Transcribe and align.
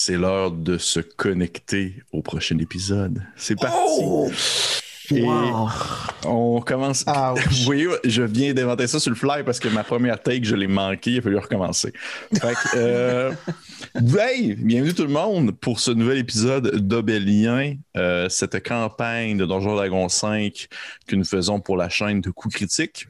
C'est 0.00 0.16
l'heure 0.16 0.52
de 0.52 0.78
se 0.78 1.00
connecter 1.00 1.96
au 2.12 2.22
prochain 2.22 2.56
épisode. 2.58 3.20
C'est 3.34 3.58
parti. 3.58 4.00
Oh! 4.00 4.30
on 6.24 6.60
commence. 6.60 7.04
Vous 7.04 7.64
voyez, 7.64 7.88
je 8.04 8.22
viens 8.22 8.54
d'inventer 8.54 8.86
ça 8.86 9.00
sur 9.00 9.10
le 9.10 9.16
fly 9.16 9.42
parce 9.42 9.58
que 9.58 9.66
ma 9.66 9.82
première 9.82 10.22
take, 10.22 10.44
je 10.44 10.54
l'ai 10.54 10.68
manqué. 10.68 11.10
Il 11.10 11.18
a 11.18 11.22
fallu 11.22 11.38
recommencer. 11.38 11.92
Fait 12.32 12.54
que, 12.54 12.76
euh, 12.76 13.32
bienvenue 14.00 14.94
tout 14.94 15.02
le 15.02 15.08
monde 15.08 15.50
pour 15.58 15.80
ce 15.80 15.90
nouvel 15.90 16.18
épisode 16.18 16.76
d'Obélien, 16.76 17.74
euh, 17.96 18.28
cette 18.28 18.64
campagne 18.64 19.36
de 19.36 19.46
Donjon 19.46 19.74
Dragon 19.74 20.08
5 20.08 20.68
que 21.08 21.16
nous 21.16 21.24
faisons 21.24 21.58
pour 21.58 21.76
la 21.76 21.88
chaîne 21.88 22.20
de 22.20 22.30
coups 22.30 22.54
critiques. 22.54 23.08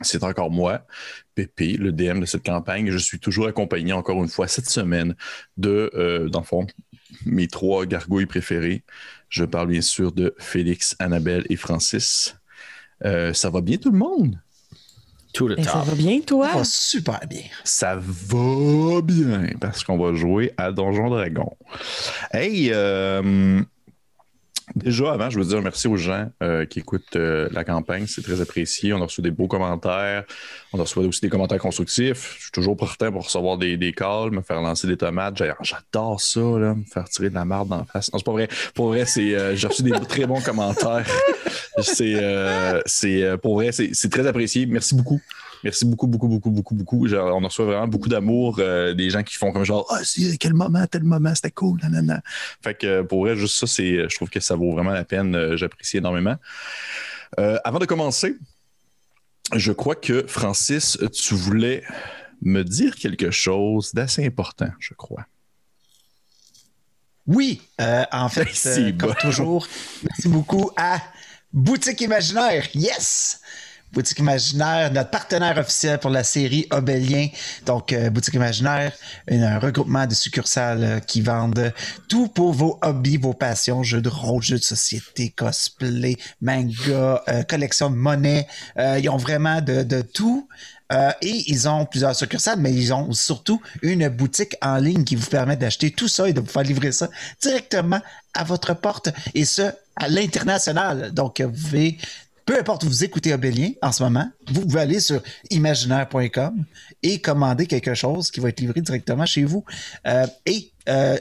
C'est 0.00 0.24
encore 0.24 0.50
moi, 0.50 0.84
Pépé, 1.34 1.76
le 1.76 1.92
DM 1.92 2.20
de 2.20 2.26
cette 2.26 2.44
campagne. 2.44 2.90
Je 2.90 2.98
suis 2.98 3.18
toujours 3.18 3.46
accompagné, 3.46 3.92
encore 3.92 4.22
une 4.22 4.28
fois, 4.28 4.48
cette 4.48 4.68
semaine, 4.68 5.14
de, 5.56 5.90
euh, 5.94 6.28
dans 6.28 6.40
le 6.40 6.46
fond, 6.46 6.66
mes 7.26 7.48
trois 7.48 7.86
gargouilles 7.86 8.26
préférées. 8.26 8.84
Je 9.28 9.44
parle 9.44 9.68
bien 9.68 9.80
sûr 9.80 10.12
de 10.12 10.34
Félix, 10.38 10.96
Annabelle 10.98 11.44
et 11.48 11.56
Francis. 11.56 12.36
Euh, 13.04 13.32
ça 13.32 13.50
va 13.50 13.60
bien 13.60 13.76
tout 13.76 13.90
le 13.90 13.98
monde? 13.98 14.40
Tout 15.32 15.48
le 15.48 15.56
temps. 15.56 15.64
Ça 15.64 15.80
va 15.80 15.94
bien, 15.96 16.20
toi? 16.20 16.48
Ça 16.52 16.58
va 16.58 16.64
super 16.64 17.20
bien. 17.28 17.42
Ça 17.64 17.96
va 17.96 19.00
bien 19.02 19.48
parce 19.60 19.82
qu'on 19.82 19.98
va 19.98 20.14
jouer 20.14 20.52
à 20.56 20.70
Donjon 20.70 21.10
Dragon. 21.10 21.56
Hey, 22.32 22.70
euh, 22.72 23.60
Déjà, 24.74 25.12
avant, 25.12 25.28
je 25.28 25.38
veux 25.38 25.44
dire 25.44 25.60
merci 25.60 25.88
aux 25.88 25.96
gens 25.96 26.30
euh, 26.42 26.64
qui 26.64 26.78
écoutent 26.78 27.16
euh, 27.16 27.48
la 27.52 27.64
campagne. 27.64 28.06
C'est 28.06 28.22
très 28.22 28.40
apprécié. 28.40 28.92
On 28.94 29.00
a 29.00 29.04
reçu 29.04 29.20
des 29.20 29.30
beaux 29.30 29.46
commentaires. 29.46 30.24
On 30.72 30.78
a 30.78 30.82
reçu 30.82 30.98
aussi 31.00 31.20
des 31.20 31.28
commentaires 31.28 31.58
constructifs. 31.58 32.34
Je 32.38 32.42
suis 32.44 32.50
toujours 32.50 32.76
prêt 32.76 33.10
pour 33.12 33.24
recevoir 33.24 33.58
des, 33.58 33.76
des 33.76 33.92
calls, 33.92 34.30
me 34.30 34.40
faire 34.40 34.62
lancer 34.62 34.86
des 34.86 34.96
tomates. 34.96 35.42
J'adore 35.60 36.20
ça, 36.20 36.40
là, 36.40 36.74
me 36.74 36.84
faire 36.84 37.08
tirer 37.08 37.28
de 37.28 37.34
la 37.34 37.44
marde 37.44 37.70
la 37.70 37.84
face. 37.84 38.12
Non, 38.12 38.18
c'est 38.18 38.24
pas 38.24 38.32
vrai. 38.32 38.48
Pour 38.74 38.88
vrai, 38.88 39.04
c'est, 39.04 39.34
euh, 39.34 39.54
j'ai 39.54 39.68
reçu 39.68 39.82
des 39.82 39.90
très 40.08 40.26
bons 40.26 40.40
commentaires. 40.40 41.06
c'est, 41.82 42.82
c'est, 42.86 43.36
pour 43.42 43.54
vrai, 43.56 43.70
c'est 43.72 44.10
très 44.10 44.26
apprécié. 44.26 44.66
Merci 44.66 44.94
beaucoup. 44.94 45.20
Merci 45.64 45.86
beaucoup, 45.86 46.06
beaucoup, 46.06 46.28
beaucoup, 46.28 46.50
beaucoup, 46.50 46.74
beaucoup. 46.74 47.08
on 47.08 47.40
reçoit 47.40 47.64
vraiment 47.64 47.88
beaucoup 47.88 48.10
d'amour 48.10 48.56
euh, 48.58 48.92
des 48.92 49.08
gens 49.08 49.22
qui 49.22 49.36
font 49.36 49.50
comme 49.50 49.64
genre 49.64 49.86
Ah, 49.88 50.00
c'est 50.04 50.36
quel 50.36 50.52
moment, 50.52 50.86
tel 50.86 51.04
moment, 51.04 51.34
c'était 51.34 51.50
cool, 51.50 51.80
nanana. 51.80 52.20
Fait 52.62 52.74
que 52.74 53.00
pour 53.00 53.22
vrai, 53.22 53.34
juste 53.34 53.56
ça, 53.56 53.66
c'est, 53.66 54.06
je 54.06 54.14
trouve 54.14 54.28
que 54.28 54.40
ça 54.40 54.56
vaut 54.56 54.72
vraiment 54.72 54.90
la 54.90 55.06
peine. 55.06 55.34
Euh, 55.34 55.56
j'apprécie 55.56 55.96
énormément. 55.96 56.36
Euh, 57.40 57.56
avant 57.64 57.78
de 57.78 57.86
commencer, 57.86 58.36
je 59.54 59.72
crois 59.72 59.94
que 59.94 60.26
Francis, 60.26 60.98
tu 61.14 61.32
voulais 61.32 61.82
me 62.42 62.62
dire 62.62 62.94
quelque 62.94 63.30
chose 63.30 63.94
d'assez 63.94 64.26
important, 64.26 64.68
je 64.78 64.92
crois. 64.92 65.24
Oui, 67.26 67.62
en 68.12 68.28
fait, 68.28 68.92
comme 68.98 69.14
toujours, 69.14 69.66
merci 70.02 70.28
beaucoup 70.28 70.70
à 70.76 70.98
Boutique 71.54 72.02
Imaginaire. 72.02 72.68
Yes! 72.74 73.40
Boutique 73.94 74.18
Imaginaire, 74.18 74.92
notre 74.92 75.10
partenaire 75.10 75.56
officiel 75.56 75.98
pour 75.98 76.10
la 76.10 76.24
série 76.24 76.66
Obélien. 76.70 77.28
Donc, 77.64 77.92
euh, 77.92 78.10
Boutique 78.10 78.34
Imaginaire, 78.34 78.92
un 79.30 79.58
regroupement 79.60 80.04
de 80.06 80.14
succursales 80.14 80.84
euh, 80.84 80.98
qui 80.98 81.20
vendent 81.20 81.72
tout 82.08 82.26
pour 82.26 82.52
vos 82.52 82.76
hobbies, 82.82 83.18
vos 83.18 83.34
passions, 83.34 83.84
jeux 83.84 84.02
de 84.02 84.08
rôle, 84.08 84.42
jeux 84.42 84.58
de 84.58 84.64
société, 84.64 85.30
cosplay, 85.30 86.16
manga, 86.42 87.22
euh, 87.28 87.44
collection 87.44 87.88
de 87.88 87.94
monnaie. 87.94 88.48
ils 88.76 89.08
ont 89.08 89.16
vraiment 89.16 89.60
de, 89.60 89.84
de 89.84 90.00
tout. 90.00 90.48
et 91.22 91.44
ils 91.46 91.68
ont 91.68 91.86
plusieurs 91.86 92.16
succursales, 92.16 92.58
mais 92.58 92.72
ils 92.72 92.92
ont 92.92 93.12
surtout 93.12 93.60
une 93.82 94.08
boutique 94.08 94.56
en 94.60 94.76
ligne 94.78 95.04
qui 95.04 95.14
vous 95.14 95.28
permet 95.28 95.56
d'acheter 95.56 95.92
tout 95.92 96.08
ça 96.08 96.28
et 96.28 96.32
de 96.32 96.40
vous 96.40 96.46
faire 96.46 96.62
livrer 96.62 96.92
ça 96.92 97.08
directement 97.40 98.00
à 98.34 98.44
votre 98.44 98.74
porte, 98.74 99.10
et 99.34 99.44
ce, 99.44 99.62
à 99.96 100.08
l'international. 100.08 101.12
Donc, 101.12 101.40
vous 101.40 101.50
pouvez 101.50 101.98
peu 102.44 102.58
importe 102.58 102.84
où 102.84 102.88
vous 102.88 103.04
écoutez 103.04 103.32
Obélien 103.32 103.70
en 103.82 103.92
ce 103.92 104.02
moment, 104.02 104.30
vous 104.48 104.62
pouvez 104.62 104.80
aller 104.80 105.00
sur 105.00 105.22
imaginaire.com 105.50 106.64
et 107.02 107.20
commander 107.20 107.66
quelque 107.66 107.94
chose 107.94 108.30
qui 108.30 108.40
va 108.40 108.50
être 108.50 108.60
livré 108.60 108.80
directement 108.80 109.26
chez 109.26 109.44
vous. 109.44 109.64
Euh, 110.06 110.26
et 110.46 110.70
euh, 110.88 111.18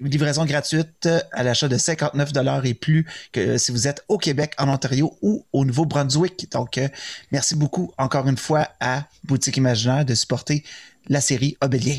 livraison 0.00 0.44
gratuite 0.44 1.08
à 1.32 1.42
l'achat 1.42 1.68
de 1.68 1.76
59 1.76 2.32
dollars 2.32 2.64
et 2.66 2.74
plus 2.74 3.06
que 3.32 3.58
si 3.58 3.70
vous 3.70 3.86
êtes 3.86 4.04
au 4.08 4.18
Québec, 4.18 4.54
en 4.58 4.68
Ontario 4.68 5.16
ou 5.22 5.44
au 5.52 5.64
Nouveau-Brunswick. 5.64 6.50
Donc, 6.50 6.78
euh, 6.78 6.88
merci 7.30 7.54
beaucoup 7.54 7.92
encore 7.98 8.26
une 8.28 8.38
fois 8.38 8.68
à 8.80 9.04
Boutique 9.24 9.56
Imaginaire 9.56 10.04
de 10.04 10.14
supporter 10.14 10.64
la 11.08 11.20
série 11.20 11.56
Obélien. 11.60 11.98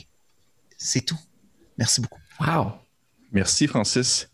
C'est 0.78 1.02
tout. 1.02 1.20
Merci 1.78 2.02
beaucoup. 2.02 2.20
Wow. 2.40 2.74
Merci, 3.32 3.68
Francis. 3.68 4.28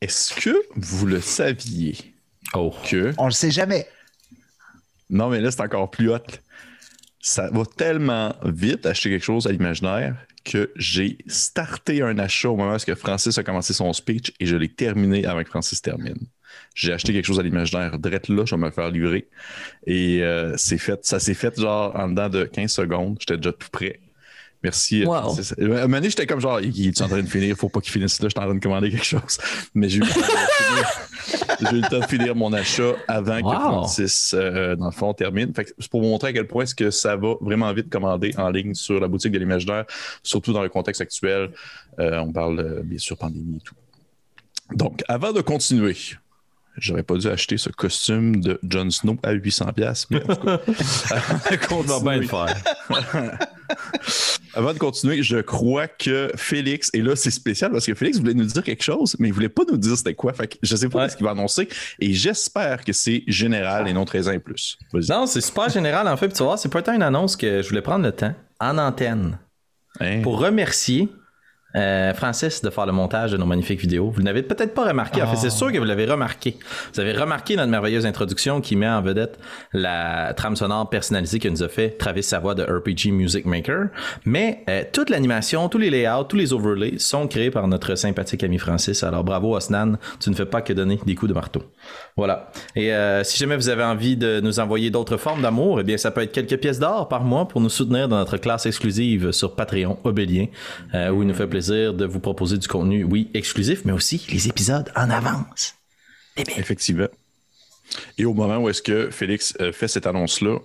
Est-ce 0.00 0.34
que 0.34 0.54
vous 0.76 1.06
le 1.06 1.20
saviez? 1.20 2.14
Oh. 2.54 2.74
On 3.18 3.26
le 3.26 3.32
sait 3.32 3.50
jamais. 3.50 3.86
Non, 5.08 5.28
mais 5.28 5.40
là, 5.40 5.50
c'est 5.50 5.60
encore 5.60 5.90
plus 5.90 6.10
hot. 6.10 6.18
Ça 7.20 7.50
va 7.50 7.64
tellement 7.64 8.34
vite 8.44 8.86
acheter 8.86 9.10
quelque 9.10 9.24
chose 9.24 9.46
à 9.46 9.52
l'imaginaire 9.52 10.16
que 10.44 10.72
j'ai 10.76 11.18
starté 11.26 12.00
un 12.02 12.18
achat 12.18 12.48
au 12.48 12.56
moment 12.56 12.76
où 12.76 12.94
Francis 12.96 13.36
a 13.36 13.42
commencé 13.42 13.74
son 13.74 13.92
speech 13.92 14.32
et 14.40 14.46
je 14.46 14.56
l'ai 14.56 14.68
terminé 14.68 15.26
avant 15.26 15.42
que 15.42 15.50
Francis 15.50 15.82
termine. 15.82 16.16
J'ai 16.74 16.92
acheté 16.92 17.12
quelque 17.12 17.26
chose 17.26 17.38
à 17.38 17.42
l'imaginaire 17.42 17.98
direct 17.98 18.28
là, 18.28 18.44
je 18.46 18.54
vais 18.54 18.60
me 18.60 18.70
faire 18.70 18.90
livrer. 18.90 19.28
Et 19.86 20.22
euh, 20.22 20.54
c'est 20.56 20.78
fait, 20.78 21.04
ça 21.04 21.20
s'est 21.20 21.34
fait 21.34 21.60
genre 21.60 21.94
en 21.94 22.08
dedans 22.08 22.28
de 22.28 22.44
15 22.44 22.72
secondes. 22.72 23.16
J'étais 23.20 23.36
déjà 23.36 23.52
tout 23.52 23.68
prêt. 23.70 24.00
Merci. 24.62 25.04
Wow. 25.04 25.14
À 25.14 25.20
un 25.20 25.66
moment 25.66 25.86
donné, 25.88 26.10
j'étais 26.10 26.26
comme 26.26 26.40
genre, 26.40 26.60
il 26.60 26.88
est 26.88 27.00
en 27.00 27.08
train 27.08 27.22
de 27.22 27.28
finir, 27.28 27.56
faut 27.56 27.68
pas 27.68 27.80
qu'il 27.80 27.92
finisse 27.92 28.20
là, 28.20 28.28
je 28.28 28.34
suis 28.34 28.40
en 28.40 28.46
train 28.46 28.54
de 28.54 28.60
commander 28.60 28.90
quelque 28.90 29.04
chose. 29.04 29.38
Mais 29.74 29.88
j'ai 29.88 29.98
eu, 29.98 30.00
le 30.00 31.88
temps 31.88 32.00
de 32.00 32.06
finir 32.08 32.34
mon 32.34 32.52
achat 32.52 32.92
avant 33.08 33.40
que 33.40 33.56
Francis, 33.56 34.34
euh, 34.34 34.76
dans 34.76 34.86
le 34.86 34.90
fond, 34.92 35.14
termine. 35.14 35.52
c'est 35.78 35.88
pour 35.88 36.02
vous 36.02 36.08
montrer 36.08 36.28
à 36.28 36.32
quel 36.32 36.46
point 36.46 36.64
est-ce 36.64 36.74
que 36.74 36.90
ça 36.90 37.16
va 37.16 37.34
vraiment 37.40 37.72
vite 37.72 37.88
commander 37.88 38.34
en 38.36 38.50
ligne 38.50 38.74
sur 38.74 39.00
la 39.00 39.08
boutique 39.08 39.32
de 39.32 39.38
l'imaginaire, 39.38 39.86
surtout 40.22 40.52
dans 40.52 40.62
le 40.62 40.68
contexte 40.68 41.00
actuel. 41.00 41.50
Euh, 41.98 42.18
on 42.18 42.32
parle 42.32 42.60
euh, 42.60 42.82
bien 42.82 42.98
sûr 42.98 43.16
pandémie 43.16 43.56
et 43.56 43.60
tout. 43.60 43.74
Donc, 44.74 45.02
avant 45.08 45.32
de 45.32 45.40
continuer, 45.40 45.96
J'aurais 46.76 47.02
pas 47.02 47.16
dû 47.16 47.28
acheter 47.28 47.58
ce 47.58 47.68
costume 47.68 48.40
de 48.40 48.58
Jon 48.68 48.90
Snow 48.90 49.16
à 49.22 49.32
800 49.32 49.72
pièces, 49.72 50.06
mais 50.10 50.22
en 50.22 50.34
tout 50.34 50.46
cas, 50.46 50.60
bien 52.02 52.16
le 52.16 52.26
faire. 52.26 52.56
Avant 54.54 54.72
de 54.72 54.78
continuer, 54.78 55.22
je 55.22 55.38
crois 55.38 55.86
que 55.86 56.30
Félix, 56.36 56.90
et 56.92 57.02
là 57.02 57.14
c'est 57.14 57.30
spécial 57.30 57.70
parce 57.70 57.86
que 57.86 57.94
Félix 57.94 58.18
voulait 58.18 58.34
nous 58.34 58.44
dire 58.44 58.62
quelque 58.62 58.82
chose, 58.82 59.14
mais 59.18 59.28
il 59.28 59.34
voulait 59.34 59.48
pas 59.48 59.62
nous 59.70 59.76
dire 59.76 59.96
c'était 59.96 60.14
quoi. 60.14 60.32
Fait 60.32 60.48
que 60.48 60.56
je 60.62 60.74
sais 60.74 60.88
pas 60.88 61.08
ce 61.08 61.16
qu'il 61.16 61.24
va 61.24 61.32
annoncer 61.32 61.68
et 62.00 62.12
j'espère 62.12 62.84
que 62.84 62.92
c'est 62.92 63.22
général 63.26 63.86
et 63.86 63.92
non 63.92 64.04
13 64.04 64.28
ans 64.28 64.32
et 64.32 64.38
plus. 64.38 64.76
Non, 64.92 65.26
c'est 65.26 65.40
super 65.40 65.68
général 65.68 66.08
en 66.08 66.16
fait. 66.16 66.32
tu 66.32 66.42
vois, 66.42 66.56
c'est 66.56 66.68
pas 66.68 66.82
une 66.92 67.02
annonce 67.02 67.36
que 67.36 67.62
je 67.62 67.68
voulais 67.68 67.82
prendre 67.82 68.04
le 68.04 68.12
temps 68.12 68.34
en 68.58 68.78
antenne 68.78 69.38
hein? 70.00 70.20
pour 70.22 70.38
remercier 70.40 71.08
euh, 71.76 72.12
Francis 72.14 72.62
de 72.62 72.70
faire 72.70 72.86
le 72.86 72.92
montage 72.92 73.30
de 73.30 73.36
nos 73.36 73.46
magnifiques 73.46 73.80
vidéos. 73.80 74.10
Vous 74.10 74.22
n'avez 74.22 74.42
peut-être 74.42 74.74
pas 74.74 74.88
remarqué. 74.88 75.22
En 75.22 75.26
fait, 75.28 75.36
c'est 75.36 75.46
ah. 75.46 75.50
sûr 75.50 75.72
que 75.72 75.78
vous 75.78 75.84
l'avez 75.84 76.04
remarqué. 76.04 76.56
Vous 76.92 77.00
avez 77.00 77.12
remarqué 77.12 77.54
notre 77.54 77.70
merveilleuse 77.70 78.06
introduction 78.06 78.60
qui 78.60 78.74
met 78.74 78.88
en 78.88 79.00
vedette 79.02 79.38
la 79.72 80.34
trame 80.34 80.56
sonore 80.56 80.90
personnalisée 80.90 81.38
que 81.38 81.48
nous 81.48 81.62
a 81.62 81.68
fait 81.68 81.90
Travis 81.90 82.24
Savoie 82.24 82.56
de 82.56 82.64
RPG 82.64 83.12
Music 83.12 83.46
Maker. 83.46 83.88
Mais 84.24 84.64
euh, 84.68 84.82
toute 84.92 85.10
l'animation, 85.10 85.68
tous 85.68 85.78
les 85.78 85.90
layouts, 85.90 86.24
tous 86.24 86.36
les 86.36 86.52
overlays 86.52 86.98
sont 86.98 87.28
créés 87.28 87.52
par 87.52 87.68
notre 87.68 87.94
sympathique 87.94 88.42
ami 88.42 88.58
Francis. 88.58 89.04
Alors 89.04 89.22
bravo 89.22 89.56
Osnan, 89.56 89.96
tu 90.18 90.30
ne 90.30 90.34
fais 90.34 90.46
pas 90.46 90.62
que 90.62 90.72
donner 90.72 90.98
des 91.06 91.14
coups 91.14 91.28
de 91.28 91.34
marteau. 91.34 91.62
Voilà. 92.16 92.50
Et 92.74 92.92
euh, 92.92 93.22
si 93.22 93.38
jamais 93.38 93.56
vous 93.56 93.68
avez 93.68 93.84
envie 93.84 94.16
de 94.16 94.40
nous 94.40 94.58
envoyer 94.58 94.90
d'autres 94.90 95.18
formes 95.18 95.42
d'amour, 95.42 95.80
eh 95.80 95.84
bien 95.84 95.96
ça 95.96 96.10
peut 96.10 96.22
être 96.22 96.32
quelques 96.32 96.58
pièces 96.58 96.80
d'or 96.80 97.06
par 97.08 97.22
mois 97.22 97.46
pour 97.46 97.60
nous 97.60 97.68
soutenir 97.68 98.08
dans 98.08 98.18
notre 98.18 98.38
classe 98.38 98.66
exclusive 98.66 99.30
sur 99.30 99.54
Patreon 99.54 99.98
Obélien, 100.02 100.46
où 100.94 101.22
il 101.22 101.28
nous 101.28 101.34
fait 101.34 101.46
plaisir 101.46 101.59
de 101.68 102.04
vous 102.04 102.20
proposer 102.20 102.58
du 102.58 102.68
contenu, 102.68 103.04
oui, 103.04 103.30
exclusif, 103.34 103.84
mais 103.84 103.92
aussi 103.92 104.26
les 104.30 104.48
épisodes 104.48 104.90
en 104.96 105.10
avance. 105.10 105.74
Effectivement. 106.36 107.08
Et 108.18 108.24
au 108.24 108.34
moment 108.34 108.58
où 108.58 108.68
est-ce 108.68 108.82
que 108.82 109.10
Félix 109.10 109.54
euh, 109.60 109.72
fait 109.72 109.88
cette 109.88 110.06
annonce-là, 110.06 110.58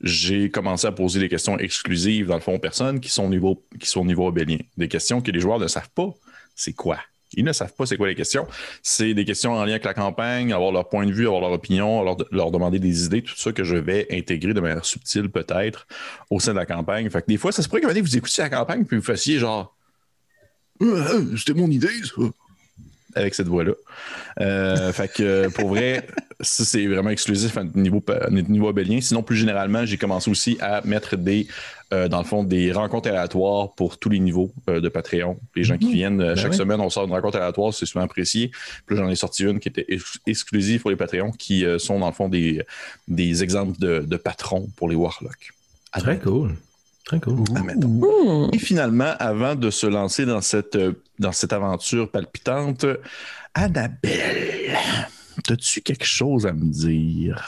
j'ai 0.00 0.50
commencé 0.50 0.86
à 0.86 0.92
poser 0.92 1.20
des 1.20 1.28
questions 1.28 1.58
exclusives, 1.58 2.26
dans 2.26 2.36
le 2.36 2.40
fond, 2.40 2.54
aux 2.54 2.58
personnes 2.58 3.00
qui 3.00 3.10
sont 3.10 3.24
au 3.24 3.28
niveau, 3.28 3.62
qui 3.78 3.86
sont 3.86 4.00
au 4.00 4.04
niveau 4.04 4.26
obélien. 4.26 4.58
Des 4.78 4.88
questions 4.88 5.20
que 5.20 5.30
les 5.30 5.40
joueurs 5.40 5.58
ne 5.58 5.68
savent 5.68 5.90
pas. 5.94 6.08
C'est 6.56 6.72
quoi? 6.72 6.98
Ils 7.34 7.44
ne 7.44 7.52
savent 7.52 7.72
pas 7.74 7.86
c'est 7.86 7.96
quoi 7.96 8.08
les 8.08 8.14
questions. 8.14 8.46
C'est 8.82 9.14
des 9.14 9.24
questions 9.24 9.52
en 9.52 9.64
lien 9.64 9.72
avec 9.72 9.84
la 9.84 9.94
campagne, 9.94 10.52
avoir 10.52 10.72
leur 10.72 10.88
point 10.88 11.06
de 11.06 11.12
vue, 11.12 11.26
avoir 11.26 11.42
leur 11.42 11.52
opinion, 11.52 12.02
leur, 12.02 12.16
leur 12.32 12.50
demander 12.50 12.78
des 12.78 13.04
idées, 13.04 13.22
tout 13.22 13.36
ça 13.36 13.52
que 13.52 13.62
je 13.62 13.76
vais 13.76 14.08
intégrer 14.10 14.52
de 14.52 14.60
manière 14.60 14.84
subtile 14.84 15.28
peut-être 15.28 15.86
au 16.30 16.40
sein 16.40 16.52
de 16.52 16.58
la 16.58 16.66
campagne. 16.66 17.08
Fait 17.08 17.22
que 17.22 17.26
des 17.28 17.36
fois, 17.36 17.52
ça 17.52 17.62
se 17.62 17.68
pourrait 17.68 17.82
que 17.82 18.00
vous 18.00 18.16
écoutiez 18.16 18.42
la 18.42 18.50
campagne 18.50 18.84
puis 18.84 18.96
vous 18.96 19.04
fassiez 19.04 19.38
genre 19.38 19.76
c'était 21.36 21.58
mon 21.58 21.70
idée, 21.70 21.88
ça. 22.04 22.22
avec 23.14 23.34
cette 23.34 23.48
voix-là. 23.48 23.72
Euh, 24.40 24.92
fait 24.92 25.12
que 25.12 25.48
pour 25.48 25.70
vrai, 25.70 26.06
ça 26.40 26.64
c'est 26.64 26.86
vraiment 26.86 27.10
exclusif 27.10 27.56
à 27.56 27.64
niveau, 27.64 28.02
niveau 28.30 28.68
abélien. 28.68 29.00
Sinon, 29.00 29.22
plus 29.22 29.36
généralement, 29.36 29.84
j'ai 29.84 29.96
commencé 29.96 30.30
aussi 30.30 30.56
à 30.60 30.80
mettre 30.84 31.16
des, 31.16 31.46
euh, 31.92 32.08
dans 32.08 32.18
le 32.18 32.24
fond, 32.24 32.44
des 32.44 32.72
rencontres 32.72 33.08
aléatoires 33.08 33.74
pour 33.74 33.98
tous 33.98 34.08
les 34.08 34.20
niveaux 34.20 34.52
euh, 34.68 34.80
de 34.80 34.88
Patreon. 34.88 35.38
Les 35.54 35.64
gens 35.64 35.76
qui 35.76 35.88
mhm. 35.88 35.92
viennent 35.92 36.18
ben 36.18 36.36
chaque 36.36 36.54
semaine, 36.54 36.80
on 36.80 36.90
sort 36.90 37.04
une 37.04 37.12
rencontre 37.12 37.36
aléatoire, 37.36 37.74
c'est 37.74 37.86
souvent 37.86 38.04
apprécié. 38.04 38.50
Puis 38.86 38.96
j'en 38.96 39.08
ai 39.08 39.16
sorti 39.16 39.44
une 39.44 39.60
qui 39.60 39.68
était 39.68 39.86
exclusive 40.26 40.80
pour 40.80 40.90
les 40.90 40.96
Patreons, 40.96 41.32
qui 41.32 41.64
sont 41.78 41.98
dans 41.98 42.08
le 42.08 42.14
fond 42.14 42.28
des, 42.28 42.62
des 43.08 43.42
exemples 43.42 43.78
de, 43.78 44.00
de 44.06 44.16
patrons 44.16 44.68
pour 44.76 44.88
les 44.88 44.96
Warlocks. 44.96 45.50
Très 45.92 46.18
cool. 46.20 46.54
Très 47.10 47.18
cool. 47.18 47.42
Et 48.52 48.58
finalement, 48.58 49.12
avant 49.18 49.56
de 49.56 49.68
se 49.70 49.88
lancer 49.88 50.26
dans 50.26 50.40
cette, 50.40 50.78
dans 51.18 51.32
cette 51.32 51.52
aventure 51.52 52.08
palpitante, 52.08 52.86
Annabelle, 53.52 54.78
as-tu 55.48 55.80
quelque 55.80 56.04
chose 56.04 56.46
à 56.46 56.52
me 56.52 56.66
dire? 56.66 57.44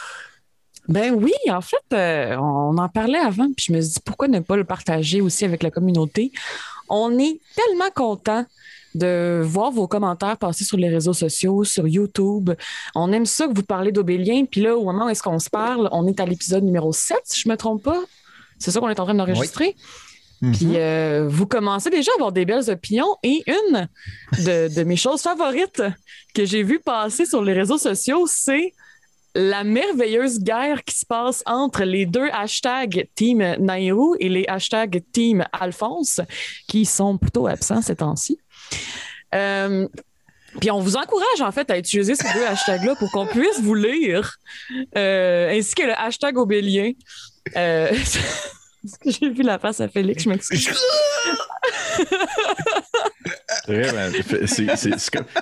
Ben 0.88 1.14
oui, 1.14 1.31
en 1.49 1.61
fait, 1.61 1.76
euh, 1.93 2.37
on 2.38 2.76
en 2.76 2.88
parlait 2.88 3.20
avant, 3.20 3.53
puis 3.56 3.67
je 3.69 3.73
me 3.73 3.81
suis 3.81 3.93
dit 3.93 4.00
pourquoi 4.05 4.26
ne 4.26 4.41
pas 4.41 4.56
le 4.56 4.64
partager 4.64 5.20
aussi 5.20 5.44
avec 5.44 5.62
la 5.62 5.70
communauté? 5.70 6.32
On 6.88 7.17
est 7.20 7.38
tellement 7.55 7.91
content 7.94 8.44
de 8.97 9.43
voir 9.44 9.70
vos 9.70 9.87
commentaires 9.87 10.38
passer 10.38 10.65
sur 10.65 10.76
les 10.76 10.88
réseaux 10.88 11.12
sociaux, 11.12 11.62
sur 11.62 11.87
YouTube. 11.87 12.50
On 12.97 13.12
aime 13.12 13.26
ça 13.26 13.47
que 13.47 13.55
vous 13.55 13.62
parlez 13.62 13.93
d'Obélien. 13.93 14.44
Puis 14.44 14.62
là, 14.62 14.76
au 14.76 14.82
moment 14.82 15.06
où 15.06 15.08
est-ce 15.08 15.23
qu'on 15.23 15.38
se 15.38 15.50
parle, 15.50 15.88
on 15.93 16.08
est 16.08 16.19
à 16.19 16.26
l'épisode 16.26 16.65
numéro 16.65 16.93
7, 16.93 17.20
si 17.23 17.43
je 17.43 17.49
ne 17.49 17.53
me 17.53 17.56
trompe 17.56 17.85
pas. 17.85 18.00
C'est 18.62 18.70
ça 18.70 18.81
qu'on 18.81 18.88
est 18.88 19.00
en 19.00 19.05
train 19.05 19.14
d'enregistrer. 19.14 19.75
Puis 20.41 20.67
mhm. 20.67 20.75
euh, 20.76 21.29
vous 21.29 21.47
commencez 21.47 21.88
déjà 21.88 22.11
à 22.12 22.14
avoir 22.17 22.32
des 22.32 22.44
belles 22.44 22.69
opinions. 22.69 23.17
Et 23.23 23.44
une 23.47 23.88
de, 24.38 24.82
mes 24.82 24.97
choses 24.97 25.23
favorites 25.23 25.82
que 26.35 26.44
j'ai 26.44 26.64
vu 26.64 26.81
passer 26.81 27.26
sur 27.26 27.44
les 27.44 27.53
réseaux 27.53 27.79
sociaux, 27.79 28.26
c'est 28.26 28.73
la 29.35 29.64
merveilleuse 29.64 30.41
guerre 30.41 30.82
qui 30.85 30.99
se 30.99 31.06
passe 31.06 31.43
entre 31.47 31.85
les 31.85 32.06
deux 32.06 32.29
hashtags 32.32 33.09
Team 33.14 33.38
Nairou 33.61 34.17
et 34.19 34.29
les 34.29 34.44
hashtags 34.47 35.03
Team 35.12 35.44
Alphonse, 35.53 36.20
qui 36.67 36.85
sont 36.85 37.19
plutôt 37.19 37.47
absents 37.47 37.81
ces 37.81 37.97
temps-ci. 37.97 38.38
Euh, 39.35 39.88
puis 40.61 40.71
on 40.71 40.81
vous 40.81 40.97
encourage 40.97 41.41
en 41.41 41.53
fait 41.53 41.71
à 41.71 41.79
utiliser 41.79 42.15
ces 42.15 42.33
deux 42.33 42.45
hashtags-là 42.45 42.95
pour 42.97 43.11
qu'on 43.11 43.27
puisse 43.27 43.61
vous 43.61 43.75
lire, 43.75 44.37
euh, 44.97 45.51
ainsi 45.51 45.75
que 45.75 45.83
le 45.83 45.99
hashtag 45.99 46.37
Obélien. 46.37 46.93
Parce 47.55 48.19
que 49.03 49.11
j'ai 49.11 49.31
vu 49.31 49.43
la 49.43 49.59
face 49.59 49.81
à 49.81 49.89
Félix, 49.89 50.25
je 50.25 50.29
m'excuse. 50.29 50.69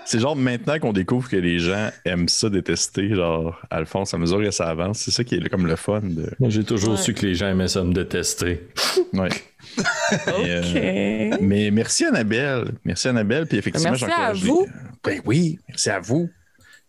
c'est 0.05 0.19
genre 0.19 0.37
maintenant 0.37 0.79
qu'on 0.79 0.93
découvre 0.93 1.29
que 1.29 1.37
les 1.37 1.59
gens 1.59 1.91
aiment 2.05 2.29
ça 2.29 2.51
détester, 2.51 3.15
genre 3.15 3.59
Alphonse, 3.71 4.13
à 4.15 4.19
mesure 4.19 4.43
que 4.43 4.51
ça 4.51 4.69
avance, 4.69 4.99
c'est 4.99 5.11
ça 5.11 5.25
qui 5.25 5.37
est 5.37 5.49
comme 5.49 5.67
le 5.67 5.77
fun. 5.77 6.01
De... 6.03 6.31
Moi, 6.39 6.51
j'ai 6.51 6.65
toujours 6.65 6.99
su 6.99 7.15
que 7.15 7.25
les 7.27 7.35
gens 7.35 7.49
aimaient 7.49 7.69
ça 7.69 7.83
me 7.83 7.93
détester. 7.93 8.69
Ouais. 9.13 9.31
Euh, 10.29 11.37
mais 11.41 11.71
merci 11.71 12.05
Annabelle. 12.05 12.73
Merci 12.85 13.09
Annabelle. 13.09 13.47
Puis 13.47 13.59
effectivement, 13.59 13.91
merci 13.91 14.05
à 14.05 14.33
vous. 14.33 14.67
Ben 15.05 15.21
oui, 15.25 15.59
merci 15.69 15.89
à 15.89 16.01
vous. 16.01 16.29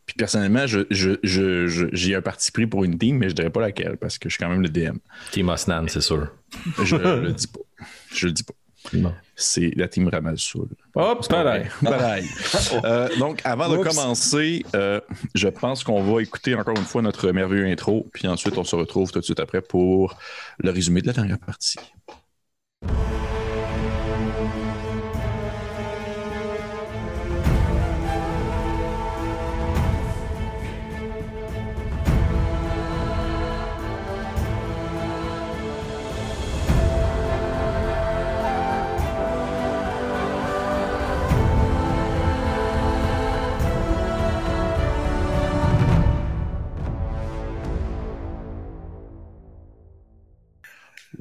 Puis 0.06 0.16
personnellement, 0.18 0.66
j'ai 0.66 0.86
je, 0.89 1.18
je, 1.22 2.16
un 2.16 2.22
parti 2.22 2.51
pris 2.51 2.66
pour 2.66 2.83
une 2.83 2.98
team, 2.98 3.18
mais 3.18 3.30
je 3.30 3.36
dirais 3.36 3.51
pas 3.51 3.62
laquelle 3.62 3.98
parce 3.98 4.18
que 4.18 4.28
je 4.28 4.36
suis 4.36 4.44
quand 4.44 4.50
même 4.50 4.62
le 4.63 4.69
DM. 4.69 4.98
Team 5.31 5.50
Osnan, 5.50 5.88
c'est 5.88 6.01
sûr. 6.01 6.30
Je 6.83 6.95
le 7.22 7.31
dis 7.31 7.48
pas. 7.48 7.86
Je 8.13 8.28
le 8.28 8.33
dis 8.33 8.44
pas. 8.44 8.54
C'est 9.36 9.72
la 9.75 9.88
team 9.88 10.07
Ramalsoul. 10.07 10.68
Hop, 10.95 11.27
pareil. 11.27 11.68
pareil. 11.84 12.25
euh, 12.84 13.10
donc, 13.18 13.42
avant 13.44 13.69
de 13.69 13.77
commencer, 13.77 14.66
euh, 14.75 15.00
je 15.36 15.48
pense 15.48 15.84
qu'on 15.84 16.01
va 16.01 16.22
écouter 16.22 16.56
encore 16.56 16.77
une 16.77 16.86
fois 16.86 17.01
notre 17.01 17.31
merveilleux 17.31 17.68
intro, 17.68 18.07
puis 18.13 18.27
ensuite 18.27 18.57
on 18.57 18.63
se 18.63 18.75
retrouve 18.75 19.12
tout 19.12 19.19
de 19.19 19.25
suite 19.25 19.39
après 19.39 19.62
pour 19.62 20.18
le 20.60 20.72
résumé 20.72 21.01
de 21.01 21.07
la 21.07 21.13
dernière 21.13 21.39
partie. 21.39 21.77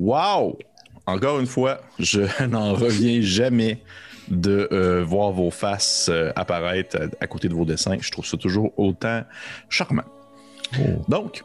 Wow! 0.00 0.56
Encore 1.10 1.40
une 1.40 1.46
fois, 1.46 1.80
je 1.98 2.20
n'en 2.46 2.74
reviens 2.74 3.20
jamais 3.20 3.82
de 4.28 4.68
euh, 4.70 5.02
voir 5.04 5.32
vos 5.32 5.50
faces 5.50 6.08
euh, 6.08 6.30
apparaître 6.36 6.96
à, 7.20 7.26
côté 7.26 7.48
de 7.48 7.54
vos 7.54 7.64
dessins. 7.64 7.96
Je 8.00 8.10
trouve 8.12 8.24
ça 8.24 8.36
toujours 8.36 8.72
autant 8.76 9.24
charmant. 9.68 10.04
Oh. 10.78 11.02
Donc, 11.08 11.42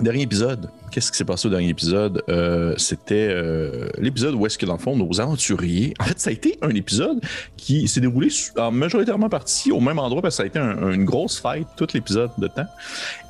dernier 0.00 0.22
épisode. 0.22 0.70
Qu'est-ce 0.90 1.12
qui 1.12 1.18
s'est 1.18 1.26
passé 1.26 1.46
au 1.46 1.50
dernier 1.50 1.68
épisode? 1.68 2.22
Euh, 2.30 2.74
c'était 2.78 3.32
l'épisode 3.98 4.34
où 4.34 4.46
est-ce 4.46 4.56
que, 4.56 4.64
dans 4.64 4.72
le 4.72 4.80
fond, 4.80 4.96
nos 4.96 5.20
aventuriers... 5.20 5.92
En 6.00 6.04
fait, 6.04 6.18
ça 6.18 6.30
a 6.30 6.32
été 6.32 6.58
un 6.62 6.70
épisode 6.70 7.20
qui 7.58 7.86
s'est 7.86 8.00
déroulé 8.00 8.28
en 8.56 8.72
majoritairement 8.72 9.28
partie 9.28 9.70
au 9.70 9.78
même 9.78 9.98
endroit 9.98 10.22
parce 10.22 10.34
que 10.34 10.36
ça 10.38 10.42
a 10.44 10.46
été 10.46 10.58
une 10.58 11.04
grosse 11.04 11.38
fête 11.38 11.68
tout 11.76 11.86
l'épisode 11.92 12.30
de 12.38 12.48
temps. 12.48 12.66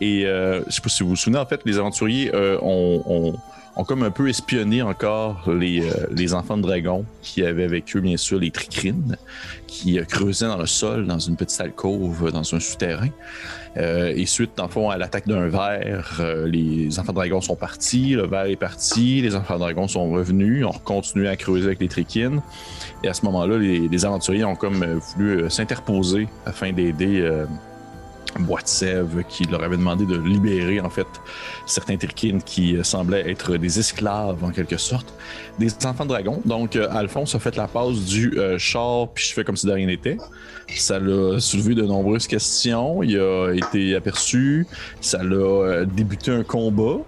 Et 0.00 0.22
je 0.22 0.62
sais 0.70 0.80
pas 0.80 0.88
si 0.88 1.02
vous 1.02 1.10
vous 1.10 1.16
souvenez, 1.16 1.38
en 1.38 1.46
fait, 1.46 1.60
les 1.66 1.76
aventuriers 1.76 2.30
ont 2.62 3.34
ont 3.80 3.84
comme 3.84 4.02
un 4.02 4.10
peu 4.10 4.28
espionné 4.28 4.82
encore 4.82 5.50
les, 5.50 5.80
euh, 5.80 6.06
les 6.10 6.34
enfants 6.34 6.58
de 6.58 6.62
dragon 6.62 7.06
qui 7.22 7.42
avaient 7.42 7.64
avec 7.64 7.96
eux, 7.96 8.00
bien 8.00 8.18
sûr, 8.18 8.38
les 8.38 8.50
tricrines, 8.50 9.16
qui 9.66 9.98
euh, 9.98 10.04
creusaient 10.04 10.48
dans 10.48 10.58
le 10.58 10.66
sol, 10.66 11.06
dans 11.06 11.18
une 11.18 11.34
petite 11.34 11.60
alcôve, 11.62 12.30
dans 12.30 12.54
un 12.54 12.60
souterrain. 12.60 13.08
Euh, 13.78 14.12
et 14.14 14.26
suite, 14.26 14.60
en 14.60 14.68
fond, 14.68 14.90
à 14.90 14.98
l'attaque 14.98 15.26
d'un 15.26 15.48
ver, 15.48 16.20
les 16.46 16.98
enfants 16.98 17.12
de 17.12 17.16
dragon 17.16 17.40
sont 17.40 17.56
partis, 17.56 18.10
le 18.10 18.26
ver 18.26 18.46
est 18.46 18.56
parti, 18.56 19.22
les 19.22 19.34
enfants 19.34 19.54
de 19.54 19.60
dragon 19.60 19.88
sont 19.88 20.10
revenus, 20.10 20.66
ont 20.66 20.72
continué 20.72 21.28
à 21.28 21.36
creuser 21.36 21.66
avec 21.66 21.80
les 21.80 21.88
tricrines. 21.88 22.42
Et 23.02 23.08
à 23.08 23.14
ce 23.14 23.24
moment-là, 23.24 23.56
les, 23.56 23.88
les, 23.88 24.04
aventuriers 24.04 24.44
ont 24.44 24.56
comme 24.56 24.84
voulu 25.14 25.48
s'interposer 25.48 26.28
afin 26.44 26.72
d'aider 26.72 27.26
Boîte 28.38 28.68
Sève 28.68 29.24
qui 29.28 29.44
leur 29.44 29.62
avait 29.62 29.76
demandé 29.76 30.06
de 30.06 30.16
libérer 30.16 30.80
en 30.80 30.90
fait 30.90 31.06
certains 31.66 31.96
Tirkines 31.96 32.42
qui 32.42 32.76
euh, 32.76 32.84
semblaient 32.84 33.28
être 33.28 33.56
des 33.56 33.78
esclaves 33.78 34.42
en 34.44 34.50
quelque 34.50 34.76
sorte, 34.76 35.12
des 35.58 35.74
enfants 35.84 36.04
de 36.04 36.10
dragon. 36.10 36.40
Donc 36.44 36.76
euh, 36.76 36.88
Alphonse 36.90 37.34
a 37.34 37.38
fait 37.38 37.56
la 37.56 37.66
passe 37.66 37.98
du 38.04 38.38
euh, 38.38 38.56
char 38.58 39.08
puis 39.08 39.24
je 39.26 39.32
fais 39.32 39.44
comme 39.44 39.56
si 39.56 39.66
de 39.66 39.72
rien 39.72 39.86
n'était. 39.86 40.16
Ça 40.68 41.00
l'a 41.00 41.40
soulevé 41.40 41.74
de 41.74 41.82
nombreuses 41.82 42.28
questions. 42.28 43.02
Il 43.02 43.18
a 43.18 43.52
été 43.52 43.96
aperçu. 43.96 44.66
Ça 45.00 45.22
l'a 45.22 45.84
débuté 45.84 46.30
un 46.30 46.44
combat. 46.44 46.98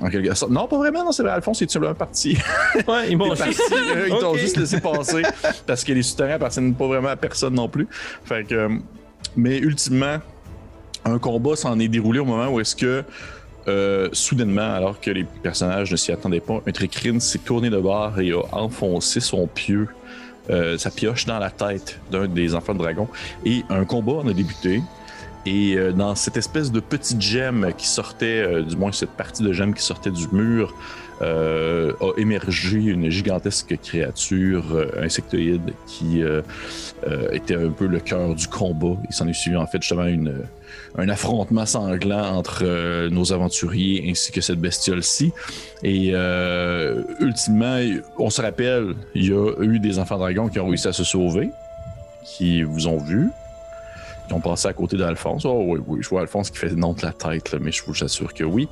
En 0.00 0.08
quelque 0.08 0.34
sorte. 0.34 0.50
Non, 0.50 0.66
pas 0.66 0.78
vraiment, 0.78 1.04
non, 1.04 1.12
c'est 1.12 1.22
vrai. 1.22 1.32
Alphonse 1.32 1.60
est 1.60 1.70
simplement 1.70 1.94
parti. 1.94 2.36
Ouais, 2.88 3.10
ils 3.10 3.16
m'ont 3.16 3.34
juste... 3.34 3.62
Ils 4.08 4.18
t'ont 4.18 4.34
juste 4.34 4.56
laissé 4.56 4.80
passer 4.80 5.22
parce 5.66 5.84
que 5.84 5.92
les 5.92 6.02
souterrains 6.02 6.36
appartiennent 6.36 6.74
pas 6.74 6.86
vraiment 6.86 7.08
à 7.08 7.16
personne 7.16 7.54
non 7.54 7.68
plus. 7.68 7.86
Fait 8.24 8.44
que. 8.44 8.68
Mais 9.36 9.58
ultimement, 9.58 10.18
un 11.04 11.18
combat 11.18 11.56
s'en 11.56 11.78
est 11.78 11.88
déroulé 11.88 12.18
au 12.18 12.24
moment 12.24 12.48
où 12.48 12.60
est-ce 12.60 12.76
que 12.76 13.04
euh, 13.68 14.08
soudainement, 14.12 14.74
alors 14.74 15.00
que 15.00 15.10
les 15.10 15.24
personnages 15.24 15.92
ne 15.92 15.96
s'y 15.96 16.10
attendaient 16.10 16.40
pas, 16.40 16.60
un 16.66 16.72
tricrine 16.72 17.20
s'est 17.20 17.38
tourné 17.38 17.70
de 17.70 17.78
bord 17.78 18.18
et 18.20 18.32
a 18.32 18.42
enfoncé 18.52 19.20
son 19.20 19.46
pieu, 19.46 19.88
euh, 20.50 20.76
sa 20.78 20.90
pioche 20.90 21.26
dans 21.26 21.38
la 21.38 21.50
tête 21.50 22.00
d'un 22.10 22.26
des 22.26 22.54
enfants 22.54 22.74
de 22.74 22.78
dragon. 22.78 23.08
Et 23.44 23.62
un 23.70 23.84
combat 23.84 24.14
en 24.14 24.28
a 24.28 24.32
débuté. 24.32 24.82
Et 25.46 25.74
euh, 25.76 25.92
dans 25.92 26.14
cette 26.16 26.36
espèce 26.36 26.72
de 26.72 26.80
petite 26.80 27.20
gemme 27.20 27.72
qui 27.76 27.86
sortait, 27.86 28.62
du 28.64 28.76
moins 28.76 28.90
cette 28.90 29.10
partie 29.10 29.44
de 29.44 29.52
gemme 29.52 29.74
qui 29.74 29.82
sortait 29.82 30.10
du 30.10 30.26
mur, 30.32 30.74
a 31.22 32.12
émergé 32.16 32.78
une 32.78 33.10
gigantesque 33.10 33.78
créature 33.82 34.64
insectoïde 35.00 35.72
qui 35.86 36.22
était 37.32 37.54
un 37.54 37.70
peu 37.70 37.86
le 37.86 38.00
cœur 38.00 38.34
du 38.34 38.48
combat. 38.48 38.96
Il 39.08 39.14
s'en 39.14 39.28
est 39.28 39.32
suivi 39.32 39.56
en 39.56 39.66
fait 39.66 39.80
justement 39.80 40.06
une 40.06 40.42
un 40.96 41.08
affrontement 41.08 41.66
sanglant 41.66 42.36
entre 42.36 42.62
euh, 42.64 43.08
nos 43.08 43.32
aventuriers 43.32 44.04
ainsi 44.10 44.32
que 44.32 44.40
cette 44.40 44.58
bestiole-ci. 44.58 45.32
Et 45.82 46.10
euh, 46.12 47.02
ultimement, 47.20 47.80
on 48.18 48.30
se 48.30 48.42
rappelle, 48.42 48.94
il 49.14 49.28
y 49.28 49.32
a 49.32 49.52
eu 49.62 49.78
des 49.78 49.98
enfants 49.98 50.18
dragons 50.18 50.48
qui 50.48 50.60
ont 50.60 50.66
réussi 50.66 50.88
à 50.88 50.92
se 50.92 51.04
sauver, 51.04 51.50
qui 52.24 52.62
vous 52.62 52.86
ont 52.86 52.98
vu, 52.98 53.30
qui 54.32 54.38
ont 54.38 54.50
passé 54.50 54.68
à 54.68 54.72
côté 54.72 54.96
d'Alphonse. 54.96 55.44
Oh 55.44 55.62
oui, 55.66 55.80
oui, 55.86 55.98
je 56.02 56.08
vois 56.08 56.22
Alphonse 56.22 56.50
qui 56.50 56.58
fait 56.58 56.74
non 56.74 56.92
de 56.92 57.02
la 57.02 57.12
tête, 57.12 57.54
mais 57.60 57.72
je 57.72 57.82
vous 57.86 58.04
assure 58.04 58.32
que 58.32 58.44
oui. 58.44 58.68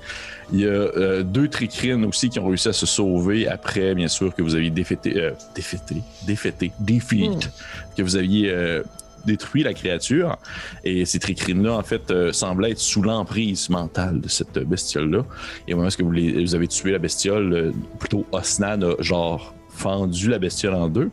Il 0.53 0.61
y 0.61 0.65
a 0.65 0.69
euh, 0.69 1.23
deux 1.23 1.49
tricrines 1.49 2.05
aussi 2.05 2.29
qui 2.29 2.39
ont 2.39 2.47
réussi 2.47 2.69
à 2.69 2.73
se 2.73 2.87
sauver 2.87 3.49
après, 3.49 3.95
bien 3.95 4.09
sûr, 4.09 4.35
que 4.35 4.43
vous 4.43 4.55
aviez 4.55 4.71
défaité, 4.71 5.31
défaité, 5.55 5.97
défaité, 6.27 6.73
defeat, 6.81 7.47
hmm. 7.47 7.51
que 7.97 8.03
vous 8.03 8.17
aviez 8.17 8.83
détruit 9.25 9.63
la 9.63 9.75
créature. 9.75 10.37
Et 10.85 11.05
ces 11.05 11.19
tricrines-là, 11.19 11.75
en 11.75 11.83
fait, 11.83 12.11
euh, 12.11 12.33
semblaient 12.33 12.73
être 12.73 12.79
sous 12.79 13.03
l'emprise 13.03 13.69
mentale 13.69 14.21
de 14.21 14.29
cette 14.29 14.59
bestiole-là. 14.59 15.25
Et 15.69 15.75
au 15.75 15.77
moment 15.77 15.89
où 15.89 16.05
vous, 16.05 16.55
avez 16.55 16.69
tué 16.69 16.93
la 16.93 16.99
bestiole, 16.99 17.53
euh, 17.53 17.73
plutôt 17.99 18.27
Osnan 18.33 18.83
a 18.83 19.03
genre 19.03 19.55
fendu 19.69 20.29
la 20.29 20.39
bestiole 20.39 20.75
en 20.75 20.89
deux. 20.89 21.11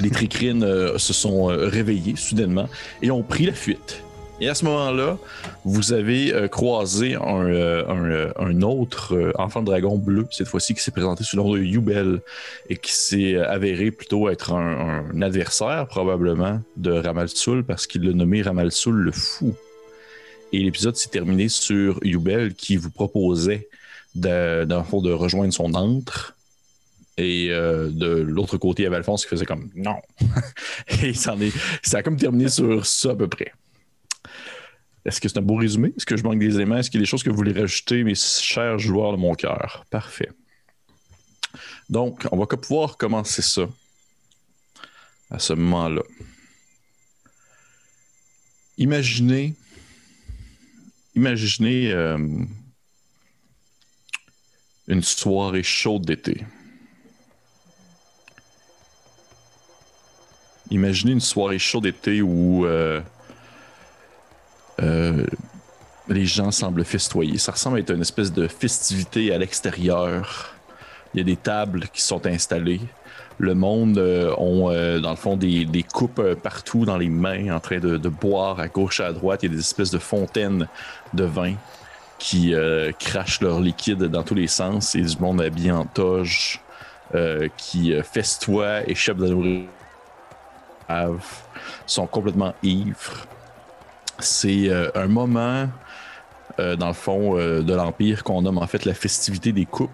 Les 0.00 0.10
tricrines 0.10 0.64
euh, 0.64 0.98
se 0.98 1.12
sont 1.12 1.46
réveillées 1.46 2.16
soudainement 2.16 2.68
et 3.02 3.10
ont 3.10 3.22
pris 3.22 3.46
la 3.46 3.52
fuite. 3.52 4.02
Et 4.38 4.50
à 4.50 4.54
ce 4.54 4.66
moment-là, 4.66 5.18
vous 5.64 5.94
avez 5.94 6.34
euh, 6.34 6.46
croisé 6.46 7.14
un, 7.14 7.46
euh, 7.46 7.84
euh, 7.88 8.32
un, 8.38 8.60
autre 8.60 9.32
enfant 9.36 9.60
de 9.60 9.66
dragon 9.66 9.96
bleu, 9.96 10.26
cette 10.30 10.48
fois-ci, 10.48 10.74
qui 10.74 10.82
s'est 10.82 10.90
présenté 10.90 11.24
sous 11.24 11.36
le 11.36 11.42
nom 11.42 11.54
de 11.54 11.60
Yubel 11.60 12.20
et 12.68 12.76
qui 12.76 12.92
s'est 12.92 13.36
avéré 13.36 13.90
plutôt 13.90 14.28
être 14.28 14.52
un, 14.52 15.22
adversaire, 15.22 15.86
probablement, 15.88 16.60
de 16.76 16.92
Ramalsoul, 16.92 17.64
parce 17.64 17.86
qu'il 17.86 18.02
l'a 18.02 18.12
nommé 18.12 18.42
Ramalsoul 18.42 18.96
le 18.96 19.12
fou. 19.12 19.54
Et 20.52 20.58
l'épisode 20.58 20.96
s'est 20.96 21.08
terminé 21.08 21.48
sur 21.48 21.98
Yubel 22.04 22.54
qui 22.54 22.76
vous 22.76 22.90
proposait, 22.90 23.68
d'un 24.14 24.84
fond, 24.84 25.00
de 25.00 25.12
rejoindre 25.12 25.52
son 25.52 25.74
antre. 25.74 26.35
Et 27.18 27.48
de 27.48 28.06
l'autre 28.06 28.58
côté, 28.58 28.82
il 28.82 28.84
y 28.84 28.86
avait 28.86 28.96
Alphonse 28.96 29.24
qui 29.24 29.30
faisait 29.30 29.46
comme 29.46 29.70
non. 29.74 29.96
et 31.02 31.14
ça, 31.14 31.34
est, 31.40 31.94
a 31.94 32.02
comme 32.02 32.16
terminé 32.16 32.48
sur 32.48 32.84
ça 32.84 33.12
à 33.12 33.14
peu 33.14 33.26
près. 33.26 33.52
Est-ce 35.06 35.20
que 35.20 35.28
c'est 35.28 35.38
un 35.38 35.42
beau 35.42 35.54
résumé? 35.54 35.94
Est-ce 35.96 36.04
que 36.04 36.16
je 36.16 36.24
manque 36.24 36.40
des 36.40 36.56
éléments? 36.56 36.78
Est-ce 36.78 36.90
qu'il 36.90 36.98
y 36.98 37.02
a 37.02 37.04
des 37.04 37.08
choses 37.08 37.22
que 37.22 37.30
vous 37.30 37.36
voulez 37.36 37.58
rajouter, 37.58 38.02
mes 38.02 38.16
chers 38.16 38.78
joueurs 38.78 39.12
de 39.12 39.16
mon 39.16 39.34
cœur? 39.34 39.86
Parfait. 39.88 40.30
Donc, 41.88 42.26
on 42.32 42.36
va 42.36 42.46
pouvoir 42.46 42.96
commencer 42.96 43.40
ça 43.40 43.68
à 45.30 45.38
ce 45.38 45.52
moment-là. 45.52 46.02
Imaginez, 48.78 49.54
imaginez 51.14 51.92
euh, 51.92 52.18
une 54.88 55.02
soirée 55.02 55.62
chaude 55.62 56.04
d'été. 56.04 56.44
Imaginez 60.70 61.12
une 61.12 61.20
soirée 61.20 61.58
chaude 61.58 61.84
d'été 61.84 62.22
où 62.22 62.66
euh, 62.66 63.00
euh, 64.82 65.24
les 66.08 66.26
gens 66.26 66.50
semblent 66.50 66.84
festoyer. 66.84 67.38
Ça 67.38 67.52
ressemble 67.52 67.78
à 67.78 67.80
être 67.80 67.90
une 67.90 68.00
espèce 68.00 68.32
de 68.32 68.46
festivité 68.48 69.32
à 69.32 69.38
l'extérieur. 69.38 70.54
Il 71.14 71.18
y 71.18 71.20
a 71.20 71.24
des 71.24 71.36
tables 71.36 71.86
qui 71.92 72.02
sont 72.02 72.26
installées. 72.26 72.80
Le 73.38 73.54
monde 73.54 73.98
euh, 73.98 74.34
ont, 74.38 74.70
euh, 74.70 74.98
dans 74.98 75.10
le 75.10 75.16
fond, 75.16 75.36
des, 75.36 75.84
coupes 75.92 76.22
partout 76.42 76.84
dans 76.84 76.96
les 76.96 77.08
mains, 77.08 77.54
en 77.54 77.60
train 77.60 77.78
de, 77.78 77.96
boire 78.08 78.60
à 78.60 78.68
gauche 78.68 79.00
et 79.00 79.04
à 79.04 79.12
droite. 79.12 79.42
Il 79.42 79.50
y 79.50 79.52
a 79.52 79.54
des 79.54 79.60
espèces 79.60 79.90
de 79.90 79.98
fontaines 79.98 80.68
de 81.14 81.24
vin 81.24 81.54
qui 82.18 82.54
crachent 82.98 83.42
leur 83.42 83.60
liquide 83.60 84.04
dans 84.04 84.22
tous 84.22 84.34
les 84.34 84.46
sens. 84.46 84.94
Et 84.94 85.02
du 85.02 85.18
monde 85.18 85.42
habillé 85.42 85.70
en 85.70 85.84
toge 85.84 86.60
qui 87.58 87.92
festoie, 88.02 88.88
échappe 88.88 89.18
de 89.18 89.24
la 89.24 89.30
nourriture, 89.30 89.68
sont 91.86 92.06
complètement 92.06 92.54
ivres 92.62 93.26
c'est 94.18 94.68
euh, 94.68 94.90
un 94.94 95.06
moment, 95.06 95.68
euh, 96.58 96.76
dans 96.76 96.88
le 96.88 96.94
fond, 96.94 97.38
euh, 97.38 97.62
de 97.62 97.74
l'Empire 97.74 98.24
qu'on 98.24 98.42
nomme 98.42 98.58
en 98.58 98.66
fait 98.66 98.84
la 98.84 98.94
festivité 98.94 99.52
des 99.52 99.66
coupes, 99.66 99.90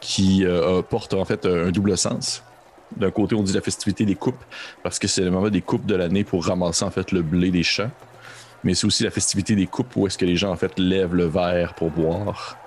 qui 0.00 0.44
porte 0.90 1.14
en 1.14 1.24
fait 1.24 1.46
un 1.46 1.70
double 1.70 1.96
sens. 1.96 2.42
D'un 2.96 3.12
côté, 3.12 3.36
on 3.36 3.42
dit 3.44 3.52
la 3.52 3.60
festivité 3.60 4.04
des 4.04 4.16
coupes 4.16 4.42
parce 4.82 4.98
que 4.98 5.06
c'est 5.06 5.22
le 5.22 5.30
moment 5.30 5.48
des 5.48 5.62
coupes 5.62 5.86
de 5.86 5.94
l'année 5.94 6.24
pour 6.24 6.44
ramasser 6.44 6.84
en 6.84 6.90
fait 6.90 7.12
le 7.12 7.22
blé 7.22 7.52
des 7.52 7.62
champs. 7.62 7.90
Mais 8.64 8.74
c'est 8.74 8.84
aussi 8.84 9.04
la 9.04 9.12
festivité 9.12 9.54
des 9.54 9.68
coupes 9.68 9.94
où 9.94 10.08
est-ce 10.08 10.18
que 10.18 10.24
les 10.24 10.34
gens 10.34 10.50
en 10.50 10.56
fait 10.56 10.76
lèvent 10.76 11.14
le 11.14 11.26
verre 11.26 11.74
pour 11.74 11.90
boire. 11.90 12.58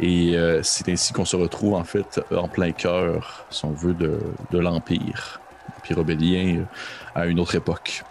Et 0.00 0.36
c'est 0.62 0.90
ainsi 0.90 1.14
qu'on 1.14 1.24
se 1.24 1.36
retrouve 1.36 1.72
en 1.72 1.84
fait 1.84 2.20
en 2.30 2.46
plein 2.46 2.72
cœur, 2.72 3.46
si 3.48 3.64
on 3.64 3.72
veut, 3.72 3.94
de, 3.94 4.18
de 4.50 4.58
l'Empire 4.58 5.40
pyrobélien 5.86 6.64
à 7.14 7.26
une 7.26 7.40
autre 7.40 7.54
époque. 7.54 8.02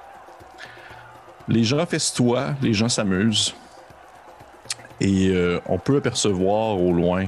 Les 1.48 1.64
gens 1.64 1.86
festoient, 1.86 2.56
les 2.62 2.74
gens 2.74 2.90
s'amusent. 2.90 3.54
Et 5.02 5.30
euh, 5.30 5.60
on 5.68 5.78
peut 5.78 5.98
apercevoir 5.98 6.80
au 6.80 6.94
loin, 6.94 7.26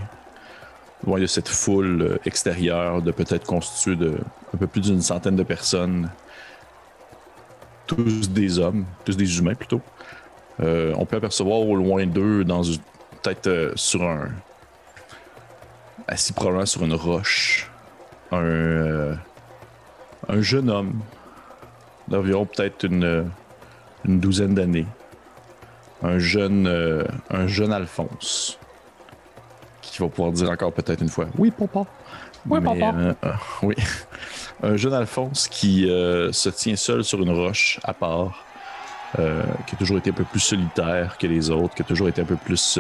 loin 1.06 1.20
de 1.20 1.28
cette 1.28 1.50
foule 1.50 2.02
euh, 2.02 2.18
extérieure 2.26 3.02
de 3.02 3.12
peut-être 3.12 3.46
constituée 3.46 3.96
de 3.96 4.18
un 4.54 4.58
peu 4.58 4.68
plus 4.68 4.82
d'une 4.82 5.02
centaine 5.02 5.36
de 5.36 5.44
personnes, 5.44 6.10
tous 7.86 8.30
des 8.30 8.58
hommes, 8.58 8.86
tous 9.04 9.18
des 9.18 9.38
humains 9.38 9.56
plutôt. 9.56 9.82
Euh, 10.62 10.94
on 10.98 11.06
peut 11.06 11.18
apercevoir 11.18 11.60
au 11.60 11.76
loin 11.76 12.06
d'eux, 12.06 12.46
dans 12.46 12.64
peut-être 13.22 13.74
sur 13.76 14.04
un, 14.04 14.30
assis 16.08 16.32
probablement 16.32 16.66
sur 16.66 16.84
une 16.84 16.94
roche, 16.94 17.70
un, 18.32 19.18
un 20.28 20.42
jeune 20.42 20.70
homme 20.70 21.00
d'environ 22.08 22.46
peut-être 22.46 22.86
une 22.86 23.30
une 24.08 24.20
douzaine 24.20 24.56
d'années. 24.56 24.88
Un 26.04 26.20
jeune, 26.20 26.68
euh, 26.68 27.04
un 27.30 27.48
jeune 27.48 27.74
Alphonse 27.74 28.58
qui 29.82 30.00
va 30.00 30.10
pouvoir 30.10 30.32
dire 30.32 30.50
encore 30.50 30.72
peut-être 30.74 31.02
une 31.02 31.10
fois 31.10 31.26
Oui, 31.38 31.52
papa. 31.52 31.86
Oui, 32.48 32.62
papa. 32.62 32.94
Euh, 32.96 33.14
euh, 33.26 33.32
oui. 33.64 33.76
Un 34.64 34.76
jeune 34.76 34.94
Alphonse 34.94 35.48
qui 35.48 35.84
se 35.84 36.50
tient 36.50 36.76
seul 36.76 37.04
sur 37.04 37.22
une 37.22 37.30
roche 37.30 37.80
à 37.84 37.94
part, 37.94 38.44
qui 39.16 39.76
a 39.76 39.78
toujours 39.78 40.00
été 40.00 40.10
un 40.10 40.14
peu 40.14 40.24
plus 40.24 40.40
solitaire 40.40 41.16
que 41.20 41.28
les 41.28 41.52
autres, 41.52 41.76
qui 41.76 41.84
a 41.84 41.86
toujours 41.86 42.10
été 42.10 42.24
un 42.24 42.26
peu 42.26 42.38
plus, 42.38 42.80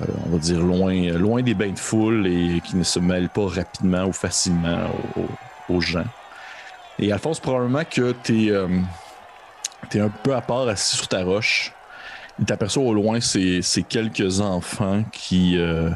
on 0.00 0.28
va 0.28 0.38
dire, 0.38 0.58
loin, 0.58 1.12
loin 1.12 1.42
des 1.42 1.54
bains 1.54 1.70
de 1.70 1.78
foule 1.78 2.26
et 2.26 2.60
qui 2.64 2.74
ne 2.74 2.82
se 2.82 2.98
mêle 2.98 3.28
pas 3.28 3.46
rapidement 3.46 4.06
ou 4.06 4.12
facilement 4.12 4.88
aux, 5.16 5.28
aux 5.70 5.80
gens. 5.80 6.04
Et 6.98 7.12
Alphonse, 7.12 7.40
probablement 7.40 7.84
que 7.84 8.14
tu 8.22 8.48
es 8.48 8.68
T'es 9.88 10.00
un 10.00 10.08
peu 10.08 10.34
à 10.34 10.40
part 10.40 10.68
assis 10.68 10.96
sur 10.96 11.08
ta 11.08 11.24
roche. 11.24 11.72
Il 12.38 12.44
t'aperçoit 12.44 12.82
au 12.82 12.94
loin 12.94 13.20
ces, 13.20 13.62
quelques 13.88 14.40
enfants 14.40 15.04
qui, 15.12 15.58
euh, 15.58 15.90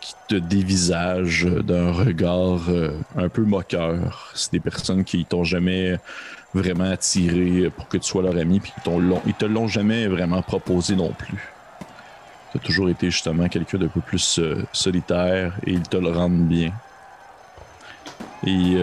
qui 0.00 0.14
te 0.28 0.34
dévisagent 0.34 1.46
d'un 1.46 1.92
regard 1.92 2.68
euh, 2.68 2.98
un 3.16 3.28
peu 3.28 3.42
moqueur. 3.42 4.30
C'est 4.34 4.52
des 4.52 4.60
personnes 4.60 5.04
qui 5.04 5.24
t'ont 5.24 5.44
jamais 5.44 5.98
vraiment 6.54 6.90
attiré 6.90 7.70
pour 7.70 7.88
que 7.88 7.96
tu 7.96 8.08
sois 8.08 8.22
leur 8.22 8.36
ami, 8.36 8.60
puis 8.60 8.72
ils 9.26 9.34
te 9.34 9.44
l'ont 9.46 9.68
jamais 9.68 10.06
vraiment 10.06 10.42
proposé 10.42 10.96
non 10.96 11.12
plus. 11.12 11.52
Tu 12.52 12.58
as 12.58 12.60
toujours 12.60 12.88
été 12.88 13.10
justement 13.10 13.48
quelqu'un 13.48 13.78
d'un 13.78 13.88
peu 13.88 14.00
plus 14.00 14.38
euh, 14.38 14.66
solitaire 14.72 15.54
et 15.66 15.72
ils 15.72 15.88
te 15.88 15.96
le 15.96 16.10
rendent 16.10 16.48
bien. 16.48 16.72
Et 18.46 18.76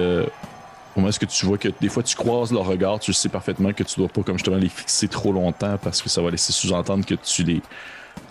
Comment 0.98 1.10
est-ce 1.10 1.20
que 1.20 1.28
tu 1.28 1.46
vois 1.46 1.60
que 1.60 1.70
des 1.80 1.90
fois 1.90 2.02
tu 2.02 2.16
croises 2.16 2.52
leur 2.52 2.66
regard, 2.66 3.00
tu 3.00 3.14
sais 3.14 3.30
parfaitement 3.30 3.72
que 3.72 3.84
tu 3.84 4.00
dois 4.00 4.08
pas 4.08 4.24
comme 4.24 4.40
justement 4.40 4.58
les 4.58 4.68
fixer 4.68 5.08
trop 5.08 5.32
longtemps 5.32 5.78
parce 5.80 6.02
que 6.02 6.10
ça 6.10 6.24
va 6.24 6.32
laisser 6.32 6.52
sous-entendre 6.52 7.06
que 7.06 7.14
tu 7.14 7.44
les 7.44 7.62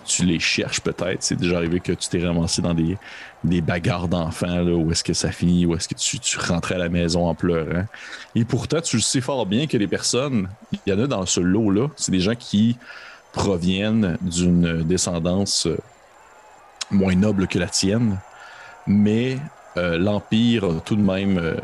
tu 0.03 0.25
les 0.25 0.37
cherches 0.37 0.81
peut-être. 0.81 1.23
C'est 1.23 1.37
déjà 1.37 1.55
arrivé 1.55 1.79
que 1.79 1.93
tu 1.93 2.09
t'es 2.09 2.19
ramassé 2.19 2.61
dans 2.61 2.73
des, 2.73 2.97
des 3.45 3.61
bagarres 3.61 4.09
d'enfants, 4.09 4.63
là, 4.63 4.73
où 4.73 4.91
est-ce 4.91 5.05
que 5.05 5.13
ça 5.13 5.31
finit, 5.31 5.65
où 5.65 5.75
est-ce 5.75 5.87
que 5.87 5.95
tu, 5.95 6.19
tu 6.19 6.37
rentrais 6.39 6.75
à 6.75 6.79
la 6.79 6.89
maison 6.89 7.29
en 7.29 7.35
pleurant. 7.35 7.85
Et 8.35 8.43
pourtant, 8.43 8.81
tu 8.81 8.97
le 8.97 9.01
sais 9.01 9.21
fort 9.21 9.45
bien 9.45 9.65
que 9.67 9.77
les 9.77 9.87
personnes, 9.87 10.49
il 10.73 10.79
y 10.87 10.93
en 10.93 11.01
a 11.01 11.07
dans 11.07 11.25
ce 11.25 11.39
lot-là, 11.39 11.87
c'est 11.95 12.11
des 12.11 12.19
gens 12.19 12.35
qui 12.35 12.77
proviennent 13.31 14.17
d'une 14.19 14.83
descendance 14.83 15.67
euh, 15.67 15.77
moins 16.91 17.15
noble 17.15 17.47
que 17.47 17.59
la 17.59 17.67
tienne, 17.67 18.19
mais 18.87 19.37
euh, 19.77 19.97
l'Empire 19.97 20.81
tout 20.85 20.95
de 20.95 21.01
même 21.01 21.37
euh, 21.37 21.55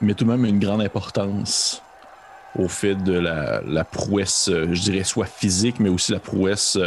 mais 0.00 0.14
tout 0.14 0.24
de 0.24 0.30
même 0.30 0.44
une 0.44 0.58
grande 0.58 0.80
importance 0.80 1.82
au 2.58 2.68
fait 2.68 2.94
de 2.94 3.12
la, 3.12 3.84
prouesse, 3.84 4.48
euh, 4.48 4.68
je 4.72 4.80
dirais 4.80 5.04
soit 5.04 5.26
physique, 5.26 5.78
mais 5.80 5.88
aussi 5.88 6.12
la 6.12 6.18
prouesse 6.18 6.78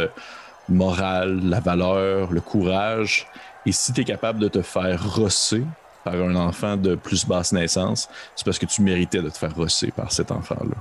morale, 0.68 1.40
la 1.44 1.60
valeur, 1.60 2.32
le 2.32 2.40
courage. 2.40 3.26
Et 3.64 3.72
si 3.72 3.92
tu 3.92 4.00
es 4.00 4.04
capable 4.04 4.38
de 4.40 4.48
te 4.48 4.60
faire 4.60 5.14
rosser 5.14 5.64
par 6.04 6.14
un 6.14 6.34
enfant 6.34 6.76
de 6.76 6.94
plus 6.94 7.26
basse 7.26 7.52
naissance, 7.52 8.08
c'est 8.34 8.44
parce 8.44 8.58
que 8.58 8.66
tu 8.66 8.82
méritais 8.82 9.22
de 9.22 9.28
te 9.28 9.38
faire 9.38 9.54
rosser 9.54 9.92
par 9.92 10.10
cet 10.10 10.32
enfant-là, 10.32 10.76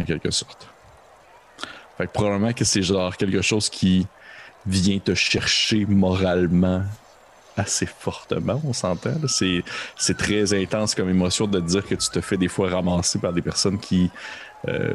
en 0.00 0.04
quelque 0.04 0.30
sorte. 0.30 0.66
Fait 1.98 2.06
que 2.06 2.12
probablement 2.12 2.52
que 2.52 2.64
c'est 2.64 2.82
genre 2.82 3.16
quelque 3.16 3.42
chose 3.42 3.68
qui 3.68 4.06
vient 4.66 4.98
te 4.98 5.14
chercher 5.14 5.84
moralement 5.86 6.82
assez 7.56 7.86
fortement, 7.86 8.60
on 8.64 8.72
s'entend. 8.72 9.14
C'est 9.26 10.16
très 10.16 10.54
intense 10.54 10.94
comme 10.94 11.08
émotion 11.08 11.46
de 11.46 11.60
te 11.60 11.66
dire 11.66 11.86
que 11.86 11.94
tu 11.94 12.08
te 12.08 12.20
fais 12.20 12.36
des 12.36 12.48
fois 12.48 12.70
ramasser 12.70 13.18
par 13.18 13.32
des 13.32 13.42
personnes 13.42 13.78
qui 13.78 14.10
euh, 14.68 14.94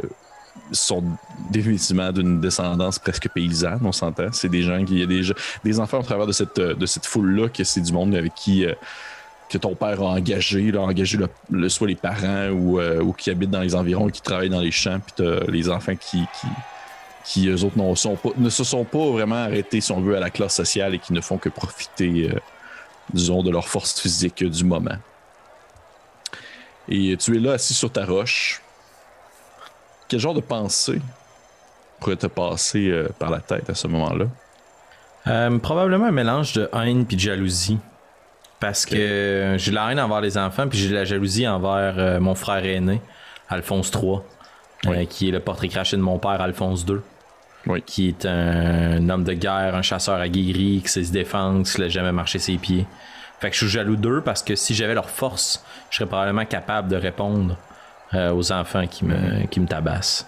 sont 0.71 1.03
définitivement 1.51 2.11
d'une 2.11 2.41
descendance 2.41 2.99
presque 2.99 3.29
paysanne, 3.29 3.81
on 3.83 3.91
s'entend. 3.91 4.31
C'est 4.31 4.49
des 4.49 4.63
gens 4.63 4.83
qui. 4.83 4.93
Il 4.95 4.99
y 4.99 5.03
a 5.03 5.05
des, 5.05 5.21
des 5.63 5.79
enfants 5.79 5.99
au 5.99 6.03
travers 6.03 6.25
de 6.25 6.31
cette, 6.31 7.05
foule-là, 7.05 7.49
que 7.49 7.63
c'est 7.63 7.81
du 7.81 7.93
monde 7.93 8.15
avec 8.15 8.33
qui. 8.33 8.65
Euh, 8.65 8.73
que 9.49 9.57
ton 9.57 9.75
père 9.75 10.01
a 10.01 10.07
engagé, 10.07 10.73
a 10.75 10.81
engagé 10.81 11.17
le, 11.49 11.69
soit 11.69 11.87
les 11.87 11.95
parents 11.95 12.49
ou, 12.49 12.81
ou, 12.81 13.13
qui 13.13 13.29
habitent 13.29 13.49
dans 13.49 13.61
les 13.61 13.75
environs, 13.75 14.09
qui 14.09 14.21
travaillent 14.21 14.49
dans 14.49 14.59
les 14.59 14.71
champs, 14.71 14.99
puis 14.99 15.25
les 15.47 15.69
enfants 15.69 15.95
qui, 15.95 16.25
qui 17.27 17.49
eux 17.49 17.63
autres 17.63 17.77
ne 17.77 18.49
se 18.49 18.63
sont 18.63 18.83
pas 18.85 19.05
vraiment 19.11 19.35
arrêtés, 19.35 19.81
si 19.81 19.91
on 19.91 19.99
veut, 19.99 20.15
à 20.15 20.19
la 20.19 20.29
classe 20.29 20.55
sociale 20.55 20.95
et 20.95 20.99
qui 20.99 21.13
ne 21.13 21.21
font 21.21 21.37
que 21.37 21.49
profiter, 21.49 22.31
disons, 23.13 23.43
de 23.43 23.51
leur 23.51 23.67
force 23.67 23.99
physique 23.99 24.43
du 24.43 24.63
moment. 24.63 24.97
Et 26.89 27.17
tu 27.17 27.35
es 27.35 27.39
là 27.39 27.53
assis 27.53 27.73
sur 27.73 27.91
ta 27.91 28.05
roche. 28.05 28.61
Quel 30.07 30.19
genre 30.19 30.33
de 30.33 30.41
pensée 30.41 31.01
pourrait 31.99 32.15
te 32.15 32.27
passer 32.27 32.89
euh, 32.89 33.09
par 33.19 33.29
la 33.29 33.39
tête 33.39 33.69
à 33.69 33.75
ce 33.75 33.87
moment-là? 33.87 34.25
Euh, 35.27 35.57
probablement 35.57 36.05
un 36.05 36.11
mélange 36.11 36.53
de 36.53 36.69
haine 36.73 37.05
puis 37.05 37.17
de 37.17 37.21
jalousie. 37.21 37.77
Parce 38.59 38.85
que 38.85 39.55
j'ai 39.57 39.71
la 39.71 39.91
haine 39.91 39.99
envers 39.99 40.21
les 40.21 40.37
enfants, 40.37 40.67
puis 40.67 40.79
j'ai 40.79 40.89
la 40.89 41.05
jalousie 41.05 41.47
envers 41.47 41.99
euh, 41.99 42.19
mon 42.19 42.33
frère 42.33 42.65
aîné, 42.65 43.01
Alphonse 43.49 43.91
III, 43.93 45.05
qui 45.07 45.29
est 45.29 45.31
le 45.31 45.39
portrait 45.39 45.67
craché 45.67 45.95
de 45.95 46.01
mon 46.01 46.17
père, 46.17 46.41
Alphonse 46.41 46.83
II. 46.87 46.97
Qui 47.85 48.09
est 48.09 48.25
un, 48.25 49.09
homme 49.09 49.23
de 49.23 49.33
guerre, 49.33 49.75
un 49.75 49.81
chasseur 49.81 50.19
aguerri, 50.19 50.81
qui 50.83 50.89
sait 50.89 51.03
se 51.03 51.11
défendre, 51.11 51.65
qui 51.65 51.81
ne 51.81 51.89
jamais 51.89 52.11
marché 52.11 52.39
ses 52.39 52.57
pieds. 52.57 52.85
Fait 53.39 53.49
que 53.49 53.55
je 53.55 53.65
suis 53.65 53.69
jaloux 53.69 53.95
d'eux 53.95 54.21
parce 54.21 54.41
que 54.41 54.55
si 54.55 54.73
j'avais 54.73 54.95
leur 54.95 55.09
force, 55.09 55.63
je 55.89 55.97
serais 55.97 56.07
probablement 56.07 56.45
capable 56.45 56.87
de 56.87 56.95
répondre 56.95 57.55
aux 58.13 58.51
enfants 58.51 58.87
qui 58.87 59.03
me, 59.05 59.45
qui 59.47 59.59
me 59.59 59.67
tabassent. 59.67 60.25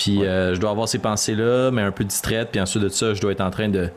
Puis 0.00 0.24
euh, 0.24 0.54
je 0.54 0.60
dois 0.60 0.70
avoir 0.70 0.88
ces 0.88 0.98
pensées-là, 0.98 1.70
mais 1.70 1.82
un 1.82 1.92
peu 1.92 2.04
distraite. 2.04 2.48
Puis 2.52 2.60
ensuite 2.60 2.82
de 2.82 2.88
ça, 2.88 3.12
je 3.12 3.20
dois 3.20 3.32
être 3.32 3.42
en 3.42 3.50
train 3.50 3.68
de 3.68 3.90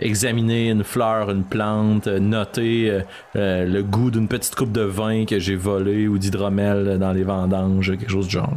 examiner 0.00 0.70
une 0.70 0.82
fleur, 0.82 1.30
une 1.30 1.44
plante, 1.44 2.06
euh, 2.06 2.18
noter 2.18 3.02
euh, 3.36 3.66
le 3.66 3.82
goût 3.82 4.10
d'une 4.10 4.28
petite 4.28 4.54
coupe 4.54 4.72
de 4.72 4.80
vin 4.80 5.26
que 5.26 5.38
j'ai 5.38 5.54
volé 5.54 6.08
ou 6.08 6.16
d'hydromel 6.16 6.98
dans 6.98 7.12
les 7.12 7.22
vendanges, 7.22 7.90
quelque 7.90 8.10
chose 8.10 8.26
du 8.28 8.32
genre. 8.32 8.54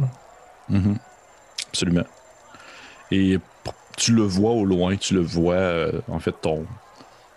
Mm-hmm. 0.72 0.96
Absolument. 1.68 2.04
Et 3.10 3.38
tu 3.96 4.12
le 4.12 4.22
vois 4.22 4.52
au 4.52 4.64
loin, 4.64 4.96
tu 4.96 5.14
le 5.14 5.20
vois, 5.20 5.88
en 6.08 6.18
fait, 6.18 6.34
ton, 6.40 6.66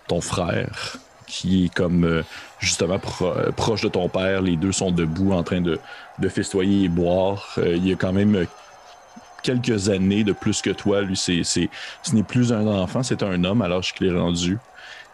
ton 0.07 0.21
frère 0.21 0.97
qui 1.25 1.65
est 1.65 1.73
comme 1.73 2.23
justement 2.59 2.99
proche 3.55 3.81
de 3.81 3.87
ton 3.87 4.09
père. 4.09 4.41
Les 4.41 4.55
deux 4.55 4.71
sont 4.71 4.91
debout 4.91 5.31
en 5.31 5.43
train 5.43 5.61
de, 5.61 5.79
de 6.17 6.27
festoyer 6.27 6.85
et 6.85 6.89
boire. 6.89 7.57
il 7.57 7.87
y 7.87 7.93
a 7.93 7.95
quand 7.95 8.13
même 8.13 8.47
quelques 9.41 9.89
années 9.89 10.23
de 10.23 10.33
plus 10.33 10.61
que 10.61 10.69
toi. 10.69 11.01
Lui, 11.01 11.17
c'est, 11.17 11.43
ce 11.43 11.67
n'est 12.13 12.23
plus 12.23 12.51
un 12.51 12.65
enfant, 12.67 13.03
c'est 13.03 13.23
un 13.23 13.43
homme 13.43 13.61
à 13.61 13.67
l'âge 13.67 13.93
qu'il 13.93 14.07
est 14.07 14.17
rendu. 14.17 14.57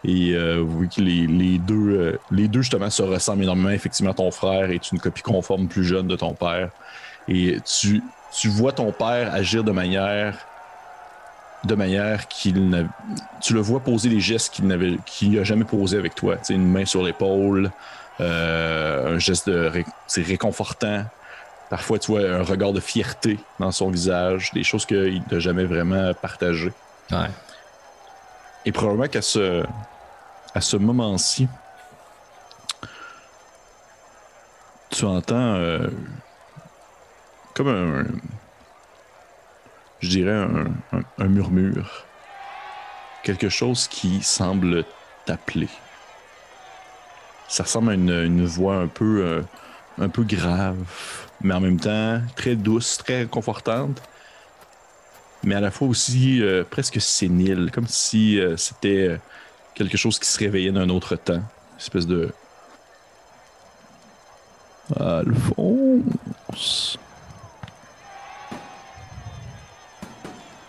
Et 0.04 0.34
euh, 0.34 0.64
que 0.94 1.00
les, 1.00 1.26
les 1.26 1.58
deux, 1.58 1.74
euh, 1.74 2.18
les 2.30 2.48
deux, 2.48 2.62
justement, 2.62 2.90
se 2.90 3.02
ressemblent 3.02 3.42
énormément. 3.42 3.70
Effectivement, 3.70 4.14
ton 4.14 4.30
frère 4.30 4.70
est 4.70 4.92
une 4.92 5.00
copie 5.00 5.22
conforme 5.22 5.68
plus 5.68 5.84
jeune 5.84 6.06
de 6.06 6.16
ton 6.16 6.34
père. 6.34 6.70
Et 7.28 7.58
tu, 7.64 8.02
tu 8.32 8.48
vois 8.48 8.72
ton 8.72 8.92
père 8.92 9.34
agir 9.34 9.64
de 9.64 9.72
manière 9.72 10.38
de 11.64 11.74
manière 11.74 12.28
qu'il 12.28 12.88
tu 13.40 13.54
le 13.54 13.60
vois 13.60 13.80
poser 13.80 14.08
les 14.08 14.20
gestes 14.20 14.54
qu'il 14.54 14.66
n'avait 14.66 14.98
qu'il 15.06 15.32
n'a 15.32 15.44
jamais 15.44 15.64
posé 15.64 15.98
avec 15.98 16.14
toi. 16.14 16.36
Tu 16.36 16.52
une 16.52 16.70
main 16.70 16.84
sur 16.84 17.02
l'épaule, 17.02 17.70
euh, 18.20 19.16
un 19.16 19.18
geste 19.18 19.48
de 19.48 19.84
c'est 20.06 20.22
réconfortant. 20.22 21.04
Parfois, 21.68 21.98
tu 21.98 22.12
vois 22.12 22.20
un 22.20 22.42
regard 22.42 22.72
de 22.72 22.80
fierté 22.80 23.38
dans 23.58 23.72
son 23.72 23.90
visage, 23.90 24.52
des 24.52 24.62
choses 24.62 24.86
qu'il 24.86 25.22
n'a 25.30 25.38
jamais 25.40 25.64
vraiment 25.64 26.14
partagées. 26.14 26.72
Ouais. 27.10 27.30
Et 28.64 28.72
probablement 28.72 29.08
qu'à 29.08 29.22
ce, 29.22 29.64
à 30.54 30.60
ce 30.60 30.76
moment-ci, 30.76 31.48
tu 34.90 35.04
entends 35.04 35.34
euh, 35.34 35.88
comme 37.54 37.68
un, 37.68 38.04
je 40.00 40.08
dirais 40.08 40.46
un, 41.18 41.28
murmure, 41.28 42.04
quelque 43.22 43.48
chose 43.48 43.88
qui 43.88 44.22
semble 44.22 44.84
t'appeler. 45.24 45.68
Ça 47.48 47.62
ressemble 47.62 47.90
à 47.90 47.94
une, 47.94 48.44
voix 48.44 48.76
un 48.76 48.88
peu, 48.88 49.24
euh, 49.24 49.42
un 49.98 50.08
peu 50.08 50.24
grave, 50.24 50.76
mais 51.40 51.54
en 51.54 51.60
même 51.60 51.80
temps 51.80 52.20
très 52.34 52.56
douce, 52.56 52.98
très 52.98 53.26
confortante, 53.26 54.02
mais 55.42 55.54
à 55.54 55.60
la 55.60 55.70
fois 55.70 55.88
aussi 55.88 56.42
euh, 56.42 56.64
presque 56.68 57.00
sénile, 57.00 57.70
comme 57.72 57.86
si 57.86 58.40
euh, 58.40 58.56
c'était 58.56 59.18
quelque 59.74 59.96
chose 59.96 60.18
qui 60.18 60.28
se 60.28 60.38
réveillait 60.38 60.72
d'un 60.72 60.88
autre 60.88 61.16
temps. 61.16 61.34
Une 61.34 61.78
espèce 61.78 62.06
de. 62.06 62.32
Alphonse. 64.98 66.98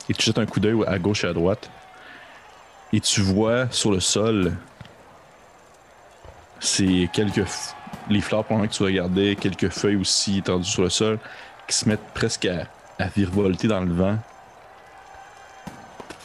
Et 0.10 0.14
tu 0.14 0.26
jettes 0.26 0.38
un 0.38 0.46
coup 0.46 0.60
d'œil 0.60 0.78
à 0.88 1.00
gauche 1.00 1.24
et 1.24 1.28
à 1.28 1.34
droite. 1.34 1.70
Et 2.94 3.02
tu 3.02 3.22
vois 3.22 3.70
sur 3.72 3.92
le 3.92 4.00
sol, 4.00 4.54
c'est 6.60 7.10
quelques 7.12 7.44
les 8.10 8.22
fleurs 8.22 8.46
pendant 8.46 8.66
que 8.66 8.72
tu 8.72 8.84
regardais, 8.84 9.36
quelques 9.36 9.70
feuilles 9.70 9.98
aussi 9.98 10.38
étendues 10.40 10.70
sur 10.70 10.84
le 10.84 10.90
sol, 10.90 11.20
qui 11.68 11.76
se 11.76 11.88
mettent 11.90 12.08
presque 12.14 12.46
à, 12.46 12.68
à 13.00 13.08
virevolter 13.10 13.68
dans 13.68 13.82
le 13.82 13.94
vent, 13.94 14.18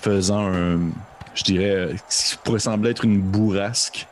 faisant 0.01 0.47
un, 0.53 0.79
je 1.35 1.45
dirais, 1.45 1.97
ce 2.09 2.31
qui 2.31 2.38
pourrait 2.38 2.61
sembler 2.61 2.90
être 2.90 3.05
une 3.05 3.21
bourrasque, 3.21 4.07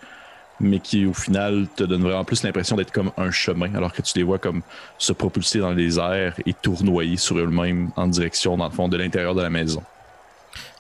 mais 0.61 0.79
qui 0.79 1.07
au 1.07 1.15
final 1.15 1.67
te 1.75 1.85
donne 1.85 2.03
vraiment 2.03 2.25
plus 2.25 2.43
l'impression 2.43 2.77
d'être 2.77 2.93
comme 2.93 3.11
un 3.17 3.31
chemin, 3.31 3.75
alors 3.75 3.93
que 3.93 4.03
tu 4.03 4.17
les 4.17 4.23
vois 4.25 4.39
comme 4.39 4.63
se 4.99 5.13
propulser 5.13 5.59
dans 5.61 5.73
les 5.73 5.99
airs 5.99 6.35
et 6.47 6.53
tournoyer 6.53 7.17
sur 7.17 7.39
eux-mêmes 7.39 7.91
en 7.97 8.07
direction, 8.07 8.57
dans 8.57 8.67
le 8.67 8.73
fond, 8.73 8.89
de 8.89 8.97
l'intérieur 8.97 9.35
de 9.35 9.43
la 9.43 9.51
maison. 9.51 9.83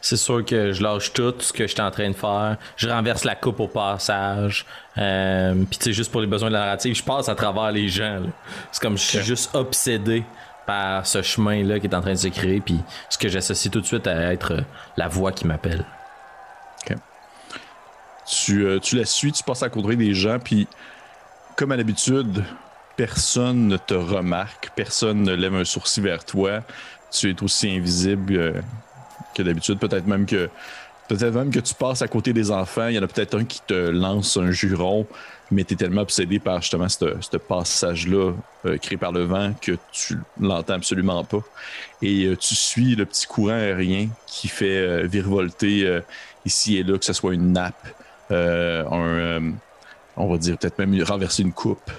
C'est 0.00 0.16
sûr 0.16 0.44
que 0.44 0.72
je 0.72 0.82
lâche 0.82 1.12
tout 1.12 1.34
ce 1.40 1.52
que 1.52 1.66
j'étais 1.66 1.82
en 1.82 1.90
train 1.90 2.08
de 2.08 2.14
faire. 2.14 2.56
Je 2.76 2.88
renverse 2.88 3.24
la 3.24 3.34
coupe 3.34 3.60
au 3.60 3.68
passage. 3.68 4.64
Euh, 4.96 5.54
Puis 5.68 5.78
tu 5.78 5.84
sais, 5.84 5.92
juste 5.92 6.10
pour 6.10 6.22
les 6.22 6.26
besoins 6.26 6.48
de 6.48 6.54
la 6.54 6.60
narrative, 6.60 6.94
je 6.94 7.02
passe 7.02 7.28
à 7.28 7.34
travers 7.34 7.70
les 7.70 7.88
gens. 7.88 8.22
C'est 8.72 8.80
comme 8.80 8.96
je 8.96 9.02
suis 9.02 9.22
juste 9.22 9.54
obsédé 9.54 10.24
par 10.66 11.06
ce 11.06 11.20
chemin-là 11.20 11.80
qui 11.80 11.86
est 11.86 11.94
en 11.94 12.00
train 12.00 12.12
de 12.12 12.18
se 12.18 12.28
créer. 12.28 12.60
Puis 12.60 12.80
ce 13.10 13.18
que 13.18 13.28
j'associe 13.28 13.70
tout 13.70 13.80
de 13.80 13.86
suite 13.86 14.06
à 14.06 14.32
être 14.32 14.64
la 14.96 15.08
voix 15.08 15.32
qui 15.32 15.46
m'appelle. 15.46 15.84
Tu, 18.30 18.64
euh, 18.64 18.78
tu 18.78 18.96
la 18.96 19.04
suis, 19.04 19.32
tu 19.32 19.42
passes 19.42 19.62
à 19.62 19.68
côté 19.68 19.96
des 19.96 20.14
gens, 20.14 20.38
puis 20.38 20.68
comme 21.56 21.72
à 21.72 21.76
l'habitude, 21.76 22.44
personne 22.96 23.66
ne 23.66 23.76
te 23.76 23.94
remarque, 23.94 24.70
personne 24.76 25.22
ne 25.22 25.34
lève 25.34 25.54
un 25.54 25.64
sourcil 25.64 26.04
vers 26.04 26.24
toi. 26.24 26.62
Tu 27.10 27.30
es 27.30 27.42
aussi 27.42 27.70
invisible. 27.70 28.36
Euh, 28.36 28.52
que 29.34 29.42
d'habitude. 29.42 29.78
Peut-être 29.78 30.06
même 30.06 30.26
que 30.26 30.48
peut-être 31.08 31.34
même 31.34 31.50
que 31.50 31.58
tu 31.58 31.74
passes 31.74 32.02
à 32.02 32.08
côté 32.08 32.32
des 32.32 32.50
enfants. 32.50 32.86
Il 32.88 32.94
y 32.94 32.98
en 32.98 33.02
a 33.02 33.08
peut-être 33.08 33.36
un 33.36 33.44
qui 33.44 33.60
te 33.66 33.74
lance 33.74 34.36
un 34.36 34.52
juron, 34.52 35.06
mais 35.50 35.64
tu 35.64 35.74
es 35.74 35.76
tellement 35.76 36.02
obsédé 36.02 36.38
par 36.38 36.62
justement 36.62 36.88
ce 36.88 37.36
passage-là 37.36 38.32
euh, 38.64 38.78
créé 38.78 38.96
par 38.96 39.10
le 39.10 39.24
vent 39.24 39.52
que 39.60 39.72
tu 39.90 40.18
l'entends 40.40 40.74
absolument 40.74 41.24
pas. 41.24 41.42
Et 42.00 42.26
euh, 42.26 42.36
tu 42.36 42.54
suis 42.54 42.94
le 42.94 43.06
petit 43.06 43.26
courant 43.26 43.54
aérien 43.54 44.08
qui 44.26 44.46
fait 44.46 45.06
virevolter 45.06 46.00
ici 46.44 46.76
et 46.76 46.84
là, 46.84 46.96
que 46.96 47.04
ce 47.04 47.12
soit 47.12 47.34
une 47.34 47.52
nappe, 47.52 47.88
un, 48.30 49.52
on 50.16 50.30
va 50.30 50.38
dire 50.38 50.58
peut-être 50.58 50.78
même 50.78 51.02
renverser 51.02 51.42
une 51.42 51.52
coupe. 51.52 51.90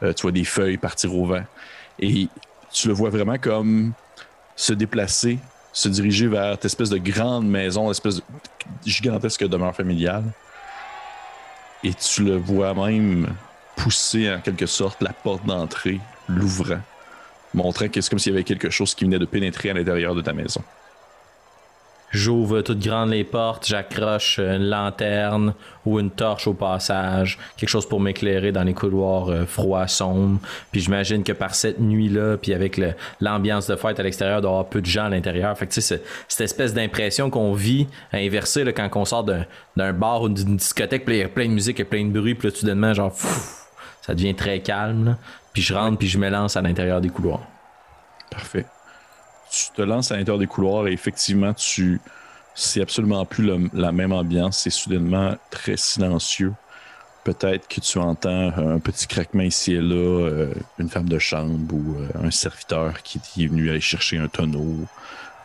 tu 0.00 0.22
vois 0.22 0.32
des 0.32 0.44
feuilles 0.44 0.78
partir 0.78 1.14
au 1.14 1.26
vent. 1.26 1.44
Et 1.98 2.28
tu 2.72 2.88
le 2.88 2.94
vois 2.94 3.10
vraiment 3.10 3.38
comme 3.38 3.92
se 4.56 4.72
déplacer 4.72 5.38
se 5.72 5.88
diriger 5.88 6.28
vers 6.28 6.52
cette 6.52 6.66
espèce 6.66 6.90
de 6.90 6.98
grande 6.98 7.48
maison, 7.48 7.90
espèce 7.90 8.16
de 8.16 8.22
gigantesque 8.84 9.46
demeure 9.48 9.74
familiale. 9.74 10.24
Et 11.82 11.94
tu 11.94 12.24
le 12.24 12.36
vois 12.36 12.74
même 12.74 13.34
pousser 13.76 14.32
en 14.32 14.40
quelque 14.40 14.66
sorte 14.66 15.00
la 15.02 15.12
porte 15.12 15.44
d'entrée, 15.46 15.98
l'ouvrant, 16.28 16.80
montrant 17.54 17.88
que 17.88 18.00
c'est 18.00 18.10
comme 18.10 18.18
s'il 18.18 18.32
y 18.32 18.36
avait 18.36 18.44
quelque 18.44 18.70
chose 18.70 18.94
qui 18.94 19.04
venait 19.04 19.18
de 19.18 19.24
pénétrer 19.24 19.70
à 19.70 19.74
l'intérieur 19.74 20.14
de 20.14 20.20
ta 20.20 20.32
maison. 20.32 20.62
J'ouvre 22.12 22.60
toutes 22.60 22.80
grandes 22.80 23.10
les 23.10 23.24
portes, 23.24 23.66
j'accroche 23.66 24.38
une 24.38 24.68
lanterne 24.68 25.54
ou 25.86 25.98
une 25.98 26.10
torche 26.10 26.46
au 26.46 26.52
passage, 26.52 27.38
quelque 27.56 27.70
chose 27.70 27.88
pour 27.88 28.00
m'éclairer 28.00 28.52
dans 28.52 28.64
les 28.64 28.74
couloirs 28.74 29.30
euh, 29.30 29.46
froids, 29.46 29.88
sombres. 29.88 30.38
Puis 30.70 30.82
j'imagine 30.82 31.24
que 31.24 31.32
par 31.32 31.54
cette 31.54 31.80
nuit-là, 31.80 32.36
puis 32.36 32.52
avec 32.52 32.78
l'ambiance 33.20 33.66
de 33.66 33.76
fête 33.76 33.98
à 33.98 34.02
l'extérieur, 34.02 34.38
il 34.38 34.42
doit 34.42 34.50
y 34.50 34.54
avoir 34.54 34.68
peu 34.68 34.82
de 34.82 34.86
gens 34.86 35.06
à 35.06 35.08
l'intérieur. 35.08 35.56
Fait 35.56 35.66
que 35.66 35.72
tu 35.72 35.80
sais, 35.80 36.02
cette 36.28 36.40
espèce 36.42 36.74
d'impression 36.74 37.30
qu'on 37.30 37.54
vit 37.54 37.86
à 38.12 38.18
inverser 38.18 38.62
là, 38.64 38.72
quand 38.72 38.90
on 38.94 39.06
sort 39.06 39.24
d'un 39.24 39.92
bar 39.94 40.20
ou 40.20 40.28
d'une 40.28 40.56
discothèque, 40.56 41.06
puis 41.06 41.16
il 41.16 41.20
y 41.20 41.24
a 41.24 41.28
plein 41.28 41.46
de 41.46 41.54
musique, 41.54 41.80
et 41.80 41.84
plein 41.84 42.04
de 42.04 42.10
bruit, 42.10 42.34
puis 42.34 42.48
là, 42.48 42.54
soudainement, 42.54 42.92
genre, 42.92 43.12
ça 44.02 44.14
devient 44.14 44.34
très 44.34 44.60
calme. 44.60 45.16
Puis 45.54 45.62
je 45.62 45.72
rentre, 45.72 45.96
puis 45.96 46.08
je 46.08 46.18
me 46.18 46.28
lance 46.28 46.58
à 46.58 46.60
l'intérieur 46.60 47.00
des 47.00 47.08
couloirs. 47.08 47.46
Parfait 48.30 48.66
tu 49.52 49.70
te 49.70 49.82
lances 49.82 50.10
à 50.10 50.16
l'intérieur 50.16 50.38
des 50.38 50.46
couloirs 50.46 50.88
et 50.88 50.92
effectivement, 50.92 51.52
tu 51.52 52.00
c'est 52.54 52.82
absolument 52.82 53.24
plus 53.24 53.50
la 53.72 53.92
même 53.92 54.12
ambiance. 54.12 54.58
C'est 54.58 54.70
soudainement 54.70 55.34
très 55.50 55.76
silencieux. 55.76 56.54
peut-être 57.24 57.68
que 57.68 57.80
tu 57.80 57.98
entends 57.98 58.52
un 58.56 58.78
petit 58.80 59.06
craquement 59.06 59.44
ici 59.44 59.74
et 59.74 59.80
là, 59.80 59.94
euh, 59.94 60.52
une 60.78 60.88
femme 60.88 61.08
de 61.08 61.18
chambre 61.18 61.72
ou 61.72 61.96
euh, 61.96 62.26
un 62.26 62.30
serviteur 62.30 63.02
qui 63.02 63.44
est 63.44 63.46
venu 63.46 63.70
aller 63.70 63.80
chercher 63.80 64.18
un 64.18 64.28
tonneau 64.28 64.86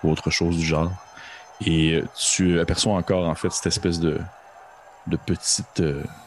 ou 0.03 0.09
autre 0.09 0.31
chose 0.31 0.57
du 0.57 0.65
genre. 0.65 0.91
Et 1.65 2.03
tu 2.15 2.59
aperçois 2.59 2.93
encore 2.93 3.27
en 3.27 3.35
fait 3.35 3.51
cette 3.51 3.67
espèce 3.67 3.99
de, 3.99 4.19
de 5.07 5.17
petite, 5.17 5.83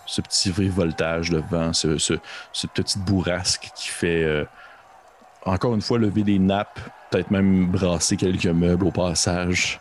ce 0.06 0.20
petit 0.20 0.50
voltage 0.50 1.30
de 1.30 1.42
vent, 1.50 1.72
ce, 1.72 1.98
ce, 1.98 2.14
cette 2.52 2.72
petite 2.72 3.02
bourrasque 3.04 3.70
qui 3.74 3.88
fait 3.88 4.46
encore 5.44 5.74
une 5.74 5.82
fois 5.82 5.98
lever 5.98 6.22
des 6.22 6.38
nappes, 6.38 6.80
peut-être 7.10 7.30
même 7.30 7.66
brasser 7.66 8.16
quelques 8.16 8.46
meubles 8.46 8.86
au 8.86 8.90
passage 8.90 9.80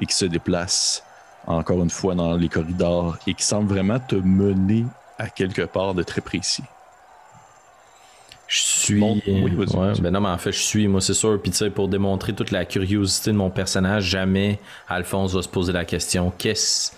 et 0.00 0.06
qui 0.06 0.14
se 0.14 0.24
déplace 0.24 1.02
encore 1.46 1.82
une 1.82 1.90
fois 1.90 2.14
dans 2.14 2.36
les 2.36 2.48
corridors 2.48 3.18
et 3.26 3.34
qui 3.34 3.44
semble 3.44 3.68
vraiment 3.68 3.98
te 3.98 4.16
mener 4.16 4.84
à 5.18 5.28
quelque 5.28 5.62
part 5.62 5.94
de 5.94 6.02
très 6.02 6.20
précis. 6.20 6.64
Je 8.46 8.58
suis. 8.58 9.00
Oui, 9.00 9.22
ben 10.00 10.10
non, 10.10 10.20
mais 10.20 10.28
en 10.28 10.38
fait, 10.38 10.50
je 10.50 10.58
suis, 10.58 10.88
moi, 10.88 11.00
c'est 11.00 11.14
sûr. 11.14 11.40
Puis, 11.40 11.52
tu 11.52 11.58
sais, 11.58 11.70
pour 11.70 11.86
démontrer 11.86 12.32
toute 12.32 12.50
la 12.50 12.64
curiosité 12.64 13.30
de 13.30 13.36
mon 13.36 13.48
personnage, 13.48 14.04
jamais 14.04 14.58
Alphonse 14.88 15.34
va 15.34 15.42
se 15.42 15.48
poser 15.48 15.72
la 15.72 15.84
question 15.84 16.32
qu'est-ce 16.36 16.92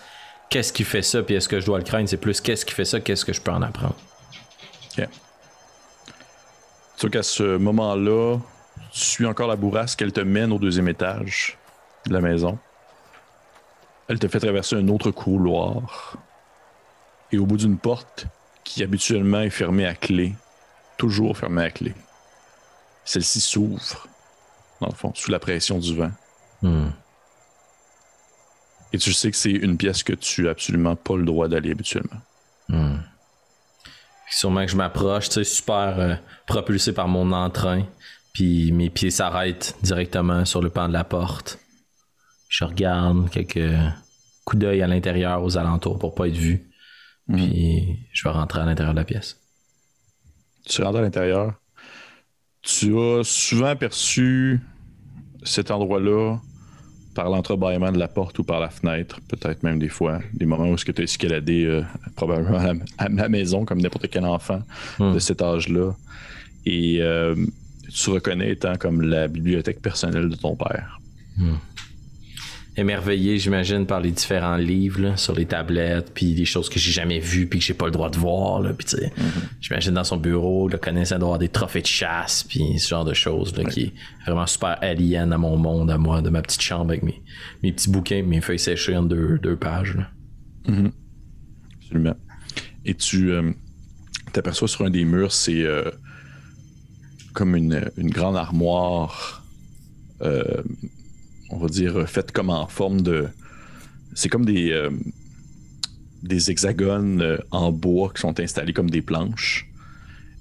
qu'est-ce 0.49 0.73
qui 0.73 0.85
fait 0.85 1.03
ça, 1.03 1.23
puis 1.23 1.35
est-ce 1.35 1.49
que 1.49 1.61
je 1.61 1.67
dois 1.67 1.79
le 1.79 1.85
craindre? 1.85 2.09
C'est 2.09 2.19
plus 2.19 2.41
qu'est-ce 2.41 2.65
qui 2.65 2.75
fait 2.75 2.85
ça, 2.85 3.01
qu'est-ce 3.01 3.25
que 3.25 3.33
je 3.33 3.41
peux 3.41 3.51
en 3.51 3.63
apprendre? 3.63 3.97
Qu'à 7.11 7.23
ce 7.23 7.57
moment-là, 7.57 8.39
tu 8.93 9.01
suis 9.01 9.27
encore 9.27 9.49
la 9.49 9.57
bourrasque, 9.57 10.01
elle 10.03 10.13
te 10.13 10.21
mène 10.21 10.53
au 10.53 10.59
deuxième 10.59 10.89
étage 10.89 11.59
de 12.07 12.13
la 12.13 12.21
maison. 12.21 12.59
Elle 14.09 14.19
te 14.19 14.29
fait 14.29 14.39
traverser 14.39 14.77
un 14.77 14.89
autre 14.89 15.11
couloir. 15.11 16.17
Et 17.33 17.39
au 17.39 17.47
bout 17.47 17.57
d'une 17.57 17.79
porte 17.79 18.27
qui 18.63 18.83
habituellement 18.83 19.41
est 19.41 19.51
fermée 19.51 19.87
à 19.87 19.95
clé, 19.95 20.35
toujours 20.97 21.37
fermée 21.37 21.65
à 21.65 21.71
clé, 21.71 21.95
celle-ci 23.05 23.41
s'ouvre, 23.41 24.07
dans 24.81 24.89
le 24.89 24.95
fond, 24.95 25.13
sous 25.15 25.31
la 25.31 25.39
pression 25.39 25.79
du 25.79 25.97
vent. 25.97 26.13
Hmm. 26.63 26.91
Et 28.93 28.99
tu 28.99 29.13
sais 29.13 29.31
que 29.31 29.37
c'est 29.37 29.51
une 29.51 29.77
pièce 29.77 30.03
que 30.03 30.13
tu 30.13 30.43
n'as 30.43 30.51
absolument 30.51 30.95
pas 30.95 31.17
le 31.17 31.25
droit 31.25 31.49
d'aller 31.49 31.73
habituellement. 31.73 32.21
Hmm. 32.69 32.99
Sûrement 34.33 34.65
que 34.65 34.71
je 34.71 34.77
m'approche, 34.77 35.29
tu 35.29 35.35
sais, 35.35 35.45
super 35.45 35.99
euh, 35.99 36.15
propulsé 36.47 36.95
par 36.95 37.07
mon 37.07 37.33
entrain. 37.33 37.85
Puis 38.33 38.73
mes 38.73 38.89
pieds 38.89 39.11
s'arrêtent 39.11 39.77
directement 39.83 40.47
sur 40.47 40.63
le 40.63 40.71
pan 40.71 40.89
de 40.89 40.95
la 40.95 41.05
porte. 41.05 41.59
Je 42.49 42.65
regarde 42.65 43.29
quelques 43.29 43.77
coups 44.45 44.61
d'œil 44.61 44.81
à 44.81 44.87
l'intérieur, 44.87 45.45
aux 45.45 45.59
alentours 45.59 45.99
pour 45.99 46.15
pas 46.15 46.29
être 46.29 46.37
vu. 46.37 46.71
Mhm. 47.29 47.37
Puis 47.37 48.09
je 48.13 48.25
vais 48.25 48.31
rentrer 48.31 48.61
à 48.61 48.65
l'intérieur 48.65 48.95
de 48.95 49.01
la 49.01 49.05
pièce. 49.05 49.39
Tu 50.65 50.83
rentres 50.83 50.99
à 50.99 51.03
l'intérieur. 51.03 51.53
Tu 52.63 52.99
as 52.99 53.25
souvent 53.25 53.67
aperçu 53.67 54.61
cet 55.43 55.71
endroit-là 55.71 56.39
par 57.15 57.29
l'entrebâillement 57.29 57.93
de 57.93 57.99
la 57.99 58.09
porte 58.09 58.39
ou 58.39 58.45
par 58.45 58.61
la 58.61 58.71
fenêtre, 58.71 59.21
peut-être 59.29 59.63
même 59.63 59.79
des 59.79 59.89
fois, 59.89 60.21
des 60.33 60.47
moments 60.47 60.71
où 60.71 60.77
tu 60.77 60.93
as 60.97 61.03
escaladé 61.03 61.65
euh, 61.65 61.83
probablement 62.17 62.75
à 62.99 63.09
la, 63.09 63.29
maison 63.29 63.65
comme 63.65 63.81
n'importe 63.81 64.09
quel 64.09 64.25
enfant 64.25 64.63
de 64.99 65.05
hmm. 65.05 65.21
cet 65.21 65.43
âge-là. 65.43 65.93
Et 66.65 66.99
euh, 67.01 67.35
tu 67.93 68.11
reconnais 68.11 68.53
étant 68.53 68.77
comme 68.77 69.03
la 69.03 69.29
bibliothèque 69.29 69.81
personnelle 69.81 70.29
de 70.29 70.37
ton 70.37 70.57
père. 70.57 71.01
Hmm 71.37 71.55
émerveillé, 72.77 73.39
j'imagine, 73.39 73.87
par 73.87 74.01
les 74.01 74.11
différents 74.11 74.57
livres 74.57 75.19
sur 75.19 75.35
les 75.35 75.45
tablettes, 75.45 76.13
puis 76.15 76.35
des 76.35 76.45
choses 76.45 76.69
que 76.71 76.79
j'ai 76.79 76.91
jamais 76.91 77.19
vues, 77.19 77.47
puis 77.47 77.59
que 77.59 77.65
j'ai 77.65 77.75
pas 77.75 77.85
le 77.85 77.91
droit 77.91 78.09
de 78.09 78.17
voir. 78.17 78.61
Là, 78.61 78.73
puis, 78.73 78.87
mm-hmm. 78.87 79.11
J'imagine 79.61 79.95
dans 79.95 80.05
son 80.05 80.17
bureau, 80.17 80.69
le 80.69 80.79
connaissant 80.79 81.19
d'avoir 81.19 81.39
des 81.39 81.49
trophées 81.49 81.83
de 81.83 81.87
chasse, 81.87 82.45
puis 82.45 82.79
ce 82.79 82.89
genre 82.89 83.05
de 83.05 83.13
choses 83.13 83.57
là, 83.57 83.65
qui 83.65 83.81
est 83.83 83.93
vraiment 84.25 84.47
super 84.47 84.79
alien 84.81 85.33
à 85.33 85.39
mon 85.39 85.57
monde, 85.57 85.91
à 85.91 85.99
moi, 85.99 86.23
de 86.23 86.31
ma 86.31 86.41
petite 86.41 86.63
chambre 86.63 86.91
avec 86.91 87.03
mes, 87.03 87.23
mes 87.63 87.73
petits 87.73 87.91
bouquins, 87.91 88.23
mes 88.23 88.41
feuilles 88.41 88.59
séchées 88.59 88.97
en 88.97 89.03
deux, 89.03 89.39
deux 89.39 89.57
pages. 89.57 89.99
Mm-hmm. 90.67 90.93
Absolument. 91.83 92.17
Et 92.85 92.95
tu 92.95 93.31
euh, 93.33 93.53
t'aperçois 94.33 94.69
sur 94.69 94.87
un 94.87 94.91
des 94.91 95.05
murs, 95.05 95.33
c'est 95.33 95.63
euh, 95.63 95.91
comme 97.35 97.55
une, 97.55 97.91
une, 97.97 98.11
grande 98.11 98.37
armoire. 98.37 99.45
Euh, 100.23 100.63
on 101.53 101.59
va 101.59 101.69
dire, 101.69 102.09
faites 102.09 102.33
comme 102.33 102.51
en 102.51 102.67
forme 102.67 103.03
de. 103.03 103.29
C'est 104.15 104.29
comme 104.29 104.45
des, 104.45 104.73
euh, 104.73 104.91
des 106.23 106.51
hexagones 106.51 107.21
euh, 107.23 107.39
en 107.51 107.73
bois 107.73 108.11
qui 108.15 108.21
sont 108.21 108.39
installés 108.41 108.73
comme 108.73 108.91
des 108.91 109.03
planches. 109.03 109.69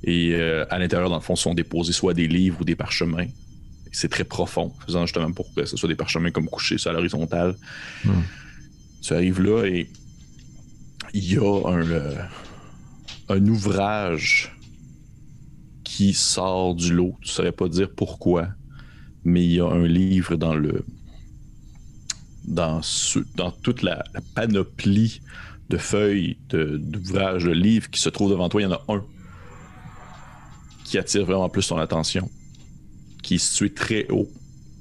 Et 0.03 0.33
euh, 0.33 0.65
à 0.69 0.79
l'intérieur, 0.79 1.09
dans 1.09 1.17
le 1.17 1.21
fond, 1.21 1.35
sont 1.35 1.53
déposés 1.53 1.93
soit 1.93 2.13
des 2.13 2.27
livres 2.27 2.61
ou 2.61 2.63
des 2.63 2.75
parchemins. 2.75 3.27
C'est 3.91 4.09
très 4.09 4.23
profond, 4.23 4.73
faisant 4.85 5.05
justement 5.05 5.31
pour 5.31 5.53
que 5.53 5.65
ce 5.65 5.75
soit 5.77 5.89
des 5.89 5.95
parchemins 5.95 6.31
comme 6.31 6.47
couchés 6.47 6.77
sur 6.77 6.93
l'horizontale. 6.93 7.55
Hmm. 8.05 8.21
Tu 9.01 9.13
arrives 9.13 9.41
là 9.41 9.65
et 9.65 9.89
il 11.13 11.33
y 11.33 11.37
a 11.37 11.67
un, 11.67 11.85
un 13.35 13.47
ouvrage 13.47 14.55
qui 15.83 16.13
sort 16.13 16.73
du 16.73 16.93
lot. 16.93 17.17
Tu 17.21 17.27
ne 17.27 17.33
saurais 17.33 17.51
pas 17.51 17.67
dire 17.67 17.89
pourquoi, 17.93 18.47
mais 19.25 19.43
il 19.43 19.51
y 19.51 19.59
a 19.59 19.67
un 19.67 19.85
livre 19.85 20.35
dans 20.35 20.55
le, 20.55 20.85
dans, 22.45 22.81
toute 23.61 23.81
la, 23.81 24.03
panoplie 24.35 25.21
de 25.69 25.77
feuilles, 25.77 26.37
d'ouvrages, 26.49 27.45
de, 27.45 27.51
livres 27.51 27.89
qui 27.89 28.01
se 28.01 28.09
trouvent 28.09 28.31
devant 28.31 28.49
toi, 28.49 28.61
il 28.61 28.65
y 28.65 28.67
en 28.67 28.73
a 28.73 28.83
un 28.89 29.03
qui 30.83 30.97
attire 30.97 31.25
vraiment 31.25 31.47
plus 31.47 31.67
ton 31.67 31.77
attention, 31.77 32.29
qui 33.23 33.35
est 33.35 33.37
situé 33.37 33.73
très 33.73 34.07
haut, 34.09 34.27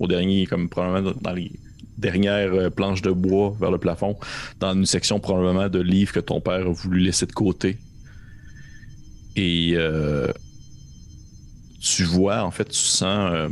au 0.01 0.09
dernier, 0.09 0.46
comme 0.46 0.68
probablement 0.68 1.12
dans 1.20 1.33
les 1.33 1.53
dernières 1.99 2.53
euh, 2.55 2.70
planches 2.70 3.03
de 3.03 3.11
bois 3.11 3.55
vers 3.61 3.70
le 3.70 3.79
plafond, 3.79 4.16
dans 4.59 4.75
une 4.75 4.87
section 4.87 5.20
probablement 5.20 5.68
de 5.68 5.79
livres 5.79 6.12
que 6.12 6.20
ton 6.20 6.40
père 6.40 6.66
a 6.66 6.73
voulu 6.73 7.01
laisser 7.01 7.27
de 7.27 7.33
côté. 7.33 7.79
Et 9.37 9.75
euh, 9.75 10.33
tu 11.81 12.05
vois, 12.05 12.42
en 12.42 12.51
fait, 12.51 12.70
tu 12.70 12.79
sens 12.79 13.33
euh, 13.33 13.49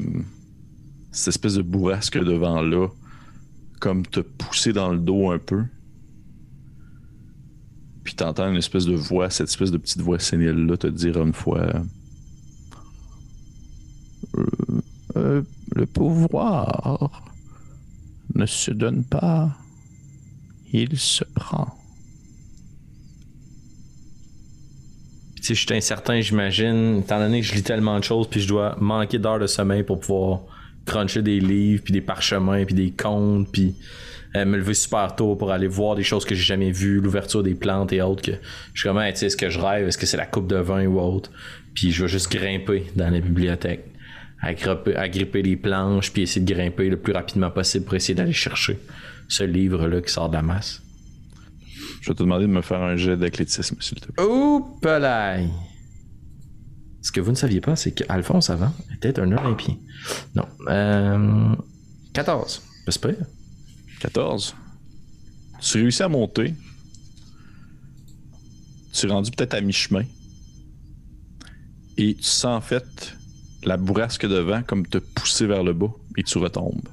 cette 1.13 1.29
espèce 1.29 1.55
de 1.55 1.63
bourrasque 1.63 2.19
devant 2.19 2.61
là 2.63 2.89
comme 3.79 4.05
te 4.07 4.21
pousser 4.21 4.73
dans 4.73 4.91
le 4.93 4.99
dos 4.99 5.31
un 5.31 5.39
peu. 5.39 5.65
Puis 8.05 8.15
t'entends 8.15 8.49
une 8.51 8.57
espèce 8.57 8.87
de 8.87 8.95
voix, 8.95 9.31
cette 9.31 9.49
espèce 9.49 9.71
de 9.71 9.79
petite 9.79 10.01
voix 10.01 10.19
sénile-là 10.19 10.77
te 10.77 10.87
dire 10.87 11.21
une 11.21 11.35
fois 11.35 11.61
euh, 14.37 14.81
euh, 15.17 15.43
Le 15.75 15.87
pouvoir 15.87 17.11
ne 18.35 18.47
se 18.47 18.71
donne 18.71 19.05
pas, 19.05 19.57
il 20.73 20.99
se 20.99 21.25
prend. 21.25 21.75
Si 25.41 25.55
je 25.55 25.67
suis 25.67 25.75
incertain, 25.75 26.21
j'imagine, 26.21 26.99
étant 26.99 27.19
donné 27.19 27.41
que 27.41 27.47
je 27.47 27.55
lis 27.55 27.63
tellement 27.63 27.99
de 27.99 28.05
choses, 28.05 28.29
puis 28.29 28.41
je 28.41 28.49
dois 28.49 28.77
manquer 28.81 29.19
d'heures 29.19 29.39
de 29.39 29.47
sommeil 29.47 29.83
pour 29.83 30.01
pouvoir 30.01 30.41
cruncher 30.89 31.23
des 31.23 31.41
livres, 31.41 31.83
puis 31.85 31.93
des 31.93 32.01
parchemins, 32.01 32.65
puis 32.65 32.75
des 32.75 32.91
contes, 32.91 33.51
puis 33.53 33.75
euh, 34.37 34.45
me 34.45 34.57
lever 34.57 34.75
super 34.75 35.15
tôt 35.15 35.37
pour 35.37 35.53
aller 35.53 35.69
voir 35.69 35.95
des 35.95 36.03
choses 36.03 36.25
que 36.25 36.35
j'ai 36.35 36.43
jamais 36.43 36.71
vues, 36.71 37.01
l'ouverture 37.01 37.43
des 37.43 37.55
plantes 37.55 37.93
et 37.93 38.03
autres. 38.03 38.23
Que 38.23 38.33
je 38.75 38.81
suis 38.81 38.89
comme, 38.89 39.01
tu 39.11 39.17
sais, 39.17 39.27
est-ce 39.27 39.37
que 39.37 39.51
je 39.51 39.59
rêve, 39.59 39.89
est-ce 39.89 39.99
que 39.99 40.07
c'est 40.07 40.17
la 40.17 40.27
coupe 40.27 40.49
de 40.49 40.57
vin 40.57 40.87
ou 40.87 40.99
autre? 41.01 41.31
Puis 41.75 41.93
je 41.93 42.03
vais 42.03 42.09
juste 42.09 42.31
grimper 42.31 42.85
dans 42.97 43.11
la 43.11 43.21
bibliothèque, 43.21 43.85
agripper, 44.43 45.43
les 45.43 45.57
planches, 45.57 46.13
puis 46.13 46.23
essayer 46.23 46.45
de 46.45 46.53
grimper 46.53 46.89
le 46.89 46.97
plus 46.97 47.13
rapidement 47.13 47.51
possible 47.51 47.85
pour 47.85 47.95
essayer 47.95 48.15
d'aller 48.15 48.33
chercher 48.33 48.79
ce 49.29 49.45
livre-là 49.45 50.01
qui 50.01 50.13
sort 50.13 50.29
de 50.29 50.35
la 50.35 50.43
masse. 50.43 50.83
Je 52.01 52.11
vais 52.11 52.15
te 52.15 52.23
demander 52.23 52.47
de 52.47 52.53
me 52.53 52.63
faire 52.63 52.83
un 52.83 52.97
jet 52.97 53.17
d'athlétisme, 53.17 53.77
s'il 53.81 54.01
te 54.01 54.13
plaît. 54.13 54.25
Oups! 54.25 54.81
Ce 57.01 57.13
que 57.13 57.21
vous 57.21 57.31
ne 57.31 57.37
saviez 57.37 57.61
pas, 57.61 57.77
c'est 57.77 57.93
qu'Alphonse 57.93 58.51
avant 58.51 58.73
était 58.93 59.19
un 59.21 59.31
Olympien. 59.33 59.77
Non. 60.35 60.47
Euh, 60.69 61.55
14. 62.13 62.63
C'est 62.89 63.01
pas 63.01 63.11
14. 64.01 64.55
Tu 65.61 65.79
réussis 65.79 66.03
à 66.03 66.09
monter. 66.09 66.55
Tu 68.93 69.07
es 69.07 69.11
rendu 69.11 69.31
peut-être 69.31 69.55
à 69.55 69.61
mi-chemin. 69.61 70.05
Et 71.97 72.15
tu 72.15 72.23
sens 72.25 72.59
en 72.59 72.61
fait 72.61 73.15
la 73.65 73.77
bourrasque 73.77 74.27
de 74.27 74.39
vent 74.39 74.63
comme 74.63 74.87
te 74.87 74.99
pousser 74.99 75.47
vers 75.47 75.63
le 75.63 75.73
bas 75.73 75.93
et 76.17 76.23
tu 76.23 76.39
retombes. 76.39 76.89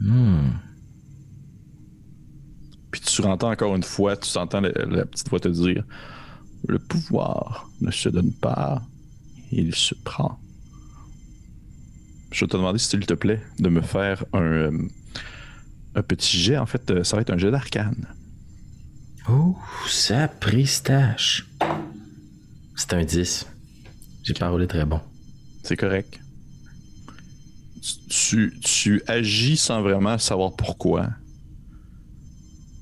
Hmm. 0.00 0.50
Puis 2.90 3.00
tu 3.00 3.22
entends 3.22 3.50
encore 3.50 3.74
une 3.74 3.82
fois, 3.82 4.16
tu 4.16 4.36
entends 4.36 4.60
la 4.60 5.06
petite 5.06 5.28
voix 5.28 5.40
te 5.40 5.48
dire 5.48 5.84
le 6.68 6.78
pouvoir 6.78 7.70
ne 7.80 7.90
se 7.90 8.08
donne 8.08 8.32
pas, 8.32 8.82
il 9.50 9.74
se 9.74 9.94
prend. 9.94 10.38
Je 12.30 12.44
vais 12.44 12.48
te 12.48 12.56
demander, 12.56 12.78
s'il 12.78 13.04
te 13.04 13.14
plaît, 13.14 13.42
de 13.58 13.68
me 13.68 13.82
faire 13.82 14.24
un, 14.32 14.40
euh, 14.40 14.88
un 15.94 16.02
petit 16.02 16.38
jet. 16.38 16.56
En 16.56 16.66
fait, 16.66 16.90
euh, 16.90 17.04
ça 17.04 17.16
va 17.16 17.22
être 17.22 17.30
un 17.30 17.38
jet 17.38 17.50
d'arcane. 17.50 18.06
Oh, 19.28 19.56
ça 19.86 20.28
pristache. 20.28 21.46
C'est 22.74 22.94
un 22.94 23.04
10. 23.04 23.46
J'ai 24.22 24.34
pas 24.34 24.48
roulé 24.48 24.66
très 24.66 24.84
bon. 24.84 25.00
C'est 25.62 25.76
correct. 25.76 26.18
Tu, 28.08 28.54
tu 28.62 29.02
agis 29.06 29.56
sans 29.56 29.82
vraiment 29.82 30.16
savoir 30.18 30.54
pourquoi. 30.54 31.10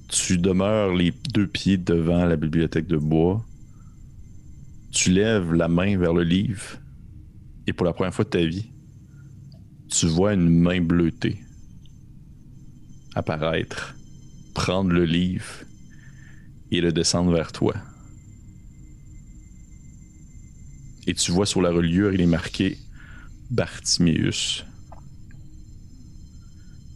Tu 0.08 0.38
demeures 0.38 0.94
les 0.94 1.12
deux 1.32 1.46
pieds 1.46 1.76
devant 1.76 2.24
la 2.24 2.36
bibliothèque 2.36 2.86
de 2.86 2.96
bois. 2.96 3.44
Tu 4.90 5.10
lèves 5.10 5.54
la 5.54 5.68
main 5.68 5.96
vers 5.96 6.12
le 6.12 6.24
livre. 6.24 6.78
Et 7.66 7.72
pour 7.72 7.86
la 7.86 7.92
première 7.92 8.14
fois 8.14 8.24
de 8.24 8.30
ta 8.30 8.44
vie, 8.44 8.70
tu 9.88 10.06
vois 10.06 10.34
une 10.34 10.48
main 10.48 10.80
bleutée 10.80 11.38
apparaître, 13.14 13.94
prendre 14.54 14.90
le 14.90 15.04
livre 15.04 15.64
et 16.70 16.80
le 16.80 16.92
descendre 16.92 17.32
vers 17.32 17.52
toi. 17.52 17.74
Et 21.06 21.14
tu 21.14 21.32
vois 21.32 21.46
sur 21.46 21.60
la 21.60 21.70
reliure, 21.70 22.12
il 22.12 22.20
est 22.20 22.26
marqué 22.26 22.78
Bartiméus. 23.50 24.64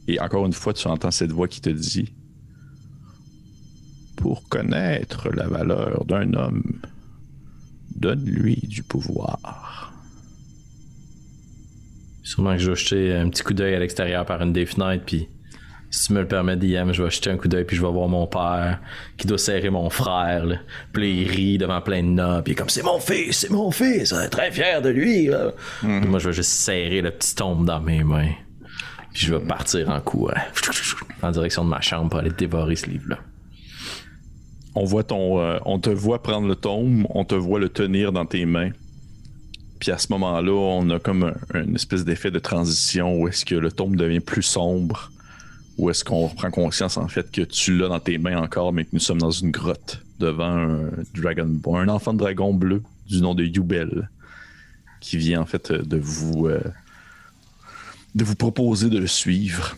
Et 0.07 0.21
encore 0.21 0.47
une 0.47 0.53
fois, 0.53 0.73
tu 0.73 0.87
entends 0.87 1.11
cette 1.11 1.33
voix 1.33 1.49
qui 1.49 1.61
te 1.61 1.71
dit 1.71 2.13
Pour 4.17 4.49
connaître 4.49 5.31
la 5.31 5.49
valeur 5.49 6.05
d'un 6.05 6.33
homme, 6.35 6.81
donne-lui 7.97 8.57
du 8.69 8.83
pouvoir. 8.83 9.93
Sûrement 12.23 12.55
que 12.55 12.59
je 12.59 12.71
vais 12.71 12.77
jeter 12.77 13.15
un 13.15 13.29
petit 13.29 13.43
coup 13.43 13.55
d'œil 13.55 13.75
à 13.75 13.79
l'extérieur 13.79 14.25
par 14.25 14.43
une 14.43 14.53
des 14.53 14.67
fenêtres, 14.67 15.05
puis 15.05 15.29
si 15.95 16.09
tu 16.09 16.13
me 16.13 16.21
le 16.21 16.27
permets, 16.27 16.57
DM, 16.57 16.91
je 16.93 17.05
vais 17.05 17.11
jeter 17.11 17.31
un 17.31 17.37
coup 17.37 17.47
d'œil 17.47 17.65
puis 17.65 17.77
je 17.77 17.83
vais 17.83 17.93
voir 17.93 18.09
mon 18.09 18.27
père 18.27 18.81
qui 19.17 19.29
doit 19.29 19.39
serrer 19.39 19.71
mon 19.71 19.91
frère. 19.91 20.45
Là. 20.45 20.57
Puis 20.93 21.23
il 21.23 21.31
rit 21.31 21.59
devant 21.59 21.81
plein 21.81 22.03
de 22.03 22.09
noms. 22.09 22.43
Puis 22.43 22.51
il 22.51 22.53
est 22.55 22.57
comme 22.57 22.69
c'est 22.69 22.83
mon 22.83 22.99
fils, 22.99 23.39
c'est 23.39 23.51
mon 23.51 23.71
fils, 23.71 24.11
est 24.11 24.29
très 24.29 24.51
fier 24.51 24.83
de 24.83 24.89
lui. 24.89 25.31
Mhm. 25.85 26.07
Moi, 26.09 26.19
je 26.19 26.31
vais 26.31 26.35
juste 26.35 26.51
serrer 26.51 27.01
le 27.01 27.13
petit 27.13 27.37
tombe 27.37 27.65
dans 27.65 27.81
mes 27.81 28.03
mains. 28.03 28.33
Puis 29.13 29.27
je 29.27 29.35
vais 29.35 29.47
partir 29.47 29.89
en 29.89 30.01
courant 30.01 30.35
en 31.23 31.31
direction 31.31 31.65
de 31.65 31.69
ma 31.69 31.81
chambre 31.81 32.11
pour 32.11 32.19
aller 32.19 32.33
dévorer 32.33 32.75
ce 32.75 32.87
livre-là. 32.87 33.19
Euh, 34.77 35.59
on 35.65 35.79
te 35.79 35.91
voit 35.91 36.23
prendre 36.23 36.49
le 36.49 36.57
tombe, 36.57 37.07
on 37.11 37.25
te 37.25 37.35
voit 37.35 37.61
le 37.61 37.69
tenir 37.69 38.13
dans 38.13 38.27
tes 38.27 38.45
mains. 38.45 38.71
Puis 39.79 39.91
à 39.91 39.99
ce 39.99 40.09
moment-là, 40.13 40.53
on 40.53 40.91
a 40.91 40.99
comme 40.99 41.35
une 41.55 41.75
espèce 41.75 42.05
d'effet 42.05 42.31
de 42.31 42.39
transition 42.39 43.21
où 43.21 43.29
est-ce 43.29 43.45
que 43.45 43.55
le 43.55 43.71
tombe 43.71 43.97
devient 43.97 44.21
plus 44.21 44.43
sombre 44.43 45.11
ou 45.77 45.91
est-ce 45.91 46.05
qu'on 46.05 46.27
reprend 46.29 46.51
conscience 46.51 46.97
en 46.97 47.09
fait 47.09 47.31
que 47.31 47.43
tu 47.43 47.77
l'as 47.77 47.89
dans 47.89 48.01
tes 48.01 48.19
mains 48.19 48.41
encore, 48.41 48.73
mais 48.73 48.85
que 48.85 48.91
nous 48.93 49.01
sommes 49.01 49.21
dans 49.21 49.33
une 49.33 49.51
grotte 49.51 50.01
devant 50.21 50.45
un 50.45 50.91
un 51.75 51.89
enfant 51.89 52.13
de 52.13 52.19
dragon 52.19 52.55
bleu 52.55 52.83
du 53.09 53.21
nom 53.21 53.35
de 53.35 53.45
Yubel, 53.45 54.09
qui 55.01 55.17
vient 55.17 55.43
en 55.43 55.47
fait 55.47 55.73
de 55.73 55.97
vous 55.97 56.47
euh, 56.47 56.61
de 58.15 58.25
vous 58.25 58.37
proposer 58.37 58.89
de 58.89 58.99
le 58.99 59.09
suivre. 59.09 59.77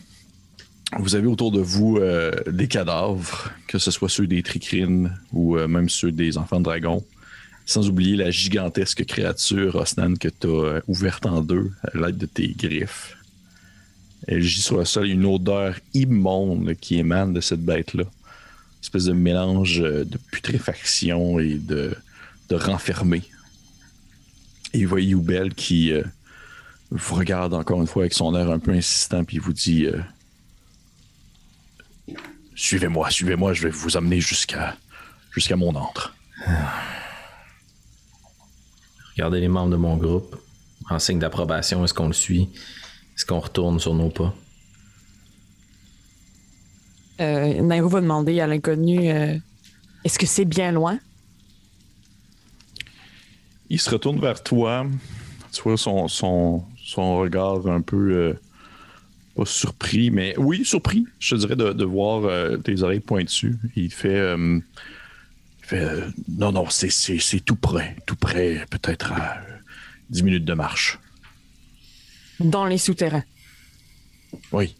Vous 0.99 1.15
avez 1.15 1.27
autour 1.27 1.51
de 1.51 1.59
vous 1.59 1.97
euh, 1.97 2.31
des 2.49 2.67
cadavres, 2.67 3.51
que 3.67 3.77
ce 3.77 3.91
soit 3.91 4.09
ceux 4.09 4.25
des 4.25 4.41
tricrines 4.41 5.11
ou 5.33 5.57
euh, 5.57 5.67
même 5.67 5.89
ceux 5.89 6.11
des 6.11 6.37
enfants 6.37 6.59
de 6.59 6.63
dragon. 6.63 7.03
Sans 7.65 7.89
oublier 7.89 8.15
la 8.15 8.31
gigantesque 8.31 9.05
créature 9.05 9.75
Osnan 9.75 10.15
que 10.15 10.29
tu 10.29 10.47
as 10.47 10.81
ouverte 10.87 11.25
en 11.25 11.41
deux 11.41 11.71
à 11.83 11.97
l'aide 11.97 12.17
de 12.17 12.25
tes 12.25 12.47
griffes. 12.47 13.17
Elle 14.27 14.41
gît 14.41 14.61
sur 14.61 14.77
le 14.77 14.85
sol. 14.85 15.07
une 15.07 15.25
odeur 15.25 15.75
immonde 15.93 16.73
qui 16.75 16.97
émane 16.97 17.33
de 17.33 17.41
cette 17.41 17.63
bête-là. 17.63 18.03
Une 18.03 18.81
espèce 18.81 19.05
de 19.05 19.13
mélange 19.13 19.81
euh, 19.81 20.05
de 20.05 20.17
putréfaction 20.31 21.39
et 21.39 21.55
de, 21.55 21.93
de 22.49 22.55
renfermé. 22.55 23.23
Et 24.73 24.83
vous 24.83 24.89
voyez 24.89 25.09
Youbel 25.09 25.53
qui 25.53 25.91
euh, 25.91 26.03
vous 26.91 27.15
regarde 27.15 27.53
encore 27.53 27.81
une 27.81 27.87
fois 27.87 28.03
avec 28.03 28.13
son 28.13 28.35
air 28.35 28.49
un 28.49 28.59
peu 28.59 28.71
insistant, 28.71 29.23
puis 29.23 29.37
vous 29.37 29.53
dit 29.53 29.85
euh, 29.85 29.97
Suivez-moi, 32.57 33.11
suivez-moi, 33.11 33.53
je 33.53 33.61
vais 33.61 33.69
vous 33.69 33.95
amener 33.97 34.19
jusqu'à 34.19 34.75
jusqu'à 35.31 35.55
mon 35.55 35.75
antre. 35.75 36.15
Regardez 39.11 39.39
les 39.39 39.47
membres 39.47 39.69
de 39.69 39.75
mon 39.75 39.95
groupe. 39.95 40.35
En 40.89 40.97
signe 40.97 41.19
d'approbation, 41.19 41.83
est-ce 41.85 41.93
qu'on 41.93 42.07
le 42.07 42.13
suit? 42.13 42.49
Est-ce 43.15 43.27
qu'on 43.27 43.39
retourne 43.39 43.79
sur 43.79 43.93
nos 43.93 44.09
pas? 44.09 44.33
Euh, 47.19 47.61
Nairo 47.61 47.89
va 47.89 48.01
demander 48.01 48.39
à 48.39 48.47
l'inconnu 48.47 49.11
euh, 49.11 49.37
Est-ce 50.03 50.17
que 50.17 50.25
c'est 50.25 50.45
bien 50.45 50.71
loin? 50.71 50.97
Il 53.69 53.79
se 53.79 53.91
retourne 53.91 54.19
vers 54.19 54.41
toi. 54.41 54.87
Tu 55.51 55.61
vois 55.61 55.77
son, 55.77 56.07
son, 56.07 56.65
regard 57.19 57.67
un 57.67 57.81
peu. 57.81 58.11
Euh, 58.13 58.39
pas 59.37 59.45
surpris, 59.45 60.09
mais 60.09 60.33
oui, 60.37 60.65
surpris, 60.65 61.05
je 61.19 61.35
te 61.35 61.39
dirais, 61.39 61.55
de, 61.55 61.85
voir 61.85 62.25
euh, 62.25 62.57
tes 62.57 62.81
oreilles 62.81 62.99
pointues. 62.99 63.55
Il 63.75 63.91
fait. 63.91 64.35
il 64.35 64.61
fait 65.61 65.85
non, 66.27 66.51
non, 66.51 66.67
c'est 66.69 67.45
tout 67.45 67.55
près. 67.55 67.95
Tout 68.05 68.15
près, 68.15 68.65
peut-être 68.69 69.13
à 69.13 69.37
10 70.09 70.23
minutes 70.23 70.45
de 70.45 70.53
marche. 70.53 70.99
Dans 72.39 72.65
les 72.65 72.77
souterrains. 72.77 73.23
Oui. 74.51 74.75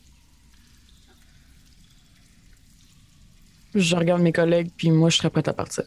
Je 3.75 3.95
regarde 3.95 4.21
mes 4.21 4.31
collègues, 4.31 4.71
puis 4.75 4.89
moi, 4.89 5.09
je 5.09 5.17
serais 5.17 5.29
prête 5.29 5.47
à 5.47 5.53
partir. 5.53 5.83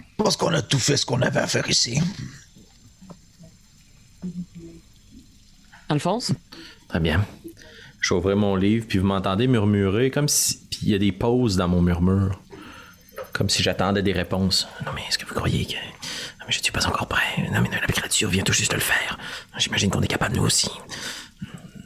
Je 0.00 0.24
pense 0.24 0.36
qu'on 0.36 0.52
a 0.52 0.62
tout 0.62 0.78
fait 0.78 0.96
ce 0.96 1.06
qu'on 1.06 1.22
avait 1.22 1.40
à 1.40 1.46
faire 1.46 1.68
ici. 1.70 2.00
Alphonse? 5.88 6.32
Très 6.88 7.00
bien. 7.00 7.24
J'ouvre 8.00 8.34
mon 8.34 8.56
livre, 8.56 8.86
puis 8.88 8.98
vous 8.98 9.06
m'entendez 9.06 9.46
murmurer, 9.46 10.10
comme 10.10 10.28
si. 10.28 10.58
Puis 10.70 10.80
il 10.82 10.88
y 10.90 10.94
a 10.94 10.98
des 10.98 11.12
pauses 11.12 11.56
dans 11.56 11.68
mon 11.68 11.82
murmure. 11.82 12.40
Comme 13.32 13.48
si 13.48 13.62
j'attendais 13.62 14.02
des 14.02 14.12
réponses. 14.12 14.68
Non, 14.84 14.92
mais 14.94 15.02
est-ce 15.08 15.18
que 15.18 15.26
vous 15.26 15.34
croyez 15.34 15.66
que 15.66 15.76
mais 16.46 16.52
je 16.52 16.58
ne 16.58 16.62
suis 16.62 16.72
pas 16.72 16.86
encore 16.86 17.08
prêt. 17.08 17.50
Non, 17.52 17.60
mais 17.60 17.68
la 17.70 17.80
créature 17.80 18.28
vient 18.28 18.44
tout 18.44 18.52
juste 18.52 18.70
de 18.70 18.76
le 18.76 18.82
faire. 18.82 19.18
J'imagine 19.58 19.90
qu'on 19.90 20.00
est 20.00 20.06
capable, 20.06 20.36
nous 20.36 20.44
aussi. 20.44 20.70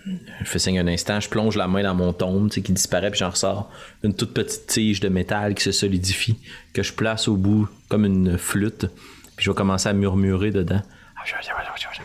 Je 0.06 0.44
fais 0.44 0.58
signe 0.58 0.78
un 0.78 0.86
instant, 0.86 1.20
je 1.20 1.28
plonge 1.28 1.56
la 1.56 1.66
main 1.66 1.82
dans 1.82 1.94
mon 1.94 2.12
tombe, 2.12 2.50
qui 2.50 2.60
disparaît, 2.60 3.10
puis 3.10 3.20
j'en 3.20 3.30
ressors 3.30 3.70
une 4.02 4.14
toute 4.14 4.34
petite 4.34 4.66
tige 4.66 5.00
de 5.00 5.08
métal 5.08 5.54
qui 5.54 5.62
se 5.62 5.72
solidifie, 5.72 6.36
que 6.72 6.82
je 6.82 6.92
place 6.92 7.28
au 7.28 7.36
bout 7.36 7.68
comme 7.88 8.04
une 8.04 8.36
flûte, 8.38 8.86
puis 9.36 9.44
je 9.44 9.50
vais 9.50 9.54
commencer 9.54 9.88
à 9.88 9.92
murmurer 9.92 10.50
dedans. 10.50 10.82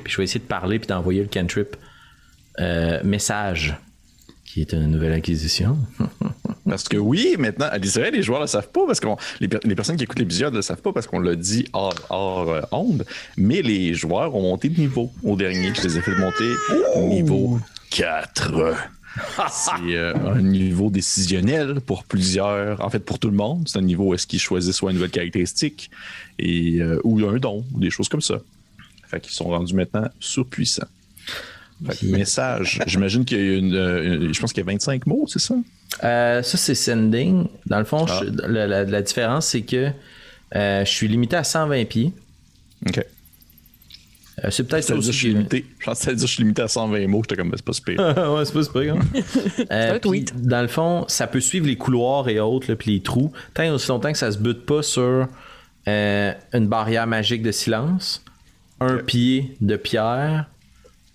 Puis 0.03 0.13
je 0.13 0.17
vais 0.17 0.23
essayer 0.23 0.39
de 0.39 0.45
parler 0.45 0.79
puis 0.79 0.87
d'envoyer 0.87 1.21
le 1.21 1.27
cantrip 1.27 1.75
euh, 2.59 3.01
message, 3.03 3.75
qui 4.45 4.61
est 4.61 4.73
une 4.73 4.87
nouvelle 4.87 5.13
acquisition. 5.13 5.77
Parce 6.67 6.83
que 6.89 6.97
oui, 6.97 7.35
maintenant, 7.37 7.67
c'est 7.83 7.99
vrai, 7.99 8.11
les 8.11 8.23
joueurs 8.23 8.39
ne 8.39 8.45
le 8.45 8.49
savent 8.49 8.69
pas 8.69 8.87
parce 8.87 8.99
que 8.99 9.07
les, 9.39 9.75
personnes 9.75 9.97
qui 9.97 10.03
écoutent 10.03 10.17
l'épisode 10.17 10.51
ne 10.51 10.57
le 10.57 10.61
savent 10.63 10.81
pas 10.81 10.91
parce 10.91 11.05
qu'on 11.05 11.19
l'a 11.19 11.35
dit 11.35 11.67
hors, 11.73 11.93
hors 12.09 12.49
euh, 12.49 12.61
onde, 12.71 13.05
mais 13.37 13.61
les 13.61 13.93
joueurs 13.93 14.33
ont 14.33 14.41
monté 14.41 14.69
de 14.69 14.79
niveau 14.79 15.11
au 15.23 15.35
dernier. 15.35 15.73
Je 15.75 15.83
les 15.83 15.97
ai 15.99 16.01
fait 16.01 16.15
monter 16.15 16.49
niveau 16.97 17.59
4. 17.91 18.73
c'est 19.49 19.95
euh, 19.95 20.13
un 20.25 20.41
niveau 20.41 20.89
décisionnel 20.89 21.79
pour 21.81 22.03
plusieurs, 22.03 22.83
en 22.83 22.89
fait 22.89 22.99
pour 22.99 23.19
tout 23.19 23.29
le 23.29 23.37
monde. 23.37 23.67
C'est 23.67 23.77
un 23.77 23.83
niveau 23.83 24.05
où 24.05 24.13
est-ce 24.13 24.27
qu'ils 24.27 24.39
choisissent 24.39 24.75
soit 24.75 24.91
une 24.91 24.97
nouvelle 24.97 25.11
caractéristique 25.11 25.89
et, 26.39 26.81
euh, 26.81 26.99
ou 27.03 27.23
un 27.25 27.37
don, 27.37 27.63
ou 27.73 27.79
des 27.79 27.89
choses 27.89 28.09
comme 28.09 28.21
ça. 28.21 28.39
Fait 29.15 29.21
qu'ils 29.21 29.33
sont 29.33 29.45
rendus 29.45 29.73
maintenant 29.73 30.09
surpuissants. 30.19 30.87
Message. 32.03 32.81
J'imagine 32.87 33.23
qu'il 33.23 33.37
y 33.37 33.49
a 33.49 33.57
une, 33.57 34.33
Je 34.33 34.39
pense 34.41 34.51
qu'il 34.51 34.61
y 34.61 34.67
a 34.67 34.69
25 34.69 35.07
mots, 35.07 35.25
c'est 35.29 35.39
ça? 35.39 35.55
Euh, 36.03 36.43
ça, 36.43 36.57
c'est 36.57 36.75
sending. 36.75 37.47
Dans 37.65 37.79
le 37.79 37.85
fond, 37.85 38.05
ah. 38.09 38.21
la, 38.45 39.01
différence, 39.01 39.47
c'est 39.47 39.61
que 39.61 39.89
euh, 40.53 40.83
je 40.83 40.89
suis 40.89 41.07
limité 41.07 41.37
à 41.37 41.45
120 41.45 41.85
pieds. 41.85 42.11
OK. 42.85 43.05
Euh, 44.43 44.49
c'est 44.51 44.67
peut-être 44.67 44.83
ça 44.83 44.95
aussi. 44.95 45.13
Je 45.13 45.17
suis 45.17 45.27
limité. 45.29 45.65
Je 45.79 45.85
pense 45.85 46.03
que 46.03 46.11
dire 46.11 46.27
je 46.27 46.33
suis 46.33 46.43
limité 46.43 46.61
à 46.63 46.67
120 46.67 47.07
mots. 47.07 47.21
J'étais 47.23 47.41
comme, 47.41 47.53
c'est 47.55 47.63
pas 47.63 47.71
super. 47.71 47.97
ouais, 48.33 48.43
c'est 48.43 48.53
pas 48.53 48.63
super. 48.63 48.95
Hein? 48.97 49.99
Dans 50.35 50.61
le 50.61 50.67
fond, 50.67 51.05
ça 51.07 51.27
peut 51.27 51.39
suivre 51.39 51.67
les 51.67 51.77
couloirs 51.77 52.27
et 52.27 52.41
autres, 52.41 52.73
puis 52.73 52.95
les 52.95 53.01
trous, 53.01 53.31
tant 53.53 53.73
aussi 53.73 53.87
longtemps 53.87 54.11
que 54.11 54.17
ça 54.17 54.29
se 54.29 54.39
bute 54.39 54.65
pas 54.65 54.83
sur 54.83 55.29
une 55.87 56.67
barrière 56.67 57.07
magique 57.07 57.43
de 57.43 57.51
silence, 57.51 58.24
un 58.79 58.97
pied 58.97 59.55
de 59.61 59.75
pierre, 59.75 60.47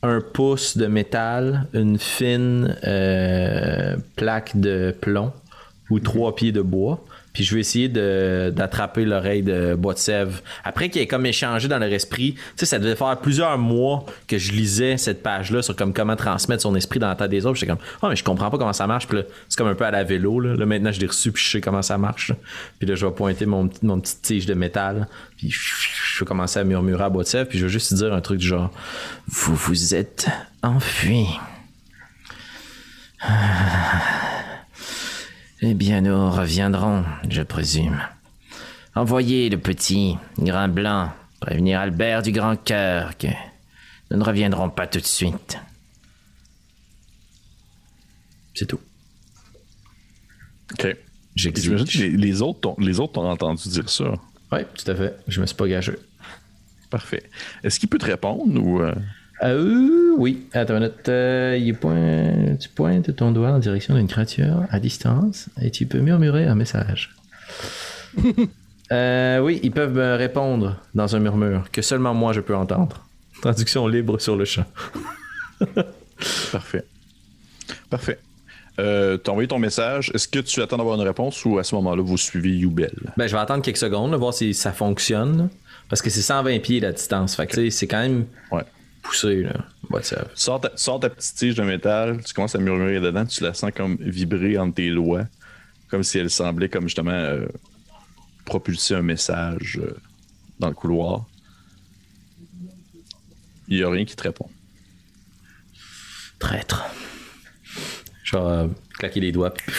un 0.02 0.20
pouce 0.20 0.76
de 0.76 0.86
métal, 0.86 1.66
une 1.74 1.98
fine 1.98 2.76
euh, 2.84 3.96
plaque 4.16 4.58
de 4.58 4.94
plomb 4.98 5.32
ou 5.90 6.00
trois 6.00 6.34
pieds 6.34 6.52
de 6.52 6.62
bois. 6.62 7.04
Puis 7.40 7.46
je 7.46 7.54
vais 7.54 7.62
essayer 7.62 7.88
d'attraper 7.88 9.06
l'oreille 9.06 9.42
de 9.42 9.74
Sèvres. 9.96 10.42
Après 10.62 10.90
qu'il 10.90 11.00
ait 11.00 11.06
comme 11.06 11.24
échangé 11.24 11.68
dans 11.68 11.78
leur 11.78 11.90
esprit, 11.90 12.34
tu 12.34 12.42
sais, 12.56 12.66
ça 12.66 12.78
devait 12.78 12.96
faire 12.96 13.16
plusieurs 13.16 13.56
mois 13.56 14.04
que 14.28 14.36
je 14.36 14.52
lisais 14.52 14.98
cette 14.98 15.22
page-là 15.22 15.62
sur 15.62 15.74
comme 15.74 15.94
comment 15.94 16.16
transmettre 16.16 16.60
son 16.60 16.74
esprit 16.74 16.98
dans 16.98 17.08
la 17.08 17.14
tête 17.14 17.30
des 17.30 17.46
autres. 17.46 17.58
J'étais 17.58 17.72
comme, 17.72 17.80
oh, 18.02 18.08
mais 18.10 18.16
je 18.16 18.22
comprends 18.24 18.50
pas 18.50 18.58
comment 18.58 18.74
ça 18.74 18.86
marche. 18.86 19.06
Puis 19.08 19.16
là, 19.16 19.22
c'est 19.48 19.56
comme 19.56 19.68
un 19.68 19.74
peu 19.74 19.86
à 19.86 19.90
la 19.90 20.04
vélo. 20.04 20.38
Là, 20.38 20.66
maintenant, 20.66 20.92
je 20.92 21.00
l'ai 21.00 21.06
reçu, 21.06 21.32
puis 21.32 21.42
je 21.42 21.48
sais 21.48 21.60
comment 21.62 21.80
ça 21.80 21.96
marche. 21.96 22.30
Puis 22.78 22.86
là, 22.86 22.94
je 22.94 23.06
vais 23.06 23.12
pointer 23.12 23.46
mon, 23.46 23.70
mon 23.82 23.98
petite 24.00 24.20
tige 24.20 24.44
de 24.44 24.52
métal, 24.52 25.08
puis 25.38 25.48
je 25.50 26.20
vais 26.20 26.26
commencer 26.26 26.58
à 26.58 26.64
murmurer 26.64 27.04
à 27.04 27.10
Sèvres, 27.24 27.48
puis 27.48 27.58
je 27.58 27.64
vais 27.64 27.72
juste 27.72 27.94
dire 27.94 28.12
un 28.12 28.20
truc 28.20 28.38
du 28.38 28.46
genre, 28.46 28.70
vous 29.28 29.54
vous 29.54 29.94
êtes 29.94 30.28
enfui. 30.62 31.26
Eh 35.62 35.74
bien, 35.74 36.00
nous 36.00 36.30
reviendrons, 36.30 37.04
je 37.28 37.42
présume. 37.42 38.00
Envoyez 38.94 39.50
le 39.50 39.58
petit 39.58 40.16
grain 40.38 40.68
blanc 40.68 41.12
prévenir 41.38 41.80
Albert 41.80 42.22
du 42.22 42.32
grand 42.32 42.56
cœur 42.56 43.18
que 43.18 43.26
nous 44.10 44.16
ne 44.16 44.24
reviendrons 44.24 44.70
pas 44.70 44.86
tout 44.86 45.00
de 45.00 45.04
suite. 45.04 45.58
C'est 48.54 48.64
tout. 48.64 48.80
Ok. 50.72 50.96
J'imagine 51.36 51.84
que 51.84 51.98
les, 51.98 52.10
les, 52.10 52.42
autres 52.42 52.74
les 52.78 52.98
autres 52.98 53.20
ont 53.20 53.30
entendu 53.30 53.68
dire 53.68 53.88
ça. 53.90 54.14
Oui, 54.52 54.60
tout 54.74 54.90
à 54.90 54.94
fait. 54.94 55.16
Je 55.28 55.42
me 55.42 55.46
suis 55.46 55.56
pas 55.56 55.68
gagé. 55.68 55.92
Parfait. 56.88 57.28
Est-ce 57.62 57.78
qu'il 57.78 57.90
peut 57.90 57.98
te 57.98 58.06
répondre 58.06 58.60
ou. 58.62 58.80
Euh? 58.80 58.94
Euh, 59.42 60.14
oui, 60.16 60.46
attends 60.52 60.74
une 60.74 60.80
minute. 60.80 61.08
Euh, 61.08 62.56
tu 62.58 62.68
pointes 62.68 63.16
ton 63.16 63.32
doigt 63.32 63.50
en 63.50 63.58
direction 63.58 63.94
d'une 63.94 64.08
créature 64.08 64.64
à 64.70 64.78
distance 64.80 65.48
et 65.62 65.70
tu 65.70 65.86
peux 65.86 66.00
murmurer 66.00 66.46
un 66.46 66.54
message. 66.54 67.14
Euh, 68.92 69.38
oui, 69.38 69.60
ils 69.62 69.70
peuvent 69.70 69.94
me 69.94 70.16
répondre 70.16 70.76
dans 70.96 71.14
un 71.14 71.20
murmure 71.20 71.70
que 71.70 71.80
seulement 71.80 72.12
moi 72.12 72.32
je 72.32 72.40
peux 72.40 72.56
entendre. 72.56 73.06
Traduction 73.40 73.86
libre 73.86 74.18
sur 74.18 74.34
le 74.34 74.44
champ. 74.44 74.64
Parfait. 76.50 76.84
Parfait. 77.88 78.18
Euh, 78.80 79.16
T'as 79.16 79.30
envoyé 79.30 79.46
ton 79.46 79.60
message. 79.60 80.10
Est-ce 80.12 80.26
que 80.26 80.40
tu 80.40 80.60
attends 80.60 80.76
d'avoir 80.76 80.96
une 80.96 81.06
réponse 81.06 81.44
ou 81.44 81.60
à 81.60 81.62
ce 81.62 81.76
moment-là, 81.76 82.02
vous 82.02 82.16
suivez 82.18 82.50
Youbel? 82.50 83.12
Ben, 83.16 83.28
je 83.28 83.32
vais 83.36 83.40
attendre 83.40 83.62
quelques 83.62 83.76
secondes, 83.76 84.12
voir 84.16 84.34
si 84.34 84.54
ça 84.54 84.72
fonctionne. 84.72 85.50
Parce 85.88 86.02
que 86.02 86.10
c'est 86.10 86.20
120 86.20 86.58
pieds 86.58 86.80
la 86.80 86.90
distance. 86.90 87.36
Fait 87.36 87.46
que 87.46 87.70
c'est 87.70 87.86
quand 87.86 88.00
même. 88.00 88.26
Ouais 88.50 88.64
poussé. 89.02 89.42
Là. 89.42 89.64
Tu 89.98 90.14
sors, 90.34 90.60
ta, 90.60 91.10
petite 91.10 91.34
tige 91.36 91.54
de 91.56 91.62
métal, 91.62 92.22
tu 92.24 92.32
commences 92.32 92.54
à 92.54 92.58
murmurer 92.58 93.00
dedans, 93.00 93.26
tu 93.26 93.42
la 93.42 93.54
sens 93.54 93.72
comme 93.74 93.96
vibrer 93.96 94.56
entre 94.56 94.76
tes 94.76 94.90
doigts, 94.90 95.26
comme 95.88 96.04
si 96.04 96.18
elle 96.18 96.30
semblait 96.30 96.68
comme 96.68 96.84
justement 96.84 97.10
euh, 97.10 97.46
propulser 98.44 98.94
un 98.94 99.02
message 99.02 99.80
euh, 99.82 99.96
dans 100.60 100.68
le 100.68 100.74
couloir. 100.74 101.26
Il 103.66 103.78
n'y 103.78 103.82
a 103.82 103.90
rien 103.90 104.04
qui 104.04 104.14
te 104.14 104.22
répond. 104.22 104.48
Traître. 106.38 106.84
Je 108.22 108.36
vais 108.36 108.42
euh, 108.42 108.68
claquer 108.98 109.20
les 109.20 109.32
doigts, 109.32 109.52
puis 109.52 109.74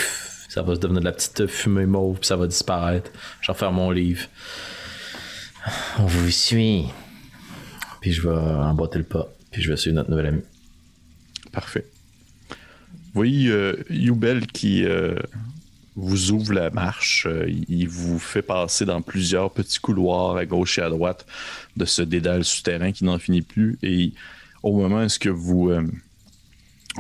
ça 0.50 0.62
va 0.62 0.76
se 0.76 0.80
devenir 0.82 1.00
de 1.00 1.06
la 1.06 1.14
petite 1.14 1.48
fumée 1.48 1.86
mauve, 1.86 2.20
puis 2.20 2.28
ça 2.28 2.36
va 2.36 2.48
disparaître. 2.48 3.12
Je 3.40 3.48
vais 3.48 3.54
refaire 3.54 3.72
mon 3.72 3.92
livre. 3.92 4.28
On 6.00 6.06
vous 6.06 6.30
suit. 6.30 6.86
Puis 8.02 8.12
je 8.12 8.28
vais 8.28 8.36
emboîter 8.36 8.98
le 8.98 9.06
pas. 9.06 9.30
Puis 9.52 9.62
je 9.62 9.70
vais 9.70 9.78
suivre 9.78 9.96
notre 9.96 10.10
nouvel 10.10 10.28
ami. 10.28 10.42
Parfait. 11.52 11.86
Vous 12.90 13.16
voyez 13.16 13.50
euh, 13.50 13.76
Youbel 13.90 14.48
qui 14.48 14.86
euh, 14.86 15.16
vous 15.96 16.32
ouvre 16.32 16.54
la 16.54 16.70
marche. 16.70 17.28
Euh, 17.30 17.46
il 17.48 17.88
vous 17.88 18.20
fait 18.20 18.42
passer 18.42 18.86
dans 18.86 19.02
plusieurs 19.02 19.52
petits 19.52 19.80
couloirs 19.80 20.38
à 20.38 20.46
gauche 20.46 20.80
et 20.80 20.82
à 20.82 20.90
droite 20.90 21.26
de 21.78 21.86
ce 21.86 22.02
dédale 22.02 22.44
souterrain 22.44 22.92
qui 22.92 23.04
n'en 23.04 23.20
finit 23.20 23.42
plus. 23.42 23.78
Et 23.84 24.14
au 24.64 24.78
moment 24.78 25.04
où 25.04 25.08
que 25.20 25.30
vous, 25.30 25.70
euh, 25.70 25.86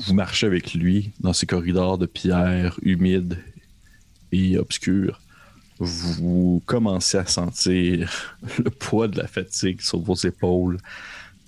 vous 0.03 0.13
marchez 0.13 0.45
avec 0.45 0.73
lui 0.73 1.11
dans 1.19 1.33
ces 1.33 1.45
corridors 1.45 1.97
de 1.97 2.05
pierre 2.05 2.77
humides 2.81 3.37
et 4.31 4.57
obscurs, 4.57 5.21
vous 5.83 6.61
commencez 6.67 7.17
à 7.17 7.25
sentir 7.25 8.29
le 8.63 8.69
poids 8.69 9.07
de 9.07 9.17
la 9.17 9.27
fatigue 9.27 9.81
sur 9.81 9.99
vos 9.99 10.15
épaules. 10.15 10.77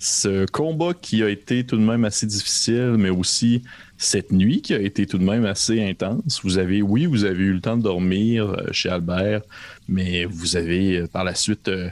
Ce 0.00 0.44
combat 0.46 0.92
qui 0.92 1.22
a 1.22 1.30
été 1.30 1.64
tout 1.64 1.76
de 1.76 1.82
même 1.82 2.04
assez 2.04 2.26
difficile, 2.26 2.96
mais 2.98 3.10
aussi 3.10 3.62
cette 3.96 4.32
nuit 4.32 4.60
qui 4.60 4.74
a 4.74 4.80
été 4.80 5.06
tout 5.06 5.18
de 5.18 5.24
même 5.24 5.46
assez 5.46 5.82
intense. 5.82 6.40
Vous 6.42 6.58
avez, 6.58 6.82
oui, 6.82 7.06
vous 7.06 7.24
avez 7.24 7.44
eu 7.44 7.52
le 7.52 7.60
temps 7.60 7.76
de 7.76 7.82
dormir 7.82 8.50
euh, 8.50 8.72
chez 8.72 8.88
Albert, 8.88 9.42
mais 9.88 10.24
vous 10.24 10.56
avez 10.56 10.98
euh, 10.98 11.06
par 11.06 11.22
la 11.22 11.36
suite 11.36 11.68
euh, 11.68 11.88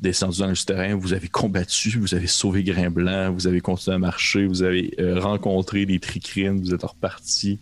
descendu 0.00 0.40
dans 0.40 0.48
le 0.48 0.56
terrain, 0.56 0.96
vous 0.96 1.12
avez 1.12 1.28
combattu, 1.28 1.96
vous 1.98 2.14
avez 2.14 2.26
sauvé 2.26 2.64
Grain 2.64 2.90
Blanc, 2.90 3.32
vous 3.32 3.46
avez 3.46 3.60
continué 3.60 3.94
à 3.94 3.98
marcher, 3.98 4.46
vous 4.46 4.62
avez 4.64 4.92
rencontré 5.16 5.86
des 5.86 6.00
tricrines, 6.00 6.60
vous 6.60 6.74
êtes 6.74 6.82
reparti, 6.82 7.60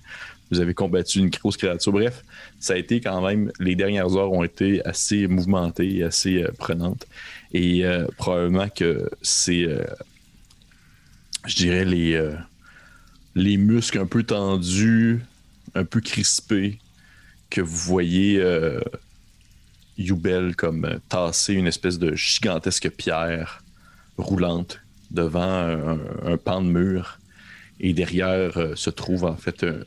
vous 0.53 0.61
avez 0.61 0.75
combattu 0.75 1.19
une 1.19 1.31
grosse 1.31 1.57
créature. 1.57 1.93
Bref, 1.93 2.23
ça 2.61 2.75
a 2.75 2.77
été 2.77 3.01
quand 3.01 3.27
même, 3.27 3.51
les 3.59 3.75
dernières 3.75 4.15
heures 4.17 4.33
ont 4.33 4.45
été 4.45 4.85
assez 4.85 5.27
mouvementées, 5.27 6.03
assez 6.03 6.43
euh, 6.43 6.51
prenantes. 6.59 7.07
Et 7.55 7.87
euh, 7.87 8.07
probablement 8.19 8.69
que 8.69 9.11
c'est, 9.23 9.65
euh, 9.65 9.83
je 11.47 11.57
dirais, 11.57 11.87
les, 11.87 12.33
les 13.35 13.57
muscles 13.57 13.99
un 13.99 14.07
peu 14.07 14.25
tendus, 14.25 15.23
un 15.75 15.87
peu 15.87 16.03
crispés, 16.03 16.79
que 17.49 17.62
vous 17.62 17.77
voyez 17.77 18.43
Youbel 19.99 20.55
comme 20.57 21.01
tasser 21.09 21.55
une 21.55 21.67
espèce 21.67 21.99
de 21.99 22.15
gigantesque 22.15 22.91
pierre 22.91 23.62
roulante 24.17 24.81
devant 25.11 25.77
un 26.25 26.37
pan 26.38 26.62
de 26.62 26.69
mur 26.69 27.19
et 27.83 27.92
derrière 27.92 28.57
euh, 28.57 28.75
se 28.77 28.90
trouve 28.90 29.25
en 29.25 29.37
fait 29.37 29.64
euh, 29.64 29.85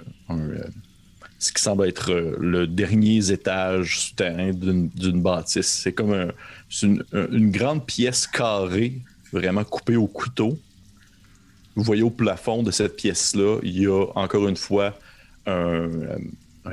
ce 1.39 1.51
qui 1.51 1.62
semble 1.62 1.88
être 1.88 2.12
euh, 2.12 2.36
le 2.39 2.67
dernier 2.67 3.31
étage 3.31 3.99
souterrain 3.99 4.51
d'une 4.51 5.21
bâtisse. 5.21 5.67
C'est 5.67 5.93
comme 5.93 6.31
une, 6.84 7.51
grande 7.51 7.86
pièce 7.86 8.27
carrée, 8.27 9.01
vraiment 9.31 9.63
coupée 9.63 9.95
au 9.95 10.08
couteau. 10.08 10.60
Vous 11.75 11.84
voyez 11.84 12.03
au 12.03 12.10
plafond 12.10 12.63
de 12.63 12.71
cette 12.71 12.95
pièce-là, 12.97 13.60
il 13.63 13.79
y 13.79 13.88
a 13.88 14.05
encore 14.15 14.47
une 14.47 14.55
fois 14.55 14.97
un, 15.45 15.99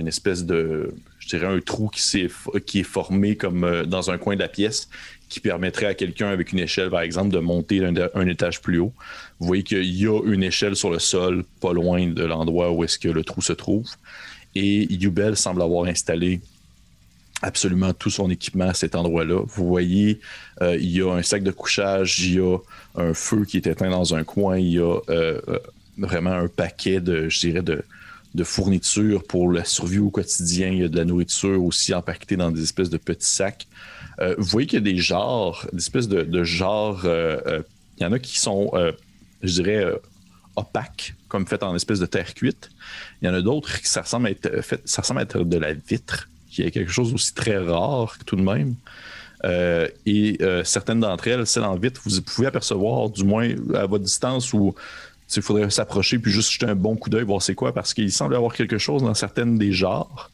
espèce 0.07 0.45
de, 0.45 0.95
je 1.19 1.29
dirais, 1.29 1.47
un 1.47 1.61
trou 1.61 1.89
qui, 1.89 2.21
est, 2.21 2.61
qui 2.61 2.81
est 2.81 2.85
formé 2.85 3.37
comme 3.37 3.85
dans 3.87 4.11
un 4.11 4.19
coin 4.19 4.37
de 4.37 4.41
la 4.41 4.49
pièce 4.49 4.89
qui 5.33 5.41
permettrait 5.41 5.87
à 5.87 5.95
quelqu'un 5.95 6.29
avec 6.29 6.53
une 6.53 6.59
échelle, 6.59 6.91
par 6.91 7.01
exemple, 7.01 7.31
de 7.31 7.39
monter 7.39 7.83
un, 7.85 8.27
étage 8.27 8.61
plus 8.61 8.79
haut. 8.79 8.93
Vous 9.41 9.47
voyez 9.47 9.63
qu'il 9.63 9.85
y 9.85 10.07
a 10.07 10.21
une 10.25 10.43
échelle 10.43 10.77
sur 10.77 10.91
le 10.91 10.99
sol, 10.99 11.45
pas 11.61 11.73
loin 11.73 12.07
de 12.07 12.25
l'endroit 12.25 12.71
où 12.71 12.85
est-ce 12.85 12.99
que 12.99 13.09
le 13.09 13.25
trou 13.25 13.41
se 13.41 13.55
trouve. 13.55 13.89
Et 14.55 14.93
Yubel 14.93 15.37
semble 15.37 15.63
avoir 15.63 15.87
installé 15.87 16.41
absolument 17.41 17.95
tout 17.95 18.11
son 18.11 18.31
équipement 18.31 18.69
à 18.69 18.75
cet 18.75 18.95
endroit-là. 18.95 19.43
Vous 19.47 19.67
voyez, 19.67 20.21
euh, 20.61 20.77
il 20.77 20.91
y 20.91 21.01
a 21.01 21.11
un 21.11 21.23
sac 21.23 21.43
de 21.43 21.51
couchage, 21.51 22.21
il 22.21 22.35
y 22.35 22.39
a 22.39 22.59
un 22.95 23.15
feu 23.15 23.47
qui 23.47 23.57
est 23.57 23.67
éteint 23.67 23.91
dans 23.91 24.15
un 24.15 24.25
coin, 24.25 24.59
il 24.59 24.73
y 24.73 24.79
a 24.79 24.83
euh, 24.83 25.41
euh, 25.49 25.59
vraiment 25.97 26.33
un 26.33 26.49
paquet 26.49 27.01
de, 27.01 27.31
je 27.31 27.41
dirais, 27.41 27.63
de, 27.63 27.83
de 28.35 28.45
fournitures 28.45 29.25
pour 29.25 29.51
la 29.51 29.65
survie 29.65 29.99
au 29.99 30.11
quotidien. 30.11 30.69
Il 30.69 30.79
y 30.79 30.85
a 30.85 30.89
de 30.89 30.97
la 30.97 31.07
nourriture 31.07 31.65
aussi 31.65 31.95
empaquetée 31.95 32.37
dans 32.37 32.51
des 32.51 32.63
espèces 32.63 32.91
de 32.91 32.99
petits 32.99 33.31
sacs. 33.31 33.67
Euh, 34.21 34.35
vous 34.39 34.45
voyez 34.45 34.67
qu'il 34.67 34.79
y 34.79 34.83
a 34.83 34.93
des 34.93 34.99
genres, 34.99 35.67
des 35.73 35.79
espèces 35.79 36.09
de, 36.09 36.45
genres. 36.45 37.03
Euh, 37.05 37.41
euh, 37.47 37.63
il 37.99 38.03
y 38.03 38.07
en 38.07 38.13
a 38.13 38.19
qui 38.19 38.39
sont, 38.39 38.73
je 39.43 39.53
dirais, 39.53 39.87
opaques, 40.57 41.15
comme 41.29 41.47
fait 41.47 41.63
en 41.63 41.77
espèce 41.77 42.01
de 42.01 42.07
terre 42.07 42.35
cuite. 42.35 42.71
Il 43.21 43.27
y 43.27 43.31
en 43.31 43.35
a 43.35 43.43
d'autres 43.43 43.81
qui 43.81 43.87
ça 43.87 44.03
ressemble, 44.03 44.27
à 44.27 44.31
être 44.31 44.51
ça 44.85 45.03
ressemble 45.03 45.21
à 45.21 45.23
être 45.23 45.45
de 45.45 45.59
la 45.59 45.75
vitre, 45.75 46.29
qui 46.51 46.63
est 46.63 46.71
quelque 46.71 46.91
chose 46.91 47.13
aussi 47.15 47.33
très 47.33 47.59
rare 47.59 48.17
tout 48.27 48.35
de 48.35 48.43
même. 48.43 48.75
et 50.07 50.39
certaines 50.65 51.01
d'entre 51.01 51.29
elles, 51.29 51.47
celles 51.47 51.65
en 51.65 51.77
vitre, 51.77 52.01
vous 52.05 52.23
pouvez 52.23 52.49
apercevoir, 52.49 53.11
du 53.11 53.23
moins 53.23 53.51
à 53.75 53.87
votre 53.87 54.05
distance, 54.05 54.53
où 54.53 54.75
il 55.37 55.43
faudrait 55.43 55.71
s'approcher 55.71 56.19
puis 56.19 56.33
juste 56.33 56.51
jeter 56.51 56.67
un 56.67 56.75
bon 56.75 56.97
coup 56.97 57.11
d'œil, 57.11 57.25
voir 57.25 57.41
c'est 57.41 57.55
quoi, 57.55 57.73
parce 57.73 57.95
qu'il 57.95 58.11
semble 58.11 58.33
y 58.33 58.37
avoir 58.37 58.55
quelque 58.55 58.79
chose 58.79 59.03
dans 59.03 59.15
certaines 59.15 59.59
des 59.59 59.73
genres. 59.73 60.31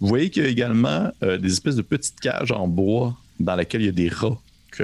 Vous 0.00 0.06
voyez 0.06 0.30
qu'il 0.30 0.44
y 0.44 0.46
a 0.46 0.48
également 0.48 1.10
euh, 1.22 1.38
des 1.38 1.52
espèces 1.52 1.76
de 1.76 1.82
petites 1.82 2.20
cages 2.20 2.52
en 2.52 2.68
bois 2.68 3.16
dans 3.40 3.56
lesquelles 3.56 3.82
il 3.82 3.86
y 3.86 3.88
a 3.88 3.92
des 3.92 4.08
rats, 4.08 4.38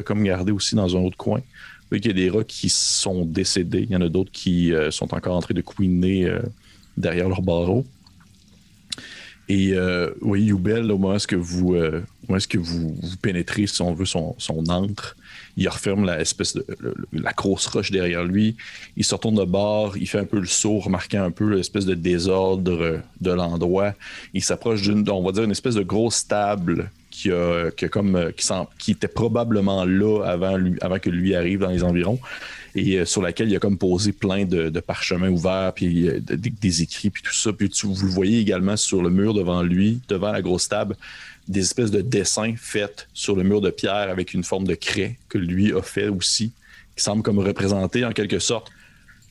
comme 0.05 0.25
gardés 0.25 0.53
aussi 0.53 0.75
dans 0.75 0.97
un 0.97 1.01
autre 1.01 1.17
coin. 1.17 1.39
Vous 1.39 1.89
voyez 1.91 2.01
qu'il 2.01 2.19
y 2.19 2.23
a 2.23 2.31
des 2.31 2.37
rats 2.37 2.45
qui 2.45 2.69
sont 2.69 3.25
décédés. 3.25 3.83
Il 3.83 3.91
y 3.91 3.97
en 3.97 4.01
a 4.01 4.09
d'autres 4.09 4.33
qui 4.33 4.73
euh, 4.73 4.91
sont 4.91 5.15
encore 5.15 5.37
en 5.37 5.41
train 5.41 5.55
de 5.55 5.61
couiner 5.61 6.25
euh, 6.25 6.41
derrière 6.97 7.29
leurs 7.29 7.43
barreaux. 7.43 7.85
Et 9.49 9.73
euh, 9.75 10.11
oui, 10.23 10.45
Youbel, 10.45 10.91
au 10.91 10.99
moment 10.99 11.17
où, 11.17 11.43
vous, 11.43 11.75
euh, 11.75 12.03
est-ce 12.35 12.49
que 12.49 12.57
vous, 12.57 12.95
pénétrez, 13.21 13.67
si 13.67 13.83
on 13.83 13.93
veut, 13.93 14.07
son, 14.07 14.35
antre, 14.69 15.17
il 15.57 15.69
referme 15.69 16.05
la 16.05 17.33
grosse 17.33 17.67
roche 17.67 17.91
derrière 17.91 18.25
lui. 18.25 18.57
Il 18.97 19.05
se 19.05 19.15
retourne 19.15 19.37
de 19.37 19.45
bord, 19.45 19.97
il 19.97 20.09
fait 20.09 20.19
un 20.19 20.25
peu 20.25 20.41
le 20.41 20.47
saut, 20.47 20.79
remarquant 20.79 21.23
un 21.23 21.31
peu 21.31 21.55
l'espèce 21.55 21.85
de 21.85 21.95
désordre 21.95 23.01
de 23.21 23.31
l'endroit. 23.31 23.95
Il 24.33 24.43
s'approche 24.43 24.83
d'une, 24.83 25.09
on 25.11 25.23
va 25.23 25.33
dire, 25.33 25.45
une 25.45 25.51
espèce 25.51 25.75
de 25.75 25.83
grosse 25.83 26.27
table 26.27 26.91
qui, 27.11 27.31
a, 27.31 27.71
comme, 27.91 28.33
qui, 28.37 28.49
qui, 28.79 28.91
était 28.93 29.09
probablement 29.09 29.85
là 29.85 30.23
avant 30.25 30.99
que 30.99 31.11
lui 31.11 31.35
arrive 31.35 31.61
dans 31.61 31.71
les 31.71 31.85
environs 31.85 32.19
et 32.75 32.99
euh, 32.99 33.05
sur 33.05 33.23
laquelle 33.23 33.49
il 33.49 33.57
a 33.57 33.59
comme 33.59 33.79
posé 33.79 34.13
plein 34.13 34.45
de, 34.45 34.69
parchemins 34.81 35.31
ouverts, 35.31 35.73
puis 35.75 36.09
euh, 36.09 36.21
des 36.21 36.83
écrits, 36.83 37.11
puis 37.11 37.23
tout 37.23 37.33
ça. 37.33 37.53
Puis 37.53 37.71
vous 37.83 38.07
le 38.07 38.13
voyez 38.13 38.41
également 38.41 38.77
sur 38.77 39.03
le 39.03 39.11
mur 39.11 39.35
devant 39.35 39.63
lui, 39.63 40.01
devant 40.09 40.33
la 40.33 40.43
grosse 40.43 40.69
table, 40.69 40.97
des 41.47 41.61
espèces 41.61 41.91
de 41.91 42.01
dessins 42.01 42.55
faits 42.57 43.09
sur 43.15 43.37
le 43.37 43.43
mur 43.43 43.61
de 43.61 43.71
pierre 43.71 44.11
avec 44.11 44.35
une 44.35 44.45
forme 44.45 44.67
de 44.67 44.75
craie 44.75 45.19
que 45.29 45.39
lui 45.39 45.73
a 45.73 45.83
fait 45.83 46.09
aussi, 46.09 46.53
qui 46.97 47.03
semble 47.03 47.23
comme 47.23 47.39
représenter 47.39 48.05
en 48.05 48.13
quelque 48.13 48.39
sorte 48.39 48.71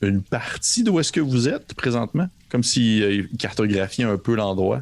une 0.00 0.22
partie 0.22 0.82
d'où 0.82 1.00
est-ce 1.00 1.12
que 1.12 1.20
vous 1.20 1.48
êtes 1.48 1.74
présentement, 1.74 2.28
comme 2.48 2.62
s'il 2.62 3.02
euh, 3.02 3.22
cartographiait 3.38 4.04
un 4.04 4.18
peu 4.18 4.34
l'endroit. 4.34 4.80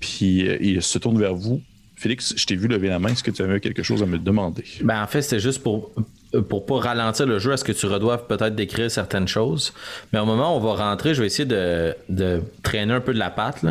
Puis 0.00 0.46
il 0.60 0.82
se 0.82 0.98
tourne 0.98 1.18
vers 1.18 1.34
vous. 1.34 1.62
Félix, 1.96 2.34
je 2.36 2.44
t'ai 2.44 2.56
vu 2.56 2.68
lever 2.68 2.88
la 2.88 2.98
main. 2.98 3.10
Est-ce 3.10 3.22
que 3.22 3.30
tu 3.30 3.40
avais 3.40 3.60
quelque 3.60 3.82
chose 3.82 4.02
à 4.02 4.06
me 4.06 4.18
demander? 4.18 4.64
Ben, 4.82 5.02
en 5.02 5.06
fait, 5.06 5.22
c'était 5.22 5.40
juste 5.40 5.62
pour 5.62 5.92
pour 6.40 6.66
pas 6.66 6.78
ralentir 6.78 7.26
le 7.26 7.38
jeu, 7.38 7.52
est-ce 7.52 7.64
que 7.64 7.72
tu 7.72 7.86
redoives 7.86 8.26
peut-être 8.26 8.54
décrire 8.54 8.90
certaines 8.90 9.28
choses? 9.28 9.72
Mais 10.12 10.18
au 10.18 10.24
moment 10.24 10.54
où 10.54 10.60
on 10.60 10.60
va 10.60 10.90
rentrer, 10.90 11.14
je 11.14 11.20
vais 11.20 11.26
essayer 11.26 11.46
de, 11.46 12.42
traîner 12.62 12.94
un 12.94 13.00
peu 13.00 13.14
de 13.14 13.18
la 13.18 13.30
patte, 13.30 13.64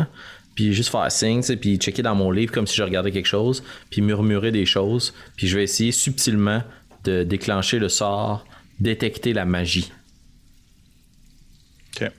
puis 0.54 0.72
juste 0.72 0.90
faire 0.90 1.10
signe, 1.10 1.42
puis 1.56 1.76
checker 1.76 2.02
dans 2.02 2.14
mon 2.14 2.30
livre 2.30 2.52
comme 2.52 2.66
si 2.66 2.76
je 2.76 2.82
regardais 2.82 3.10
quelque 3.10 3.26
chose, 3.26 3.62
puis 3.90 4.02
murmurer 4.02 4.52
des 4.52 4.66
choses, 4.66 5.14
puis 5.36 5.48
je 5.48 5.56
vais 5.56 5.64
essayer 5.64 5.92
subtilement 5.92 6.62
de 7.04 7.22
déclencher 7.22 7.78
le 7.78 7.88
sort, 7.88 8.46
détecter 8.80 9.32
la 9.32 9.44
magie. 9.44 9.92
OK. 12.00 12.10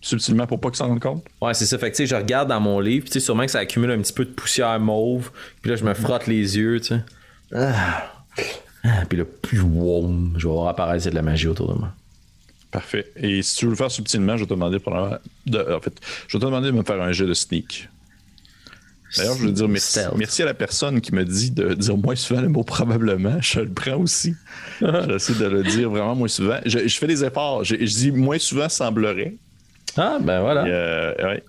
Subtilement 0.00 0.46
pour 0.46 0.60
pas 0.60 0.70
que 0.70 0.76
ça 0.76 0.84
rende 0.84 1.00
compte? 1.00 1.24
Ouais, 1.42 1.52
c'est 1.54 1.66
ça. 1.66 1.76
Fait 1.78 1.90
que 1.90 2.06
je 2.06 2.14
regarde 2.14 2.48
dans 2.48 2.60
mon 2.60 2.80
livre, 2.80 3.08
puis 3.10 3.20
sûrement 3.20 3.44
que 3.44 3.50
ça 3.50 3.58
accumule 3.58 3.90
un 3.90 4.00
petit 4.00 4.12
peu 4.12 4.24
de 4.24 4.30
poussière 4.30 4.78
mauve, 4.80 5.30
puis 5.60 5.70
là 5.70 5.76
je 5.76 5.84
me 5.84 5.94
frotte 5.94 6.26
les 6.26 6.56
yeux, 6.56 6.80
tu 6.80 6.88
sais. 6.88 7.00
Ah. 7.54 8.12
Ah, 8.84 9.04
puis 9.08 9.18
le 9.18 9.24
plus 9.24 9.60
warm, 9.60 10.34
je 10.36 10.46
vais 10.46 10.52
voir 10.52 10.68
apparaître 10.68 11.08
de 11.08 11.14
la 11.14 11.22
magie 11.22 11.48
autour 11.48 11.72
de 11.72 11.78
moi. 11.78 11.92
Parfait. 12.70 13.10
Et 13.16 13.42
si 13.42 13.56
tu 13.56 13.64
veux 13.64 13.70
le 13.70 13.76
faire 13.76 13.90
subtilement, 13.90 14.36
je 14.36 14.42
vais 14.42 14.46
te 14.48 14.54
demander 14.54 14.78
de, 15.46 15.74
en 15.74 15.80
fait, 15.80 15.94
je 16.26 16.36
vais 16.36 16.40
te 16.40 16.44
demander 16.44 16.68
de 16.68 16.76
me 16.76 16.82
faire 16.82 17.00
un 17.00 17.12
jeu 17.12 17.26
de 17.26 17.34
sneak. 17.34 17.88
D'ailleurs, 19.16 19.36
je 19.36 19.44
veux 19.44 19.52
dire 19.52 19.68
merci, 19.68 20.00
merci, 20.16 20.42
à 20.42 20.44
la 20.44 20.52
personne 20.52 21.00
qui 21.00 21.14
me 21.14 21.24
dit 21.24 21.50
de 21.50 21.72
dire 21.72 21.96
moins 21.96 22.14
souvent 22.14 22.42
le 22.42 22.50
mot 22.50 22.62
probablement. 22.62 23.40
Je 23.40 23.60
le 23.60 23.70
prends 23.70 23.96
aussi. 23.96 24.34
J'essaie 24.80 25.34
de 25.34 25.46
le 25.46 25.62
dire 25.62 25.88
vraiment 25.88 26.14
moins 26.14 26.28
souvent. 26.28 26.58
Je, 26.66 26.86
fais 26.88 27.06
des 27.06 27.24
efforts. 27.24 27.64
Je, 27.64 27.76
je, 27.76 27.84
dis 27.84 28.12
moins 28.12 28.38
souvent 28.38 28.68
semblerait. 28.68 29.36
Ah, 30.00 30.18
ben 30.20 30.40
voilà. 30.40 30.64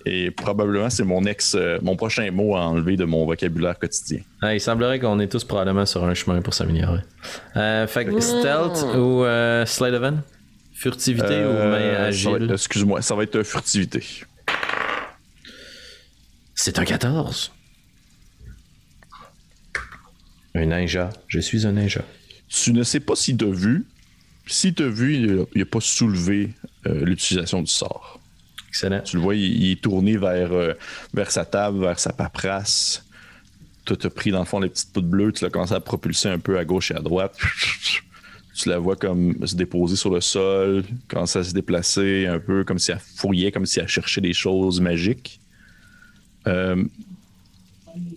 Et, 0.05 0.27
euh, 0.27 0.31
probablement, 0.31 0.89
c'est 0.89 1.03
mon 1.03 1.23
ex, 1.25 1.53
euh, 1.53 1.77
mon 1.83 1.95
prochain 1.95 2.31
mot 2.31 2.55
à 2.55 2.61
enlever 2.61 2.97
de 2.97 3.05
mon 3.05 3.25
vocabulaire 3.25 3.77
quotidien. 3.77 4.21
Ah, 4.41 4.55
il 4.55 4.59
semblerait 4.59 4.99
qu'on 4.99 5.19
est 5.19 5.27
tous 5.27 5.43
probablement 5.43 5.85
sur 5.85 6.03
un 6.03 6.15
chemin 6.15 6.41
pour 6.41 6.55
s'améliorer. 6.55 7.01
Euh, 7.55 7.85
fait 7.85 8.05
que 8.05 8.19
stealth 8.19 8.83
ou 8.95 9.23
slide 9.65 9.93
of 9.93 10.13
Furtivité 10.73 11.45
ou 11.45 11.53
main 11.53 11.93
agile? 12.05 12.49
Excuse-moi, 12.51 13.01
ça 13.01 13.13
va 13.13 13.23
être 13.23 13.43
furtivité. 13.43 14.03
C'est 16.55 16.79
un 16.79 16.85
14. 16.85 17.51
Un 20.55 20.65
ninja. 20.65 21.09
Je 21.27 21.39
suis 21.39 21.67
un 21.67 21.73
ninja. 21.73 22.01
Tu 22.47 22.73
ne 22.73 22.83
sais 22.83 22.99
pas 22.99 23.15
si 23.15 23.37
tu 23.37 23.45
as 23.45 23.51
vu. 23.51 23.85
Si 24.47 24.73
tu 24.73 24.83
as 24.83 24.87
vu, 24.87 25.15
il 25.53 25.59
n'a 25.59 25.65
pas 25.65 25.81
soulevé 25.81 26.53
l'utilisation 26.85 27.61
du 27.61 27.69
sort. 27.69 28.18
Tu 28.71 29.15
le 29.15 29.21
vois, 29.21 29.35
il, 29.35 29.71
est 29.71 29.81
tourné 29.81 30.17
vers, 30.17 30.51
euh, 30.53 30.73
vers 31.13 31.31
sa 31.31 31.45
table, 31.45 31.79
vers 31.79 31.99
sa 31.99 32.13
paperasse. 32.13 33.05
Tu 33.85 33.93
as 33.93 34.09
pris 34.09 34.31
dans 34.31 34.39
le 34.39 34.45
fond 34.45 34.59
les 34.59 34.69
petites 34.69 34.93
poutres 34.93 35.07
bleues, 35.07 35.31
tu 35.31 35.43
l'as 35.43 35.49
commencé 35.49 35.73
à 35.73 35.79
propulser 35.79 36.29
un 36.29 36.39
peu 36.39 36.59
à 36.59 36.65
gauche 36.65 36.91
et 36.91 36.95
à 36.95 37.01
droite. 37.01 37.37
Tu 38.55 38.67
la 38.67 38.77
vois 38.77 38.97
comme 38.97 39.47
se 39.47 39.55
déposer 39.55 39.95
sur 39.95 40.13
le 40.13 40.19
sol, 40.19 40.83
commencer 41.07 41.39
à 41.39 41.43
se 41.45 41.53
déplacer 41.53 42.27
un 42.27 42.39
peu 42.39 42.65
comme 42.65 42.77
si 42.77 42.91
elle 42.91 42.99
fouillait, 42.99 43.53
comme 43.53 43.65
si 43.65 43.79
elle 43.79 43.87
cherchait 43.87 44.19
des 44.19 44.33
choses 44.33 44.81
magiques. 44.81 45.39
Euh, 46.45 46.83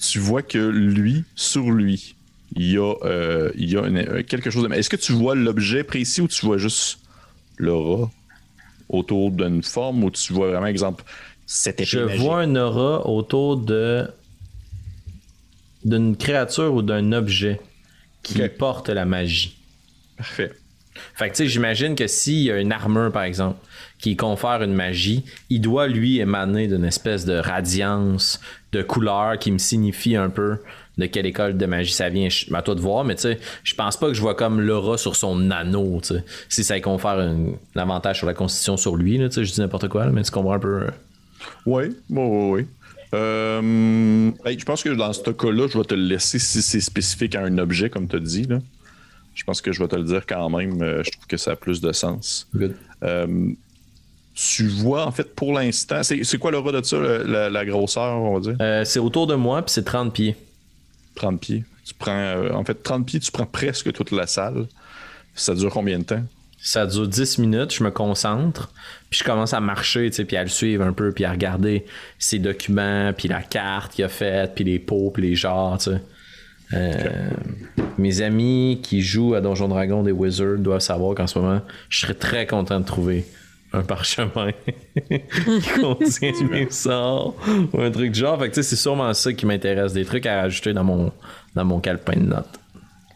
tu 0.01 0.19
vois 0.19 0.43
que 0.43 0.59
lui, 0.59 1.23
sur 1.37 1.71
lui, 1.71 2.17
il 2.57 2.73
y 2.73 2.77
a, 2.77 2.95
euh, 3.05 3.51
il 3.55 3.71
y 3.71 3.77
a 3.77 4.23
quelque 4.25 4.51
chose 4.51 4.69
de. 4.69 4.75
Est-ce 4.75 4.91
que 4.91 4.97
tu 4.97 5.13
vois 5.13 5.35
l'objet 5.35 5.85
précis 5.85 6.21
ou 6.21 6.29
tu 6.29 6.45
vois 6.45 6.59
juste 6.59 6.99
l'aura? 7.57 8.11
Autour 8.93 9.31
d'une 9.31 9.63
forme 9.63 10.05
où 10.05 10.11
tu 10.11 10.33
vois 10.33 10.51
vraiment, 10.51 10.67
exemple, 10.67 11.03
cette 11.47 11.85
Je 11.85 12.01
vois 12.01 12.41
un 12.41 12.55
aura 12.55 13.07
autour 13.07 13.57
de 13.57 14.07
d'une 15.85 16.17
créature 16.17 16.73
ou 16.73 16.83
d'un 16.83 17.11
objet 17.11 17.61
qui 18.23 18.41
porte 18.49 18.89
la 18.89 19.05
magie. 19.05 19.57
Parfait. 20.17 20.53
Fait 21.15 21.29
que 21.29 21.35
tu 21.35 21.39
sais, 21.39 21.49
j'imagine 21.49 21.95
que 21.95 22.07
s'il 22.07 22.43
y 22.43 22.51
a 22.51 22.61
une 22.61 22.71
armure, 22.71 23.11
par 23.11 23.23
exemple, 23.23 23.59
qui 23.99 24.15
confère 24.15 24.63
une 24.63 24.75
magie, 24.75 25.25
il 25.49 25.61
doit 25.61 25.89
lui 25.89 26.21
émaner 26.21 26.69
d'une 26.69 26.85
espèce 26.85 27.25
de 27.25 27.35
radiance, 27.35 28.41
de 28.73 28.83
couleur 28.83 29.39
qui 29.39 29.51
me 29.51 29.59
signifie 29.59 30.17
un 30.17 30.29
peu 30.29 30.59
de 30.99 31.07
quelle 31.07 31.27
école 31.27 31.57
de 31.57 31.67
magie 31.67 31.93
ça 31.93 32.09
vient. 32.09 32.29
À 32.53 32.63
toi 32.63 32.75
de 32.75 32.81
voir, 32.81 33.05
mais 33.05 33.15
tu 33.15 33.23
sais, 33.23 33.39
je 33.65 33.75
pense 33.75 33.97
pas 33.97 34.09
que 34.09 34.15
je 34.15 34.21
vois 34.21 34.35
comme 34.35 34.61
l'aura 34.61 34.99
sur 34.99 35.17
son 35.17 35.51
anneau, 35.51 36.01
tu 36.03 36.15
sais. 36.15 36.25
Si 36.49 36.65
ça 36.65 36.79
confère 36.81 37.19
un, 37.19 37.53
avantage 37.75 38.19
sur 38.19 38.27
la 38.27 38.35
constitution 38.35 38.77
sur 38.77 38.97
lui, 38.97 39.19
tu 39.19 39.31
sais, 39.31 39.45
je 39.45 39.53
dis 39.53 39.61
n'importe 39.61 39.89
quoi, 39.89 40.07
mais 40.07 40.23
tu 40.23 40.31
comprends 40.31 40.55
un 40.55 40.59
peu. 40.59 40.87
Oui, 41.67 41.85
oui, 41.85 41.95
oui, 42.11 42.51
oui. 42.51 42.67
Euh, 43.15 44.31
je 44.47 44.65
pense 44.65 44.83
que 44.83 44.89
dans 44.91 45.13
ce 45.13 45.31
cas-là, 45.31 45.67
je 45.71 45.79
vais 45.79 45.85
te 45.85 45.95
le 45.95 46.03
laisser 46.03 46.39
si 46.39 46.63
c'est 46.63 46.81
spécifique 46.81 47.35
à 47.35 47.43
un 47.43 47.59
objet, 47.59 47.91
comme 47.91 48.09
tu 48.09 48.17
as 48.17 48.21
dit. 48.21 48.45
Là. 48.45 48.59
Je 49.35 49.45
pense 49.45 49.61
que 49.61 49.73
je 49.73 49.81
vais 49.81 49.89
te 49.89 49.97
le 49.97 50.05
dire 50.05 50.25
quand 50.27 50.49
même. 50.51 50.83
Euh, 50.83 51.03
je 51.03 51.11
trouve 51.11 51.27
que 51.27 51.37
ça 51.37 51.53
a 51.53 51.57
plus 51.57 51.81
de 51.81 51.93
sens. 51.93 52.49
Euh, 53.03 53.49
tu 54.35 54.67
vois, 54.67 55.07
en 55.07 55.11
fait, 55.11 55.35
pour 55.35 55.53
l'instant, 55.53 56.03
c'est 56.03 56.39
quoi 56.39 56.51
l'aura 56.51 56.73
de 56.73 56.83
ça, 56.83 56.99
la, 56.99 57.51
la, 57.51 57.65
grosseur, 57.67 58.19
on 58.19 58.39
va 58.39 58.53
dire? 58.53 58.87
c'est 58.87 58.99
autour 58.99 59.27
de 59.27 59.35
moi, 59.35 59.61
puis 59.61 59.73
c'est 59.73 59.85
30 59.85 60.13
pieds. 60.13 60.37
30 61.15 61.41
pieds. 61.41 61.65
Tu 61.85 61.95
prends, 61.95 62.13
euh, 62.13 62.53
en 62.53 62.65
fait, 62.65 62.83
30 62.83 63.07
pieds, 63.07 63.21
tu 63.21 63.33
prends 63.33 63.47
presque 63.47 63.93
toute 63.93 64.13
la 64.13 64.27
salle. 64.27 64.67
Ça 65.35 65.55
dure 65.55 65.71
combien 65.71 65.99
de 65.99 66.05
temps? 66.05 66.23
Ça 66.59 66.87
dure 66.87 67.09
10 67.09 67.39
minutes, 67.39 67.75
je 67.75 67.83
me 67.83 67.91
concentre, 67.91 68.73
puis 69.11 69.19
je 69.19 69.25
commence 69.25 69.53
à 69.53 69.61
marcher, 69.61 70.09
tu 70.11 70.17
sais, 70.17 70.25
puis 70.25 70.37
à 70.37 70.45
le 70.45 70.49
suivre 70.49 70.85
un 70.85 70.93
peu, 70.93 71.11
puis 71.11 71.25
à 71.25 71.33
regarder 71.33 71.85
ses 72.21 72.39
documents, 72.39 73.13
puis 73.13 73.27
la 73.27 73.43
carte 73.43 73.95
qu'il 73.95 74.05
a 74.05 74.09
faite, 74.09 74.53
puis 74.55 74.63
les 74.63 74.79
pots, 74.79 75.11
puis 75.11 75.25
les 75.25 75.35
genres, 75.35 75.79
tu 75.79 75.91
sais. 75.91 76.01
Euh, 76.75 77.31
mes 77.99 78.23
amis 78.23 78.81
qui 78.83 79.03
jouent 79.03 79.35
à 79.35 79.41
Donjon 79.41 79.69
Dragon 79.69 80.03
des 80.03 80.13
Wizards 80.13 80.59
doivent 80.59 80.81
savoir 80.81 81.15
qu'en 81.15 81.27
ce 81.27 81.39
moment, 81.39 81.61
je 81.89 82.01
serais 82.01 82.15
très 82.15 82.47
content 82.47 82.81
de 82.81 82.85
trouver 82.87 83.27
un 83.73 83.83
parchemin 83.83 84.51
qui 85.09 85.81
contient 85.81 86.33
mes 86.51 86.71
sorts 86.71 87.35
ou 87.73 87.81
un 87.81 87.91
truc 87.91 88.13
du 88.13 88.21
genre. 88.21 88.39
Fait 88.39 88.51
que 88.51 88.63
c'est 88.63 88.77
sûrement 88.77 89.13
ça 89.15 89.33
qui 89.33 89.47
m'intéresse, 89.47 89.93
des 89.93 90.05
trucs 90.05 90.27
à 90.27 90.41
ajouter 90.43 90.73
dans 90.73 90.85
mon, 90.85 91.13
dans 91.55 91.65
mon 91.65 91.81
calepin 91.81 92.17
de 92.17 92.27
notes. 92.27 92.61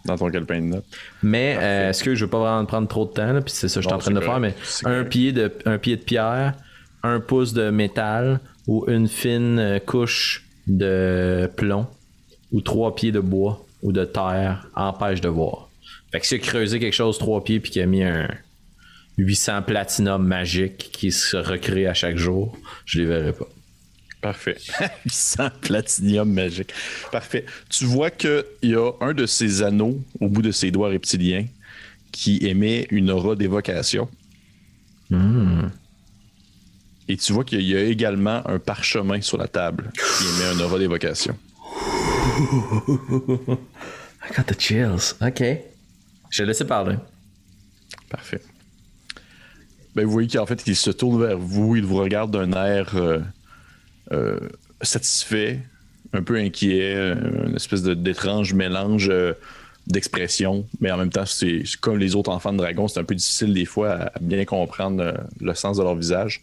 Dans 0.04 0.16
ton 0.16 0.30
calepin 0.30 0.60
de 0.60 0.66
notes. 0.66 0.86
Mais 1.22 1.56
euh, 1.60 1.90
est-ce 1.90 2.02
que 2.02 2.14
je 2.14 2.24
veux 2.24 2.30
pas 2.30 2.38
vraiment 2.38 2.64
prendre 2.64 2.88
trop 2.88 3.04
de 3.04 3.10
temps, 3.10 3.40
puis 3.42 3.52
c'est 3.52 3.68
ça 3.68 3.80
que 3.80 3.82
je 3.82 3.88
suis 3.88 3.94
en 3.94 3.98
train 3.98 4.12
de 4.12 4.20
faire, 4.20 4.40
mais 4.40 4.54
un 4.84 5.04
pied 5.04 5.32
de, 5.32 5.52
un 5.64 5.78
pied 5.78 5.96
de 5.96 6.02
pierre, 6.02 6.54
un 7.02 7.20
pouce 7.20 7.52
de 7.52 7.70
métal 7.70 8.40
ou 8.66 8.84
une 8.88 9.08
fine 9.08 9.58
euh, 9.58 9.78
couche 9.78 10.44
de 10.66 11.50
plomb 11.56 11.86
ou 12.52 12.60
trois 12.60 12.94
pieds 12.94 13.12
de 13.12 13.20
bois 13.20 13.64
ou 13.82 13.92
de 13.92 14.04
terre 14.04 14.68
empêche 14.74 15.20
de 15.20 15.28
voir. 15.28 15.68
Fait 16.10 16.20
que 16.20 16.26
si 16.26 16.38
tu 16.38 16.46
creusé 16.46 16.78
quelque 16.78 16.94
chose 16.94 17.18
trois 17.18 17.42
pieds 17.42 17.60
puis 17.60 17.70
qu'il 17.70 17.82
a 17.82 17.86
mis 17.86 18.02
un, 18.02 18.28
800 19.18 19.62
platinum 19.62 20.26
magiques 20.26 20.90
qui 20.92 21.10
se 21.10 21.36
recréent 21.36 21.90
à 21.90 21.94
chaque 21.94 22.16
jour, 22.16 22.56
je 22.84 23.00
les 23.00 23.06
verrai 23.06 23.32
pas. 23.32 23.48
Parfait. 24.20 24.56
800 25.04 25.50
platinium 25.60 26.30
magique. 26.30 26.72
Parfait. 27.12 27.46
Tu 27.68 27.84
vois 27.84 28.10
qu'il 28.10 28.44
y 28.62 28.74
a 28.74 28.90
un 29.00 29.14
de 29.14 29.26
ces 29.26 29.62
anneaux 29.62 30.00
au 30.20 30.28
bout 30.28 30.42
de 30.42 30.50
ses 30.50 30.70
doigts 30.70 30.88
reptiliens 30.88 31.46
qui 32.12 32.44
émet 32.46 32.86
une 32.90 33.10
aura 33.10 33.36
d'évocation. 33.36 34.08
Hmm. 35.10 35.68
Et 37.08 37.16
tu 37.16 37.32
vois 37.32 37.44
qu'il 37.44 37.62
y 37.62 37.76
a 37.76 37.84
également 37.84 38.42
un 38.48 38.58
parchemin 38.58 39.20
sur 39.20 39.38
la 39.38 39.46
table 39.46 39.92
qui 39.94 40.24
émet 40.24 40.54
une 40.54 40.62
aura 40.62 40.78
d'évocation. 40.78 41.38
I 44.28 44.34
got 44.36 44.42
the 44.44 44.58
chills. 44.58 45.14
OK. 45.20 45.42
Je 46.30 46.42
vais 46.42 46.46
laisser 46.46 46.66
parler. 46.66 46.96
Parfait. 48.10 48.40
Ben, 49.96 50.04
vous 50.04 50.12
voyez 50.12 50.28
qu'en 50.28 50.44
fait, 50.44 50.62
il 50.66 50.76
se 50.76 50.90
tourne 50.90 51.18
vers 51.18 51.38
vous, 51.38 51.74
il 51.74 51.84
vous 51.86 51.96
regarde 51.96 52.30
d'un 52.30 52.52
air 52.52 52.94
euh, 54.12 54.38
satisfait, 54.82 55.60
un 56.12 56.22
peu 56.22 56.36
inquiet, 56.36 57.14
une 57.46 57.56
espèce 57.56 57.82
d'étrange 57.82 58.52
mélange 58.52 59.10
d'expression, 59.86 60.66
mais 60.80 60.90
en 60.90 60.98
même 60.98 61.08
temps, 61.08 61.24
c'est 61.24 61.62
comme 61.80 61.96
les 61.96 62.14
autres 62.14 62.30
enfants 62.30 62.52
de 62.52 62.58
dragon, 62.58 62.88
c'est 62.88 63.00
un 63.00 63.04
peu 63.04 63.14
difficile 63.14 63.54
des 63.54 63.64
fois 63.64 63.92
à, 63.92 64.12
bien 64.20 64.44
comprendre 64.44 65.14
le 65.40 65.54
sens 65.54 65.78
de 65.78 65.82
leur 65.82 65.96
visage. 65.96 66.42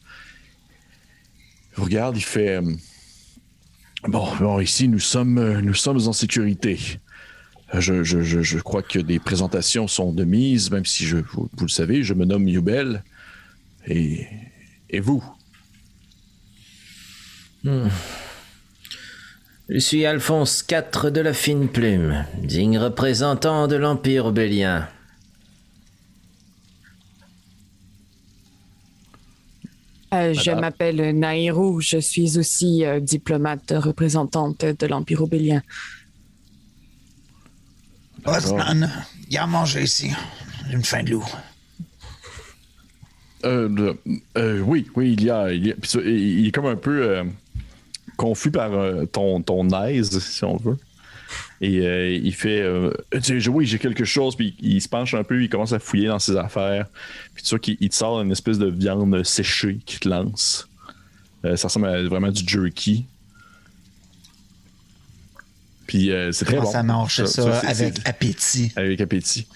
Il 1.77 1.83
regarde, 1.83 2.17
il 2.17 2.23
fait 2.23 2.59
Bon, 4.07 4.27
bon, 4.39 4.59
ici, 4.61 4.87
nous 4.87 4.99
sommes, 4.99 5.61
nous 5.61 5.75
sommes 5.75 6.07
en 6.07 6.13
sécurité. 6.13 6.79
Je, 7.73 8.03
je, 8.03 8.21
je, 8.21 8.59
crois 8.59 8.81
que 8.81 8.97
des 8.97 9.19
présentations 9.19 9.87
sont 9.87 10.11
de 10.11 10.23
mise, 10.23 10.71
même 10.71 10.85
si 10.85 11.05
je, 11.05 11.17
vous, 11.17 11.49
le 11.61 11.67
savez, 11.67 12.01
je 12.01 12.15
me 12.15 12.25
nomme 12.25 12.47
Yubel. 12.47 13.03
Et, 13.87 14.27
et 14.89 14.99
vous 14.99 15.23
hmm. 17.63 17.87
Je 19.69 19.79
suis 19.79 20.05
Alphonse 20.05 20.65
IV 20.69 21.11
de 21.11 21.21
la 21.21 21.33
Fine 21.33 21.69
Plume, 21.69 22.25
digne 22.43 22.77
représentant 22.77 23.67
de 23.67 23.75
l'Empire 23.75 24.25
obélien. 24.25 24.87
Euh, 30.13 30.33
je 30.33 30.51
m'appelle 30.51 31.17
Nairou, 31.17 31.81
je 31.81 31.97
suis 31.97 32.37
aussi 32.37 32.85
euh, 32.85 32.99
diplomate 32.99 33.73
représentante 33.75 34.63
de 34.63 34.85
l'Empire 34.85 35.23
obélien. 35.23 35.63
Osman, 38.25 38.91
il 39.27 39.33
y 39.33 39.37
a 39.37 39.43
à 39.43 39.47
manger 39.47 39.83
ici. 39.83 40.11
Une 40.71 40.83
faim 40.83 41.03
de 41.03 41.11
loup. 41.11 41.25
Euh, 43.45 43.93
oui, 44.61 44.87
oui, 44.95 45.13
il 45.17 45.23
y 45.23 45.29
a. 45.29 45.51
Il, 45.51 46.47
est 46.47 46.51
comme 46.51 46.65
un 46.65 46.75
peu 46.75 47.23
confus 48.17 48.51
par 48.51 48.71
ton, 49.11 49.41
ton 49.41 49.69
aise, 49.85 50.19
si 50.19 50.43
on 50.43 50.57
veut. 50.57 50.77
Et 51.61 51.79
euh, 51.79 52.11
il 52.11 52.33
fait 52.33 52.61
euh, 52.61 52.91
Oui, 53.47 53.65
j'ai 53.65 53.79
quelque 53.79 54.03
chose. 54.03 54.35
Puis 54.35 54.55
il, 54.59 54.81
se 54.81 54.89
penche 54.89 55.13
un 55.13 55.23
peu, 55.23 55.41
il 55.41 55.49
commence 55.49 55.73
à 55.73 55.79
fouiller 55.79 56.07
dans 56.07 56.19
ses 56.19 56.35
affaires. 56.35 56.87
Puis 57.33 57.43
tu 57.43 57.49
vois 57.51 57.59
qu'il 57.59 57.77
te 57.77 57.95
sort 57.95 58.21
une 58.21 58.31
espèce 58.31 58.57
de 58.57 58.67
viande 58.67 59.23
séchée 59.23 59.79
qu'il 59.85 59.99
te 59.99 60.09
lance. 60.09 60.67
Euh, 61.45 61.55
ça 61.55 61.67
ressemble 61.67 61.87
à 61.87 62.03
vraiment 62.03 62.31
du 62.31 62.43
jerky. 62.45 63.05
Puis 65.87 66.11
c'est 66.31 66.45
très 66.45 66.57
bon. 66.57 66.71
Ça 66.71 66.83
mange 66.83 67.23
ça, 67.23 67.59
avec 67.59 67.99
appétit. 68.05 68.71
Avec 68.75 68.99
appétit. 68.99 69.47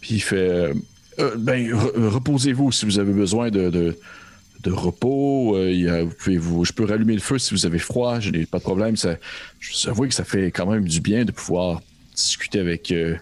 Puis 0.00 0.14
il 0.14 0.20
fait 0.20 0.72
Ben, 1.18 1.72
reposez-vous 1.74 2.72
si 2.72 2.86
vous 2.86 2.98
avez 2.98 3.12
besoin 3.12 3.50
de 3.50 3.96
de 4.62 4.72
repos. 4.72 5.56
Euh, 5.56 6.08
vous 6.38 6.64
je 6.64 6.72
peux 6.72 6.84
rallumer 6.84 7.14
le 7.14 7.20
feu 7.20 7.38
si 7.38 7.54
vous 7.54 7.66
avez 7.66 7.78
froid, 7.78 8.20
je 8.20 8.30
n'ai 8.30 8.46
pas 8.46 8.58
de 8.58 8.62
problème. 8.62 8.96
Je 9.58 9.90
vous 9.90 10.06
que 10.06 10.14
ça 10.14 10.24
fait 10.24 10.50
quand 10.50 10.66
même 10.66 10.86
du 10.86 11.00
bien 11.00 11.24
de 11.24 11.32
pouvoir 11.32 11.82
discuter 12.14 12.60
avec 12.60 12.92
euh, 12.92 13.16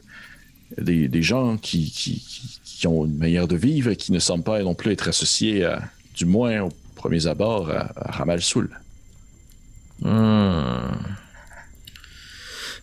des, 0.76 1.22
gens 1.22 1.56
qui, 1.56 1.90
qui, 1.90 2.86
ont 2.86 3.06
une 3.06 3.16
manière 3.16 3.48
de 3.48 3.56
vivre 3.56 3.90
et 3.90 3.96
qui 3.96 4.12
ne 4.12 4.18
semblent 4.18 4.44
pas 4.44 4.62
non 4.62 4.74
plus 4.74 4.92
être 4.92 5.08
associés, 5.08 5.68
du 6.14 6.24
moins 6.24 6.62
au 6.62 6.68
premier 6.94 7.26
abord, 7.26 7.70
à, 7.70 7.92
Ramal 7.96 8.40
Soul. 8.40 8.70
Hmm. 10.00 10.94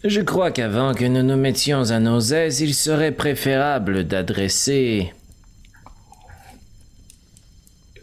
Je 0.07 0.21
crois 0.21 0.51
qu'avant 0.51 0.93
que 0.93 1.05
nous 1.05 1.23
nous 1.23 1.35
mettions 1.35 1.89
à 1.89 1.99
nos 1.99 2.19
aises, 2.19 2.61
il 2.61 2.75
serait 2.75 3.11
préférable 3.11 4.03
d'adresser 4.03 5.11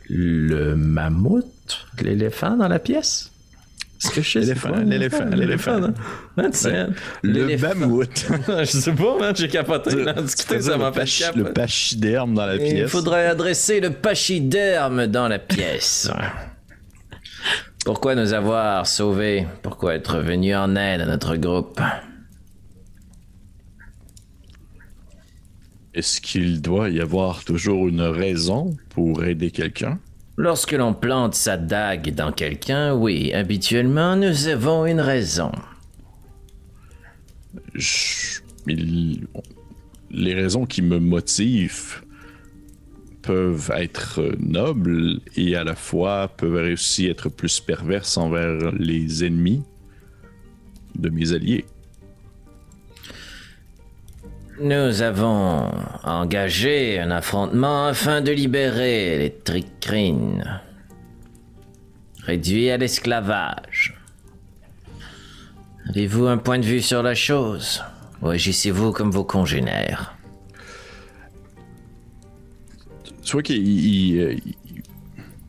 le 0.08 0.74
mammouth, 0.74 1.46
l'éléphant 2.00 2.56
dans 2.56 2.66
la 2.66 2.80
pièce? 2.80 3.30
Est-ce 4.02 4.10
que 4.10 4.20
je 4.20 4.30
sais 4.30 4.40
L'éléphant, 4.40 4.74
l'éléphant, 4.74 5.24
l'éléphant. 5.30 5.92
Le 7.22 7.56
mammouth. 7.56 8.26
je 8.48 8.64
sais 8.64 8.92
pas, 8.92 9.18
man, 9.20 9.36
j'ai 9.36 9.46
capoté. 9.46 10.04
discuter, 10.22 10.60
ça 10.60 10.76
m'a 10.76 10.92
fait 10.92 11.36
Le 11.36 11.52
pachyderme 11.52 12.34
dans 12.34 12.46
la 12.46 12.56
pièce. 12.56 12.72
Il 12.78 12.88
faudrait 12.88 13.28
adresser 13.28 13.78
le 13.78 13.90
pachyderme 13.90 15.06
dans 15.06 15.28
la 15.28 15.38
pièce. 15.38 16.10
Pourquoi 17.84 18.14
nous 18.14 18.32
avoir 18.32 18.86
sauvés? 18.86 19.46
Pourquoi 19.62 19.94
être 19.94 20.20
venu 20.20 20.54
en 20.54 20.76
aide 20.76 21.00
à 21.00 21.06
notre 21.06 21.34
groupe? 21.36 21.80
Est-ce 25.92 26.20
qu'il 26.20 26.62
doit 26.62 26.90
y 26.90 27.00
avoir 27.00 27.44
toujours 27.44 27.88
une 27.88 28.02
raison 28.02 28.76
pour 28.88 29.24
aider 29.24 29.50
quelqu'un? 29.50 29.98
Lorsque 30.36 30.72
l'on 30.72 30.94
plante 30.94 31.34
sa 31.34 31.56
dague 31.56 32.14
dans 32.14 32.30
quelqu'un, 32.30 32.94
oui, 32.94 33.32
habituellement 33.34 34.14
nous 34.16 34.46
avons 34.46 34.86
une 34.86 35.00
raison. 35.00 35.50
Les 38.64 40.34
raisons 40.34 40.66
qui 40.66 40.82
me 40.82 41.00
motivent 41.00 42.01
peuvent 43.22 43.72
être 43.76 44.20
nobles 44.38 45.20
et 45.36 45.56
à 45.56 45.64
la 45.64 45.74
fois 45.74 46.28
peuvent 46.28 46.72
aussi 46.72 47.06
être 47.06 47.28
plus 47.28 47.60
perverses 47.60 48.16
envers 48.16 48.72
les 48.72 49.24
ennemis 49.24 49.62
de 50.96 51.08
mes 51.08 51.32
alliés. 51.32 51.64
Nous 54.60 55.02
avons 55.02 55.70
engagé 56.04 57.00
un 57.00 57.10
affrontement 57.10 57.86
afin 57.86 58.20
de 58.20 58.30
libérer 58.30 59.18
les 59.18 59.30
tricrines, 59.30 60.60
réduits 62.24 62.70
à 62.70 62.76
l'esclavage. 62.76 63.98
Avez-vous 65.88 66.26
un 66.26 66.38
point 66.38 66.58
de 66.58 66.64
vue 66.64 66.82
sur 66.82 67.02
la 67.02 67.14
chose? 67.14 67.82
Ou 68.20 68.28
agissez-vous 68.28 68.92
comme 68.92 69.10
vos 69.10 69.24
congénères 69.24 70.14
Tu 73.32 73.36
vois 73.36 73.42
qu'il. 73.42 74.20
Euh, 74.20 74.36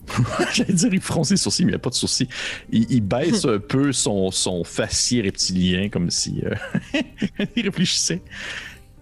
j'allais 0.54 0.72
dire, 0.72 0.94
il 0.94 1.02
fronce 1.02 1.32
les 1.32 1.36
sourcils, 1.36 1.66
mais 1.66 1.72
il 1.72 1.74
n'y 1.74 1.76
a 1.76 1.80
pas 1.80 1.90
de 1.90 1.96
sourcils. 1.96 2.30
Il, 2.72 3.02
baisse 3.02 3.44
un 3.44 3.60
peu 3.60 3.92
son, 3.92 4.32
son 4.32 4.64
faciès 4.64 5.22
reptilien, 5.26 5.90
comme 5.90 6.10
si 6.10 6.42
euh, 6.46 6.56
il 7.58 7.66
réfléchissait. 7.66 8.22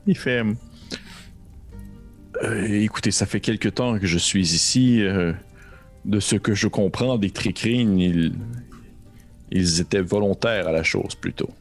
Il 0.07 0.17
fait. 0.17 0.43
Euh, 2.43 2.81
écoutez, 2.81 3.11
ça 3.11 3.27
fait 3.27 3.39
quelque 3.39 3.69
temps 3.69 3.99
que 3.99 4.07
je 4.07 4.17
suis 4.17 4.51
ici. 4.51 5.03
De 6.03 6.19
ce 6.19 6.35
que 6.35 6.55
je 6.55 6.67
comprends 6.67 7.19
des 7.19 7.29
tricrines, 7.29 7.99
ils, 7.99 8.33
ils 9.51 9.79
étaient 9.79 10.01
volontaires 10.01 10.67
à 10.67 10.71
la 10.71 10.81
chose 10.81 11.13
plutôt. 11.13 11.51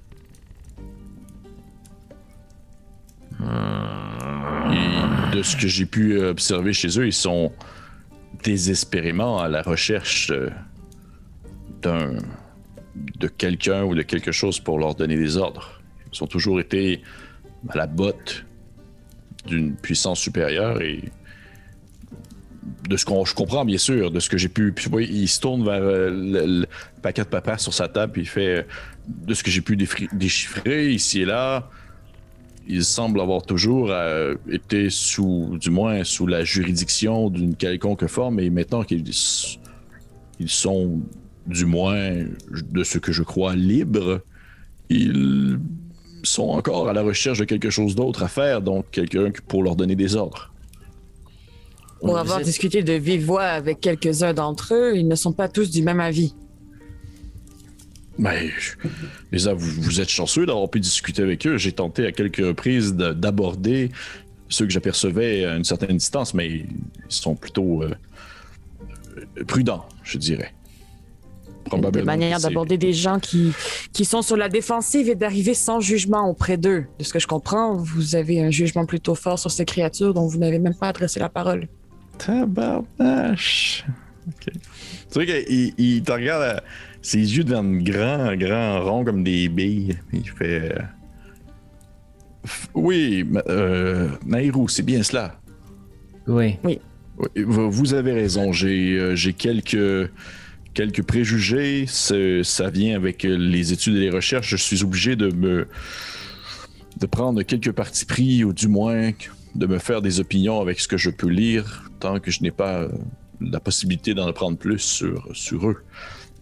De 5.33 5.43
ce 5.43 5.57
que 5.57 5.68
j'ai 5.68 5.87
pu 5.87 6.18
observer 6.20 6.72
chez 6.72 6.99
eux, 6.99 7.07
ils 7.07 7.12
sont 7.12 7.53
désespérément 8.43 9.39
à 9.39 9.49
la 9.49 9.62
recherche 9.62 10.31
euh, 10.31 10.51
d'un 11.83 12.16
de 12.95 13.28
quelqu'un 13.28 13.85
ou 13.85 13.95
de 13.95 14.03
quelque 14.03 14.33
chose 14.33 14.59
pour 14.61 14.78
leur 14.78 14.95
donner 14.95 15.16
des 15.16 15.37
ordres. 15.37 15.81
Ils 16.12 16.22
ont 16.22 16.26
toujours 16.26 16.61
été 16.61 17.03
à 17.68 17.76
la 17.76 17.87
botte 17.87 18.45
d'une 19.47 19.74
puissance 19.76 20.20
supérieure 20.20 20.83
et 20.83 21.05
de 22.89 22.97
ce 22.97 23.05
qu'on 23.05 23.24
je 23.24 23.35
comprends 23.35 23.64
bien 23.64 23.78
sûr, 23.78 24.11
de 24.11 24.20
ce 24.20 24.28
que 24.28 24.37
j'ai 24.37 24.49
pu. 24.49 24.72
Puis 24.72 24.91
il 25.07 25.28
se 25.28 25.41
tourne 25.41 25.64
vers 25.64 25.83
euh, 25.83 26.11
le, 26.11 26.66
paquet 27.03 27.22
de 27.22 27.28
papa 27.28 27.59
sur 27.59 27.72
sa 27.72 27.89
table 27.89 28.12
puis 28.12 28.22
il 28.22 28.28
fait 28.28 28.59
euh, 28.59 28.62
de 29.07 29.35
ce 29.35 29.43
que 29.43 29.51
j'ai 29.51 29.62
pu 29.62 29.76
déchiffrer 29.76 30.91
ici 30.91 31.22
et 31.22 31.24
là. 31.24 31.70
Il 32.72 32.84
semble 32.84 33.20
avoir 33.20 33.42
toujours 33.42 33.90
euh, 33.90 34.36
été 34.48 34.90
sous, 34.90 35.58
du 35.60 35.70
moins 35.70 36.04
sous 36.04 36.28
la 36.28 36.44
juridiction 36.44 37.28
d'une 37.28 37.56
quelconque 37.56 38.06
forme, 38.06 38.38
et 38.38 38.48
maintenant 38.48 38.84
qu'ils 38.84 39.12
ils 40.38 40.48
sont, 40.48 41.00
du 41.46 41.66
moins, 41.66 42.12
de 42.70 42.84
ce 42.84 42.98
que 42.98 43.10
je 43.10 43.24
crois, 43.24 43.56
libres, 43.56 44.20
ils 44.88 45.58
sont 46.22 46.48
encore 46.48 46.88
à 46.88 46.92
la 46.92 47.02
recherche 47.02 47.40
de 47.40 47.44
quelque 47.44 47.70
chose 47.70 47.96
d'autre 47.96 48.22
à 48.22 48.28
faire, 48.28 48.62
donc 48.62 48.86
quelqu'un 48.92 49.32
pour 49.48 49.64
leur 49.64 49.74
donner 49.74 49.96
des 49.96 50.14
ordres. 50.14 50.52
Pour 52.00 52.18
avoir 52.18 52.40
discuté 52.40 52.84
de 52.84 52.92
vive 52.92 53.26
voix 53.26 53.46
avec 53.46 53.80
quelques-uns 53.80 54.32
d'entre 54.32 54.74
eux, 54.74 54.96
ils 54.96 55.08
ne 55.08 55.16
sont 55.16 55.32
pas 55.32 55.48
tous 55.48 55.70
du 55.70 55.82
même 55.82 56.00
avis. 56.00 56.34
Mais, 58.20 58.50
mais 59.32 59.38
vous, 59.38 59.82
vous, 59.82 60.00
êtes 60.00 60.10
chanceux 60.10 60.44
d'avoir 60.44 60.68
pu 60.68 60.78
discuter 60.78 61.22
avec 61.22 61.46
eux. 61.46 61.56
J'ai 61.56 61.72
tenté 61.72 62.06
à 62.06 62.12
quelques 62.12 62.44
reprises 62.44 62.94
d'aborder 62.94 63.90
ceux 64.48 64.66
que 64.66 64.72
j'apercevais 64.72 65.44
à 65.44 65.56
une 65.56 65.64
certaine 65.64 65.96
distance, 65.96 66.34
mais 66.34 66.48
ils 66.48 66.66
sont 67.08 67.34
plutôt 67.34 67.82
euh, 67.82 67.94
prudents, 69.46 69.86
je 70.04 70.18
dirais 70.18 70.52
de 71.78 72.02
manière 72.02 72.40
d'aborder 72.40 72.78
des 72.78 72.92
gens 72.92 73.18
qui, 73.18 73.52
qui 73.92 74.04
sont 74.04 74.22
sur 74.22 74.36
la 74.36 74.48
défensive 74.48 75.08
et 75.08 75.14
d'arriver 75.14 75.54
sans 75.54 75.80
jugement 75.80 76.28
auprès 76.28 76.56
d'eux. 76.56 76.86
De 76.98 77.04
ce 77.04 77.12
que 77.12 77.18
je 77.18 77.26
comprends, 77.26 77.76
vous 77.76 78.16
avez 78.16 78.40
un 78.42 78.50
jugement 78.50 78.86
plutôt 78.86 79.14
fort 79.14 79.38
sur 79.38 79.50
ces 79.50 79.64
créatures 79.64 80.14
dont 80.14 80.26
vous 80.26 80.38
n'avez 80.38 80.58
même 80.58 80.74
pas 80.74 80.88
adressé 80.88 81.20
la 81.20 81.28
parole. 81.28 81.68
Tabarnache. 82.18 83.84
Ok. 84.28 84.52
Tu 84.52 84.60
sais 85.10 85.26
qu'il 85.26 85.74
il 85.78 86.02
te 86.02 86.12
regarde, 86.12 86.62
ses 87.03 87.18
yeux 87.18 87.44
deviennent 87.44 87.82
grands, 87.82 88.36
grands, 88.36 88.84
ronds 88.84 89.05
comme 89.05 89.24
des 89.24 89.48
billes. 89.48 89.98
Il 90.12 90.28
fait. 90.28 90.72
Euh, 90.74 90.82
oui, 92.74 93.26
euh, 93.48 94.09
Nairou, 94.26 94.68
c'est 94.68 94.82
bien 94.82 95.03
cela. 95.03 95.40
Oui. 96.26 96.57
Oui. 96.62 96.78
Vous 97.36 97.94
avez 97.94 98.12
raison. 98.12 98.53
J'ai 98.53 98.98
euh, 98.98 99.32
quelques, 99.36 100.11
quelques 100.74 101.03
préjugés. 101.03 101.86
Ça 101.86 102.70
vient 102.70 102.96
avec 102.96 103.22
les 103.22 103.72
études 103.72 103.96
et 103.96 104.01
les 104.01 104.11
recherches. 104.11 104.48
Je 104.48 104.57
suis 104.57 104.82
obligé 104.82 105.16
de 105.16 105.30
me 105.30 105.66
de 106.98 107.07
prendre 107.07 107.42
quelques 107.42 107.72
partis 107.72 108.05
pris 108.05 108.44
ou 108.44 108.53
du 108.53 108.68
moins 108.68 109.12
de 109.55 109.66
me 109.66 109.78
faire 109.78 110.03
des 110.03 110.20
opinions 110.20 110.61
avec 110.61 110.80
ce 110.80 110.88
que 110.88 110.98
je 110.98 111.09
peux 111.09 111.28
lire 111.28 111.90
tant 111.98 112.20
que 112.20 112.30
je 112.30 112.42
n'ai 112.42 112.51
pas 112.51 112.88
la 113.40 113.59
possibilité 113.59 114.12
d'en 114.12 114.26
apprendre 114.26 114.59
plus 114.59 114.80
sur, 114.80 115.28
sur 115.32 115.70
eux. 115.70 115.82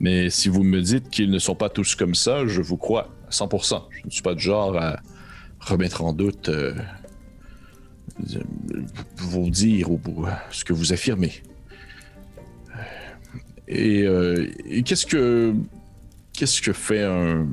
Mais 0.01 0.30
si 0.30 0.49
vous 0.49 0.62
me 0.62 0.80
dites 0.80 1.11
qu'ils 1.11 1.30
ne 1.30 1.38
sont 1.38 1.55
pas 1.55 1.68
tous 1.68 1.94
comme 1.94 2.14
ça, 2.14 2.46
je 2.46 2.62
vous 2.62 2.76
crois 2.76 3.09
à 3.26 3.30
100%. 3.30 3.82
Je 3.90 4.07
ne 4.07 4.11
suis 4.11 4.22
pas 4.22 4.34
du 4.34 4.42
genre 4.42 4.76
à 4.76 5.01
remettre 5.61 6.03
en 6.03 6.12
doute 6.12 6.49
euh, 6.49 6.74
vos 9.16 9.51
dires 9.51 9.90
ou 9.90 10.01
ce 10.51 10.64
que 10.64 10.72
vous 10.72 10.92
affirmez. 10.92 11.42
Et, 13.66 14.05
euh, 14.05 14.49
qu'est-ce 14.84 15.05
que 15.05 15.55
qu'est-ce 16.32 16.62
que 16.62 16.72
fait 16.72 17.03
un, 17.03 17.46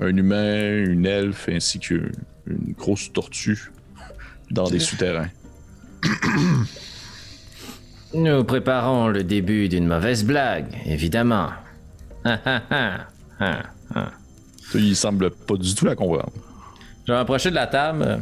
un 0.00 0.16
humain, 0.16 0.84
une 0.84 1.06
elfe 1.06 1.48
ainsi 1.48 1.78
qu'une 1.78 2.10
grosse 2.76 3.12
tortue 3.12 3.70
dans 4.50 4.68
des 4.68 4.80
souterrains? 4.80 5.30
Nous 8.14 8.44
préparons 8.44 9.08
le 9.08 9.24
début 9.24 9.68
d'une 9.68 9.88
mauvaise 9.88 10.24
blague, 10.24 10.66
évidemment. 10.86 11.50
Il 14.74 14.94
semble 14.96 15.30
pas 15.30 15.56
du 15.56 15.74
tout 15.74 15.84
la 15.84 15.96
comprendre. 15.96 16.32
Je 17.06 17.12
vais 17.12 17.18
m'approcher 17.18 17.50
de 17.50 17.56
la 17.56 17.66
table. 17.66 18.20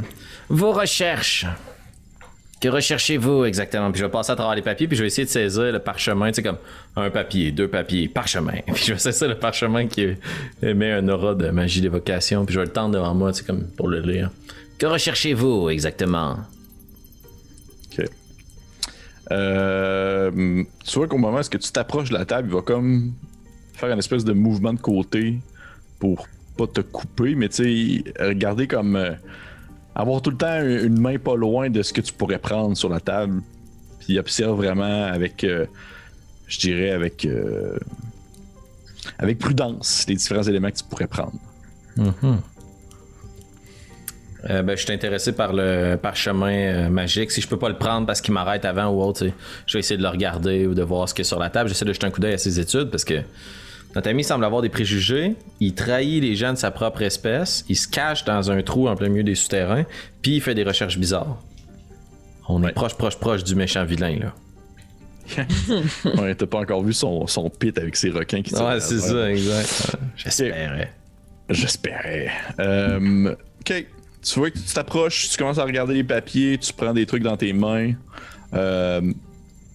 Vos 0.49 0.71
recherches. 0.71 1.45
Que 2.59 2.69
recherchez-vous 2.69 3.45
exactement? 3.45 3.91
Puis 3.91 3.99
je 3.99 4.05
vais 4.05 4.11
passer 4.11 4.31
à 4.31 4.35
travers 4.35 4.55
les 4.55 4.61
papiers, 4.61 4.87
puis 4.87 4.97
je 4.97 5.03
vais 5.03 5.07
essayer 5.07 5.25
de 5.25 5.29
saisir 5.29 5.71
le 5.71 5.79
parchemin, 5.79 6.29
tu 6.29 6.35
sais, 6.35 6.43
comme 6.43 6.57
un 6.95 7.09
papier, 7.09 7.51
deux 7.51 7.67
papiers, 7.67 8.07
parchemin. 8.07 8.53
Puis 8.73 8.85
je 8.85 8.93
vais 8.93 8.99
saisir 8.99 9.27
le 9.27 9.37
parchemin 9.37 9.87
qui 9.87 10.15
émet 10.61 10.93
un 10.93 11.09
aura 11.09 11.35
de 11.35 11.49
magie 11.49 11.81
d'évocation, 11.81 12.45
puis 12.45 12.55
je 12.55 12.59
vais 12.61 12.65
le 12.65 12.71
tendre 12.71 12.95
devant 12.95 13.13
moi, 13.13 13.33
tu 13.33 13.43
comme 13.43 13.63
pour 13.75 13.89
le 13.89 13.99
lire. 13.99 14.31
Que 14.77 14.85
recherchez-vous 14.85 15.69
exactement? 15.69 16.37
Euh, 19.31 20.63
tu 20.83 20.99
vois 20.99 21.07
qu'au 21.07 21.17
moment 21.17 21.39
où 21.39 21.57
tu 21.57 21.71
t'approches 21.71 22.09
de 22.09 22.13
la 22.15 22.25
table, 22.25 22.49
il 22.49 22.55
va 22.55 22.61
comme 22.61 23.13
faire 23.73 23.91
une 23.91 23.99
espèce 23.99 24.23
de 24.25 24.33
mouvement 24.33 24.73
de 24.73 24.79
côté 24.79 25.39
pour 25.99 26.27
pas 26.57 26.67
te 26.67 26.81
couper, 26.81 27.35
mais 27.35 27.49
tu 27.49 28.03
sais, 28.03 28.23
regarder 28.23 28.67
comme. 28.67 28.95
Euh, 28.95 29.13
avoir 29.95 30.23
tout 30.23 30.31
le 30.31 30.37
temps 30.37 30.59
une 30.61 30.99
main 30.99 31.19
pas 31.19 31.35
loin 31.35 31.69
de 31.69 31.83
ce 31.83 31.93
que 31.93 32.01
tu 32.01 32.13
pourrais 32.13 32.39
prendre 32.39 32.75
sur 32.75 32.89
la 32.89 32.99
table. 32.99 33.41
Puis 33.99 34.17
observe 34.19 34.57
vraiment 34.57 35.05
avec. 35.05 35.43
Euh, 35.43 35.65
je 36.47 36.59
dirais 36.59 36.91
avec. 36.91 37.27
avec 39.17 39.39
prudence 39.39 40.05
les 40.07 40.15
différents 40.15 40.43
éléments 40.43 40.71
que 40.71 40.77
tu 40.77 40.83
pourrais 40.83 41.07
prendre. 41.07 41.39
Mm-hmm. 41.97 42.37
Euh, 44.49 44.61
ben, 44.61 44.75
je 44.75 44.83
suis 44.83 44.91
intéressé 44.91 45.31
par 45.31 45.53
le 45.53 45.95
parchemin 45.95 46.51
euh, 46.51 46.89
magique. 46.89 47.31
Si 47.31 47.39
je 47.39 47.47
peux 47.47 47.57
pas 47.57 47.69
le 47.69 47.77
prendre 47.77 48.05
parce 48.05 48.19
qu'il 48.19 48.33
m'arrête 48.33 48.65
avant 48.65 48.87
ou 48.87 49.01
autre, 49.01 49.25
je 49.65 49.73
vais 49.73 49.79
essayer 49.79 49.97
de 49.97 50.03
le 50.03 50.09
regarder 50.09 50.67
ou 50.67 50.73
de 50.73 50.83
voir 50.83 51.07
ce 51.07 51.13
qu'il 51.13 51.23
y 51.23 51.25
a 51.25 51.29
sur 51.29 51.39
la 51.39 51.49
table. 51.49 51.69
J'essaie 51.69 51.85
de 51.85 51.93
jeter 51.93 52.07
un 52.07 52.11
coup 52.11 52.19
d'œil 52.19 52.33
à 52.33 52.37
ses 52.37 52.59
études 52.59 52.89
parce 52.89 53.05
que 53.05 53.21
notre 53.95 54.09
ami 54.09 54.23
semble 54.23 54.43
avoir 54.43 54.61
des 54.61 54.69
préjugés. 54.69 55.35
Il 55.59 55.75
trahit 55.75 56.21
les 56.21 56.35
gens 56.35 56.51
de 56.51 56.57
sa 56.57 56.71
propre 56.71 57.03
espèce. 57.03 57.63
Il 57.69 57.77
se 57.77 57.87
cache 57.87 58.25
dans 58.25 58.51
un 58.51 58.61
trou 58.63 58.87
en 58.89 58.95
plein 58.95 59.09
milieu 59.09 59.23
des 59.23 59.35
souterrains. 59.35 59.85
Puis 60.21 60.35
il 60.35 60.41
fait 60.41 60.55
des 60.55 60.63
recherches 60.63 60.97
bizarres. 60.97 61.37
On 62.49 62.61
est 62.67 62.73
proche, 62.73 62.95
proche, 62.95 63.17
proche 63.17 63.43
du 63.43 63.55
méchant 63.55 63.85
vilain, 63.85 64.17
là. 64.19 64.33
ouais, 66.17 66.35
t'as 66.35 66.45
pas 66.45 66.59
encore 66.59 66.83
vu 66.83 66.91
son, 66.91 67.27
son 67.27 67.49
pit 67.49 67.77
avec 67.77 67.95
ses 67.95 68.09
requins 68.09 68.41
qui 68.41 68.53
Ouais, 68.55 68.81
c'est 68.81 68.99
ça, 68.99 69.31
exact. 69.31 69.95
J'espérais. 70.17 70.91
J'espérais. 71.49 72.29
Euh, 72.59 73.33
ok 73.61 73.85
tu 74.23 74.39
vois 74.39 74.49
que 74.51 74.57
tu 74.57 74.73
t'approches, 74.73 75.29
tu 75.29 75.37
commences 75.37 75.57
à 75.59 75.63
regarder 75.65 75.93
les 75.93 76.03
papiers, 76.03 76.57
tu 76.57 76.73
prends 76.73 76.93
des 76.93 77.05
trucs 77.05 77.23
dans 77.23 77.37
tes 77.37 77.53
mains. 77.53 77.91
Euh, 78.53 79.01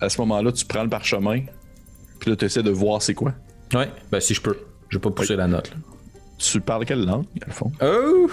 à 0.00 0.08
ce 0.08 0.20
moment-là, 0.20 0.52
tu 0.52 0.64
prends 0.64 0.82
le 0.82 0.88
parchemin, 0.88 1.40
puis 2.20 2.30
là, 2.30 2.36
tu 2.36 2.44
essaies 2.44 2.62
de 2.62 2.70
voir 2.70 3.02
c'est 3.02 3.14
quoi. 3.14 3.34
Ouais, 3.74 3.90
ben 4.10 4.20
si 4.20 4.34
je 4.34 4.40
peux. 4.40 4.56
Je 4.88 4.96
vais 4.96 5.02
pas 5.02 5.10
pousser 5.10 5.36
la 5.36 5.46
note. 5.46 5.70
Là. 5.70 5.76
Tu 6.38 6.60
parles 6.60 6.84
quelle 6.86 7.04
langue, 7.04 7.26
à 7.46 7.50
fond? 7.50 7.70
Oh, 7.82 8.28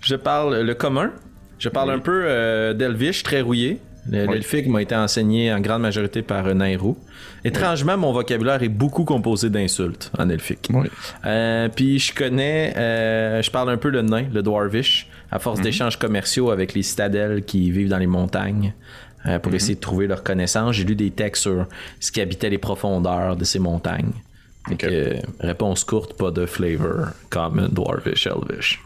Je 0.00 0.14
parle 0.16 0.60
le 0.60 0.74
commun. 0.74 1.12
Je 1.58 1.68
parle 1.68 1.92
un 1.92 2.00
peu 2.00 2.24
euh, 2.24 2.74
d'Elvish, 2.74 3.22
très 3.22 3.40
rouillé. 3.40 3.78
L'elfique 4.10 4.66
m'a 4.66 4.82
été 4.82 4.96
enseigné 4.96 5.52
en 5.52 5.60
grande 5.60 5.82
majorité 5.82 6.22
par 6.22 6.46
euh, 6.46 6.54
Nairo. 6.54 6.98
Étrangement, 7.44 7.96
mon 7.96 8.12
vocabulaire 8.12 8.62
est 8.62 8.68
beaucoup 8.68 9.04
composé 9.04 9.48
d'insultes 9.48 10.10
en 10.18 10.28
elfique. 10.28 10.70
Euh, 11.24 11.68
puis 11.68 11.98
je 11.98 12.14
connais, 12.14 12.74
euh, 12.76 13.42
je 13.42 13.50
parle 13.50 13.70
un 13.70 13.76
peu 13.76 13.90
le 13.90 14.02
nain, 14.02 14.26
le 14.32 14.42
dwarvish, 14.42 15.08
à 15.30 15.38
force 15.38 15.58
mhm. 15.58 15.64
d'échanges 15.64 15.98
commerciaux 15.98 16.50
avec 16.50 16.74
les 16.74 16.82
citadelles 16.82 17.44
qui 17.44 17.70
vivent 17.70 17.88
dans 17.90 17.98
les 17.98 18.06
montagnes. 18.06 18.74
pour 19.42 19.52
mhm. 19.52 19.56
essayer 19.56 19.74
de 19.76 19.80
trouver 19.80 20.08
leur 20.08 20.24
connaissance. 20.24 20.74
J'ai 20.74 20.84
lu 20.84 20.96
des 20.96 21.12
textes 21.12 21.42
sur 21.42 21.66
ce 22.00 22.10
qui 22.10 22.20
habitait 22.20 22.50
les 22.50 22.58
profondeurs 22.58 23.36
de 23.36 23.44
ces 23.44 23.60
montagnes. 23.60 24.12
réponse 25.38 25.84
courte, 25.84 26.14
pas 26.14 26.32
de 26.32 26.44
flavor. 26.46 27.08
Common, 27.30 27.68
dwarvish, 27.68 28.26
elvish 28.26 28.80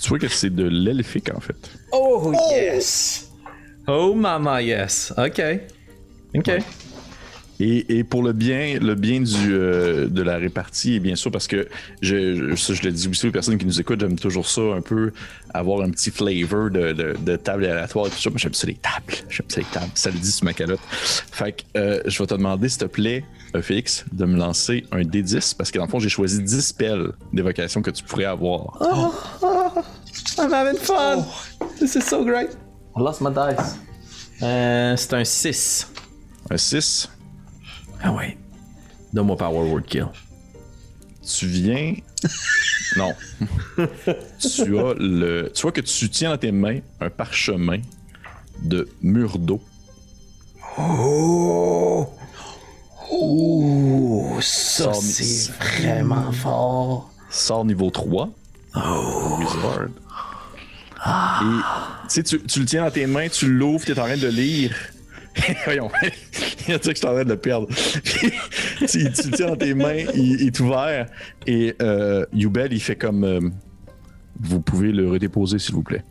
tu, 0.00 0.08
vois 0.08 0.18
que 0.18 0.28
c'est 0.28 0.50
de 0.50 0.64
l'elfique 0.64 1.30
en 1.34 1.40
fait. 1.40 1.70
Oh, 1.92 2.32
yes! 2.50 3.30
Oh 3.86 4.14
mama 4.14 4.62
yes. 4.62 5.12
Ok. 5.18 5.40
Ok. 6.34 6.50
Et, 7.64 8.02
pour 8.02 8.24
le 8.24 8.32
bien, 8.32 8.78
le 8.80 8.96
bien 8.96 9.20
du, 9.20 9.54
euh, 9.54 10.08
de 10.08 10.22
la 10.22 10.36
répartie, 10.36 10.94
et 10.94 11.00
bien 11.00 11.14
sûr, 11.14 11.30
parce 11.30 11.46
que 11.46 11.68
je, 12.00 12.56
ça, 12.56 12.74
je 12.74 12.82
le 12.82 12.90
dis 12.90 13.06
aussi 13.06 13.28
aux 13.28 13.30
personnes 13.30 13.56
qui 13.56 13.66
nous 13.66 13.80
écoutent, 13.80 14.00
j'aime 14.00 14.18
toujours 14.18 14.48
ça 14.48 14.62
un 14.62 14.80
peu, 14.80 15.12
avoir 15.54 15.82
un 15.82 15.90
petit 15.90 16.10
flavor 16.10 16.70
de, 16.70 16.92
de, 16.92 17.36
table 17.36 17.66
aléatoire 17.66 18.08
et 18.08 18.10
tout 18.10 18.18
ça. 18.18 18.30
Moi, 18.30 18.38
j'aime 18.38 18.54
ça 18.54 18.66
les 18.66 18.74
tables. 18.74 19.14
J'aime 19.28 19.46
ça 19.48 19.60
les 19.60 19.66
tables. 19.66 19.92
Ça 19.94 20.10
le 20.10 20.18
dit 20.18 20.32
sur 20.32 20.44
ma 20.44 20.54
calotte. 20.54 20.80
Fait 20.88 21.52
que 21.52 21.62
euh, 21.78 22.02
je 22.06 22.18
vais 22.18 22.26
te 22.26 22.34
demander, 22.34 22.68
s'il 22.68 22.80
te 22.80 22.86
plaît, 22.86 23.24
Félix, 23.60 24.06
de 24.12 24.24
me 24.24 24.36
lancer 24.36 24.84
un 24.90 25.02
D10 25.02 25.54
parce 25.56 25.70
que 25.70 25.78
dans 25.78 25.84
le 25.84 25.90
fond, 25.90 26.00
j'ai 26.00 26.08
choisi 26.08 26.42
10 26.42 26.66
spells 26.66 27.12
d'évocation 27.32 27.80
que 27.80 27.90
tu 27.90 28.02
pourrais 28.02 28.24
avoir. 28.24 28.78
Oh, 28.80 29.14
oh, 29.42 29.82
I'm 30.38 30.52
having 30.52 30.76
fun. 30.76 31.24
Oh. 31.24 31.68
This 31.78 31.96
is 31.96 32.04
so 32.04 32.24
great. 32.24 32.50
I 32.96 33.00
lost 33.00 33.20
my 33.20 33.30
dice. 33.30 33.78
c'est 34.38 35.14
un 35.14 35.24
6. 35.24 35.92
Un 36.50 36.56
6? 36.56 37.08
Ah 38.02 38.12
ouais. 38.12 38.36
Donne-moi 39.12 39.36
Power 39.36 39.70
Word 39.70 39.82
Kill. 39.86 40.08
Tu 41.24 41.46
viens. 41.46 41.94
non. 42.96 43.14
tu 44.38 44.78
as 44.78 44.94
le. 44.98 45.50
Tu 45.54 45.62
vois 45.62 45.72
que 45.72 45.80
tu 45.80 46.10
tiens 46.10 46.30
dans 46.30 46.38
tes 46.38 46.52
mains 46.52 46.80
un 47.00 47.10
parchemin 47.10 47.80
de 48.62 48.88
mur 49.02 49.38
d'eau. 49.38 49.60
Oh! 50.78 52.08
Oh! 53.10 54.38
Ça, 54.40 54.92
c'est 54.94 55.52
vraiment 55.52 56.32
fort. 56.32 57.10
Sort 57.30 57.64
niveau 57.64 57.90
3. 57.90 58.30
Oh! 58.74 59.38
Wizard. 59.38 59.88
Ah. 61.04 62.04
Et 62.16 62.22
tu, 62.22 62.40
tu 62.42 62.60
le 62.60 62.66
tiens 62.66 62.84
dans 62.84 62.90
tes 62.90 63.06
mains, 63.06 63.28
tu 63.28 63.48
l'ouvres, 63.48 63.84
tu 63.84 63.92
es 63.92 63.98
en 63.98 64.04
train 64.04 64.16
de 64.16 64.28
lire. 64.28 64.74
Voyons, 65.64 65.90
il 66.68 66.74
a 66.74 66.78
dit 66.78 66.88
que 66.88 66.94
je 66.94 66.98
suis 66.98 67.06
en 67.06 67.12
train 67.12 67.24
de 67.24 67.30
le 67.30 67.36
perdre. 67.36 67.66
tu, 68.04 68.98
le 68.98 69.36
tiens 69.36 69.48
dans 69.48 69.56
tes 69.56 69.74
mains, 69.74 70.04
il, 70.14 70.46
est 70.46 70.60
ouvert 70.60 71.06
et 71.46 71.74
euh, 71.80 72.26
Yubel, 72.32 72.72
il 72.72 72.80
fait 72.80 72.96
comme 72.96 73.24
euh, 73.24 73.40
Vous 74.40 74.60
pouvez 74.60 74.92
le 74.92 75.10
redéposer, 75.10 75.58
s'il 75.58 75.74
vous 75.74 75.82
plaît. 75.82 76.04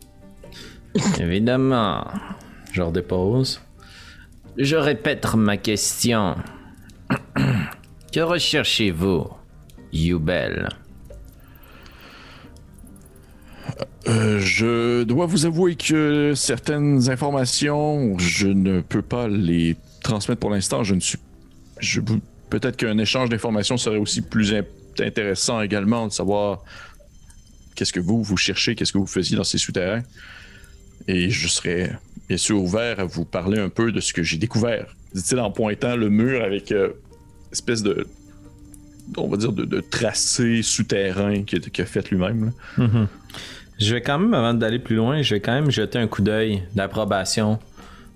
Évidemment. 1.18 2.04
Je 2.72 2.82
redépose. 2.82 3.60
Je 4.58 4.76
répète 4.76 5.26
ma 5.34 5.56
question. 5.56 6.36
que 8.12 8.20
recherchez-vous, 8.20 9.28
Yubel? 9.92 10.68
Euh, 14.08 14.40
je 14.40 15.04
dois 15.04 15.26
vous 15.26 15.46
avouer 15.46 15.76
que 15.76 16.32
certaines 16.34 17.08
informations, 17.10 18.18
je 18.18 18.48
ne 18.48 18.80
peux 18.80 19.02
pas 19.02 19.28
les 19.28 19.76
transmettre 20.02 20.40
pour 20.40 20.50
l'instant. 20.50 20.82
Je 20.82 20.94
ne 20.94 21.00
suis. 21.00 21.18
Peut-être 22.50 22.76
qu'un 22.76 22.98
échange 22.98 23.30
d'informations 23.30 23.76
serait 23.76 23.96
aussi 23.96 24.20
plus 24.20 24.54
intéressant 25.00 25.62
également 25.62 26.06
de 26.06 26.12
savoir 26.12 26.62
qu'est-ce 27.74 27.92
que 27.92 28.00
vous, 28.00 28.22
vous 28.22 28.36
cherchez, 28.36 28.74
qu'est-ce 28.74 28.92
que 28.92 28.98
vous 28.98 29.06
faisiez 29.06 29.36
dans 29.36 29.44
ces 29.44 29.58
souterrains. 29.58 30.02
Et 31.08 31.30
je 31.30 31.48
serais 31.48 31.92
bien 32.28 32.36
sûr 32.36 32.62
ouvert 32.62 33.00
à 33.00 33.04
vous 33.04 33.24
parler 33.24 33.58
un 33.58 33.70
peu 33.70 33.90
de 33.90 34.00
ce 34.00 34.12
que 34.12 34.22
j'ai 34.22 34.36
découvert 34.36 34.94
dit-il 35.14 35.38
en 35.40 35.50
pointant 35.50 35.96
le 35.96 36.08
mur 36.08 36.42
avec 36.42 36.72
euh, 36.72 36.90
espèce 37.52 37.82
de, 37.82 38.06
on 39.16 39.28
va 39.28 39.36
dire, 39.36 39.52
de, 39.52 39.80
tracé 39.80 40.62
souterrain 40.62 41.42
qu'il 41.42 41.60
a 41.60 41.84
fait 41.84 42.10
lui-même. 42.10 42.52
Mhm. 42.78 43.06
Je 43.78 43.94
vais 43.94 44.00
quand 44.00 44.18
même, 44.18 44.34
avant 44.34 44.54
d'aller 44.54 44.78
plus 44.78 44.96
loin, 44.96 45.22
je 45.22 45.34
vais 45.34 45.40
quand 45.40 45.52
même 45.52 45.70
jeter 45.70 45.98
un 45.98 46.06
coup 46.06 46.22
d'œil 46.22 46.62
d'approbation. 46.74 47.58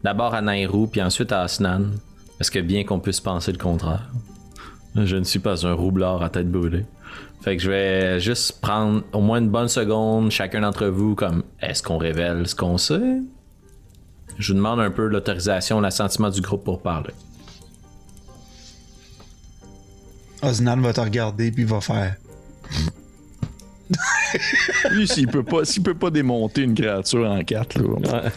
D'abord 0.05 0.34
à 0.34 0.43
Nairou, 0.43 0.87
puis 0.87 1.03
ensuite 1.03 1.32
à 1.32 1.43
Asnan. 1.43 1.91
Parce 2.39 2.51
que 2.51 2.59
bien 2.59 2.84
qu'on 2.84 3.01
puisse 3.01 3.20
penser 3.20 3.51
le 3.51 3.59
contraire, 3.59 4.11
je 4.95 5.16
ne 5.16 5.24
suis 5.24 5.39
pas 5.39 5.66
un 5.66 5.72
roublard 5.72 6.22
à 6.22 6.28
tête 6.28 6.51
brûlée. 6.51 6.84
Fait 7.43 7.57
que 7.57 7.62
je 7.62 7.70
vais 7.70 8.20
juste 8.20 8.61
prendre 8.61 9.03
au 9.12 9.20
moins 9.20 9.39
une 9.39 9.49
bonne 9.49 9.68
seconde, 9.68 10.30
chacun 10.30 10.61
d'entre 10.61 10.87
vous, 10.87 11.14
comme 11.14 11.43
est-ce 11.61 11.82
qu'on 11.82 11.99
révèle 11.99 12.47
ce 12.47 12.55
qu'on 12.55 12.78
sait? 12.78 13.20
Je 14.39 14.53
vous 14.53 14.57
demande 14.59 14.80
un 14.80 14.91
peu 14.91 15.07
l'autorisation, 15.07 15.80
l'assentiment 15.80 16.28
du 16.28 16.41
groupe 16.41 16.64
pour 16.64 16.82
parler. 16.82 17.14
Osnan 20.43 20.80
va 20.80 20.93
te 20.93 21.01
regarder 21.01 21.51
puis 21.51 21.64
va 21.64 21.80
faire. 21.80 22.16
Lui, 24.91 25.07
s'il 25.07 25.28
peut 25.28 25.43
pas, 25.43 25.64
s'il 25.64 25.82
peut 25.82 25.95
pas 25.95 26.11
démonter 26.11 26.62
une 26.62 26.74
créature 26.74 27.28
en 27.28 27.43
quatre, 27.43 27.80
là. 27.80 28.30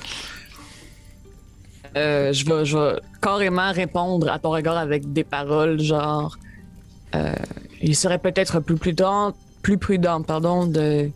Euh, 1.97 2.31
je, 2.31 2.45
vais, 2.45 2.65
je 2.65 2.77
vais 2.77 2.99
carrément 3.19 3.71
répondre 3.71 4.29
à 4.29 4.37
ton 4.37 4.51
regard 4.51 4.77
avec 4.77 5.11
des 5.11 5.23
paroles 5.23 5.79
genre. 5.81 6.37
Euh, 7.15 7.33
il 7.81 7.95
serait 7.95 8.19
peut-être 8.19 8.59
plus 8.59 8.75
prudent, 8.75 9.33
plus 9.63 9.79
prudent, 9.79 10.21
pardon, 10.21 10.67
de 10.67 11.09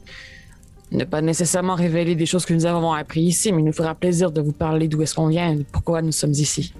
ne 0.92 1.04
pas 1.04 1.22
nécessairement 1.22 1.76
révéler 1.76 2.16
des 2.16 2.26
choses 2.26 2.46
que 2.46 2.54
nous 2.54 2.66
avons 2.66 2.92
appris 2.92 3.22
ici, 3.22 3.52
mais 3.52 3.62
il 3.62 3.66
nous 3.66 3.74
fera 3.74 3.94
plaisir 3.94 4.32
de 4.32 4.42
vous 4.42 4.52
parler 4.52 4.88
d'où 4.88 5.02
est-ce 5.04 5.14
qu'on 5.14 5.28
vient 5.28 5.54
et 5.54 5.64
pourquoi 5.72 6.02
nous 6.02 6.12
sommes 6.12 6.32
ici. 6.32 6.74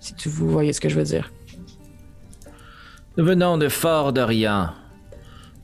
Si 0.00 0.14
tu 0.14 0.28
vous 0.28 0.50
voyez 0.50 0.74
ce 0.74 0.80
que 0.80 0.90
je 0.90 0.96
veux 0.96 1.04
dire. 1.04 1.32
Nous 3.16 3.24
venons 3.24 3.58
de 3.58 3.68
Fort 3.68 4.12
Dorian. 4.12 4.70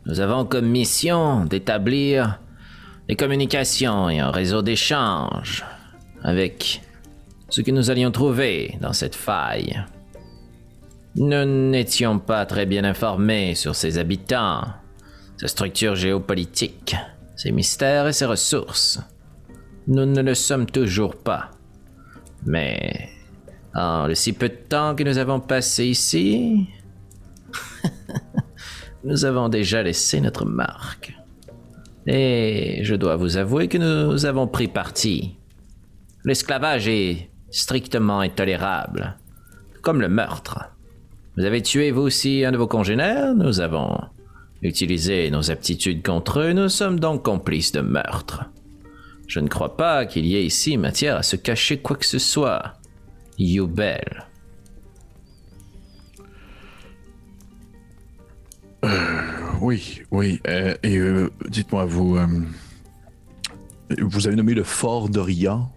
Nous 0.06 0.20
avons 0.20 0.44
comme 0.44 0.68
mission 0.68 1.44
d'établir 1.44 2.38
des 3.08 3.16
communications 3.16 4.08
et 4.08 4.20
un 4.20 4.30
réseau 4.30 4.62
d'échange 4.62 5.64
avec 6.22 6.80
ce 7.48 7.60
que 7.60 7.72
nous 7.72 7.90
allions 7.90 8.12
trouver 8.12 8.78
dans 8.80 8.92
cette 8.92 9.16
faille. 9.16 9.84
Nous 11.16 11.44
n'étions 11.44 12.20
pas 12.20 12.46
très 12.46 12.66
bien 12.66 12.84
informés 12.84 13.56
sur 13.56 13.74
ses 13.74 13.98
habitants, 13.98 14.68
sa 15.36 15.48
structure 15.48 15.96
géopolitique, 15.96 16.94
ses 17.34 17.50
mystères 17.50 18.06
et 18.06 18.12
ses 18.12 18.26
ressources. 18.26 19.00
Nous 19.88 20.06
ne 20.06 20.22
le 20.22 20.36
sommes 20.36 20.66
toujours 20.66 21.16
pas. 21.16 21.50
Mais 22.46 23.08
en 23.74 24.06
le 24.06 24.14
si 24.14 24.34
peu 24.34 24.50
de 24.50 24.54
temps 24.54 24.94
que 24.94 25.02
nous 25.02 25.18
avons 25.18 25.40
passé 25.40 25.86
ici, 25.86 26.68
nous 29.04 29.24
avons 29.24 29.48
déjà 29.48 29.82
laissé 29.82 30.20
notre 30.20 30.44
marque. 30.44 31.14
Et 32.06 32.80
je 32.82 32.94
dois 32.94 33.16
vous 33.16 33.36
avouer 33.36 33.68
que 33.68 33.78
nous 33.78 34.26
avons 34.26 34.46
pris 34.46 34.68
parti. 34.68 35.36
L'esclavage 36.24 36.88
est 36.88 37.30
strictement 37.50 38.20
intolérable, 38.20 39.16
comme 39.82 40.00
le 40.00 40.08
meurtre. 40.08 40.70
Vous 41.36 41.44
avez 41.44 41.62
tué 41.62 41.90
vous 41.90 42.02
aussi 42.02 42.44
un 42.44 42.52
de 42.52 42.56
vos 42.56 42.66
congénères, 42.66 43.34
nous 43.34 43.60
avons 43.60 43.98
utilisé 44.62 45.30
nos 45.30 45.50
aptitudes 45.50 46.02
contre 46.02 46.40
eux, 46.40 46.52
nous 46.52 46.68
sommes 46.68 47.00
donc 47.00 47.24
complices 47.24 47.72
de 47.72 47.80
meurtre. 47.80 48.44
Je 49.26 49.40
ne 49.40 49.48
crois 49.48 49.76
pas 49.76 50.06
qu'il 50.06 50.26
y 50.26 50.36
ait 50.36 50.44
ici 50.44 50.76
matière 50.76 51.16
à 51.16 51.22
se 51.22 51.36
cacher 51.36 51.78
quoi 51.78 51.96
que 51.96 52.06
ce 52.06 52.18
soit. 52.18 52.74
Youbel. 53.38 54.29
Oui, 59.60 60.02
oui. 60.10 60.40
Euh, 60.46 60.74
et 60.82 60.96
euh, 60.96 61.30
dites-moi, 61.48 61.84
vous, 61.84 62.18
vous 63.98 64.26
avez 64.26 64.36
nommé 64.36 64.54
le 64.54 64.64
Fort 64.64 65.08
d'Orient. 65.08 65.70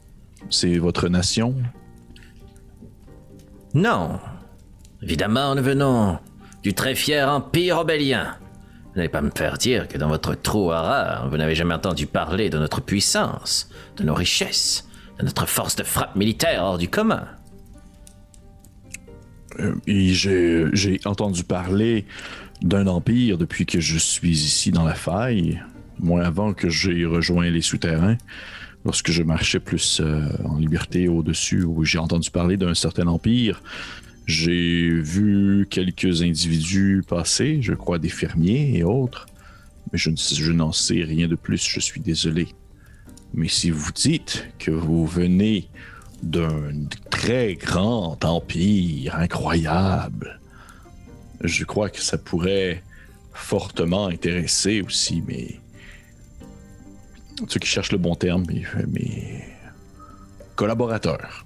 C'est 0.50 0.78
votre 0.78 1.08
nation? 1.08 1.56
Non, 3.74 4.20
Évidemment, 5.04 5.54
nous 5.54 5.64
venons 5.64 6.18
du 6.64 6.74
très 6.74 6.96
fier 6.96 7.28
empire 7.28 7.80
obélien. 7.80 8.38
Vous 8.86 8.98
n'allez 8.98 9.10
pas 9.10 9.22
me 9.22 9.32
faire 9.36 9.58
dire 9.58 9.90
que 9.90 9.98
dans 9.98 10.08
votre 10.08 10.34
trou 10.34 10.68
rare, 10.68 11.28
vous 11.30 11.36
n'avez 11.36 11.56
jamais 11.56 11.74
entendu 11.74 12.08
parler 12.08 12.50
de 12.50 12.58
notre 12.58 12.80
puissance, 12.80 13.70
de 13.98 14.04
nos 14.06 14.14
richesses, 14.14 14.88
de 15.20 15.26
notre 15.26 15.46
force 15.46 15.76
de 15.76 15.84
frappe 15.84 16.16
militaire 16.16 16.64
hors 16.64 16.78
du 16.78 16.88
commun. 16.88 17.28
Euh, 19.60 19.76
j'ai 19.86 21.00
entendu 21.04 21.44
parler 21.44 22.06
d'un 22.62 22.88
empire 22.88 23.38
depuis 23.38 23.66
que 23.66 23.80
je 23.80 23.98
suis 23.98 24.32
ici 24.32 24.72
dans 24.72 24.86
la 24.86 24.96
faille, 24.96 25.62
moins 26.00 26.22
avant 26.22 26.54
que 26.54 26.70
j'ai 26.70 27.06
rejoint 27.06 27.50
les 27.50 27.62
souterrains. 27.62 28.18
Lorsque 28.86 29.12
je 29.12 29.24
marchais 29.24 29.60
plus 29.60 30.02
euh, 30.02 30.28
en 30.44 30.58
liberté 30.58 31.08
au-dessus, 31.08 31.64
où 31.64 31.86
j'ai 31.86 32.00
entendu 32.00 32.30
parler 32.30 32.58
d'un 32.58 32.74
certain 32.74 33.08
empire 33.08 33.62
j'ai 34.26 34.90
vu 34.90 35.68
quelques 35.70 36.22
individus 36.22 37.04
passer, 37.08 37.62
je 37.62 37.74
crois 37.74 38.00
des 38.00 38.10
fermiers 38.10 38.78
et 38.78 38.84
autres, 38.84 39.26
mais 39.92 40.00
je 40.00 40.52
n'en 40.52 40.72
sais 40.72 41.04
rien 41.04 41.28
de 41.28 41.36
plus, 41.36 41.62
je 41.62 41.80
suis 41.80 42.00
désolé. 42.00 42.48
Mais 43.34 43.48
si 43.48 43.70
vous 43.70 43.92
dites 43.92 44.48
que 44.60 44.72
vous 44.72 45.06
venez 45.06 45.68
d'un 46.22 46.72
très 47.10 47.56
grand 47.56 48.24
empire 48.24 49.16
incroyable, 49.16 50.40
je 51.44 51.66
crois 51.66 51.90
que 51.90 52.02
ça 52.02 52.18
pourrait 52.18 52.84
fortement 53.34 54.08
intéresser 54.08 54.82
aussi 54.82 55.22
mes... 55.22 55.60
ceux 57.48 57.60
qui 57.60 57.68
cherchent 57.68 57.92
le 57.92 57.98
bon 57.98 58.16
terme, 58.16 58.46
mes 58.88 59.44
collaborateurs. 60.56 61.46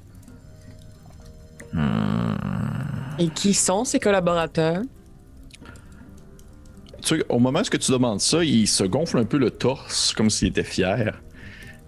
Et 3.19 3.29
qui 3.29 3.53
sont 3.53 3.83
ces 3.85 3.99
collaborateurs? 3.99 4.83
au 7.29 7.39
moment 7.39 7.61
où 7.61 7.77
tu 7.77 7.91
demandes 7.91 8.19
ça, 8.19 8.43
il 8.43 8.67
se 8.67 8.83
gonfle 8.83 9.17
un 9.19 9.23
peu 9.23 9.37
le 9.37 9.49
torse, 9.49 10.13
comme 10.13 10.29
s'il 10.29 10.49
était 10.49 10.63
fier. 10.63 11.21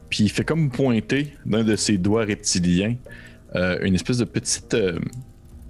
Puis 0.10 0.24
il 0.24 0.30
fait 0.30 0.46
comme 0.46 0.72
pointer 0.72 1.34
d'un 1.46 1.64
de 1.64 1.76
ses 1.76 1.98
doigts 1.98 2.26
reptiliens 2.26 2.96
euh, 3.56 3.80
une 3.82 3.96
espèce 3.96 4.18
de 4.18 4.26
petite. 4.26 4.74
Euh, 4.74 5.00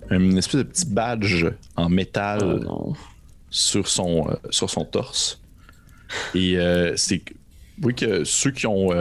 une 0.09 0.37
espèce 0.37 0.57
de 0.57 0.63
petit 0.63 0.85
badge 0.85 1.45
en 1.75 1.89
métal 1.89 2.65
oh 2.69 2.95
sur, 3.49 3.87
son, 3.87 4.29
euh, 4.29 4.35
sur 4.49 4.69
son 4.69 4.85
torse. 4.85 5.41
Et 6.33 6.57
c'est. 6.95 7.21
Oui, 7.81 7.95
que 7.95 8.23
ceux 8.23 8.51
qui 8.51 8.67
ont 8.67 8.91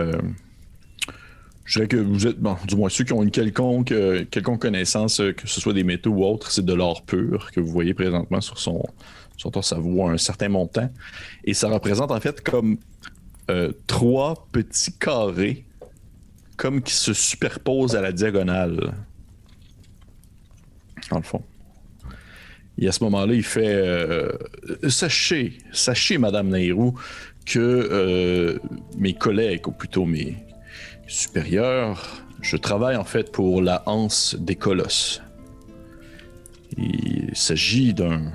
je 1.69 1.75
dirais 1.75 1.89
que 1.89 1.97
vous 1.99 2.27
êtes, 2.27 2.39
bon, 2.39 2.57
du 2.67 2.77
moins 2.77 2.89
ceux 2.89 3.05
qui 3.05 3.13
ont 3.13 3.23
une 3.23 3.31
quelconque, 3.31 3.93
euh, 3.93 4.25
quelconque 4.31 4.63
connaissance, 4.63 5.21
euh, 5.21 5.33
que 5.33 5.47
ce 5.47 5.61
soit 5.61 5.75
des 5.75 5.85
métaux 5.85 6.11
ou 6.11 6.25
autres, 6.25 6.51
c'est 6.51 6.65
de 6.65 6.73
l'or 6.73 7.03
pur 7.03 7.51
que 7.53 7.61
vous 7.61 7.71
voyez 7.71 7.93
présentement 7.93 8.41
sur 8.41 8.59
son, 8.59 8.83
sur 9.37 9.51
ton 9.51 9.61
un 10.09 10.17
certain 10.17 10.49
montant. 10.49 10.91
Et 11.45 11.53
ça 11.53 11.69
représente 11.69 12.11
en 12.11 12.21
fait 12.21 12.41
comme 12.41 12.79
euh, 13.51 13.73
trois 13.87 14.49
petits 14.51 14.95
carrés, 14.95 15.67
comme 16.57 16.81
qui 16.81 16.95
se 16.95 17.13
superposent 17.13 17.95
à 17.95 18.01
la 18.01 18.13
diagonale. 18.13 18.95
Dans 21.11 21.19
le 21.19 21.23
fond. 21.23 21.43
Et 22.79 22.87
à 22.87 22.93
ce 22.93 23.03
moment-là, 23.05 23.35
il 23.35 23.43
fait 23.43 23.83
Sachez, 24.89 25.59
sachez, 25.73 26.19
Madame 26.19 26.49
Nairou, 26.49 26.95
que 27.45 28.61
mes 28.97 29.15
collègues, 29.15 29.67
ou 29.67 29.73
plutôt 29.73 30.05
mes, 30.05 30.37
supérieur, 31.09 32.23
je 32.41 32.57
travaille 32.57 32.97
en 32.97 33.05
fait 33.05 33.33
pour 33.33 33.63
la 33.63 33.83
Hanse 33.87 34.37
des 34.39 34.55
Colosses. 34.55 35.23
Il 36.77 37.31
s'agit 37.35 37.95
d'un 37.95 38.31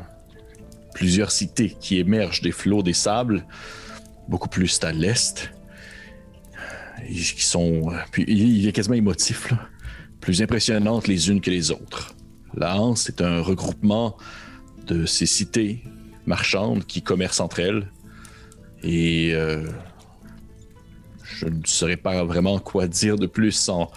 plusieurs 0.93 1.31
cités 1.31 1.75
qui 1.79 1.99
émergent 1.99 2.41
des 2.41 2.51
flots 2.51 2.83
des 2.83 2.93
sables, 2.93 3.45
beaucoup 4.27 4.49
plus 4.49 4.79
à 4.83 4.91
l'est, 4.91 5.51
qui 7.07 7.43
sont, 7.43 7.91
puis 8.11 8.25
il 8.27 8.67
est 8.67 8.71
quasiment 8.71 8.95
émotif, 8.95 9.53
plus 10.19 10.41
impressionnantes 10.41 11.07
les 11.07 11.29
unes 11.29 11.41
que 11.41 11.49
les 11.49 11.71
autres. 11.71 12.15
La 12.55 12.79
Hanse 12.79 13.09
est 13.09 13.21
un 13.21 13.41
regroupement 13.41 14.17
de 14.87 15.05
ces 15.05 15.25
cités 15.25 15.83
marchandes 16.25 16.85
qui 16.85 17.01
commercent 17.01 17.39
entre 17.39 17.59
elles 17.59 17.87
et 18.83 19.33
euh, 19.33 19.65
je 21.23 21.45
ne 21.45 21.61
saurais 21.65 21.97
pas 21.97 22.23
vraiment 22.23 22.59
quoi 22.59 22.87
dire 22.87 23.17
de 23.17 23.27
plus 23.27 23.51
sans 23.51 23.91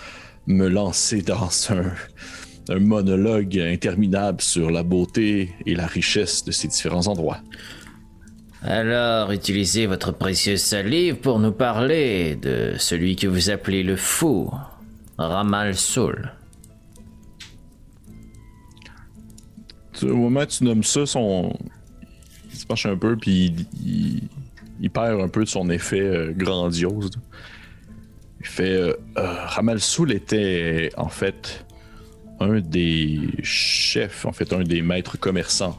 me 0.47 0.69
lancer 0.69 1.23
dans 1.23 1.51
un, 1.71 2.79
monologue 2.81 3.59
interminable 3.59 4.41
sur 4.41 4.73
la 4.73 4.83
beauté 4.83 5.55
et 5.67 5.77
la 5.77 5.87
richesse 5.87 6.45
de 6.45 6.51
ces 6.51 6.67
différents 6.67 7.07
endroits. 7.07 7.39
Alors, 8.63 9.31
utilisez 9.31 9.87
votre 9.87 10.11
précieuse 10.11 10.63
salive 10.63 11.17
pour 11.17 11.39
nous 11.39 11.53
parler 11.53 12.35
de 12.35 12.75
celui 12.77 13.15
que 13.15 13.29
vous 13.29 13.51
appelez 13.51 13.85
le 13.85 13.95
fou, 13.95 14.51
Ramal 15.17 15.77
Soul. 15.77 16.33
Au 20.03 20.17
moment 20.17 20.41
où 20.41 20.47
tu 20.47 20.65
nommes 20.65 20.85
ça, 20.85 21.07
son... 21.07 21.57
il 22.51 22.59
se 22.59 22.67
penche 22.67 22.87
un 22.87 22.97
peu, 22.97 23.17
puis 23.17 23.55
il, 24.81 24.91
perd 24.91 25.21
un 25.21 25.29
peu 25.29 25.45
de 25.45 25.49
son 25.49 25.71
effet 25.71 26.01
euh, 26.01 26.33
grandiose. 26.33 27.11
Il 28.41 28.47
fait 28.47 28.95
euh, 29.17 29.79
Soul 29.79 30.13
était 30.13 30.91
en 30.97 31.09
fait 31.09 31.65
un 32.41 32.61
des 32.61 33.21
chefs, 33.43 34.27
en 34.27 34.33
fait 34.33 34.53
un 34.53 34.63
des 34.63 34.83
maîtres 34.83 35.19
commerçants 35.19 35.79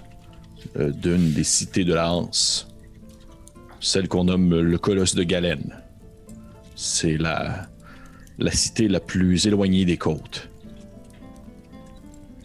d'une 0.76 1.32
des 1.32 1.44
cités 1.44 1.86
de 1.86 1.94
la 1.94 2.12
Hanse, 2.12 2.68
celle 3.80 4.08
qu'on 4.08 4.26
nomme 4.26 4.60
le 4.60 4.78
Colosse 4.78 5.16
de 5.16 5.24
Galène. 5.24 5.76
C'est 6.76 7.18
la, 7.18 7.68
la 8.38 8.52
cité 8.52 8.88
la 8.88 9.00
plus 9.00 9.48
éloignée 9.48 9.86
des 9.86 9.98
côtes. 9.98 10.50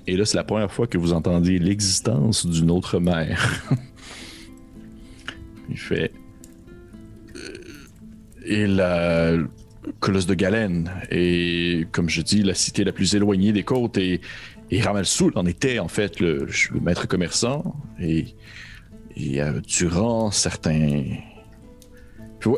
Et 0.07 0.17
là, 0.17 0.25
c'est 0.25 0.37
la 0.37 0.45
première 0.45 0.73
fois 0.73 0.87
que 0.87 0.99
vous 0.99 1.13
entendez 1.13 1.59
l'existence 1.59 2.47
d'une 2.47 2.71
autre 2.71 2.99
mère. 2.99 3.65
Il 5.69 5.79
fait. 5.79 6.13
Euh, 7.37 7.59
et 8.45 8.67
la 8.67 9.37
colosse 10.01 10.27
de 10.27 10.35
Galène 10.35 10.91
est, 11.11 11.91
comme 11.93 12.09
je 12.09 12.21
dis, 12.23 12.43
la 12.43 12.55
cité 12.55 12.85
la 12.85 12.93
plus 12.93 13.15
éloignée 13.15 13.53
des 13.53 13.63
côtes. 13.63 13.97
Et, 13.97 14.21
et 14.71 14.81
Ramalsoul 14.81 15.33
en 15.37 15.47
était, 15.47 15.79
en 15.79 15.89
fait, 15.89 16.19
le, 16.19 16.49
maître 16.81 17.07
commerçant. 17.07 17.77
Et, 18.01 18.35
euh, 19.39 19.61
durant 19.61 20.31
certains. 20.31 21.05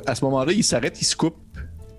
à 0.07 0.15
ce 0.15 0.25
moment-là, 0.25 0.53
il 0.53 0.65
s'arrête, 0.65 1.01
il 1.01 1.05
se 1.05 1.17
coupe. 1.17 1.37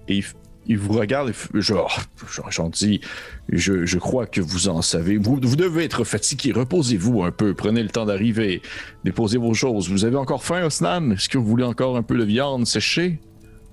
Et 0.07 0.17
il, 0.17 0.23
il 0.67 0.77
vous 0.77 0.93
regarde 0.93 1.29
et 1.29 1.61
genre, 1.61 2.01
j'en 2.49 2.69
dis, 2.69 3.01
je, 3.49 3.85
je, 3.85 3.97
crois 3.97 4.25
que 4.25 4.41
vous 4.41 4.67
en 4.67 4.81
savez. 4.81 5.17
Vous, 5.17 5.39
vous 5.41 5.55
devez 5.55 5.83
être 5.83 6.03
fatigué. 6.03 6.51
Reposez-vous 6.51 7.23
un 7.23 7.31
peu. 7.31 7.53
Prenez 7.53 7.83
le 7.83 7.89
temps 7.89 8.05
d'arriver. 8.05 8.61
Déposez 9.03 9.37
vos 9.37 9.53
choses. 9.53 9.89
Vous 9.89 10.05
avez 10.05 10.17
encore 10.17 10.43
faim, 10.43 10.65
Osnan? 10.65 11.11
Est-ce 11.11 11.29
que 11.29 11.37
vous 11.37 11.45
voulez 11.45 11.63
encore 11.63 11.97
un 11.97 12.03
peu 12.03 12.17
de 12.17 12.23
viande 12.23 12.65
séchée? 12.65 13.19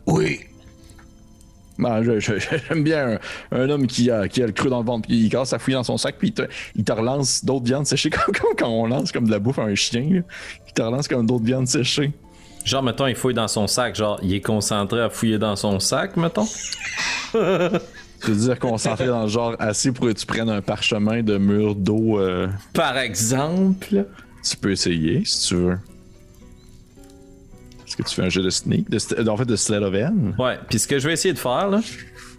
Oui. 0.06 0.40
Ben, 1.78 2.02
J'aime 2.18 2.84
bien 2.84 3.18
un, 3.50 3.70
homme 3.70 3.86
qui 3.86 4.10
a, 4.10 4.28
qui 4.28 4.42
a 4.42 4.46
le 4.46 4.52
creux 4.52 4.70
dans 4.70 4.80
le 4.80 4.84
ventre, 4.84 5.08
puis 5.08 5.18
il 5.18 5.30
commence 5.30 5.52
à 5.52 5.58
fouiller 5.58 5.76
dans 5.76 5.82
son 5.82 5.96
sac, 5.96 6.16
puis 6.18 6.34
il 6.76 6.84
te, 6.84 6.92
relance 6.92 7.44
d'autres 7.44 7.64
viandes 7.64 7.86
séchées, 7.86 8.10
comme, 8.10 8.34
quand 8.56 8.68
on 8.68 8.86
lance 8.86 9.10
comme 9.10 9.26
de 9.26 9.30
la 9.30 9.38
bouffe 9.38 9.58
à 9.58 9.64
un 9.64 9.74
chien. 9.74 10.22
Il 10.66 10.72
te 10.74 10.82
relance 10.82 11.08
comme 11.08 11.26
d'autres 11.26 11.44
viandes 11.44 11.68
séchées. 11.68 12.12
Genre, 12.64 12.82
mettons, 12.82 13.06
il 13.06 13.14
fouille 13.14 13.34
dans 13.34 13.48
son 13.48 13.66
sac. 13.66 13.96
Genre, 13.96 14.18
il 14.22 14.34
est 14.34 14.40
concentré 14.40 15.00
à 15.00 15.10
fouiller 15.10 15.38
dans 15.38 15.56
son 15.56 15.80
sac, 15.80 16.16
mettons? 16.16 16.46
Tu 17.32 18.30
veux 18.30 18.36
dire 18.36 18.58
concentré 18.58 19.06
dans 19.06 19.22
le 19.22 19.28
genre 19.28 19.56
assez 19.58 19.90
pour 19.90 20.06
que 20.06 20.12
tu 20.12 20.26
prennes 20.26 20.48
un 20.48 20.60
parchemin 20.62 21.22
de 21.22 21.38
mur 21.38 21.74
d'eau. 21.74 22.20
Euh, 22.20 22.46
Par 22.72 22.96
exemple? 22.98 24.04
Tu 24.48 24.56
peux 24.56 24.70
essayer 24.72 25.24
si 25.24 25.48
tu 25.48 25.56
veux. 25.56 25.78
Est-ce 27.86 27.96
que 27.96 28.02
tu 28.04 28.14
fais 28.14 28.22
un 28.22 28.28
jeu 28.28 28.42
de 28.42 28.50
sneak 28.50 28.88
de, 28.88 29.28
En 29.28 29.36
fait, 29.36 29.44
de 29.44 29.56
sled 29.56 29.82
of 29.82 29.94
Ouais, 30.38 30.58
puis 30.68 30.78
ce 30.78 30.86
que 30.86 30.98
je 30.98 31.06
vais 31.08 31.14
essayer 31.14 31.34
de 31.34 31.38
faire, 31.38 31.68
là. 31.68 31.80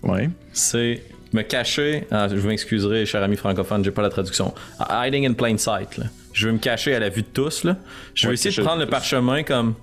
Ouais. 0.01 0.29
C'est 0.53 1.03
me 1.33 1.41
cacher. 1.41 2.07
Ah, 2.11 2.27
je 2.27 2.47
m'excuserai, 2.47 3.05
cher 3.05 3.21
ami 3.21 3.35
francophone, 3.35 3.83
j'ai 3.83 3.91
pas 3.91 4.01
la 4.01 4.09
traduction. 4.09 4.53
Hiding 4.89 5.27
in 5.27 5.33
plain 5.33 5.57
sight, 5.57 5.97
là. 5.97 6.05
Je 6.31 6.47
vais 6.47 6.53
me 6.53 6.59
cacher 6.59 6.95
à 6.95 6.99
la 6.99 7.09
vue 7.09 7.21
de 7.21 7.27
tous, 7.27 7.63
là. 7.63 7.77
Je 8.15 8.27
vais 8.27 8.33
essayer 8.33 8.55
de 8.55 8.61
prendre 8.61 8.79
le 8.79 8.87
parchemin 8.87 9.43
comme 9.43 9.75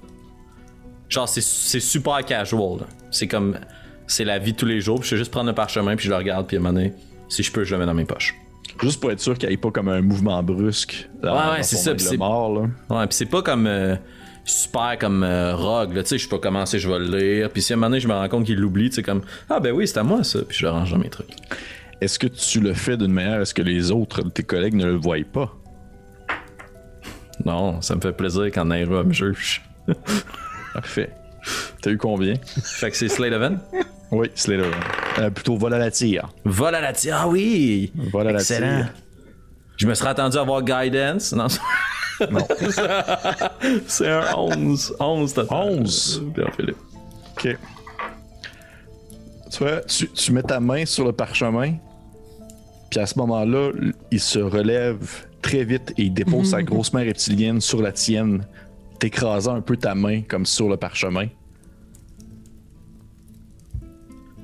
Genre, 1.11 1.29
c'est 1.29 1.81
super 1.81 2.25
casual. 2.25 2.87
C'est 3.11 3.27
comme. 3.27 3.59
C'est 4.07 4.25
la 4.25 4.39
vie 4.39 4.53
de 4.53 4.57
tous 4.57 4.67
les 4.67 4.81
jours. 4.81 5.01
Puis 5.01 5.09
je 5.11 5.15
vais 5.15 5.19
juste 5.21 5.31
prendre 5.31 5.49
le 5.49 5.55
parchemin, 5.55 5.95
puis 5.95 6.07
je 6.07 6.11
le 6.11 6.17
regarde, 6.17 6.47
puis 6.47 6.57
à 6.57 6.61
un 6.61 6.63
moment 6.63 6.75
donné, 6.75 6.95
si 7.29 7.43
je 7.43 7.53
peux, 7.53 7.65
je 7.65 7.75
le 7.75 7.81
mets 7.81 7.87
dans 7.87 7.95
mes 7.95 8.05
poches. 8.05 8.35
Juste 8.81 9.01
pour 9.01 9.11
être 9.11 9.21
sûr 9.21 9.37
qu'il 9.37 9.49
n'y 9.49 9.55
ait 9.55 9.59
pas 9.59 9.71
comme 9.71 9.89
un 9.89 10.01
mouvement 10.01 10.43
brusque. 10.43 11.09
ouais, 11.23 11.31
ouais, 11.31 11.63
c'est 11.63 11.77
ça. 11.77 11.93
c'est 11.99 12.17
mort, 12.17 12.55
là. 12.55 12.61
Ouais, 12.89 13.07
puis 13.07 13.17
c'est 13.17 13.27
pas 13.27 13.43
comme. 13.43 13.67
Euh, 13.67 13.97
super 14.45 14.99
comme 14.99 15.23
euh, 15.23 15.55
rogue, 15.55 15.95
là, 15.95 16.03
tu 16.03 16.11
sais, 16.11 16.19
je 16.19 16.29
peux 16.29 16.39
commencer, 16.39 16.79
je 16.79 16.89
vais 16.89 16.99
le 16.99 17.17
lire, 17.17 17.51
puis 17.51 17.63
si 17.63 17.73
à 17.73 17.75
un 17.75 17.77
moment 17.77 17.91
donné, 17.91 18.01
je 18.01 18.09
me 18.09 18.15
rends 18.15 18.29
compte 18.29 18.47
qu'il 18.47 18.59
l'oublie, 18.59 18.89
tu 18.89 18.97
sais, 18.97 19.03
comme, 19.03 19.23
ah 19.49 19.61
ben 19.61 19.71
oui, 19.73 19.87
c'est 19.87 19.99
à 19.99 20.03
moi 20.03 20.25
ça, 20.25 20.41
puis 20.43 20.57
je 20.59 20.65
le 20.65 20.73
range 20.73 20.91
dans 20.91 20.99
mes 20.99 21.11
trucs. 21.11 21.31
Est-ce 22.01 22.19
que 22.19 22.27
tu 22.27 22.61
le 22.61 22.73
fais 22.73 22.97
d'une 22.97 23.13
manière 23.13 23.41
à 23.41 23.45
ce 23.45 23.55
que 23.55 23.63
les 23.63 23.91
autres, 23.91 24.23
tes 24.31 24.43
collègues, 24.43 24.75
ne 24.75 24.87
le 24.87 24.97
voient 24.97 25.19
pas? 25.31 25.55
Non, 27.45 27.81
ça 27.81 27.95
me 27.95 28.01
fait 28.01 28.13
plaisir 28.13 28.47
quand 28.47 28.65
Naira 28.65 29.05
me 29.05 29.13
juge. 29.13 29.63
Parfait. 30.75 31.11
T'as 31.81 31.91
eu 31.91 31.97
combien? 31.97 32.35
Fait 32.63 32.91
que 32.91 32.97
c'est 32.97 33.09
Slade? 33.09 33.59
Oui, 34.11 34.31
Slade. 34.35 34.65
Euh, 35.19 35.31
plutôt 35.31 35.57
vol 35.57 35.73
à 35.75 35.79
la 35.79 35.91
tire. 35.91 36.33
Vol 36.45 36.75
à 36.75 36.81
la 36.81 36.93
tire, 36.93 37.17
ah 37.19 37.29
oui! 37.29 37.93
Vol 37.95 38.29
à 38.29 38.33
la 38.33 38.43
tire. 38.43 38.93
Je 39.77 39.87
me 39.87 39.95
serais 39.95 40.11
attendu 40.11 40.37
à 40.37 40.43
avoir 40.43 40.63
Guidance. 40.63 41.33
Non. 41.33 41.47
non. 42.31 42.47
c'est 43.87 44.09
un 44.09 44.35
11. 44.37 44.97
11 45.01 45.35
total. 45.35 45.59
11? 45.59 46.23
Bien, 46.35 46.47
Philippe. 46.55 46.77
Ok. 47.33 47.57
Tu 49.51 49.59
vois, 49.59 49.81
tu, 49.81 50.09
tu 50.09 50.33
mets 50.33 50.43
ta 50.43 50.61
main 50.61 50.85
sur 50.87 51.05
le 51.05 51.13
parchemin, 51.13 51.75
puis 52.91 53.01
à 53.01 53.07
ce 53.07 53.19
moment-là, 53.19 53.73
il 54.11 54.21
se 54.21 54.39
relève 54.39 54.99
très 55.43 55.65
vite 55.65 55.93
et 55.97 56.03
il 56.03 56.13
dépose 56.13 56.51
sa 56.51 56.63
grosse 56.65 56.93
main 56.93 57.03
reptilienne 57.03 57.61
sur 57.61 57.81
la 57.83 57.93
tienne 57.93 58.45
t'écrasant 59.01 59.57
un 59.57 59.61
peu 59.61 59.77
ta 59.77 59.95
main 59.95 60.23
comme 60.23 60.47
sur 60.47 60.69
le 60.69 60.77
parchemin. 60.77 61.27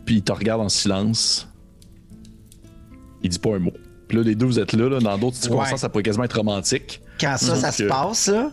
Puis 0.04 0.16
il 0.16 0.22
te 0.22 0.32
regarde 0.32 0.60
en 0.60 0.68
silence. 0.68 1.48
Il 3.22 3.30
dit 3.30 3.38
pas 3.38 3.56
un 3.56 3.58
mot. 3.58 3.72
Puis 4.08 4.18
là, 4.18 4.24
les 4.24 4.34
deux, 4.34 4.46
vous 4.46 4.58
êtes 4.58 4.72
là, 4.72 5.00
dans 5.00 5.18
d'autres 5.18 5.36
circonstances, 5.36 5.80
ça 5.80 5.88
pourrait 5.88 6.04
quasiment 6.04 6.24
être 6.24 6.36
romantique. 6.36 7.00
Quand 7.20 7.36
ça, 7.36 7.56
ça 7.56 7.72
se 7.72 7.84
passe, 7.84 8.28
là, 8.28 8.52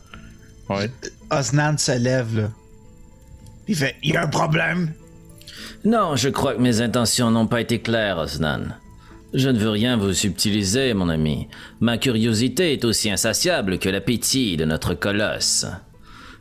ouais. 0.70 0.90
Osnan 1.30 1.78
se 1.78 1.98
lève, 1.98 2.38
là. 2.38 2.50
Il 3.68 3.76
fait 3.76 3.96
Il 4.04 4.14
y 4.14 4.18
a 4.18 4.24
un 4.24 4.28
problème. 4.28 4.94
Non, 5.86 6.16
je 6.16 6.30
crois 6.30 6.56
que 6.56 6.62
mes 6.62 6.82
intentions 6.82 7.30
n'ont 7.30 7.48
pas 7.48 7.62
été 7.62 7.82
claires, 7.82 8.18
Osnan. 8.18 8.62
Je 9.34 9.50
ne 9.50 9.60
veux 9.60 9.70
rien 9.70 9.98
vous 9.98 10.14
subtiliser, 10.14 10.94
mon 10.94 11.10
ami. 11.10 11.48
Ma 11.80 11.98
curiosité 11.98 12.74
est 12.74 12.86
aussi 12.86 13.10
insatiable 13.10 13.80
que 13.80 13.90
l'appétit 13.90 14.58
de 14.58 14.66
notre 14.66 14.94
colosse. 14.94 15.66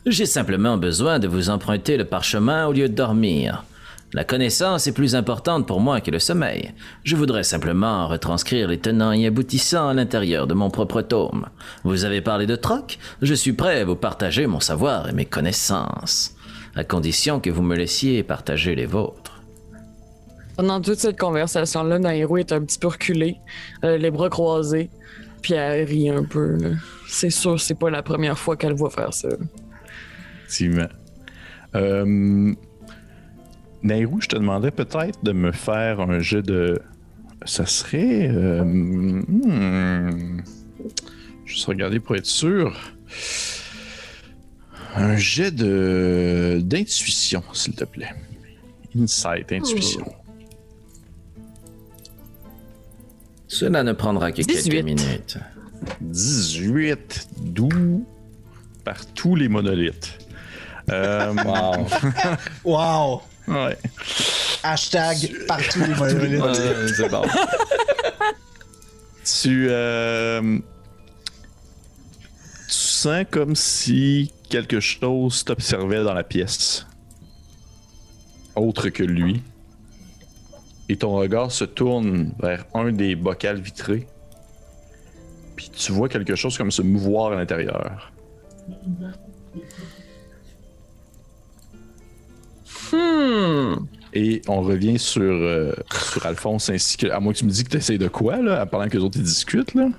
J'ai 0.05 0.25
simplement 0.25 0.75
besoin 0.75 1.17
de 1.17 1.29
vous 1.29 1.49
emprunter 1.49 1.95
le 1.95 2.03
parchemin 2.03 2.67
au 2.67 2.73
lieu 2.73 2.89
de 2.89 2.93
dormir. 2.93 3.63
La 4.11 4.25
connaissance 4.25 4.85
est 4.85 4.91
plus 4.91 5.15
importante 5.15 5.65
pour 5.65 5.79
moi 5.79 6.01
que 6.01 6.11
le 6.11 6.19
sommeil. 6.19 6.73
Je 7.05 7.15
voudrais 7.15 7.43
simplement 7.43 8.09
retranscrire 8.09 8.67
les 8.67 8.79
tenants 8.79 9.13
et 9.13 9.25
aboutissants 9.25 9.87
à 9.87 9.93
l'intérieur 9.93 10.45
de 10.45 10.53
mon 10.53 10.69
propre 10.69 11.01
tome. 11.01 11.47
Vous 11.85 12.03
avez 12.03 12.19
parlé 12.19 12.45
de 12.47 12.57
troc 12.57 12.99
Je 13.21 13.33
suis 13.33 13.53
prêt 13.53 13.79
à 13.79 13.85
vous 13.85 13.95
partager 13.95 14.45
mon 14.45 14.59
savoir 14.59 15.07
et 15.07 15.13
mes 15.13 15.23
connaissances, 15.23 16.35
à 16.75 16.83
condition 16.83 17.39
que 17.39 17.49
vous 17.49 17.63
me 17.63 17.77
laissiez 17.77 18.23
partager 18.23 18.75
les 18.75 18.85
vôtres. 18.85 19.41
Pendant 20.57 20.81
toute 20.81 20.99
cette 20.99 21.17
conversation-là, 21.17 21.97
Nairo 21.97 22.35
est 22.35 22.51
un 22.51 22.61
petit 22.61 22.77
peu 22.77 22.89
reculé, 22.89 23.37
euh, 23.85 23.97
les 23.97 24.11
bras 24.11 24.29
croisés, 24.29 24.89
puis 25.41 25.53
elle 25.53 25.87
rit 25.87 26.09
un 26.09 26.25
peu. 26.25 26.57
C'est 27.07 27.29
sûr, 27.29 27.59
c'est 27.59 27.79
pas 27.79 27.89
la 27.89 28.03
première 28.03 28.37
fois 28.37 28.57
qu'elle 28.57 28.73
voit 28.73 28.89
faire 28.89 29.13
ça 29.13 29.29
effectivement. 30.53 30.87
Euh, 31.75 32.53
Nairou, 33.81 34.21
je 34.21 34.27
te 34.27 34.35
demandais 34.35 34.71
peut-être 34.71 35.23
de 35.23 35.31
me 35.31 35.51
faire 35.51 35.99
un 35.99 36.19
jeu 36.19 36.41
de. 36.41 36.79
Ça 37.45 37.65
serait. 37.65 38.29
Euh, 38.29 38.63
hmm, 38.63 40.41
juste 41.45 41.65
regarder 41.65 41.99
pour 41.99 42.15
être 42.15 42.25
sûr. 42.25 42.79
Un 44.95 45.17
jet 45.17 45.51
de 45.51 46.61
d'intuition, 46.63 47.43
s'il 47.53 47.73
te 47.73 47.83
plaît. 47.83 48.13
Insight, 48.95 49.51
intuition. 49.51 50.05
Cela 53.47 53.83
ne 53.83 53.93
prendra 53.93 54.31
que 54.31 54.43
quelques 54.43 54.85
minutes. 54.85 55.37
18 56.01 57.29
doux 57.41 58.05
par 58.83 59.05
tous 59.13 59.35
les 59.35 59.49
monolithes. 59.49 60.22
Euh, 60.91 61.33
wow. 61.33 61.87
wow. 62.63 63.21
Ouais. 63.47 63.77
Hashtag 64.63 65.45
partout 65.47 65.79
les 65.79 65.93
c'est 66.95 67.09
bon. 67.09 67.23
tu, 69.25 69.67
euh, 69.69 70.59
tu 72.67 72.73
sens 72.73 73.25
comme 73.29 73.55
si 73.55 74.31
quelque 74.49 74.79
chose 74.79 75.43
t'observait 75.43 76.03
dans 76.03 76.13
la 76.13 76.23
pièce. 76.23 76.85
Autre 78.55 78.89
que 78.89 79.03
lui. 79.03 79.41
Et 80.89 80.97
ton 80.97 81.15
regard 81.15 81.51
se 81.51 81.63
tourne 81.63 82.33
vers 82.39 82.65
un 82.73 82.91
des 82.91 83.15
bocals 83.15 83.59
vitrés. 83.59 84.07
Puis 85.55 85.69
tu 85.69 85.91
vois 85.91 86.09
quelque 86.09 86.35
chose 86.35 86.57
comme 86.57 86.71
se 86.71 86.81
mouvoir 86.81 87.31
à 87.33 87.35
l'intérieur. 87.35 88.11
Hmm. 92.93 93.85
Et 94.13 94.41
on 94.47 94.61
revient 94.61 94.99
sur, 94.99 95.21
euh, 95.21 95.73
sur 96.11 96.25
Alphonse 96.25 96.69
ainsi 96.69 96.97
que. 96.97 97.07
À 97.07 97.19
moins 97.19 97.33
que 97.33 97.39
tu 97.39 97.45
me 97.45 97.49
dis 97.49 97.63
que 97.63 97.69
tu 97.69 97.77
essayes 97.77 97.97
de 97.97 98.07
quoi, 98.07 98.37
là, 98.37 98.65
pendant 98.65 98.87
que 98.87 98.97
les 98.97 99.03
autres 99.03 99.17
ils 99.17 99.23
discutent, 99.23 99.73
là? 99.73 99.89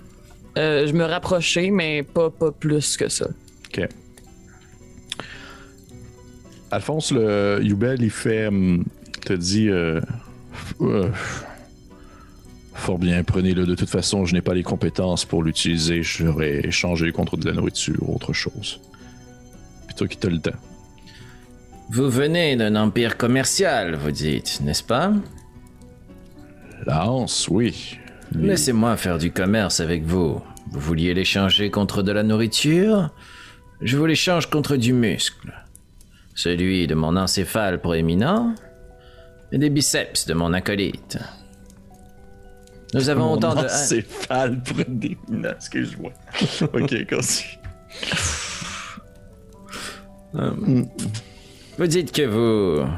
je 0.57 0.93
me 0.93 1.05
rapprochais, 1.05 1.71
mais 1.71 2.05
pas, 2.05 2.31
pas 2.31 2.53
plus 2.53 2.97
que 2.97 3.09
ça. 3.09 3.27
OK. 3.67 3.89
Alphonse, 6.71 7.11
le 7.11 7.61
Yubel, 7.63 8.03
il 8.03 8.11
fait. 8.11 8.47
Hum, 8.47 8.85
te 9.25 9.33
dit. 9.33 9.69
Fort 12.75 12.99
bien, 12.99 13.25
prenez-le. 13.25 13.67
De 13.67 13.75
toute 13.75 13.89
façon, 13.89 14.27
je 14.27 14.35
n'ai 14.35 14.43
pas 14.43 14.53
les 14.53 14.63
compétences 14.63 15.25
pour 15.25 15.43
l'utiliser. 15.43 16.03
J'aurais 16.03 16.67
échangé 16.67 17.13
contre 17.13 17.37
de 17.37 17.47
la 17.47 17.55
nourriture 17.55 17.97
ou 18.03 18.15
autre 18.15 18.33
chose. 18.33 18.81
Puis 19.87 19.97
toi 19.97 20.07
qui 20.07 20.19
t'as 20.19 20.29
le 20.29 20.39
temps. 20.39 20.59
Vous 21.91 22.09
venez 22.09 22.57
d'un 22.57 22.77
empire 22.77 23.17
commercial, 23.17 23.95
vous 23.97 24.11
dites, 24.11 24.61
n'est-ce 24.63 24.83
pas? 24.83 25.13
La 26.87 27.09
Hanse, 27.09 27.49
oui. 27.49 27.99
Laissez-moi 28.35 28.97
faire 28.97 29.19
du 29.19 29.31
commerce 29.31 29.81
avec 29.81 30.03
vous. 30.05 30.41
Vous 30.71 30.81
vouliez 30.81 31.15
l'échanger 31.15 31.71
contre 31.71 32.03
de 32.03 32.11
la 32.11 32.23
nourriture? 32.23 33.11
Je 33.81 33.97
vous 33.97 34.07
l'échange 34.07 34.49
contre 34.49 34.77
du 34.77 34.93
muscle. 34.93 35.53
Celui 36.35 36.87
de 36.87 36.95
mon 36.95 37.17
encéphale 37.17 37.81
proéminent 37.81 38.55
et 39.53 39.59
des 39.59 39.71
biceps 39.71 40.27
de 40.27 40.35
mon 40.35 40.53
acolyte. 40.53 41.19
Nous 42.95 43.09
avons 43.09 43.33
autant 43.33 43.55
de. 43.55 43.67
Encéphale 43.67 44.63
proéminent, 44.63 45.51
excuse-moi. 45.55 46.13
ok, 46.63 47.07
continue. 47.09 47.59
Vous 51.77 51.89
dites 51.89 52.13
que 52.13 52.23
vous 52.23 52.89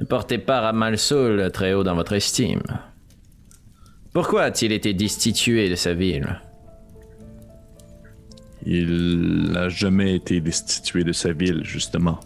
ne 0.00 0.04
portez 0.04 0.38
pas 0.38 0.60
Ramalsoul 0.62 1.50
très 1.52 1.74
haut 1.74 1.84
dans 1.84 1.94
votre 1.94 2.14
estime. 2.14 2.62
Pourquoi 4.12 4.42
a-t-il 4.42 4.72
été 4.72 4.94
destitué 4.94 5.70
de 5.70 5.76
sa 5.76 5.94
ville? 5.94 6.40
Il 8.66 9.52
n'a 9.52 9.68
jamais 9.68 10.16
été 10.16 10.40
destitué 10.40 11.04
de 11.04 11.12
sa 11.12 11.32
ville, 11.32 11.62
justement. 11.62 12.18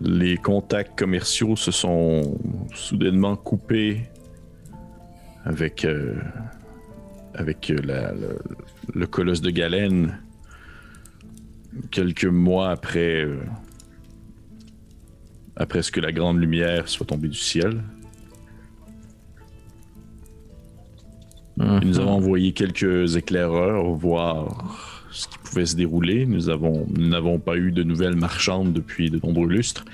Les 0.00 0.36
contacts 0.36 0.96
commerciaux 0.96 1.56
se 1.56 1.72
sont 1.72 2.38
soudainement 2.74 3.34
coupés 3.34 4.08
avec, 5.44 5.84
euh, 5.84 6.14
avec 7.34 7.68
le, 7.70 9.06
colosse 9.06 9.40
de 9.40 9.50
Galène 9.50 10.16
quelques 11.90 12.24
mois 12.24 12.70
après, 12.70 13.24
euh, 13.24 13.38
après 15.56 15.82
ce 15.82 15.90
que 15.90 16.00
la 16.00 16.12
grande 16.12 16.40
lumière 16.40 16.88
soit 16.88 17.06
tombée 17.06 17.28
du 17.28 17.38
ciel. 17.38 17.82
Nous 21.56 22.00
avons 22.00 22.14
envoyé 22.14 22.52
quelques 22.52 23.16
éclaireurs 23.16 23.84
voir 23.92 25.06
ce 25.12 25.28
qui 25.28 25.38
pouvait 25.38 25.66
se 25.66 25.76
dérouler. 25.76 26.26
Nous 26.26 26.48
avons, 26.48 26.86
nous 26.90 27.08
n'avons 27.08 27.38
pas 27.38 27.56
eu 27.56 27.70
de 27.70 27.84
nouvelles 27.84 28.16
marchandes 28.16 28.72
depuis 28.72 29.10
de 29.10 29.20
nombreux 29.24 29.48
lustres. 29.48 29.84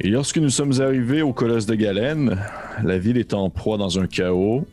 Et 0.00 0.08
lorsque 0.08 0.38
nous 0.38 0.50
sommes 0.50 0.80
arrivés 0.80 1.22
au 1.22 1.32
colosse 1.32 1.66
de 1.66 1.76
Galène, 1.76 2.40
la 2.82 2.98
ville 2.98 3.16
est 3.16 3.32
en 3.32 3.48
proie 3.48 3.78
dans 3.78 4.00
un 4.00 4.08
chaos. 4.08 4.66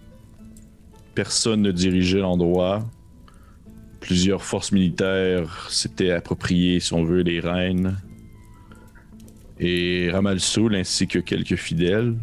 Personne 1.14 1.62
ne 1.62 1.72
dirigeait 1.72 2.22
l'endroit. 2.22 2.90
Plusieurs 4.00 4.44
forces 4.44 4.72
militaires 4.72 5.68
s'étaient 5.70 6.10
appropriées, 6.10 6.80
si 6.80 6.94
on 6.94 7.04
veut, 7.04 7.22
les 7.22 7.40
reines. 7.40 7.98
Et 9.64 10.10
Ramalsoul 10.12 10.76
ainsi 10.76 11.08
que 11.08 11.20
quelques 11.20 11.56
fidèles, 11.56 12.18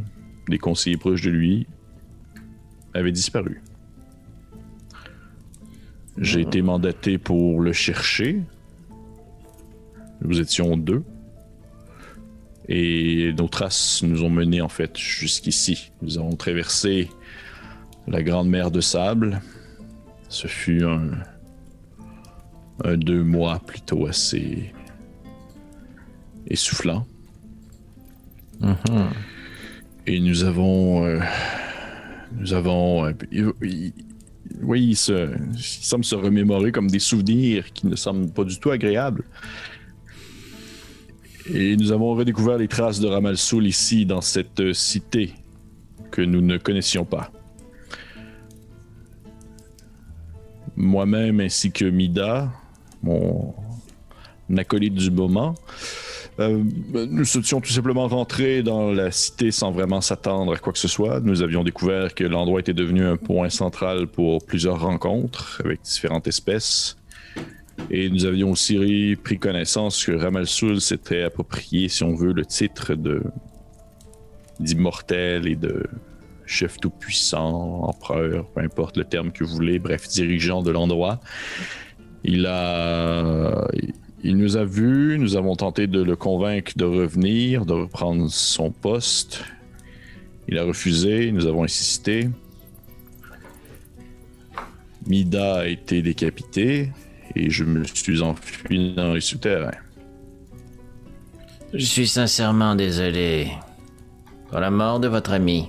des 0.48 0.58
conseillers 0.58 0.96
proches 0.96 1.22
de 1.22 1.30
lui, 1.30 1.68
avait 2.94 3.12
disparu. 3.12 3.62
J'ai 6.16 6.40
été 6.40 6.62
mandaté 6.62 7.16
pour 7.16 7.60
le 7.60 7.72
chercher. 7.72 8.42
Nous 10.20 10.40
étions 10.40 10.76
deux. 10.76 11.04
Et 12.68 13.32
nos 13.38 13.46
traces 13.46 14.02
nous 14.02 14.24
ont 14.24 14.30
menés 14.30 14.60
en 14.60 14.68
fait 14.68 14.98
jusqu'ici. 14.98 15.92
Nous 16.02 16.18
avons 16.18 16.34
traversé 16.34 17.08
la 18.08 18.24
grande 18.24 18.48
mer 18.48 18.72
de 18.72 18.80
sable. 18.80 19.40
Ce 20.28 20.48
fut 20.48 20.84
un, 20.84 21.12
deux 22.96 23.22
mois 23.22 23.60
plutôt 23.60 24.06
assez 24.06 24.72
essoufflant. 26.48 27.06
Et 30.06 30.20
nous 30.20 30.44
avons 30.44 31.04
euh, 31.04 31.20
nous 32.36 32.52
avons. 32.52 33.06
Euh, 33.06 33.12
oui, 34.62 34.88
il, 34.90 34.96
semble 34.96 36.04
se 36.04 36.14
remémorer 36.14 36.72
comme 36.72 36.90
des 36.90 36.98
souvenirs 36.98 37.72
qui 37.72 37.86
ne 37.86 37.96
semblent 37.96 38.30
pas 38.30 38.44
du 38.44 38.58
tout 38.58 38.70
agréables. 38.70 39.24
Et 41.52 41.76
nous 41.76 41.92
avons 41.92 42.14
redécouvert 42.14 42.58
les 42.58 42.68
traces 42.68 43.00
de 43.00 43.06
Ramalsoul 43.06 43.66
ici, 43.66 44.04
dans 44.04 44.20
cette 44.20 44.72
cité 44.72 45.32
que 46.10 46.22
nous 46.22 46.40
ne 46.40 46.58
connaissions 46.58 47.04
pas. 47.04 47.30
Moi-même 50.76 51.40
ainsi 51.40 51.72
que 51.72 51.84
Mida, 51.86 52.52
mon 53.02 53.54
acolyte 54.56 54.94
du 54.94 55.10
moment, 55.10 55.54
euh, 56.40 56.62
nous 56.92 57.38
étions 57.38 57.60
tout 57.60 57.70
simplement 57.70 58.06
rentrés 58.06 58.62
dans 58.62 58.92
la 58.92 59.10
cité 59.10 59.50
sans 59.50 59.72
vraiment 59.72 60.00
s'attendre 60.00 60.54
à 60.54 60.56
quoi 60.56 60.72
que 60.72 60.78
ce 60.78 60.86
soit. 60.86 61.20
Nous 61.20 61.42
avions 61.42 61.64
découvert 61.64 62.14
que 62.14 62.24
l'endroit 62.24 62.60
était 62.60 62.74
devenu 62.74 63.04
un 63.04 63.16
point 63.16 63.48
central 63.48 64.06
pour 64.06 64.44
plusieurs 64.44 64.80
rencontres 64.80 65.60
avec 65.64 65.82
différentes 65.82 66.28
espèces. 66.28 66.96
Et 67.90 68.08
nous 68.10 68.24
avions 68.24 68.50
aussi 68.50 69.16
pris 69.22 69.38
connaissance 69.38 70.04
que 70.04 70.12
Ramalsoul 70.12 70.80
s'était 70.80 71.22
approprié, 71.22 71.88
si 71.88 72.02
on 72.02 72.14
veut, 72.14 72.32
le 72.32 72.44
titre 72.44 72.96
d'immortel 74.60 75.46
et 75.46 75.56
de 75.56 75.86
chef 76.44 76.78
tout-puissant, 76.78 77.82
empereur, 77.84 78.46
peu 78.46 78.60
importe 78.60 78.96
le 78.96 79.04
terme 79.04 79.32
que 79.32 79.44
vous 79.44 79.54
voulez, 79.54 79.78
bref, 79.78 80.08
dirigeant 80.08 80.62
de 80.62 80.70
l'endroit. 80.70 81.20
Il 82.24 82.46
a, 82.46 83.68
il 84.24 84.36
nous 84.36 84.56
a 84.56 84.64
vus, 84.64 85.16
nous 85.18 85.36
avons 85.36 85.54
tenté 85.54 85.86
de 85.86 86.02
le 86.02 86.16
convaincre 86.16 86.72
de 86.76 86.84
revenir, 86.84 87.64
de 87.64 87.74
reprendre 87.74 88.28
son 88.30 88.70
poste. 88.70 89.44
Il 90.48 90.58
a 90.58 90.64
refusé, 90.64 91.30
nous 91.30 91.46
avons 91.46 91.64
insisté. 91.64 92.28
Mida 95.06 95.60
a 95.60 95.66
été 95.66 96.02
décapité 96.02 96.90
et 97.36 97.48
je 97.48 97.64
me 97.64 97.84
suis 97.84 98.20
enfui 98.22 98.94
dans 98.94 99.14
les 99.14 99.20
souterrains. 99.20 99.70
Je 101.72 101.84
suis 101.84 102.08
sincèrement 102.08 102.74
désolé 102.74 103.48
pour 104.48 104.58
la 104.58 104.70
mort 104.70 105.00
de 105.00 105.08
votre 105.08 105.32
ami. 105.32 105.68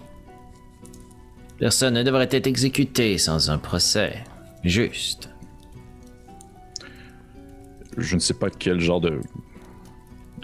Personne 1.59 1.95
ne 1.95 2.03
devrait 2.03 2.29
être 2.31 2.47
exécuté 2.47 3.17
sans 3.17 3.49
un 3.49 3.57
procès 3.57 4.23
juste 4.63 5.29
je 7.99 8.15
ne 8.15 8.19
sais 8.19 8.33
pas 8.33 8.49
quel 8.49 8.79
genre 8.79 9.01
de, 9.01 9.19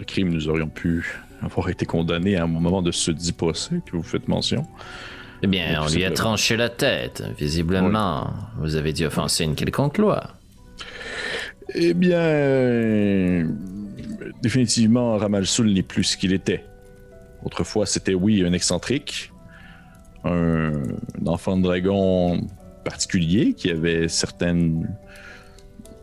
crime 0.06 0.28
nous 0.28 0.48
aurions 0.48 0.68
pu 0.68 1.20
avoir 1.42 1.68
été 1.68 1.86
condamnés 1.86 2.36
à 2.36 2.44
un 2.44 2.46
moment 2.46 2.82
de 2.82 2.90
ce 2.90 3.10
dit 3.10 3.32
procès 3.32 3.80
que 3.84 3.96
vous 3.96 4.02
faites 4.02 4.28
mention. 4.28 4.66
Eh 5.42 5.46
bien, 5.46 5.82
on 5.82 5.92
lui 5.92 6.04
a 6.04 6.10
tranché 6.10 6.56
la 6.56 6.68
tête. 6.68 7.22
Visiblement, 7.38 8.32
vous 8.58 8.76
avez 8.76 8.92
dû 8.92 9.04
offenser 9.04 9.44
une 9.44 9.54
quelconque 9.54 9.98
loi. 9.98 10.34
Eh 11.74 11.92
bien, 11.94 13.46
définitivement, 14.42 15.18
Ramalsoul 15.18 15.72
n'est 15.72 15.82
plus 15.82 16.04
ce 16.04 16.16
qu'il 16.16 16.32
était. 16.32 16.64
Autrefois, 17.44 17.86
c'était 17.86 18.14
oui, 18.14 18.44
un 18.44 18.52
excentrique, 18.52 19.32
un 20.24 20.72
enfant 21.26 21.56
de 21.56 21.62
dragon 21.62 22.46
particulier 22.84 23.52
qui 23.52 23.70
avait 23.70 24.08
certaines 24.08 24.88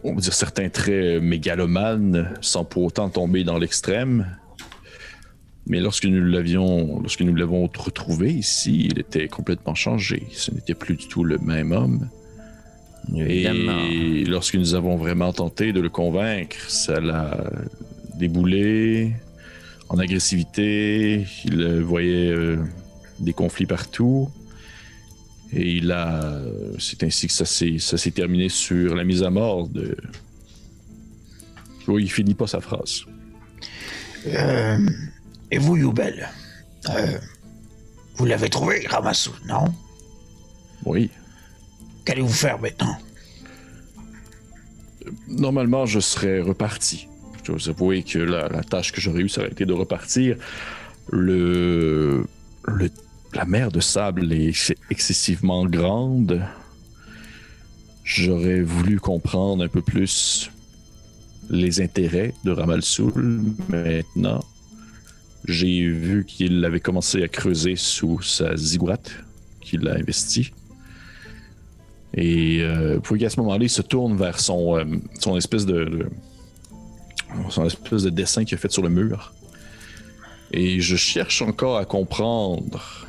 on 0.04 0.14
va 0.14 0.22
dire, 0.22 0.34
certains 0.34 0.70
traits 0.70 1.22
mégalomanes 1.22 2.34
sans 2.42 2.66
pour 2.66 2.84
autant 2.84 3.10
tomber 3.10 3.44
dans 3.44 3.58
l'extrême. 3.58 4.38
Mais 5.66 5.80
lorsque 5.80 6.06
nous 6.06 6.24
l'avions, 6.24 7.00
lorsque 7.00 7.22
nous 7.22 7.36
l'avons 7.36 7.70
retrouvé 7.78 8.34
ici, 8.34 8.90
il 8.92 9.00
était 9.00 9.28
complètement 9.28 9.76
changé. 9.76 10.28
Ce 10.32 10.52
n'était 10.52 10.74
plus 10.74 10.96
du 10.96 11.08
tout 11.08 11.24
le 11.24 11.38
même 11.38 11.72
homme. 11.72 12.10
Et 13.16 14.24
lorsque 14.26 14.56
nous 14.56 14.76
avons 14.76 14.98
vraiment 14.98 15.32
tenté 15.34 15.74
de 15.74 15.82
le 15.82 15.90
convaincre, 15.90 16.58
ça 16.70 17.00
l'a 17.00 17.50
déboulé 18.18 19.14
en 19.90 19.98
agressivité. 20.00 21.26
Il 21.46 21.82
voyait 21.82 22.32
euh, 22.32 22.58
des 23.20 23.34
conflits 23.34 23.66
partout. 23.66 24.30
Et 25.56 25.78
il 25.78 25.92
a. 25.92 26.42
C'est 26.80 27.04
ainsi 27.04 27.28
que 27.28 27.34
ça 27.34 27.46
s'est 27.46 28.12
terminé 28.12 28.50
sur 28.50 28.96
la 28.96 29.04
mise 29.04 29.24
à 29.24 29.30
mort 29.30 29.68
de. 29.68 29.96
Oui, 31.88 32.04
il 32.04 32.12
finit 32.12 32.34
pas 32.34 32.48
sa 32.48 32.62
phrase. 32.62 33.06
Euh, 34.28 34.80
et 35.52 35.58
vous, 35.58 35.78
Youbel 35.78 36.30
euh, 36.90 37.18
Vous 38.16 38.26
l'avez 38.26 38.50
trouvé, 38.50 38.86
Ramassou, 38.88 39.34
non? 39.46 39.66
Oui. 40.86 41.10
Qu'allez-vous 42.06 42.30
faire 42.30 42.60
maintenant? 42.60 42.98
Normalement, 45.28 45.86
je 45.86 46.00
serais 46.00 46.40
reparti. 46.40 47.08
Je 47.40 47.48
dois 47.48 47.56
vous 47.58 47.70
avouer 47.70 48.04
que 48.04 48.20
la, 48.20 48.64
tâche 48.64 48.92
que 48.92 49.02
j'aurais 49.02 49.22
eue, 49.22 49.30
ça 49.30 49.42
aurait 49.42 49.52
été 49.52 49.66
de 49.66 49.74
repartir. 49.74 50.38
Le, 51.10 52.26
la 53.34 53.46
mer 53.46 53.72
de 53.72 53.80
sable 53.80 54.32
est 54.32 54.76
excessivement 54.90 55.66
grande. 55.66 56.42
J'aurais 58.04 58.62
voulu 58.62 59.00
comprendre 59.00 59.64
un 59.64 59.68
peu 59.68 59.82
plus 59.82 60.52
les 61.50 61.82
intérêts 61.82 62.34
de 62.44 62.52
Ramalsoul. 62.52 63.44
Maintenant, 63.70 64.44
j'ai 65.46 65.88
vu 65.88 66.26
qu'il 66.26 66.64
avait 66.64 66.80
commencé 66.80 67.24
à 67.24 67.28
creuser 67.28 67.76
sous 67.76 68.22
sa 68.22 68.56
ziggourate 68.56 69.12
qu'il 69.62 69.88
a 69.88 69.96
investi. 69.96 70.52
Et 72.16 72.62
euh, 72.62 73.00
vous 73.04 73.18
qu'à 73.18 73.30
ce 73.30 73.40
moment-là, 73.40 73.64
il 73.64 73.70
se 73.70 73.82
tourne 73.82 74.16
vers 74.16 74.40
son, 74.40 74.78
euh, 74.78 74.86
son 75.20 75.36
espèce 75.36 75.66
de, 75.66 76.08
son 77.50 77.66
espèce 77.66 78.04
de 78.04 78.10
dessin 78.10 78.46
qu'il 78.46 78.56
a 78.56 78.58
fait 78.60 78.72
sur 78.72 78.84
le 78.84 78.90
mur. 78.90 79.34
Et 80.52 80.80
je 80.80 80.96
cherche 80.96 81.42
encore 81.42 81.78
à 81.78 81.86
comprendre, 81.86 83.08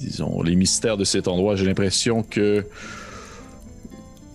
disons, 0.00 0.42
les 0.42 0.56
mystères 0.56 0.96
de 0.96 1.04
cet 1.04 1.28
endroit. 1.28 1.56
J'ai 1.56 1.66
l'impression 1.66 2.22
que 2.22 2.66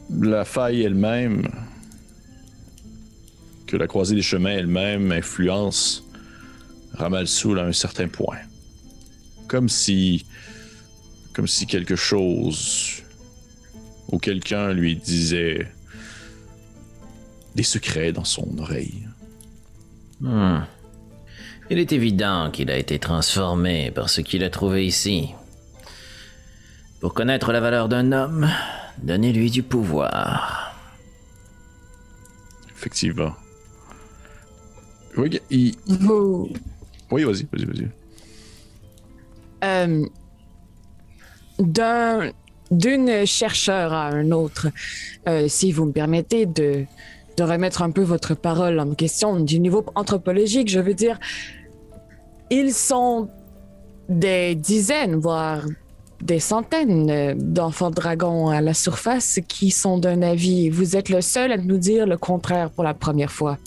la 0.09 0.45
faille 0.45 0.81
elle-même, 0.81 1.47
que 3.67 3.77
la 3.77 3.87
croisée 3.87 4.15
des 4.15 4.21
chemins 4.21 4.51
elle-même 4.51 5.11
influence 5.11 6.03
Ramalsoul 6.93 7.59
à 7.59 7.63
un 7.63 7.73
certain 7.73 8.07
point. 8.07 8.39
Comme 9.47 9.69
si. 9.69 10.25
Comme 11.33 11.47
si 11.47 11.65
quelque 11.65 11.95
chose. 11.95 13.03
ou 14.11 14.17
quelqu'un 14.17 14.73
lui 14.73 14.95
disait. 14.95 15.67
des 17.55 17.63
secrets 17.63 18.11
dans 18.11 18.25
son 18.25 18.57
oreille. 18.57 19.07
Hmm. 20.19 20.59
Il 21.69 21.77
est 21.77 21.91
évident 21.91 22.49
qu'il 22.51 22.71
a 22.71 22.77
été 22.77 22.97
transformé 22.97 23.91
par 23.91 24.09
ce 24.09 24.21
qu'il 24.21 24.43
a 24.43 24.49
trouvé 24.49 24.85
ici. 24.85 25.29
Pour 26.99 27.13
connaître 27.13 27.53
la 27.53 27.61
valeur 27.61 27.87
d'un 27.87 28.11
homme, 28.11 28.49
donnez-lui 29.01 29.49
du 29.49 29.63
pouvoir. 29.63 30.75
Effectivement. 32.71 33.33
Oui, 35.17 35.39
il... 35.49 35.75
Oui, 37.11 37.23
vas-y, 37.23 37.47
vas-y, 37.51 37.65
vas-y. 37.65 37.87
Euh, 39.63 40.05
d'un, 41.57 42.31
d'une 42.71 43.25
chercheur 43.25 43.93
à 43.93 44.07
un 44.07 44.31
autre, 44.31 44.67
euh, 45.27 45.47
si 45.47 45.71
vous 45.71 45.85
me 45.85 45.91
permettez 45.91 46.45
de, 46.45 46.85
de 47.37 47.43
remettre 47.43 47.81
un 47.81 47.91
peu 47.91 48.03
votre 48.03 48.35
parole 48.35 48.79
en 48.79 48.93
question 48.93 49.39
du 49.39 49.59
niveau 49.59 49.85
anthropologique, 49.95 50.69
je 50.69 50.79
veux 50.79 50.93
dire, 50.93 51.17
ils 52.49 52.73
sont 52.73 53.29
des 54.07 54.55
dizaines, 54.55 55.15
voire 55.15 55.63
des 56.21 56.39
centaines 56.39 57.35
d'enfants 57.37 57.91
dragons 57.91 58.49
à 58.49 58.61
la 58.61 58.73
surface 58.73 59.39
qui 59.47 59.71
sont 59.71 59.97
d'un 59.97 60.21
avis. 60.21 60.69
Vous 60.69 60.95
êtes 60.95 61.09
le 61.09 61.21
seul 61.21 61.51
à 61.51 61.57
nous 61.57 61.77
dire 61.77 62.05
le 62.05 62.17
contraire 62.17 62.69
pour 62.69 62.83
la 62.83 62.93
première 62.93 63.31
fois 63.31 63.57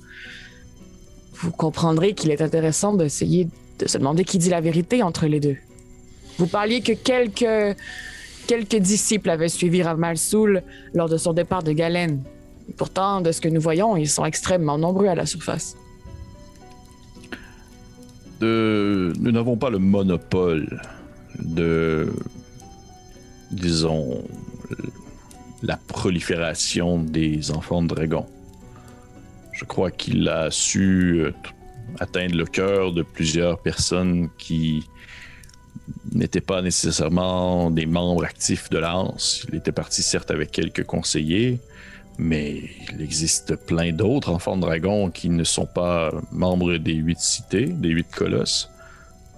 vous 1.43 1.51
comprendrez 1.51 2.15
qu'il 2.15 2.31
est 2.31 2.41
intéressant 2.41 2.95
d'essayer 2.95 3.49
de 3.79 3.89
se 3.89 3.99
demander 3.99 4.25
qui 4.25 4.39
dit 4.39 4.49
la 4.49 4.61
vérité 4.61 5.03
entre 5.03 5.27
les 5.27 5.41
deux. 5.41 5.57
Vous 6.39 6.47
parliez 6.47 6.81
que 6.81 6.93
quelques, 6.93 7.77
quelques 8.47 8.77
disciples 8.77 9.29
avaient 9.29 9.49
suivi 9.49 9.83
Rav 9.83 9.99
Soul 10.15 10.63
lors 10.95 11.09
de 11.09 11.17
son 11.17 11.33
départ 11.33 11.63
de 11.63 11.73
Galen. 11.73 12.23
Pourtant, 12.77 13.21
de 13.21 13.33
ce 13.33 13.41
que 13.41 13.49
nous 13.49 13.61
voyons, 13.61 13.97
ils 13.97 14.09
sont 14.09 14.25
extrêmement 14.25 14.79
nombreux 14.79 15.09
à 15.09 15.15
la 15.15 15.27
surface. 15.27 15.77
De... 18.41 19.13
Nous 19.19 19.33
n'avons 19.33 19.57
pas 19.57 19.71
le 19.71 19.79
monopole 19.79 20.81
de, 21.41 22.13
disons, 23.53 24.25
la 25.63 25.77
prolifération 25.77 26.99
des 26.99 27.51
enfants 27.51 27.83
de 27.83 27.89
dragons. 27.89 28.27
Je 29.53 29.65
crois 29.65 29.91
qu'il 29.91 30.29
a 30.29 30.51
su 30.51 31.21
euh, 31.21 31.33
atteindre 32.01 32.37
le 32.37 32.47
cœur 32.47 32.93
de 32.93 33.03
plusieurs 33.03 33.61
personnes 33.61 34.29
qui 34.39 34.85
n'étaient 36.13 36.41
pas 36.41 36.63
nécessairement 36.63 37.71
des 37.71 37.87
membres 37.87 38.25
actifs 38.25 38.71
de 38.71 38.79
l'ANS. 38.79 39.45
Il 39.49 39.55
était 39.57 39.73
parti 39.73 40.03
certes 40.03 40.31
avec 40.31 40.51
quelques 40.51 40.85
conseillers, 40.85 41.61
mais 42.19 42.63
il 42.93 43.03
existe 43.03 43.57
plein 43.57 43.93
d'autres 43.93 44.31
enfants 44.31 44.57
de 44.57 44.63
dragons 44.63 45.11
qui 45.11 45.29
ne 45.29 45.45
sont 45.45 45.67
pas 45.67 46.13
membres 46.33 46.77
des 46.77 46.95
huit 46.95 47.21
cités, 47.21 47.67
des 47.67 47.91
huit 47.91 48.11
colosses. 48.11 48.69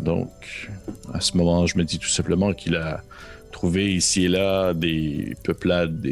Donc, 0.00 0.70
à 1.12 1.20
ce 1.20 1.36
moment, 1.36 1.66
je 1.66 1.78
me 1.78 1.84
dis 1.84 1.98
tout 1.98 2.08
simplement 2.08 2.52
qu'il 2.52 2.76
a 2.76 3.02
trouvé 3.64 3.94
ici 3.94 4.26
et 4.26 4.28
là 4.28 4.74
des 4.74 5.34
peuplades 5.42 6.06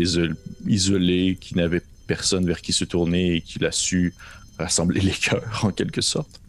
isolées 0.67 1.37
qui 1.39 1.55
n'avaient 1.55 1.83
personne 2.07 2.47
vers 2.47 2.63
qui 2.63 2.73
se 2.73 2.87
tourner 2.87 3.35
et 3.35 3.41
qu'il 3.43 3.67
a 3.67 3.73
su 3.73 4.15
rassembler 4.59 5.01
les 5.11 5.13
cœurs 5.13 5.61
en 5.63 5.71
quelque 5.71 6.01
sorte. 6.01 6.41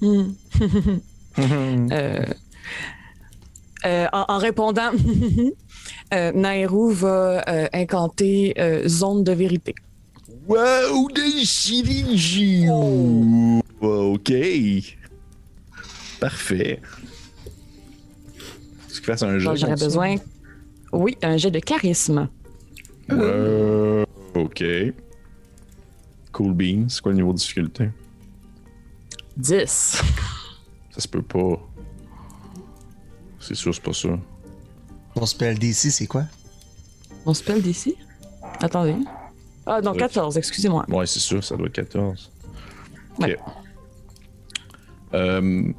Hmm. 0.00 0.32
Euh, 1.38 2.24
euh, 3.84 4.06
en, 4.10 4.38
répondant, 4.38 4.90
euh, 6.14 6.32
Nairou 6.32 6.88
va 6.88 7.44
incanter 7.74 8.54
zone 8.86 9.22
de 9.22 9.32
vérité. 9.32 9.74
Wow, 10.48 11.10
des 11.10 12.70
oh. 12.70 13.60
Ok. 13.82 14.32
Parfait. 16.18 16.80
Que 19.06 19.24
un 19.24 19.38
jet? 19.38 19.56
J'aurais 19.56 19.76
besoin. 19.76 20.16
Oui, 20.92 21.16
un 21.22 21.36
jet 21.36 21.52
de 21.52 21.60
charisme. 21.60 22.28
Ok. 24.34 24.64
Cool 26.32 26.52
beans. 26.52 26.88
C'est 26.88 27.00
quoi 27.00 27.12
le 27.12 27.18
niveau 27.18 27.32
de 27.32 27.38
difficulté? 27.38 27.90
10. 29.36 29.54
Ça 30.90 31.00
se 31.00 31.08
peut 31.08 31.22
pas. 31.22 31.60
C'est 33.38 33.54
sûr, 33.54 33.72
c'est 33.72 33.82
pas 33.82 33.92
ça. 33.92 34.18
Mon 35.14 35.24
spell 35.24 35.56
DC, 35.56 35.92
c'est 35.92 36.06
quoi? 36.06 36.24
Mon 37.24 37.32
spell 37.32 37.62
DC? 37.62 37.94
Attendez. 38.60 38.96
Ah 39.64 39.80
non, 39.80 39.92
14, 39.92 40.36
excusez-moi. 40.36 40.84
Ouais, 40.88 41.06
c'est 41.06 41.20
sûr, 41.20 41.44
ça 41.44 41.56
doit 41.56 41.68
être 41.68 41.74
14. 41.74 42.32
Ok. 43.18 43.36
Euh, 45.14 45.72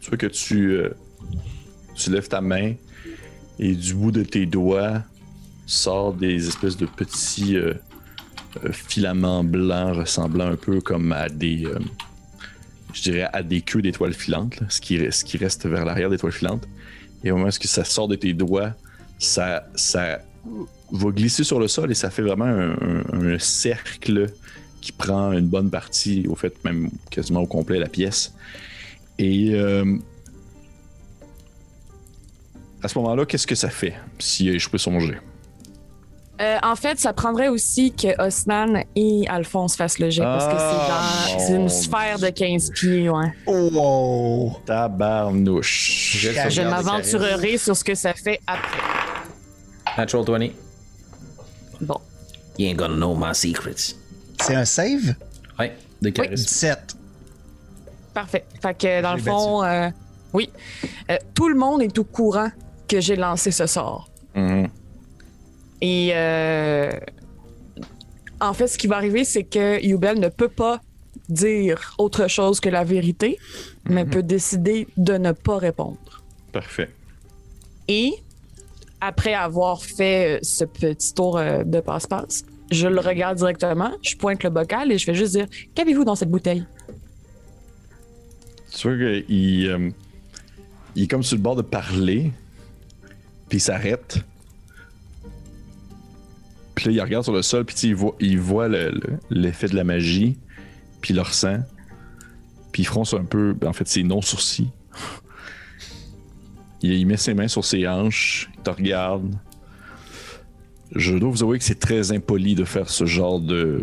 tu 0.00 0.08
vois 0.08 0.18
que 0.18 0.26
tu, 0.26 0.70
euh, 0.70 0.94
tu 1.94 2.10
lèves 2.10 2.28
ta 2.28 2.40
main 2.40 2.74
et 3.58 3.74
du 3.74 3.94
bout 3.94 4.10
de 4.10 4.22
tes 4.22 4.46
doigts, 4.46 5.02
sort 5.66 6.12
des 6.12 6.48
espèces 6.48 6.76
de 6.76 6.86
petits 6.86 7.56
euh, 7.56 7.74
euh, 8.64 8.72
filaments 8.72 9.44
blancs 9.44 9.96
ressemblant 9.96 10.46
un 10.46 10.56
peu 10.56 10.80
comme 10.80 11.12
à 11.12 11.28
des, 11.28 11.64
euh, 11.64 11.78
je 12.92 13.02
dirais, 13.02 13.28
à 13.32 13.42
des 13.42 13.60
queues 13.62 13.82
d'étoiles 13.82 14.14
filantes, 14.14 14.60
ce, 14.68 14.80
qui, 14.80 15.00
ce 15.10 15.24
qui 15.24 15.36
reste 15.36 15.66
vers 15.66 15.84
l'arrière 15.84 16.10
d'étoiles 16.10 16.32
filantes. 16.32 16.68
Et 17.22 17.30
au 17.30 17.36
moment 17.36 17.48
où 17.48 17.66
ça 17.66 17.84
sort 17.84 18.08
de 18.08 18.16
tes 18.16 18.34
doigts, 18.34 18.74
ça, 19.18 19.66
ça 19.74 20.20
va 20.92 21.10
glisser 21.10 21.44
sur 21.44 21.58
le 21.58 21.68
sol 21.68 21.90
et 21.90 21.94
ça 21.94 22.10
fait 22.10 22.22
vraiment 22.22 22.44
un, 22.44 23.38
cercle 23.38 24.26
qui 24.82 24.92
prend 24.92 25.32
une 25.32 25.46
bonne 25.46 25.70
partie, 25.70 26.26
au 26.28 26.34
fait 26.34 26.62
même 26.64 26.90
quasiment 27.10 27.40
au 27.40 27.46
complet 27.46 27.78
la 27.78 27.88
pièce. 27.88 28.34
Et 29.18 29.54
à 32.84 32.88
ce 32.88 32.98
moment-là, 32.98 33.24
qu'est-ce 33.24 33.46
que 33.46 33.54
ça 33.54 33.70
fait 33.70 33.94
si 34.18 34.58
je 34.58 34.68
peux 34.68 34.76
songer? 34.76 35.16
Euh, 36.40 36.58
en 36.62 36.76
fait, 36.76 36.98
ça 36.98 37.14
prendrait 37.14 37.48
aussi 37.48 37.92
que 37.92 38.20
Osnan 38.20 38.82
et 38.94 39.24
Alphonse 39.28 39.74
fassent 39.76 39.98
le 39.98 40.10
jet 40.10 40.22
parce 40.22 40.46
que 40.46 40.58
c'est 41.40 41.52
ah, 41.52 41.56
une 41.56 41.68
sphère 41.70 42.18
de 42.18 42.28
15 42.28 42.72
pieds, 42.72 43.08
ouais. 43.08 43.32
Oh! 43.46 44.52
Tabarnouche. 44.66 46.18
Je, 46.18 46.62
m'aventurerai 46.62 47.56
sur 47.56 47.74
ce 47.74 47.84
que 47.84 47.94
ça 47.94 48.12
fait 48.12 48.40
après. 48.46 48.82
Natural 49.96 50.24
20. 50.26 50.48
Bon. 51.80 52.00
You 52.58 52.68
ain't 52.68 52.76
gonna 52.76 52.96
know 52.96 53.14
my 53.14 53.34
secrets. 53.34 53.94
C'est 54.42 54.56
un 54.56 54.64
save? 54.66 55.14
Ouais, 55.58 55.74
de 56.02 56.10
charisme. 56.10 56.34
17. 56.34 56.96
Parfait. 58.12 58.44
Fait 58.60 58.76
que 58.76 59.00
dans 59.00 59.14
le 59.14 59.22
fond, 59.22 59.64
euh, 59.64 59.88
oui. 60.34 60.50
Euh, 61.10 61.16
tout 61.32 61.48
le 61.48 61.54
monde 61.54 61.80
est 61.80 61.96
au 61.98 62.04
courant 62.04 62.50
que 62.88 63.00
j'ai 63.00 63.16
lancé 63.16 63.50
ce 63.50 63.66
sort. 63.66 64.08
Mm 64.34 64.66
et 65.80 66.12
euh, 66.14 66.90
en 68.40 68.54
fait, 68.54 68.68
ce 68.68 68.78
qui 68.78 68.86
va 68.86 68.96
arriver, 68.96 69.24
c'est 69.24 69.44
que 69.44 69.84
Yubel 69.84 70.18
ne 70.18 70.28
peut 70.28 70.48
pas 70.48 70.80
dire 71.28 71.94
autre 71.98 72.26
chose 72.26 72.58
que 72.58 72.70
la 72.70 72.84
vérité, 72.84 73.38
mais 73.84 74.04
mhm. 74.04 74.10
peut 74.10 74.22
décider 74.22 74.88
de 74.96 75.14
ne 75.14 75.32
pas 75.32 75.58
répondre. 75.58 76.22
Parfait. 76.52 76.88
Et 77.88 78.14
après 79.02 79.34
avoir 79.34 79.82
fait 79.82 80.38
ce 80.42 80.64
petit 80.64 81.12
tour 81.12 81.38
de 81.38 81.80
passe-passe, 81.80 82.44
je 82.70 82.88
le 82.88 83.00
regarde 83.00 83.36
directement, 83.36 83.92
je 84.02 84.16
pointe 84.16 84.42
le 84.42 84.50
bocal 84.50 84.90
et 84.90 84.98
je 84.98 85.04
fais 85.04 85.14
juste 85.14 85.32
dire 85.32 85.46
Qu'avez-vous 85.74 86.04
dans 86.04 86.14
cette 86.14 86.30
bouteille 86.30 86.64
Tu 88.74 88.88
vois 88.88 88.96
qu'il 88.96 89.68
euh, 89.68 89.90
il 90.96 91.02
est 91.02 91.06
comme 91.06 91.22
sur 91.22 91.36
le 91.36 91.42
bord 91.42 91.56
de 91.56 91.62
parler, 91.62 92.32
puis 93.54 93.60
il 93.60 93.62
s'arrête. 93.62 94.18
Puis 96.74 96.86
là, 96.86 96.90
il 96.90 97.00
regarde 97.00 97.22
sur 97.22 97.32
le 97.32 97.42
sol, 97.42 97.64
puis 97.64 97.76
il 98.18 98.40
voit, 98.40 98.68
l'effet 99.30 99.68
de 99.68 99.76
la 99.76 99.84
magie, 99.84 100.36
puis 101.00 101.14
il 101.14 101.16
le 101.18 101.22
ressent. 101.22 101.60
Puis 102.72 102.82
il 102.82 102.84
fronce 102.84 103.14
un 103.14 103.22
peu, 103.22 103.52
ben, 103.52 103.68
en 103.68 103.72
fait, 103.72 103.86
ses 103.86 104.02
non-sourcils. 104.02 104.72
il 106.82 107.06
met 107.06 107.16
ses 107.16 107.32
mains 107.32 107.46
sur 107.46 107.64
ses 107.64 107.86
hanches, 107.86 108.50
il 108.56 108.62
te 108.64 108.70
regarde, 108.70 109.32
je 110.96 111.14
dois 111.14 111.30
vous 111.30 111.44
avouer 111.44 111.60
que 111.60 111.64
c'est 111.64 111.78
très 111.78 112.10
impoli 112.10 112.56
de 112.56 112.64
faire 112.64 112.90
ce 112.90 113.06
genre 113.06 113.38
de 113.38 113.80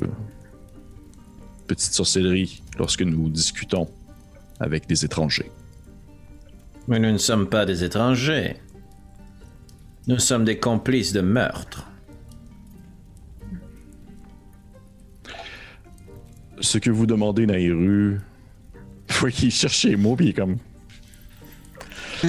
petite 1.68 1.94
sorcellerie 1.94 2.62
lorsque 2.78 3.04
nous 3.04 3.30
discutons 3.30 3.88
avec 4.60 4.86
des 4.86 5.06
étrangers. 5.06 5.50
Mais 6.90 7.00
nous 7.00 7.14
ne 7.14 7.18
sommes 7.18 7.48
pas 7.48 7.66
des 7.66 7.86
étrangers. 7.86 8.58
Nous 10.08 10.20
sommes 10.20 10.46
des 10.46 10.58
complices 10.58 11.14
de 11.14 11.22
meurtre. 11.22 11.88
Ce 16.60 16.78
que 16.78 16.90
vous 16.90 17.06
demandez, 17.06 17.46
Naïru, 17.46 18.20
faut 19.08 19.28
qu'il 19.28 19.52
cherche 19.52 19.84
les 19.84 19.96
mots, 19.96 20.16
puis 20.16 20.28
il 20.28 20.30
est 20.30 20.34
comme. 20.34 20.58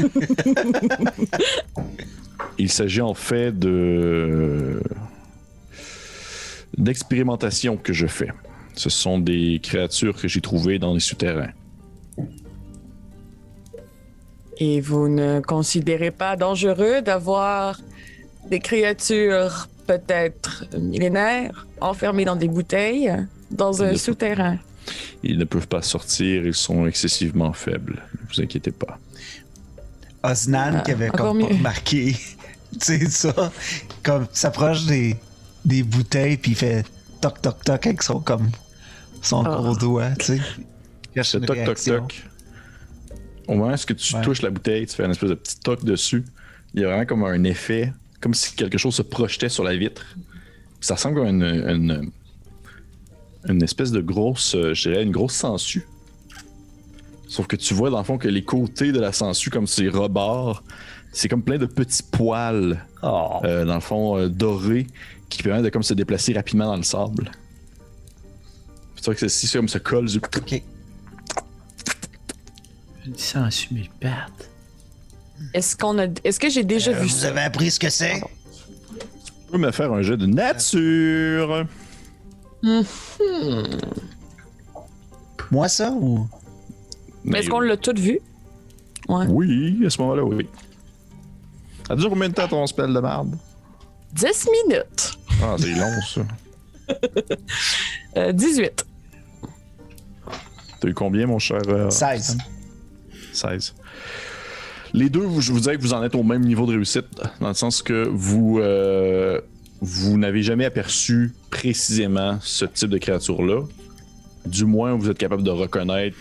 Il 2.59 2.71
s'agit 2.71 3.01
en 3.01 3.15
fait 3.15 3.59
de 3.59 4.83
d'expérimentation 6.77 7.77
que 7.77 7.93
je 7.93 8.07
fais. 8.07 8.31
Ce 8.75 8.89
sont 8.89 9.19
des 9.19 9.61
créatures 9.63 10.17
que 10.17 10.29
j'ai 10.29 10.41
trouvées 10.41 10.79
dans 10.79 10.95
les 10.95 11.01
souterrains. 11.01 11.53
Et 14.59 14.81
vous 14.81 15.09
ne 15.09 15.41
considérez 15.41 16.11
pas 16.11 16.37
dangereux 16.37 17.03
d'avoir 17.03 17.81
des 18.49 18.61
créatures 18.61 19.69
peut-être 19.87 20.65
millénaires 20.79 21.67
enfermées 21.81 22.25
dans 22.25 22.37
des 22.37 22.49
bouteilles 22.49 23.13
dans 23.51 23.83
un 23.83 23.97
souterrain? 23.97 24.59
Ils 25.23 25.39
ne 25.39 25.45
peuvent 25.45 25.69
pas 25.69 25.83
sortir, 25.83 26.45
ils 26.45 26.55
sont 26.55 26.87
excessivement 26.87 27.53
faibles. 27.53 28.03
Ne 28.15 28.29
vous 28.29 28.41
inquiétez 28.41 28.73
pas. 28.73 28.99
Osnan 30.23 30.83
qui 30.85 30.93
avait 30.93 31.09
comme 31.09 31.41
pas 31.41 31.47
remarqué 31.47 32.17
tu 32.81 32.99
sais, 32.99 33.11
ça, 33.11 33.53
comme 34.03 34.27
s'approche 34.33 34.87
des, 34.87 35.17
des 35.65 35.83
bouteilles, 35.83 36.37
puis 36.37 36.53
il 36.53 36.57
fait 36.57 36.85
toc 37.21 37.43
toc 37.43 37.63
toc 37.65 37.87
avec 37.87 38.03
son, 38.03 38.21
comme, 38.21 38.51
son 39.21 39.45
ah. 39.45 39.57
gros 39.57 39.77
doigt, 39.77 40.11
tu 40.19 40.39
sais. 41.15 41.41
Toc 41.41 41.65
toc 41.65 41.83
toc 41.83 42.25
au 43.49 43.55
moment 43.55 43.75
où 43.75 43.95
tu 43.95 44.15
touches 44.23 44.43
la 44.43 44.51
bouteille, 44.51 44.87
tu 44.87 44.95
fais 44.95 45.05
un 45.05 45.11
espèce 45.11 45.31
de 45.31 45.35
petit 45.35 45.59
toc 45.59 45.85
dessus. 45.85 46.25
Il 46.75 46.81
y 46.81 46.85
a 46.85 46.89
vraiment 46.89 47.07
comme 47.07 47.25
un 47.25 47.45
effet, 47.45 47.93
comme 48.21 48.35
si 48.35 48.55
quelque 48.55 48.79
chose 48.79 48.95
se 48.95 49.03
projetait 49.03 49.49
sur 49.49 49.65
la 49.65 49.77
vitre. 49.77 50.05
Ça 50.81 50.95
ressemble 50.95 51.21
à 51.21 51.29
une, 51.29 51.43
une, 51.43 52.11
une 53.49 53.63
espèce 53.63 53.91
de 53.91 54.01
grosse, 54.01 54.55
euh, 54.55 54.75
je 54.75 54.89
dirais, 54.89 55.03
une 55.03 55.13
grosse 55.13 55.35
sangsue. 55.35 55.87
Sauf 57.29 57.47
que 57.47 57.57
tu 57.57 57.75
vois 57.75 57.91
dans 57.91 57.99
le 57.99 58.05
fond 58.05 58.19
que 58.19 58.29
les 58.29 58.45
côtés 58.45 58.93
de 58.93 59.01
la 59.01 59.13
sangsue, 59.13 59.51
comme 59.51 59.67
ces 59.67 59.89
rebords, 59.89 60.63
c'est 61.13 61.29
comme 61.29 61.43
plein 61.43 61.59
de 61.59 61.67
petits 61.67 62.03
poils, 62.03 62.85
oh. 63.03 63.41
euh, 63.45 63.65
dans 63.65 63.75
le 63.75 63.81
fond, 63.81 64.19
euh, 64.19 64.29
dorés, 64.29 64.87
qui 65.29 65.43
permettent 65.43 65.65
de 65.65 65.71
comme, 65.71 65.83
se 65.83 65.95
déplacer 65.95 66.33
rapidement 66.33 66.67
dans 66.67 66.77
le 66.77 66.83
sable. 66.83 67.31
C'est 68.97 69.07
vrai 69.07 69.15
que 69.15 69.21
ceci, 69.21 69.51
comme 69.51 69.69
se 69.69 69.79
colle. 69.79 70.07
Du... 70.07 70.19
Okay. 70.19 70.63
108 73.17 73.69
000 73.73 73.87
pertes. 74.01 74.49
Est-ce 75.55 75.77
qu'on 75.77 75.99
a. 75.99 76.07
Est-ce 76.25 76.39
que 76.39 76.49
j'ai 76.49 76.65
déjà 76.65 76.93
euh, 76.93 77.01
vu 77.01 77.09
vous 77.09 77.25
avez 77.25 77.41
appris 77.41 77.71
ce 77.71 77.81
que 77.81 77.91
c'est? 77.91 78.21
Tu 79.25 79.33
peux 79.51 79.59
me 79.59 79.71
faire 79.73 79.93
un 79.93 80.03
jeu 80.03 80.17
de 80.17 80.27
nature. 80.27 81.67
Hmm. 82.63 82.83
Moi, 85.51 85.69
ça 85.69 85.91
ou? 85.91 86.29
Mais 87.25 87.41
est-ce 87.41 87.49
qu'on 87.49 87.61
l'a 87.61 87.77
tout 87.77 87.95
vu? 87.97 88.21
Ouais. 89.09 89.27
Oui, 89.29 89.83
à 89.85 89.91
ce 89.91 90.01
moment-là, 90.01 90.25
oui. 90.25 90.49
Ça 91.89 91.97
dure 91.97 92.09
combien 92.09 92.29
de 92.29 92.35
temps 92.35 92.49
ton 92.49 92.67
spell 92.67 92.93
de 92.95 93.01
marde? 93.01 93.37
10 94.13 94.49
minutes. 94.69 95.19
Ah, 95.43 95.57
c'est 95.59 95.73
long, 95.75 95.91
ça. 96.07 96.21
euh, 98.17 98.33
18. 98.33 98.87
T'as 100.81 100.89
eu 100.89 100.95
combien, 100.95 101.27
mon 101.27 101.39
cher? 101.39 101.63
Euh, 101.69 101.91
16. 101.91 102.39
Les 104.95 105.09
deux, 105.09 105.27
je 105.41 105.53
vous 105.53 105.61
dirais 105.61 105.77
que 105.77 105.83
vous 105.83 105.95
en 105.95 106.03
êtes 106.03 106.15
au 106.15 106.23
même 106.23 106.43
niveau 106.43 106.67
de 106.67 106.73
réussite, 106.73 107.07
dans 107.41 107.49
le 107.49 107.55
sens 107.55 107.83
que 107.83 108.07
vous, 108.13 108.59
euh, 108.61 109.41
vous 109.81 110.19
n'avez 110.19 110.43
jamais 110.43 110.67
aperçu 110.67 111.33
précisément 111.51 112.39
ce 112.43 112.67
type 112.67 112.91
de 112.91 112.99
créature-là. 112.99 113.63
Du 114.45 114.65
moins, 114.65 114.95
vous 114.95 115.09
êtes 115.09 115.19
capable 115.19 115.43
de 115.43 115.51
reconnaître 115.51 116.17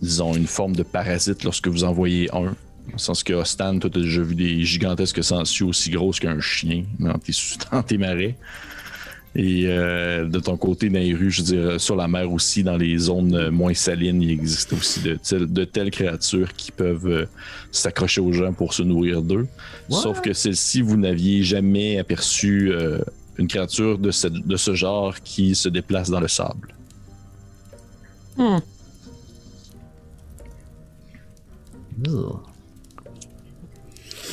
disons, 0.00 0.34
une 0.34 0.46
forme 0.46 0.74
de 0.74 0.82
parasite 0.82 1.44
lorsque 1.44 1.68
vous 1.68 1.84
en 1.84 1.92
voyez 1.92 2.28
un. 2.34 2.54
Dans 2.86 2.94
le 2.94 2.98
sens 2.98 3.22
que 3.22 3.32
Ostan, 3.32 3.78
toi, 3.78 3.90
t'as 3.92 4.00
déjà 4.00 4.22
vu 4.22 4.34
des 4.34 4.64
gigantesques 4.64 5.22
sangsues 5.22 5.64
aussi 5.64 5.90
grosses 5.90 6.18
qu'un 6.18 6.40
chien 6.40 6.84
dans 6.98 7.14
dans 7.72 7.82
tes 7.82 7.98
marais. 7.98 8.36
Et 9.36 9.66
euh, 9.66 10.26
de 10.26 10.40
ton 10.40 10.56
côté, 10.56 10.90
Nairu, 10.90 11.30
je 11.30 11.42
veux 11.42 11.46
dire, 11.46 11.80
sur 11.80 11.94
la 11.94 12.08
mer 12.08 12.32
aussi, 12.32 12.64
dans 12.64 12.76
les 12.76 12.98
zones 12.98 13.50
moins 13.50 13.74
salines, 13.74 14.20
il 14.20 14.30
existe 14.30 14.72
aussi 14.72 15.00
de, 15.00 15.18
de 15.44 15.64
telles 15.64 15.92
créatures 15.92 16.52
qui 16.52 16.72
peuvent 16.72 17.06
euh, 17.06 17.26
s'accrocher 17.70 18.20
aux 18.20 18.32
gens 18.32 18.52
pour 18.52 18.74
se 18.74 18.82
nourrir 18.82 19.22
d'eux. 19.22 19.46
Sauf 19.88 20.20
que 20.20 20.32
celle-ci, 20.32 20.82
vous 20.82 20.96
n'aviez 20.96 21.44
jamais 21.44 21.98
aperçu 21.98 22.72
euh, 22.72 22.98
une 23.38 23.46
créature 23.46 23.98
de 23.98 24.10
ce, 24.10 24.26
de 24.26 24.56
ce 24.56 24.74
genre 24.74 25.14
qui 25.22 25.54
se 25.54 25.68
déplace 25.68 26.10
dans 26.10 26.20
le 26.20 26.28
sable. 26.28 26.74
Hmm. 28.36 28.58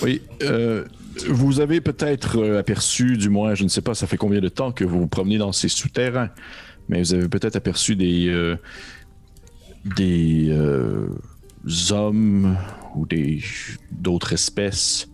Oui, 0.01 0.21
euh, 0.41 0.85
vous 1.25 1.59
avez 1.59 1.81
peut-être 1.81 2.37
euh, 2.39 2.59
aperçu, 2.59 3.17
du 3.17 3.29
moins, 3.29 3.55
je 3.55 3.63
ne 3.63 3.69
sais 3.69 3.81
pas, 3.81 3.93
ça 3.93 4.07
fait 4.07 4.17
combien 4.17 4.39
de 4.39 4.49
temps 4.49 4.71
que 4.71 4.83
vous 4.83 4.99
vous 4.99 5.07
promenez 5.07 5.37
dans 5.37 5.51
ces 5.51 5.69
souterrains, 5.69 6.29
mais 6.89 6.99
vous 6.99 7.13
avez 7.13 7.27
peut-être 7.27 7.55
aperçu 7.55 7.95
des 7.95 8.27
euh, 8.29 8.55
des 9.95 10.51
hommes 11.91 12.57
ou 12.95 13.05
des 13.05 13.41
d'autres 13.91 14.33
espèces 14.33 15.07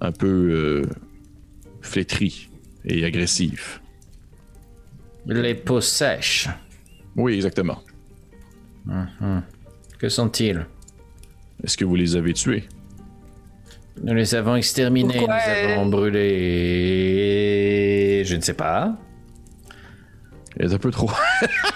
un 0.00 0.12
peu 0.12 0.82
flétries 1.80 2.48
et 2.84 3.04
agressives. 3.04 3.80
Les 5.26 5.54
peaux 5.54 5.80
sèches. 5.80 6.48
Oui, 7.16 7.34
exactement. 7.34 7.82
Mhm. 8.86 9.42
Que 9.98 10.08
sont-ils? 10.08 10.66
Est-ce 11.62 11.76
que 11.76 11.84
vous 11.84 11.94
les 11.94 12.16
avez 12.16 12.32
tués? 12.32 12.64
Nous 14.02 14.14
les 14.14 14.34
avons 14.34 14.56
exterminés, 14.56 15.20
nous 15.20 15.74
avons 15.74 15.86
brûlé. 15.86 16.22
Je 18.24 18.36
ne 18.36 18.40
sais 18.40 18.54
pas. 18.54 18.96
Il 20.58 20.66
est 20.66 20.72
un 20.72 20.78
peu 20.78 20.90
trop. 20.90 21.10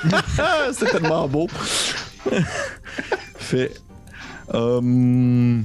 C'est 0.73 0.91
tellement 0.91 1.29
beau. 1.29 1.49
fait. 3.37 3.73
Euh, 4.55 5.61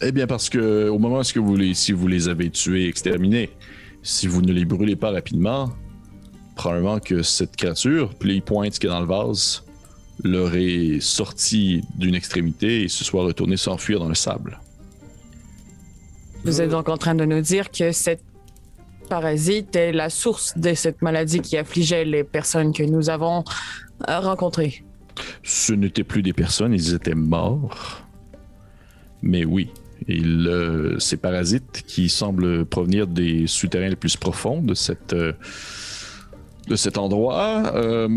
eh 0.00 0.12
bien, 0.12 0.26
parce 0.26 0.48
que 0.48 0.88
au 0.88 0.98
moment 0.98 1.20
où 1.20 1.44
vous 1.44 1.56
les, 1.56 1.74
si 1.74 1.92
vous 1.92 2.08
les 2.08 2.28
avez 2.28 2.50
tués, 2.50 2.88
exterminés, 2.88 3.50
si 4.02 4.26
vous 4.26 4.42
ne 4.42 4.52
les 4.52 4.64
brûlez 4.64 4.96
pas 4.96 5.10
rapidement, 5.10 5.70
probablement 6.56 6.98
que 6.98 7.22
cette 7.22 7.56
créature, 7.56 8.12
puis 8.18 8.34
il 8.34 8.42
pointe 8.42 8.74
ce 8.74 8.80
qu'il 8.80 8.90
y 8.90 8.92
a 8.92 8.96
dans 8.96 9.00
le 9.00 9.06
vase, 9.06 9.64
leur 10.24 10.54
est 10.54 11.00
sorti 11.00 11.82
d'une 11.96 12.14
extrémité 12.14 12.82
et 12.82 12.88
se 12.88 13.04
soit 13.04 13.24
retourné 13.24 13.56
s'enfuir 13.56 13.98
dans 13.98 14.08
le 14.08 14.14
sable. 14.14 14.58
Vous 16.44 16.60
êtes 16.60 16.70
donc 16.70 16.88
en 16.88 16.96
train 16.96 17.14
de 17.14 17.24
nous 17.24 17.40
dire 17.40 17.70
que 17.70 17.92
cette 17.92 18.22
parasite 19.08 19.76
est 19.76 19.92
la 19.92 20.10
source 20.10 20.58
de 20.58 20.74
cette 20.74 21.00
maladie 21.00 21.40
qui 21.40 21.56
affligeait 21.56 22.04
les 22.04 22.24
personnes 22.24 22.72
que 22.72 22.82
nous 22.82 23.10
avons 23.10 23.44
euh, 24.08 24.18
rencontrées. 24.18 24.84
Ce 25.44 25.72
n'étaient 25.72 26.02
plus 26.02 26.22
des 26.22 26.32
personnes, 26.32 26.72
ils 26.74 26.94
étaient 26.94 27.14
morts. 27.14 28.02
Mais 29.22 29.44
oui, 29.44 29.70
il, 30.08 30.50
ces 30.98 31.16
parasites 31.16 31.84
qui 31.86 32.08
semblent 32.08 32.64
provenir 32.64 33.06
des 33.06 33.46
souterrains 33.46 33.90
les 33.90 33.96
plus 33.96 34.16
profonds 34.16 34.60
de 34.62 34.74
euh, 35.12 35.32
cet 36.74 36.98
endroit, 36.98 37.72
euh, 37.76 38.08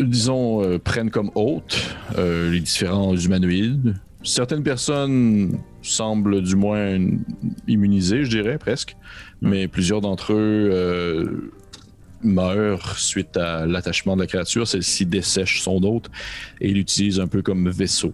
disons, 0.00 0.80
prennent 0.82 1.10
comme 1.10 1.30
hôte 1.36 1.94
les 2.16 2.60
différents 2.60 3.14
humanoïdes, 3.14 3.94
certaines 4.24 4.62
personnes 4.62 5.58
semblent 5.82 6.42
du 6.42 6.56
moins 6.56 6.98
immunisées, 7.66 8.24
je 8.24 8.30
dirais 8.30 8.58
presque, 8.58 8.96
hmm. 9.40 9.48
mais 9.48 9.68
plusieurs 9.68 10.00
d'entre 10.00 10.32
eux 10.32 10.70
euh, 10.72 11.52
meurent 12.22 12.98
suite 12.98 13.36
à 13.36 13.66
l'attachement 13.66 14.16
de 14.16 14.22
la 14.22 14.26
créature. 14.26 14.66
Celle-ci 14.66 15.06
dessèche 15.06 15.62
son 15.62 15.82
hôte 15.82 16.10
et 16.60 16.68
l'utilise 16.68 17.20
un 17.20 17.26
peu 17.26 17.42
comme 17.42 17.68
vaisseau. 17.68 18.12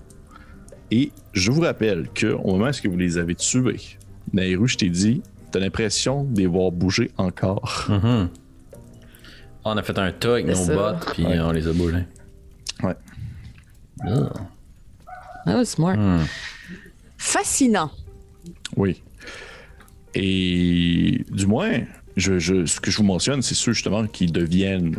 Et 0.91 1.13
je 1.35 1.51
vous 1.51 1.61
rappelle 1.61 2.09
qu'au 2.19 2.53
moment 2.53 2.71
où 2.71 2.91
vous 2.91 2.97
les 2.97 3.19
avez 3.19 3.35
tués, 3.35 3.99
Nairou, 4.33 4.67
je 4.67 4.77
t'ai 4.77 4.89
dit, 4.89 5.23
t'as 5.51 5.61
l'impression 5.61 6.25
de 6.25 6.41
les 6.41 6.47
voir 6.47 6.73
bouger 6.73 7.11
encore. 7.19 7.87
Mm-hmm. 7.89 8.29
On 9.65 9.77
a 9.77 9.83
fait 9.83 9.99
un 9.99 10.13
tas 10.13 10.33
avec 10.33 10.47
nos 10.47 10.67
bottes, 10.67 11.13
puis 11.13 11.27
on 11.27 11.51
les 11.53 11.69
a 11.69 11.73
bougés. 11.73 12.05
Ouais. 12.83 12.95
Ah. 15.49 15.59
Oh, 15.61 15.65
smart. 15.65 15.97
Hmm. 15.97 16.25
Fascinant. 17.17 17.91
Oui. 18.77 19.03
Et 20.15 21.25
du 21.31 21.47
moins, 21.47 21.81
je, 22.17 22.39
ce 22.39 22.81
que 22.81 22.91
je 22.91 22.97
vous 22.97 23.05
mentionne, 23.05 23.43
c'est 23.43 23.55
ceux 23.55 23.73
justement 23.73 24.07
qui 24.07 24.27
deviennent 24.27 24.97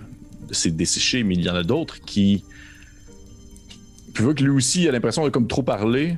c'est 0.52 0.76
desséchés, 0.76 1.24
mais 1.24 1.36
il 1.36 1.42
y 1.42 1.50
en 1.50 1.56
a 1.56 1.64
d'autres 1.64 2.00
qui. 2.02 2.44
Puis 4.14 4.24
vois 4.24 4.34
que 4.34 4.44
lui 4.44 4.50
aussi 4.50 4.88
a 4.88 4.92
l'impression 4.92 5.24
de 5.24 5.30
comme 5.30 5.48
trop 5.48 5.64
parler. 5.64 6.18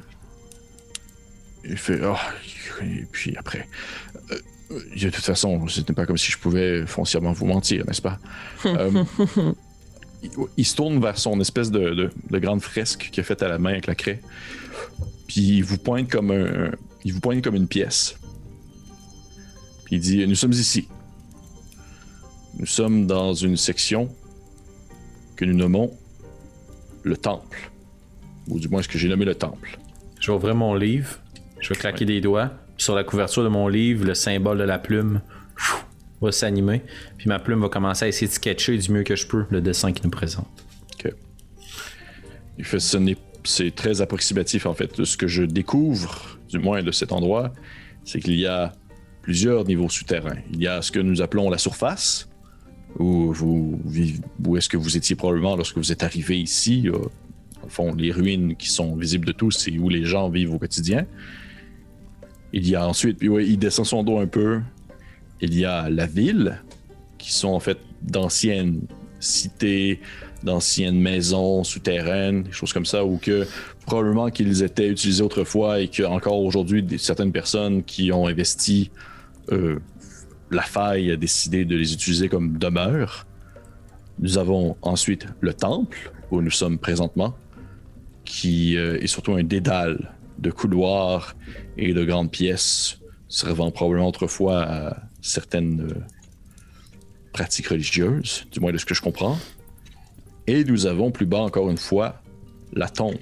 Il 1.63 1.77
fait. 1.77 1.99
Oh, 2.03 2.15
et 2.81 3.05
puis 3.11 3.35
après. 3.37 3.67
Euh, 4.31 4.39
de 4.95 5.09
toute 5.09 5.23
façon, 5.23 5.67
ce 5.67 5.79
n'était 5.79 5.93
pas 5.93 6.05
comme 6.05 6.17
si 6.17 6.31
je 6.31 6.37
pouvais 6.37 6.85
foncièrement 6.85 7.33
vous 7.33 7.45
mentir, 7.45 7.85
n'est-ce 7.85 8.01
pas? 8.01 8.19
Euh, 8.65 9.03
il, 10.57 10.65
se 10.65 10.75
tourne 10.75 10.99
vers 10.99 11.17
son 11.17 11.39
espèce 11.39 11.71
de, 11.71 12.11
grande 12.31 12.61
fresque 12.61 13.09
qu'il 13.11 13.21
a 13.21 13.23
faite 13.23 13.43
à 13.43 13.47
la 13.47 13.57
main 13.57 13.71
avec 13.71 13.87
la 13.87 13.95
craie. 13.95 14.21
Puis 15.27 15.41
il 15.41 15.63
vous 15.63 15.77
pointe 15.77 16.09
comme 16.09 16.31
un, 16.31 16.71
il 17.03 17.13
vous 17.13 17.19
pointe 17.19 17.43
comme 17.43 17.55
une 17.55 17.67
pièce. 17.67 18.17
Puis 19.85 19.95
il 19.95 19.99
dit 19.99 20.27
Nous 20.27 20.35
sommes 20.35 20.51
ici. 20.51 20.87
Nous 22.57 22.65
sommes 22.65 23.07
dans 23.07 23.33
une 23.33 23.57
section 23.57 24.13
que 25.35 25.45
nous 25.45 25.55
nommons 25.55 25.91
le 27.03 27.17
temple. 27.17 27.71
Ou 28.47 28.59
du 28.59 28.67
moins 28.67 28.81
ce 28.81 28.87
que 28.87 28.97
j'ai 28.97 29.07
nommé 29.07 29.25
le 29.25 29.35
temple. 29.35 29.79
Je 30.19 30.31
vais 30.31 30.37
ouvrir 30.37 30.55
mon 30.55 30.75
livre. 30.75 31.17
Je 31.59 31.69
vais 31.69 31.75
claquer 31.75 32.05
des 32.05 32.21
doigts. 32.21 32.51
Sur 32.77 32.95
la 32.95 33.03
couverture 33.03 33.43
de 33.43 33.47
mon 33.47 33.67
livre, 33.67 34.05
le 34.05 34.15
symbole 34.15 34.57
de 34.57 34.63
la 34.63 34.79
plume 34.79 35.21
va 36.21 36.31
s'animer. 36.31 36.81
Puis 37.17 37.27
ma 37.27 37.39
plume 37.39 37.61
va 37.61 37.69
commencer 37.69 38.05
à 38.05 38.07
essayer 38.07 38.27
de 38.27 38.33
sketcher 38.33 38.77
du 38.77 38.91
mieux 38.91 39.03
que 39.03 39.15
je 39.15 39.27
peux 39.27 39.45
le 39.49 39.61
dessin 39.61 39.91
qu'il 39.91 40.05
nous 40.05 40.11
présente. 40.11 40.47
Ok. 40.93 41.13
Il 42.57 42.65
fait 42.65 42.79
c'est 43.43 43.73
très 43.73 44.01
approximatif 44.01 44.65
en 44.65 44.73
fait. 44.73 45.03
Ce 45.03 45.17
que 45.17 45.27
je 45.27 45.43
découvre, 45.43 46.39
du 46.49 46.59
moins 46.59 46.83
de 46.83 46.91
cet 46.91 47.11
endroit, 47.11 47.53
c'est 48.05 48.19
qu'il 48.19 48.39
y 48.39 48.45
a 48.45 48.73
plusieurs 49.21 49.65
niveaux 49.65 49.89
souterrains. 49.89 50.37
Il 50.51 50.61
y 50.61 50.67
a 50.67 50.81
ce 50.81 50.91
que 50.91 50.99
nous 50.99 51.21
appelons 51.21 51.49
la 51.49 51.57
surface, 51.57 52.29
où, 52.99 53.33
où 54.45 54.57
est-ce 54.57 54.69
que 54.69 54.77
vous 54.77 54.97
étiez 54.97 55.15
probablement 55.15 55.55
lorsque 55.55 55.77
vous 55.77 55.91
êtes 55.91 56.03
arrivé 56.03 56.39
ici. 56.39 56.89
au 56.89 57.69
fond, 57.69 57.93
les 57.93 58.11
ruines 58.11 58.55
qui 58.55 58.69
sont 58.69 58.95
visibles 58.95 59.25
de 59.25 59.31
tous, 59.31 59.51
c'est 59.51 59.77
où 59.77 59.89
les 59.89 60.03
gens 60.03 60.29
vivent 60.29 60.53
au 60.53 60.59
quotidien. 60.59 61.05
Il 62.53 62.67
y 62.67 62.75
a 62.75 62.85
ensuite, 62.85 63.17
puis 63.17 63.29
il 63.45 63.57
descend 63.57 63.85
son 63.85 64.03
dos 64.03 64.19
un 64.19 64.27
peu, 64.27 64.61
il 65.41 65.57
y 65.57 65.65
a 65.65 65.89
la 65.89 66.05
ville, 66.05 66.61
qui 67.17 67.33
sont 67.33 67.49
en 67.49 67.59
fait 67.59 67.77
d'anciennes 68.01 68.81
cités, 69.19 69.99
d'anciennes 70.43 70.99
maisons 70.99 71.63
souterraines, 71.63 72.43
des 72.43 72.51
choses 72.51 72.73
comme 72.73 72.85
ça, 72.85 73.05
ou 73.05 73.17
que 73.17 73.47
probablement 73.85 74.29
qu'ils 74.29 74.63
étaient 74.63 74.89
utilisés 74.89 75.23
autrefois 75.23 75.79
et 75.79 75.87
qu'encore 75.87 76.41
aujourd'hui, 76.41 76.85
certaines 76.97 77.31
personnes 77.31 77.83
qui 77.83 78.11
ont 78.11 78.27
investi 78.27 78.91
euh, 79.51 79.79
la 80.51 80.61
faille 80.61 81.11
a 81.11 81.15
décidé 81.15 81.65
de 81.65 81.75
les 81.75 81.93
utiliser 81.93 82.29
comme 82.29 82.57
demeure. 82.57 83.25
Nous 84.19 84.37
avons 84.37 84.75
ensuite 84.81 85.25
le 85.39 85.53
temple, 85.53 86.11
où 86.29 86.41
nous 86.41 86.51
sommes 86.51 86.77
présentement, 86.77 87.35
qui 88.25 88.77
euh, 88.77 88.99
est 89.01 89.07
surtout 89.07 89.33
un 89.33 89.43
dédale 89.43 90.13
de 90.39 90.51
couloirs 90.51 91.35
et 91.77 91.93
de 91.93 92.03
grandes 92.03 92.31
pièces 92.31 93.00
servant 93.31 93.71
probablement 93.71 94.09
autrefois 94.09 94.63
à 94.63 95.03
certaines 95.21 95.89
euh, 95.89 95.93
pratiques 97.31 97.67
religieuses, 97.67 98.45
du 98.51 98.59
moins 98.59 98.73
de 98.73 98.77
ce 98.77 98.85
que 98.85 98.93
je 98.93 99.01
comprends. 99.01 99.39
Et 100.47 100.63
nous 100.65 100.85
avons 100.85 101.11
plus 101.11 101.25
bas 101.25 101.39
encore 101.39 101.69
une 101.69 101.77
fois 101.77 102.21
la 102.73 102.89
tombe, 102.89 103.15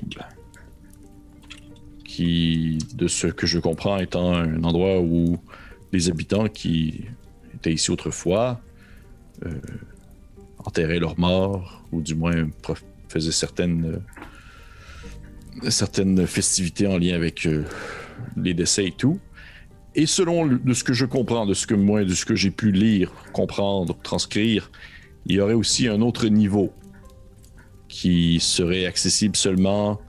qui, 2.03 2.80
de 2.95 3.07
ce 3.07 3.27
que 3.27 3.45
je 3.45 3.60
comprends, 3.60 3.99
étant 3.99 4.34
un 4.34 4.64
endroit 4.64 4.99
où 4.99 5.38
les 5.91 6.10
habitants 6.10 6.48
qui 6.48 7.06
étaient 7.53 7.73
ici 7.73 7.91
autrefois 7.91 8.60
euh, 9.45 9.60
enterraient 10.57 10.99
leurs 10.99 11.19
morts, 11.19 11.84
ou 11.91 12.02
du 12.02 12.15
moins 12.15 12.49
faisaient 13.10 13.31
certaines, 13.31 14.02
euh, 15.64 15.69
certaines 15.69 16.26
festivités 16.26 16.88
en 16.88 16.98
lien 16.98 17.14
avec 17.14 17.48
les 18.38 18.53
décès 18.56 18.86
et 18.86 18.91
tout. 18.91 19.19
Et 19.95 20.06
selon 20.06 20.45
de 20.45 20.74
ce 20.74 20.84
que 20.84 20.94
je 20.94 21.06
comprends, 21.06 21.45
de 21.45 21.53
ce 21.53 21.66
que 21.66 21.76
moi, 21.76 22.03
de 22.03 22.14
ce 22.14 22.26
que 22.26 22.36
j'ai 22.36 22.52
pu 22.52 22.72
lire, 22.72 23.11
comprendre, 23.34 23.98
transcrire, 24.03 24.72
il 25.26 25.36
y 25.36 25.41
aurait 25.41 25.53
aussi 25.53 25.88
un 25.88 26.02
autre 26.02 26.28
niveau 26.28 26.72
qui 27.88 28.40
serait 28.40 28.86
accessible 28.86 29.36
seulement 29.36 29.99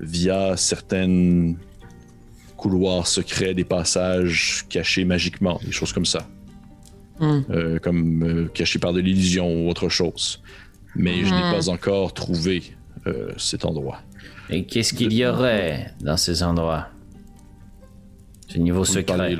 via 0.00 0.56
certains 0.56 1.54
couloirs 2.56 3.06
secrets, 3.06 3.54
des 3.54 3.64
passages 3.64 4.64
cachés 4.68 5.04
magiquement, 5.04 5.60
des 5.64 5.72
choses 5.72 5.92
comme 5.92 6.06
ça. 6.06 6.28
Hmm. 7.20 7.40
Euh, 7.50 7.78
comme 7.78 8.24
euh, 8.24 8.48
cachés 8.48 8.80
par 8.80 8.92
de 8.92 9.00
l'illusion 9.00 9.48
ou 9.48 9.68
autre 9.68 9.88
chose. 9.88 10.42
Mais 10.96 11.24
je 11.24 11.32
n'ai 11.32 11.48
hmm. 11.48 11.52
pas 11.52 11.68
encore 11.68 12.12
trouvé 12.12 12.74
euh, 13.06 13.32
cet 13.36 13.64
endroit. 13.64 14.00
Et 14.50 14.64
qu'est-ce 14.64 14.94
qu'il 14.94 15.12
y 15.12 15.24
aurait 15.24 15.92
dans 16.00 16.16
ces 16.16 16.42
endroits? 16.42 16.88
Niveau 18.56 18.84
secret. 18.84 19.36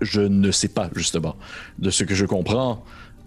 Je 0.00 0.22
ne 0.22 0.50
sais 0.50 0.68
pas, 0.68 0.90
justement. 0.94 1.36
De 1.78 1.90
ce 1.90 2.04
que 2.04 2.14
je 2.14 2.24
comprends, 2.24 2.84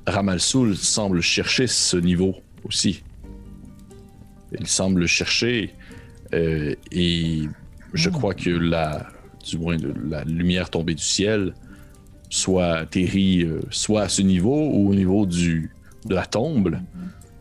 Ramalsoul 0.07 0.75
semble 0.75 1.21
chercher 1.21 1.67
ce 1.67 1.97
niveau 1.97 2.35
aussi. 2.63 3.03
Il 4.59 4.67
semble 4.67 5.07
chercher 5.07 5.73
euh, 6.33 6.75
et 6.91 7.43
je 7.93 8.09
hmm. 8.09 8.13
crois 8.13 8.33
que 8.33 8.49
la, 8.49 9.07
du 9.47 9.57
moins 9.57 9.77
la 10.09 10.23
lumière 10.23 10.69
tombée 10.69 10.95
du 10.95 11.03
ciel 11.03 11.53
soit 12.29 12.73
atterrie 12.73 13.43
euh, 13.43 13.61
soit 13.69 14.03
à 14.03 14.09
ce 14.09 14.21
niveau 14.21 14.69
ou 14.71 14.89
au 14.89 14.95
niveau 14.95 15.25
du, 15.25 15.71
de 16.05 16.15
la 16.15 16.25
tombe 16.25 16.77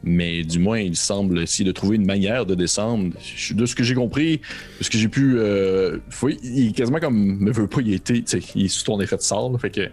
mais 0.04 0.42
du 0.42 0.58
moins, 0.58 0.80
il 0.80 0.96
semble 0.96 1.40
essayer 1.40 1.64
de 1.64 1.72
trouver 1.72 1.96
une 1.96 2.06
manière 2.06 2.44
de 2.44 2.54
descendre. 2.54 3.14
De 3.54 3.66
ce 3.66 3.74
que 3.74 3.84
j'ai 3.84 3.94
compris, 3.94 4.40
de 4.78 4.84
ce 4.84 4.90
que 4.90 4.98
j'ai 4.98 5.08
pu. 5.08 5.38
Euh, 5.38 5.98
il 6.42 6.68
est 6.68 6.72
quasiment 6.72 6.98
comme. 6.98 7.42
Ne 7.42 7.52
veut 7.52 7.68
pas, 7.68 7.80
il 7.80 7.94
était. 7.94 8.18
Il 8.54 8.64
est 8.64 8.68
sous 8.68 8.84
ton 8.84 9.00
effet 9.00 9.16
de 9.16 9.22
sort, 9.22 9.58
fait 9.60 9.70
que 9.70 9.88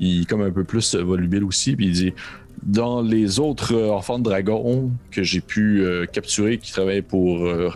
il 0.00 0.22
est 0.22 0.24
comme 0.24 0.42
un 0.42 0.50
peu 0.50 0.64
plus 0.64 0.94
volubile 0.96 1.44
aussi. 1.44 1.76
Puis 1.76 1.86
il 1.86 1.92
dit 1.92 2.12
Dans 2.64 3.02
les 3.02 3.38
autres 3.38 3.74
euh, 3.74 3.90
enfants 3.90 4.18
de 4.18 4.24
dragon 4.24 4.90
que 5.10 5.22
j'ai 5.22 5.40
pu 5.40 5.82
euh, 5.82 6.06
capturer, 6.06 6.58
qui 6.58 6.72
travaillaient 6.72 7.02
pour 7.02 7.46
euh, 7.46 7.70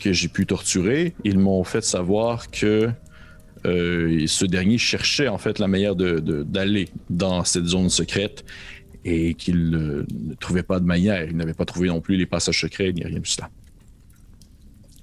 que 0.00 0.12
j'ai 0.12 0.28
pu 0.28 0.46
torturer, 0.46 1.14
ils 1.24 1.38
m'ont 1.38 1.64
fait 1.64 1.84
savoir 1.84 2.50
que. 2.50 2.90
ce 3.64 4.44
dernier 4.44 4.78
cherchait 4.78 5.28
en 5.28 5.38
fait 5.38 5.60
la 5.60 5.68
manière 5.68 5.94
d'aller 5.94 6.88
dans 7.10 7.44
cette 7.44 7.66
zone 7.66 7.90
secrète 7.90 8.44
et 9.04 9.34
qu'il 9.34 9.70
ne 9.70 10.34
trouvait 10.34 10.62
pas 10.62 10.80
de 10.80 10.84
manière. 10.84 11.24
Il 11.24 11.36
n'avait 11.36 11.54
pas 11.54 11.64
trouvé 11.64 11.88
non 11.88 12.00
plus 12.00 12.16
les 12.16 12.26
passages 12.26 12.60
secrets 12.60 12.92
ni 12.92 13.04
rien 13.04 13.18
de 13.18 13.26
cela. 13.26 13.50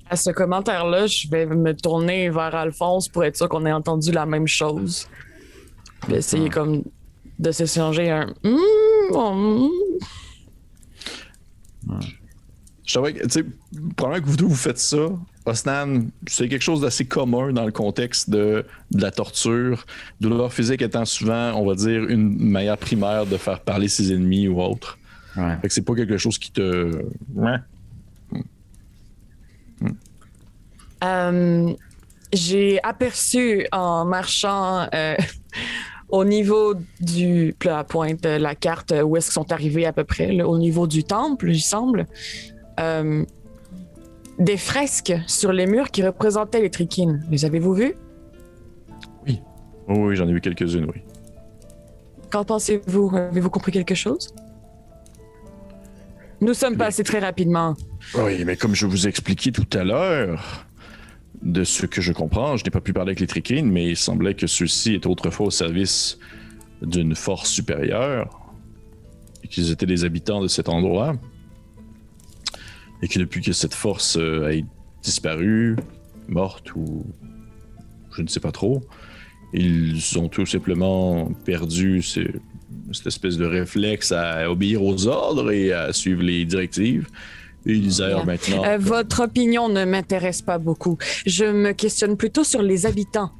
À 0.10 0.16
ce 0.16 0.32
commentaire-là, 0.32 1.06
je 1.06 1.30
vais 1.30 1.46
me 1.46 1.74
tourner 1.74 2.30
vers 2.30 2.56
Alphonse 2.56 3.08
pour 3.08 3.24
être 3.24 3.38
sûr 3.38 3.48
qu'on 3.48 3.66
ait 3.66 3.72
entendu 3.72 4.12
la 4.12 4.26
même 4.26 4.48
chose. 4.48 5.08
Puis 6.02 6.16
essayer 6.16 6.48
ah. 6.50 6.54
comme 6.54 6.84
de 7.38 7.52
s'échanger 7.52 8.10
un. 8.10 8.34
Mmh, 8.44 8.58
Je 12.90 12.95
savais 12.95 13.14
que, 13.14 13.22
tu 13.22 13.30
sais, 13.30 13.45
probablement 13.95 14.26
que 14.26 14.32
vous 14.32 14.38
deux 14.38 14.45
vous 14.45 14.56
faites 14.56 14.80
ça, 14.80 15.10
Osnan, 15.45 16.07
c'est 16.26 16.49
quelque 16.49 16.64
chose 16.64 16.82
d'assez 16.82 17.06
commun 17.06 17.53
dans 17.53 17.66
le 17.66 17.72
contexte 17.72 18.32
de, 18.32 18.66
la 18.91 19.11
torture. 19.11 19.86
Douleur 20.20 20.52
physique 20.52 20.82
étant 20.82 21.06
souvent, 21.06 21.53
on 21.53 21.68
va 21.68 21.76
dire, 21.76 22.06
une 22.10 22.49
manière 22.49 22.80
primaire 22.80 23.28
de 23.28 23.38
faire 23.38 23.60
parler 23.60 23.90
ses 23.90 24.11
ennemis 24.11 24.48
ou 24.48 24.60
autre. 24.60 24.98
Fait 25.36 25.68
que 25.68 25.72
c'est 25.72 25.84
pas 25.84 25.94
quelque 25.94 26.18
chose 26.18 26.40
qui 26.40 26.52
te. 26.52 27.03
Ouais. 27.36 27.57
Euh, 31.03 31.74
j'ai 32.34 32.82
aperçu 32.82 33.68
en 33.72 34.03
marchant 34.03 34.88
euh, 34.95 35.16
au 36.10 36.26
niveau 36.26 36.74
du 36.99 37.56
la 37.64 37.84
pointe 37.84 38.26
la 38.26 38.56
carte 38.56 38.95
où 39.06 39.16
est-ce 39.16 39.28
qu'ils 39.28 39.34
sont 39.34 39.52
arrivés 39.52 39.86
à 39.86 39.94
peu 39.94 40.06
près, 40.06 40.41
au 40.41 40.57
niveau 40.57 40.88
du 40.88 41.03
temple, 41.03 41.52
il 41.52 41.61
semble. 41.61 42.07
Euh, 42.80 43.26
des 44.38 44.57
fresques 44.57 45.14
sur 45.27 45.51
les 45.51 45.68
murs 45.68 45.91
qui 45.91 46.01
représentaient 46.01 46.61
les 46.61 46.69
trichines. 46.69 47.26
Les 47.30 47.43
avez-vous 47.43 47.73
vues? 47.73 47.95
Oui. 49.27 49.41
oui, 49.89 50.15
j'en 50.15 50.27
ai 50.27 50.34
vu 50.34 50.39
quelques-unes, 50.39 50.85
oui. 50.85 51.01
Qu'en 52.31 52.45
pensez-vous? 52.45 53.11
Avez-vous 53.14 53.49
compris 53.49 53.72
quelque 53.72 53.95
chose? 53.95 54.34
Nous 56.41 56.53
sommes 56.53 56.77
passés 56.77 57.03
très 57.03 57.19
rapidement. 57.19 57.76
Oui, 58.15 58.45
mais 58.45 58.56
comme 58.56 58.76
je 58.76 58.85
vous 58.85 59.07
ai 59.07 59.10
expliqué 59.10 59.51
tout 59.51 59.68
à 59.77 59.84
l'heure, 59.84 60.65
de 61.41 61.65
ce 61.65 61.85
que 61.85 62.01
je 62.01 62.14
comprends, 62.14 62.56
je 62.56 62.64
n'ai 62.64 62.72
pas 62.72 62.80
pu 62.80 62.93
parler 62.93 63.10
avec 63.10 63.19
les 63.19 63.27
trichines, 63.27 63.69
mais 63.69 63.88
il 63.88 63.97
semblait 63.97 64.35
que 64.35 64.47
ceux-ci 64.47 64.95
étaient 64.95 65.07
autrefois 65.07 65.47
au 65.47 65.51
service 65.51 66.18
d'une 66.81 67.14
force 67.14 67.49
supérieure 67.49 68.53
et 69.43 69.49
qu'ils 69.49 69.72
étaient 69.72 69.85
des 69.85 70.06
habitants 70.06 70.41
de 70.41 70.47
cet 70.47 70.69
endroit. 70.69 71.15
Et 73.02 73.08
que 73.08 73.20
depuis 73.20 73.42
que 73.42 73.54
cette 73.54 73.74
force 73.74 74.18
euh, 74.18 74.52
a 74.52 74.66
disparu, 75.02 75.76
morte 76.28 76.76
ou 76.76 77.06
je 78.16 78.22
ne 78.22 78.28
sais 78.28 78.40
pas 78.40 78.52
trop, 78.52 78.82
ils 79.54 80.18
ont 80.18 80.28
tout 80.28 80.46
simplement 80.46 81.32
perdu 81.46 82.02
cette 82.02 83.08
espèce 83.08 83.38
de 83.38 83.46
réflexe 83.46 84.12
à 84.12 84.50
obéir 84.52 84.84
aux 84.84 85.08
ordres 85.08 85.52
et 85.52 85.72
à 85.72 85.94
suivre 85.94 86.22
les 86.22 86.46
directives. 86.46 87.08
Et 87.66 87.74
ils 87.74 88.02
errent 88.02 88.26
maintenant. 88.26 88.64
Euh, 88.64 88.78
votre 88.78 89.24
opinion 89.24 89.70
ne 89.70 89.86
m'intéresse 89.86 90.42
pas 90.42 90.58
beaucoup. 90.58 90.98
Je 91.26 91.46
me 91.46 91.72
questionne 91.74 92.16
plutôt 92.16 92.44
sur 92.44 92.62
les 92.62 92.86
habitants 92.86 93.32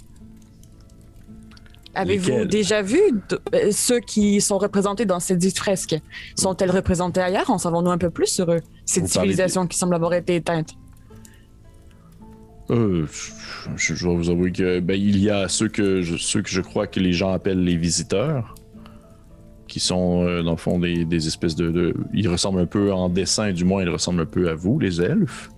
Avez-vous 1.96 2.46
déjà 2.46 2.82
vu 2.82 3.00
euh, 3.54 3.72
ceux 3.72 4.00
qui 4.00 4.42
sont 4.42 4.58
représentés 4.58 5.06
dans 5.06 5.20
ces 5.20 5.36
dix 5.36 5.56
fresques? 5.56 5.98
Sont-elles 6.36 6.72
représentées 6.72 7.22
ailleurs? 7.22 7.50
En 7.50 7.58
savons-nous 7.58 7.92
un 7.92 7.98
peu 7.98 8.10
plus 8.10 8.28
sur 8.28 8.52
eux? 8.52 8.62
Cette 8.86 9.08
civilisation 9.08 9.68
qui 9.68 9.78
semble 9.78 9.96
avoir 9.96 10.14
été 10.14 10.36
éteinte. 10.36 10.76
Euh, 12.70 13.08
je, 13.76 13.96
dois 14.04 14.14
vous 14.14 14.30
avouer 14.30 14.52
que 14.52 14.80
ben, 14.80 15.00
il 15.00 15.18
y 15.18 15.32
a 15.32 15.48
ceux 15.48 15.70
que, 15.70 16.04
je, 16.04 16.18
ceux 16.18 16.44
que 16.44 16.50
je 16.50 16.62
crois 16.62 16.86
que 16.86 17.00
les 17.00 17.14
gens 17.14 17.32
appellent 17.32 17.64
les 17.64 17.78
visiteurs, 17.78 18.54
qui 19.68 19.80
sont 19.80 20.24
euh, 20.24 20.44
dans 20.44 20.52
le 20.52 20.58
fond 20.58 20.78
des, 20.78 21.28
espèces 21.28 21.56
de, 21.56 21.72
de, 21.72 21.96
Ils 22.14 22.30
ressemblent 22.30 22.60
un 22.60 22.68
peu 22.68 22.94
en 22.94 23.10
dessin, 23.10 23.52
du 23.52 23.66
moins, 23.66 23.82
ils 23.82 23.90
ressemblent 23.90 24.22
un 24.22 24.28
peu 24.28 24.50
à 24.50 24.54
vous, 24.54 24.78
les 24.78 25.02
elfes 25.02 25.50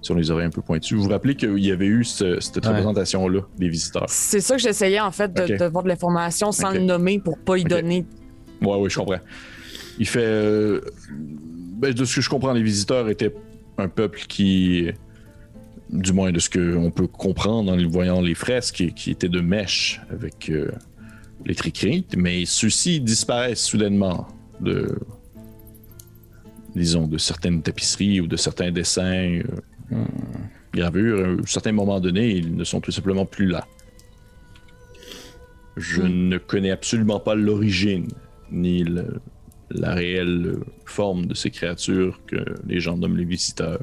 sur 0.00 0.14
les 0.14 0.30
oreilles 0.30 0.46
un 0.46 0.50
peu 0.50 0.62
pointues. 0.62 0.94
Vous 0.94 1.04
vous 1.04 1.10
rappelez 1.10 1.34
qu'il 1.34 1.58
y 1.58 1.70
avait 1.70 1.86
eu 1.86 2.04
cette 2.04 2.64
représentation-là 2.64 3.40
des 3.58 3.68
visiteurs? 3.68 4.06
C'est 4.08 4.40
ça 4.40 4.56
que 4.56 4.62
j'essayais 4.62 5.00
en 5.00 5.10
fait 5.10 5.32
de, 5.32 5.64
voir 5.68 5.84
de 5.84 5.88
l'information 5.88 6.52
sans 6.52 6.70
le 6.70 6.80
nommer 6.80 7.18
pour 7.18 7.38
pas 7.38 7.58
y 7.58 7.64
donner. 7.64 8.06
Ouais, 8.62 8.76
oui, 8.78 8.90
je 8.90 8.98
comprends. 8.98 9.20
Il 9.98 10.06
fait. 10.06 10.20
Euh, 10.22 10.80
ben, 11.10 11.92
de 11.92 12.04
ce 12.04 12.16
que 12.16 12.20
je 12.20 12.30
comprends, 12.30 12.52
les 12.52 12.62
visiteurs 12.62 13.08
étaient 13.08 13.34
un 13.76 13.88
peuple 13.88 14.20
qui. 14.28 14.90
Du 15.90 16.12
moins 16.12 16.32
de 16.32 16.38
ce 16.38 16.50
qu'on 16.50 16.90
peut 16.90 17.06
comprendre 17.06 17.72
en 17.72 17.88
voyant 17.88 18.20
les 18.20 18.34
fresques, 18.34 18.92
qui, 18.94 19.10
étaient 19.10 19.30
de 19.30 19.40
mèche 19.40 20.02
avec 20.10 20.50
euh, 20.50 20.70
les 21.46 21.54
tricrites, 21.54 22.14
mais 22.14 22.44
ceux-ci 22.44 23.00
disparaissent 23.00 23.64
soudainement 23.64 24.28
de. 24.60 24.98
Disons, 26.76 27.06
de 27.06 27.16
certaines 27.16 27.62
tapisseries 27.62 28.20
ou 28.20 28.26
de 28.26 28.36
certains 28.36 28.70
dessins. 28.70 29.40
Euh, 29.40 29.42
gravure, 30.72 31.24
à 31.24 31.28
un 31.28 31.46
certain 31.46 31.72
moment 31.72 32.00
donné, 32.00 32.30
ils 32.30 32.54
ne 32.54 32.64
sont 32.64 32.80
tout 32.80 32.92
simplement 32.92 33.26
plus 33.26 33.46
là. 33.46 33.66
Je 35.76 36.02
hmm. 36.02 36.28
ne 36.28 36.38
connais 36.38 36.70
absolument 36.70 37.20
pas 37.20 37.34
l'origine, 37.34 38.08
ni 38.50 38.84
la 39.70 39.94
réelle 39.94 40.56
forme 40.84 41.26
de 41.26 41.34
ces 41.34 41.50
créatures 41.50 42.20
que 42.26 42.36
les 42.66 42.80
gens 42.80 42.96
nomment 42.96 43.16
les 43.16 43.24
visiteurs. 43.24 43.80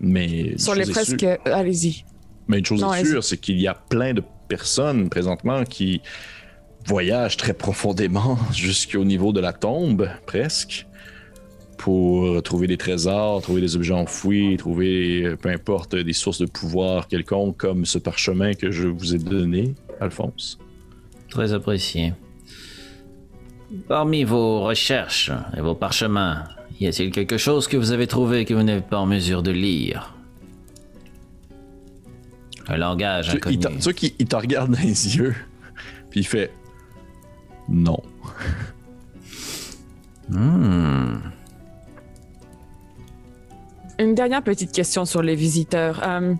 Mais. 0.00 0.58
Sur 0.58 0.74
les 0.74 0.84
fresques, 0.84 1.26
allez-y. 1.44 2.04
Mais 2.48 2.58
une 2.58 2.66
chose 2.66 2.82
est 2.82 3.04
sûre, 3.04 3.24
c'est 3.24 3.38
qu'il 3.38 3.60
y 3.60 3.68
a 3.68 3.74
plein 3.74 4.14
de 4.14 4.22
personnes 4.48 5.08
présentement 5.08 5.64
qui 5.64 6.02
voyagent 6.86 7.36
très 7.36 7.54
profondément 7.54 8.36
jusqu'au 8.52 9.04
niveau 9.04 9.32
de 9.32 9.40
la 9.40 9.52
tombe, 9.52 10.08
presque 10.26 10.86
pour 11.82 12.40
trouver 12.44 12.68
des 12.68 12.76
trésors, 12.76 13.42
trouver 13.42 13.60
des 13.60 13.74
objets 13.74 13.92
enfouis, 13.92 14.56
trouver 14.56 15.24
euh, 15.24 15.36
peu 15.36 15.48
importe 15.48 15.96
des 15.96 16.12
sources 16.12 16.38
de 16.38 16.46
pouvoir 16.46 17.08
quelconques 17.08 17.56
comme 17.56 17.86
ce 17.86 17.98
parchemin 17.98 18.54
que 18.54 18.70
je 18.70 18.86
vous 18.86 19.16
ai 19.16 19.18
donné, 19.18 19.74
Alphonse. 20.00 20.60
Très 21.28 21.52
apprécié. 21.52 22.12
Parmi 23.88 24.22
vos 24.22 24.60
recherches 24.60 25.32
et 25.56 25.60
vos 25.60 25.74
parchemins, 25.74 26.44
y 26.78 26.86
a-t-il 26.86 27.10
quelque 27.10 27.36
chose 27.36 27.66
que 27.66 27.76
vous 27.76 27.90
avez 27.90 28.06
trouvé 28.06 28.44
que 28.44 28.54
vous 28.54 28.62
n'êtes 28.62 28.86
pas 28.86 28.98
en 28.98 29.06
mesure 29.06 29.42
de 29.42 29.50
lire? 29.50 30.14
Un 32.68 32.76
langage 32.76 33.30
inconnu. 33.30 33.58
Tu 33.58 33.80
sais 33.80 33.94
qu'il 33.94 34.28
te 34.28 34.36
regarde 34.36 34.70
dans 34.70 34.80
les 34.80 35.16
yeux, 35.16 35.34
puis 36.10 36.20
il 36.20 36.26
fait 36.26 36.52
non. 37.68 38.00
Hmm. 40.28 41.16
Une 44.02 44.16
dernière 44.16 44.42
petite 44.42 44.72
question 44.72 45.04
sur 45.04 45.22
les 45.22 45.36
visiteurs. 45.36 46.02
Euh, 46.04 46.34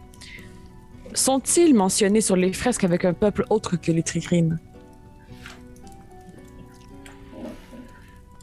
sont-ils 1.15 1.73
mentionnés 1.75 2.21
sur 2.21 2.35
les 2.35 2.53
fresques 2.53 2.83
avec 2.83 3.05
un 3.05 3.13
peuple 3.13 3.45
autre 3.51 3.77
que 3.77 3.93
les 3.93 4.03
Tricrines? 4.03 4.59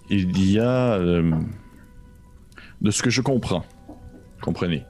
Il 0.09 0.49
y 0.49 0.57
a, 0.57 0.93
euh, 0.93 1.33
de 2.79 2.91
ce 2.91 3.03
que 3.03 3.09
je 3.09 3.19
comprends, 3.19 3.65
comprenez, 4.41 4.85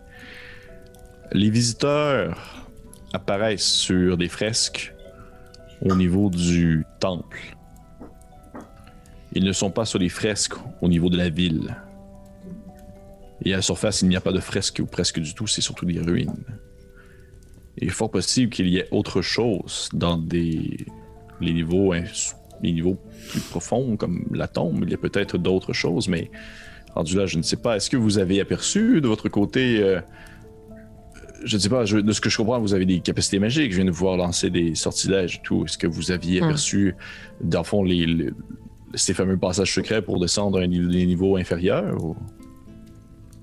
les 1.31 1.49
visiteurs 1.49 2.67
apparaissent 3.13 3.63
sur 3.63 4.15
des 4.15 4.29
fresques 4.29 4.93
au 5.81 5.95
niveau 5.95 6.29
du 6.29 6.85
temple. 6.99 7.57
Ils 9.33 9.43
ne 9.43 9.53
sont 9.53 9.71
pas 9.71 9.85
sur 9.85 9.97
les 9.97 10.09
fresques 10.09 10.53
au 10.81 10.87
niveau 10.87 11.09
de 11.09 11.17
la 11.17 11.29
ville. 11.29 11.75
Et 13.45 13.53
à 13.53 13.57
la 13.57 13.61
surface, 13.61 14.01
il 14.01 14.09
n'y 14.09 14.15
a 14.15 14.21
pas 14.21 14.31
de 14.31 14.39
fresques 14.39 14.79
ou 14.81 14.85
presque 14.85 15.19
du 15.19 15.33
tout, 15.33 15.47
c'est 15.47 15.61
surtout 15.61 15.85
des 15.85 15.99
ruines. 15.99 16.33
il 17.77 17.87
est 17.87 17.91
fort 17.91 18.11
possible 18.11 18.51
qu'il 18.51 18.67
y 18.67 18.77
ait 18.77 18.87
autre 18.91 19.21
chose 19.21 19.89
dans 19.93 20.17
des 20.17 20.85
les 21.41 21.53
niveaux, 21.53 21.93
les 21.93 22.71
niveaux 22.71 22.97
plus 23.29 23.39
profonds, 23.41 23.97
comme 23.97 24.25
la 24.31 24.47
tombe. 24.47 24.83
Il 24.83 24.91
y 24.91 24.93
a 24.93 24.97
peut-être 24.97 25.37
d'autres 25.37 25.73
choses, 25.73 26.07
mais 26.07 26.29
rendu 26.95 27.15
là, 27.15 27.25
je 27.25 27.37
ne 27.37 27.43
sais 27.43 27.57
pas. 27.57 27.77
Est-ce 27.77 27.89
que 27.89 27.97
vous 27.97 28.17
avez 28.17 28.39
aperçu 28.39 29.01
de 29.01 29.07
votre 29.07 29.29
côté, 29.29 29.81
euh, 29.81 30.01
je 31.43 31.55
ne 31.55 31.61
sais 31.61 31.69
pas, 31.69 31.83
de 31.85 32.11
ce 32.11 32.21
que 32.21 32.29
je 32.29 32.37
comprends, 32.37 32.59
vous 32.59 32.73
avez 32.73 32.85
des 32.85 32.99
capacités 32.99 33.39
magiques. 33.39 33.71
Je 33.71 33.77
viens 33.77 33.85
de 33.85 33.91
voir 33.91 34.17
lancer 34.17 34.49
des 34.49 34.75
sortilèges 34.75 35.37
et 35.37 35.41
tout. 35.43 35.65
Est-ce 35.65 35.77
que 35.77 35.87
vous 35.87 36.11
aviez 36.11 36.41
hmm. 36.41 36.45
aperçu, 36.45 36.95
dans 37.41 37.59
le 37.59 37.65
fond, 37.65 37.83
les, 37.83 38.31
ces 38.95 39.13
fameux 39.13 39.37
passages 39.37 39.73
secrets 39.73 40.01
pour 40.01 40.19
descendre 40.19 40.59
à 40.59 40.63
un 40.63 40.67
niveau 40.67 41.37
inférieur? 41.37 41.97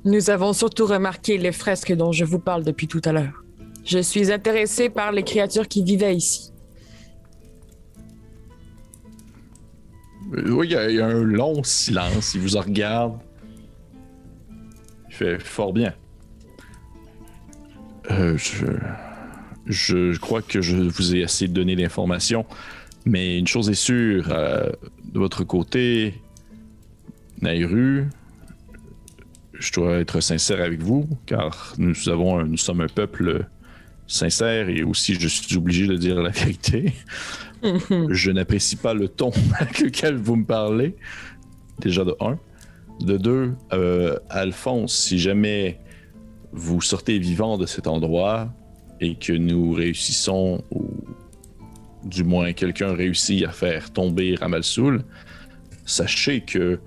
Nous 0.07 0.31
avons 0.31 0.53
surtout 0.53 0.87
remarqué 0.87 1.37
les 1.37 1.51
fresques 1.51 1.93
dont 1.93 2.12
je 2.12 2.24
vous 2.24 2.39
parle 2.39 2.62
depuis 2.62 2.87
tout 2.87 3.03
à 3.05 3.11
l'heure. 3.11 3.43
Je 3.85 3.99
suis 3.99 4.31
intéressé 4.31 4.89
par 4.89 5.11
les 5.11 5.24
créatures 5.24 5.66
qui 5.66 5.83
vivaient 5.83 6.15
ici. 6.15 6.53
Euh, 10.33 10.49
oui, 10.51 10.69
il 10.69 10.95
y, 10.95 11.01
a 11.01 11.07
un 11.07 11.24
long 11.24 11.65
silence. 11.65 12.35
Il 12.35 12.43
vous 12.43 12.57
regarde. 12.57 13.19
Il 15.09 15.15
fait 15.16 15.41
fort 15.41 15.73
bien. 15.73 15.93
Euh, 18.12 18.39
je, 19.66 20.16
crois 20.19 20.41
que 20.41 20.61
je 20.61 20.77
vous 20.77 21.16
ai 21.16 21.24
assez 21.24 21.49
donné 21.49 21.74
d'informations, 21.74 22.47
mais 23.07 23.37
une 23.37 23.49
chose 23.49 23.69
est 23.69 23.74
sûre, 23.74 24.28
euh, 24.31 24.70
de 25.03 25.19
votre 25.19 25.43
côté, 25.43 26.15
Nairu, 27.43 28.07
je 29.59 29.73
dois 29.73 29.99
être 29.99 30.20
sincère 30.20 30.61
avec 30.61 30.83
vous, 30.83 31.09
car 31.27 31.74
nous, 31.78 32.09
avons 32.09 32.45
nous 32.45 32.57
sommes 32.57 32.81
un 32.81 32.89
peuple 32.89 33.47
sincère 34.07 34.69
et 34.69 34.83
aussi 34.83 35.15
je 35.15 35.28
suis 35.28 35.57
obligé 35.57 35.87
de 35.87 35.97
dire 35.97 36.20
la 36.20 36.31
vérité. 36.31 36.93
je 38.11 38.31
n'apprécie 38.31 38.77
pas 38.77 38.95
le 38.95 39.09
ton 39.09 39.31
avec 39.61 39.81
lequel 39.81 40.16
vous 40.16 40.37
me 40.37 40.45
parlez, 40.45 40.95
déjà 41.81 42.05
de 42.05 42.15
un. 42.20 42.39
De 43.01 43.19
deux, 43.19 43.53
euh, 43.74 44.19
Alphonse, 44.31 44.95
si 44.95 45.19
jamais 45.19 45.78
vous 46.53 46.81
sortez 46.81 47.19
vivant 47.19 47.59
de 47.59 47.66
cet 47.66 47.87
endroit 47.87 48.49
et 49.01 49.16
que 49.16 49.35
nous 49.35 49.73
réussissons, 49.73 50.65
ou 50.70 50.89
du 52.05 52.24
moins 52.24 52.53
quelqu'un 52.55 52.95
réussit 52.95 53.45
à 53.45 53.51
faire 53.51 53.93
tomber 53.93 54.37
Ramalsoul, 54.37 55.05
sachez 55.85 56.41
que 56.41 56.81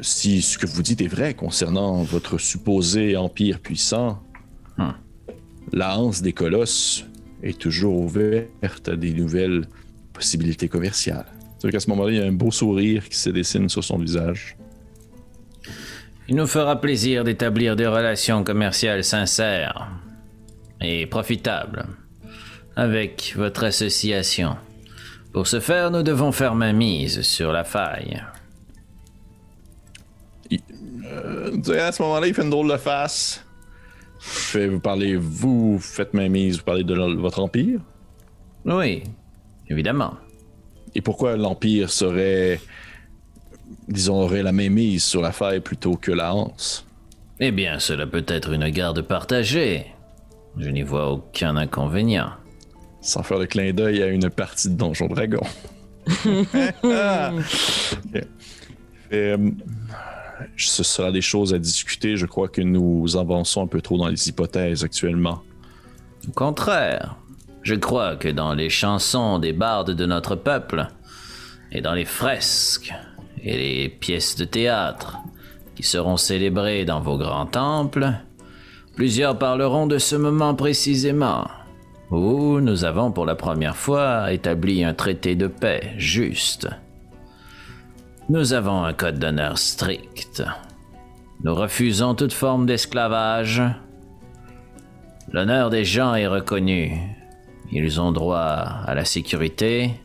si 0.00 0.42
ce 0.42 0.58
que 0.58 0.66
vous 0.66 0.82
dites 0.82 1.00
est 1.00 1.08
vrai 1.08 1.34
concernant 1.34 2.02
votre 2.02 2.38
supposé 2.38 3.16
empire 3.16 3.60
puissant, 3.60 4.22
hmm. 4.78 4.90
la 5.72 5.98
hanse 5.98 6.22
des 6.22 6.32
colosses 6.32 7.04
est 7.42 7.58
toujours 7.58 7.98
ouverte 7.98 8.88
à 8.88 8.96
des 8.96 9.12
nouvelles 9.12 9.66
possibilités 10.12 10.68
commerciales. 10.68 11.26
C'est 11.58 11.70
qu'à 11.70 11.80
ce 11.80 11.90
moment-là, 11.90 12.10
il 12.10 12.18
y 12.18 12.20
a 12.20 12.26
un 12.26 12.32
beau 12.32 12.50
sourire 12.50 13.08
qui 13.08 13.16
se 13.16 13.30
dessine 13.30 13.68
sur 13.68 13.84
son 13.84 13.98
visage. 13.98 14.56
Il 16.28 16.36
nous 16.36 16.46
fera 16.46 16.80
plaisir 16.80 17.24
d'établir 17.24 17.76
des 17.76 17.86
relations 17.86 18.44
commerciales 18.44 19.04
sincères 19.04 19.90
et 20.80 21.06
profitables 21.06 21.86
avec 22.76 23.34
votre 23.36 23.64
association. 23.64 24.56
Pour 25.32 25.46
ce 25.46 25.60
faire, 25.60 25.90
nous 25.90 26.02
devons 26.02 26.32
faire 26.32 26.54
main 26.54 26.72
mise 26.72 27.22
sur 27.22 27.52
la 27.52 27.64
faille. 27.64 28.22
Euh, 31.04 31.86
à 31.86 31.92
ce 31.92 32.02
moment-là, 32.02 32.26
il 32.26 32.34
fait 32.34 32.42
une 32.42 32.50
drôle 32.50 32.70
de 32.70 32.76
face. 32.76 33.44
Fait, 34.18 34.68
vous 34.68 34.80
parlez, 34.80 35.16
vous 35.16 35.78
faites 35.80 36.14
main 36.14 36.28
mise, 36.28 36.58
vous 36.58 36.64
parlez 36.64 36.84
de 36.84 36.94
votre 36.94 37.40
empire? 37.40 37.80
Oui, 38.64 39.02
évidemment. 39.68 40.14
Et 40.94 41.00
pourquoi 41.00 41.36
l'empire 41.36 41.90
serait, 41.90 42.60
disons, 43.88 44.22
aurait 44.22 44.42
la 44.42 44.52
main 44.52 44.68
mise 44.68 45.02
sur 45.02 45.22
la 45.22 45.32
faille 45.32 45.60
plutôt 45.60 45.96
que 45.96 46.12
la 46.12 46.34
hanse? 46.34 46.86
Eh 47.40 47.50
bien, 47.50 47.80
cela 47.80 48.06
peut 48.06 48.24
être 48.28 48.52
une 48.52 48.68
garde 48.68 49.02
partagée. 49.02 49.86
Je 50.56 50.68
n'y 50.68 50.82
vois 50.82 51.10
aucun 51.10 51.56
inconvénient. 51.56 52.30
Sans 53.00 53.24
faire 53.24 53.38
le 53.38 53.46
clin 53.46 53.72
d'œil 53.72 54.02
à 54.02 54.06
une 54.06 54.30
partie 54.30 54.68
de 54.68 54.74
Donjon 54.74 55.08
Dragon. 55.08 55.42
Euh, 59.12 59.50
ce 60.56 60.82
sera 60.82 61.12
des 61.12 61.20
choses 61.20 61.54
à 61.54 61.58
discuter. 61.58 62.16
Je 62.16 62.26
crois 62.26 62.48
que 62.48 62.60
nous 62.62 63.16
avançons 63.16 63.62
un 63.62 63.66
peu 63.66 63.80
trop 63.80 63.98
dans 63.98 64.08
les 64.08 64.28
hypothèses 64.28 64.84
actuellement. 64.84 65.42
Au 66.28 66.32
contraire, 66.32 67.16
je 67.62 67.74
crois 67.74 68.16
que 68.16 68.28
dans 68.28 68.54
les 68.54 68.70
chansons 68.70 69.38
des 69.38 69.52
bardes 69.52 69.92
de 69.92 70.06
notre 70.06 70.36
peuple, 70.36 70.88
et 71.72 71.80
dans 71.80 71.94
les 71.94 72.04
fresques 72.04 72.92
et 73.42 73.56
les 73.56 73.88
pièces 73.88 74.36
de 74.36 74.44
théâtre 74.44 75.18
qui 75.74 75.82
seront 75.82 76.16
célébrées 76.16 76.84
dans 76.84 77.00
vos 77.00 77.16
grands 77.16 77.46
temples, 77.46 78.12
plusieurs 78.94 79.38
parleront 79.38 79.86
de 79.86 79.98
ce 79.98 80.16
moment 80.16 80.54
précisément 80.54 81.46
où 82.10 82.60
nous 82.60 82.84
avons 82.84 83.10
pour 83.10 83.24
la 83.24 83.34
première 83.34 83.76
fois 83.76 84.32
établi 84.32 84.84
un 84.84 84.92
traité 84.92 85.34
de 85.34 85.46
paix 85.46 85.94
juste. 85.96 86.68
Nous 88.32 88.54
avons 88.54 88.82
un 88.82 88.94
code 88.94 89.18
d'honneur 89.18 89.58
strict. 89.58 90.42
Nous 91.44 91.54
refusons 91.54 92.14
toute 92.14 92.32
forme 92.32 92.64
d'esclavage. 92.64 93.62
L'honneur 95.30 95.68
des 95.68 95.84
gens 95.84 96.14
est 96.14 96.26
reconnu. 96.26 96.98
Ils 97.72 98.00
ont 98.00 98.10
droit 98.10 98.38
à 98.38 98.94
la 98.94 99.04
sécurité. 99.04 100.00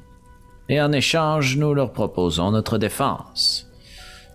Et 0.67 0.81
en 0.81 0.91
échange, 0.91 1.55
nous 1.55 1.73
leur 1.73 1.93
proposons 1.93 2.51
notre 2.51 2.77
défense. 2.77 3.71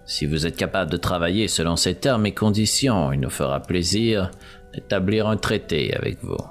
Si 0.06 0.24
vous 0.24 0.46
êtes 0.46 0.56
capable 0.56 0.90
de 0.90 0.96
travailler 0.96 1.46
selon 1.46 1.76
ces 1.76 1.94
termes 1.94 2.24
et 2.24 2.32
conditions, 2.32 3.12
il 3.12 3.20
nous 3.20 3.28
fera 3.28 3.60
plaisir 3.60 4.30
d'établir 4.72 5.28
un 5.28 5.36
traité 5.36 5.94
avec 5.94 6.24
vous. 6.24 6.42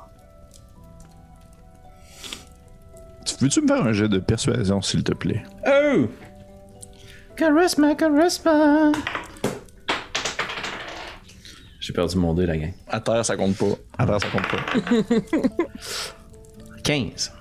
Veux-tu 3.39 3.61
me 3.61 3.67
faire 3.67 3.83
un 3.83 3.93
jet 3.93 4.09
de 4.09 4.19
persuasion, 4.19 4.79
s'il 4.83 5.03
te 5.03 5.13
plaît? 5.13 5.41
Oh! 5.65 6.07
Charisma, 7.35 7.95
charisma! 7.95 8.91
J'ai 11.79 11.93
perdu 11.93 12.17
mon 12.17 12.33
dé, 12.33 12.45
la 12.45 12.57
gang. 12.57 12.73
À 12.87 12.99
terre, 12.99 13.25
ça 13.25 13.35
compte 13.35 13.57
pas. 13.57 13.65
À 13.97 14.05
terre, 14.05 14.19
ça 14.21 14.27
compte 14.29 14.47
pas. 14.47 14.63
15. 16.83 17.33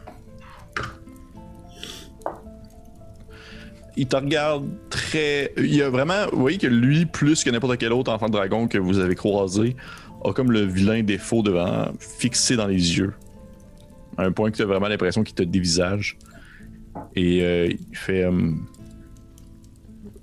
Il 3.96 4.06
te 4.06 4.16
regarde 4.16 4.66
très. 4.88 5.52
Il 5.58 5.74
y 5.74 5.82
a 5.82 5.90
vraiment. 5.90 6.26
Vous 6.32 6.40
voyez 6.40 6.58
que 6.58 6.66
lui, 6.66 7.04
plus 7.04 7.44
que 7.44 7.50
n'importe 7.50 7.76
quel 7.78 7.92
autre 7.92 8.12
enfant 8.12 8.26
de 8.26 8.32
dragon 8.32 8.66
que 8.66 8.78
vous 8.78 8.98
avez 8.98 9.14
croisé, 9.14 9.76
a 10.24 10.32
comme 10.32 10.52
le 10.52 10.62
vilain 10.62 11.02
défaut 11.02 11.42
devant, 11.42 11.88
fixé 11.98 12.56
dans 12.56 12.66
les 12.66 12.98
yeux 12.98 13.12
un 14.18 14.32
point 14.32 14.50
que 14.50 14.56
tu 14.56 14.62
as 14.62 14.66
vraiment 14.66 14.88
l'impression 14.88 15.22
qu'il 15.22 15.34
te 15.34 15.42
dévisage. 15.42 16.16
Et 17.14 17.42
euh, 17.42 17.68
il 17.68 17.96
fait 17.96 18.24
euh, 18.24 18.52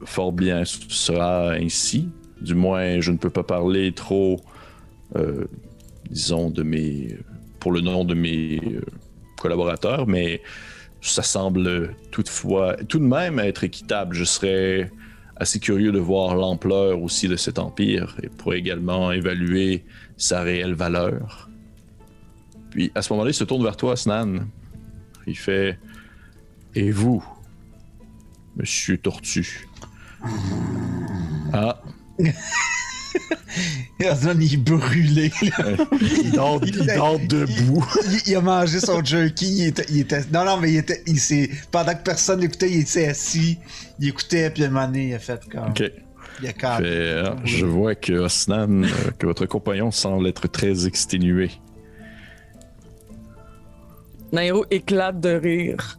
fort 0.06 0.32
bien, 0.32 0.66
ce 0.66 0.80
sera 0.90 1.54
ainsi. 1.54 2.10
Du 2.42 2.56
moins, 2.56 3.00
je 3.00 3.12
ne 3.12 3.18
peux 3.18 3.30
pas 3.30 3.44
parler 3.44 3.92
trop, 3.92 4.40
euh, 5.16 5.46
disons, 6.10 6.50
de 6.50 6.64
mes. 6.64 7.18
pour 7.60 7.72
le 7.72 7.82
nom 7.82 8.06
de 8.06 8.14
mes 8.14 8.62
collaborateurs, 9.40 10.08
mais 10.08 10.42
ça 11.02 11.24
semble 11.24 11.96
toutefois, 12.12 12.76
tout 12.88 13.00
de 13.00 13.06
même 13.06 13.40
être 13.40 13.64
équitable. 13.64 14.16
Je 14.16 14.24
serais 14.24 14.92
assez 15.36 15.60
curieux 15.60 15.92
de 15.92 16.00
voir 16.00 16.36
l'ampleur 16.36 17.02
aussi 17.02 17.28
de 17.28 17.36
cet 17.36 17.60
empire 17.60 18.16
et 18.24 18.30
pour 18.30 18.54
également 18.54 19.12
évaluer 19.12 19.86
sa 20.18 20.42
réelle 20.42 20.74
valeur. 20.74 21.50
Puis 22.72 22.92
à 22.96 23.02
ce 23.02 23.14
moment-là, 23.14 23.32
il 23.32 23.36
se 23.36 23.44
tourne 23.44 23.64
vers 23.64 23.78
toi, 23.78 23.96
Snan. 23.96 24.48
Il 25.26 25.38
fait 25.38 25.80
Et 26.76 26.92
vous, 26.92 27.24
Monsieur 28.56 28.98
Tortue 28.98 29.67
Ah. 31.54 31.82
Snan, 34.16 34.40
il 34.42 34.54
est 34.54 34.58
brûlé. 34.58 35.32
il 35.42 36.32
dort, 36.32 36.60
debout. 36.60 37.86
Il, 38.28 38.36
a 38.36 38.42
mangé 38.42 38.80
son 38.80 39.04
jerky. 39.04 39.72
Il 39.90 40.00
était, 40.00 40.22
non, 40.32 40.46
non, 40.46 40.58
mais 40.58 40.72
il 40.72 40.78
était. 40.78 41.04
Il 41.08 41.20
pendant 41.72 41.94
que 41.94 42.04
personne 42.04 42.42
l'écoutait, 42.42 42.70
il 42.70 42.82
était 42.82 43.08
assis. 43.08 43.58
Il 44.00 44.10
écoutait, 44.10 44.50
puis 44.52 44.64
à 44.64 44.68
un 44.68 44.70
moment 44.70 44.86
donné, 44.86 45.10
il 45.10 45.14
a 45.16 45.20
fait 45.20 45.42
comme. 45.50 45.70
Ok. 45.70 45.84
Il 46.42 46.48
a 46.48 46.78
fait, 46.78 47.24
ah, 47.26 47.36
je 47.46 47.66
vois 47.66 47.96
que 47.96 48.14
Osnan, 48.14 48.84
euh, 48.84 48.88
que 49.18 49.26
votre 49.26 49.48
compagnon 49.48 49.90
semble 49.90 50.28
être 50.28 50.48
très 50.48 50.86
exténué. 50.86 51.50
Nairo 54.32 54.64
éclate 54.70 55.20
de 55.20 55.30
rire. 55.30 55.98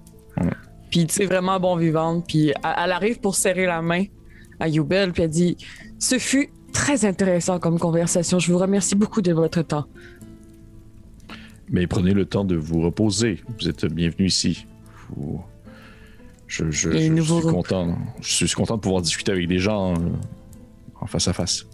Puis, 0.90 1.06
tu 1.06 1.14
sais, 1.14 1.26
vraiment 1.26 1.60
bon 1.60 1.76
vivante. 1.76 2.24
Puis, 2.26 2.48
elle, 2.48 2.92
arrive 2.92 3.20
pour 3.20 3.34
serrer 3.34 3.66
la 3.66 3.82
main 3.82 4.04
à 4.60 4.68
Youbel, 4.68 5.12
puis 5.12 5.22
elle 5.22 5.30
dit 5.30 5.56
Ce 5.98 6.18
fut 6.18 6.50
très 6.72 7.04
intéressant 7.04 7.58
comme 7.58 7.78
conversation. 7.78 8.38
Je 8.38 8.52
vous 8.52 8.58
remercie 8.58 8.94
beaucoup 8.94 9.22
de 9.22 9.32
votre 9.32 9.62
temps. 9.62 9.86
Mais 11.70 11.86
prenez 11.86 12.14
le 12.14 12.24
temps 12.24 12.44
de 12.44 12.56
vous 12.56 12.80
reposer. 12.80 13.40
Vous 13.60 13.68
êtes 13.68 13.84
bienvenu 13.86 14.26
ici. 14.26 14.66
Je, 16.46 16.70
suis 16.70 17.10
content. 17.42 17.98
Je 18.20 18.46
suis 18.46 18.54
content 18.54 18.76
de 18.76 18.80
pouvoir 18.80 19.02
discuter 19.02 19.32
avec 19.32 19.48
des 19.48 19.58
gens 19.58 19.92
euh, 19.92 20.08
en 21.00 21.06
face 21.06 21.28
à 21.28 21.34
face. 21.34 21.66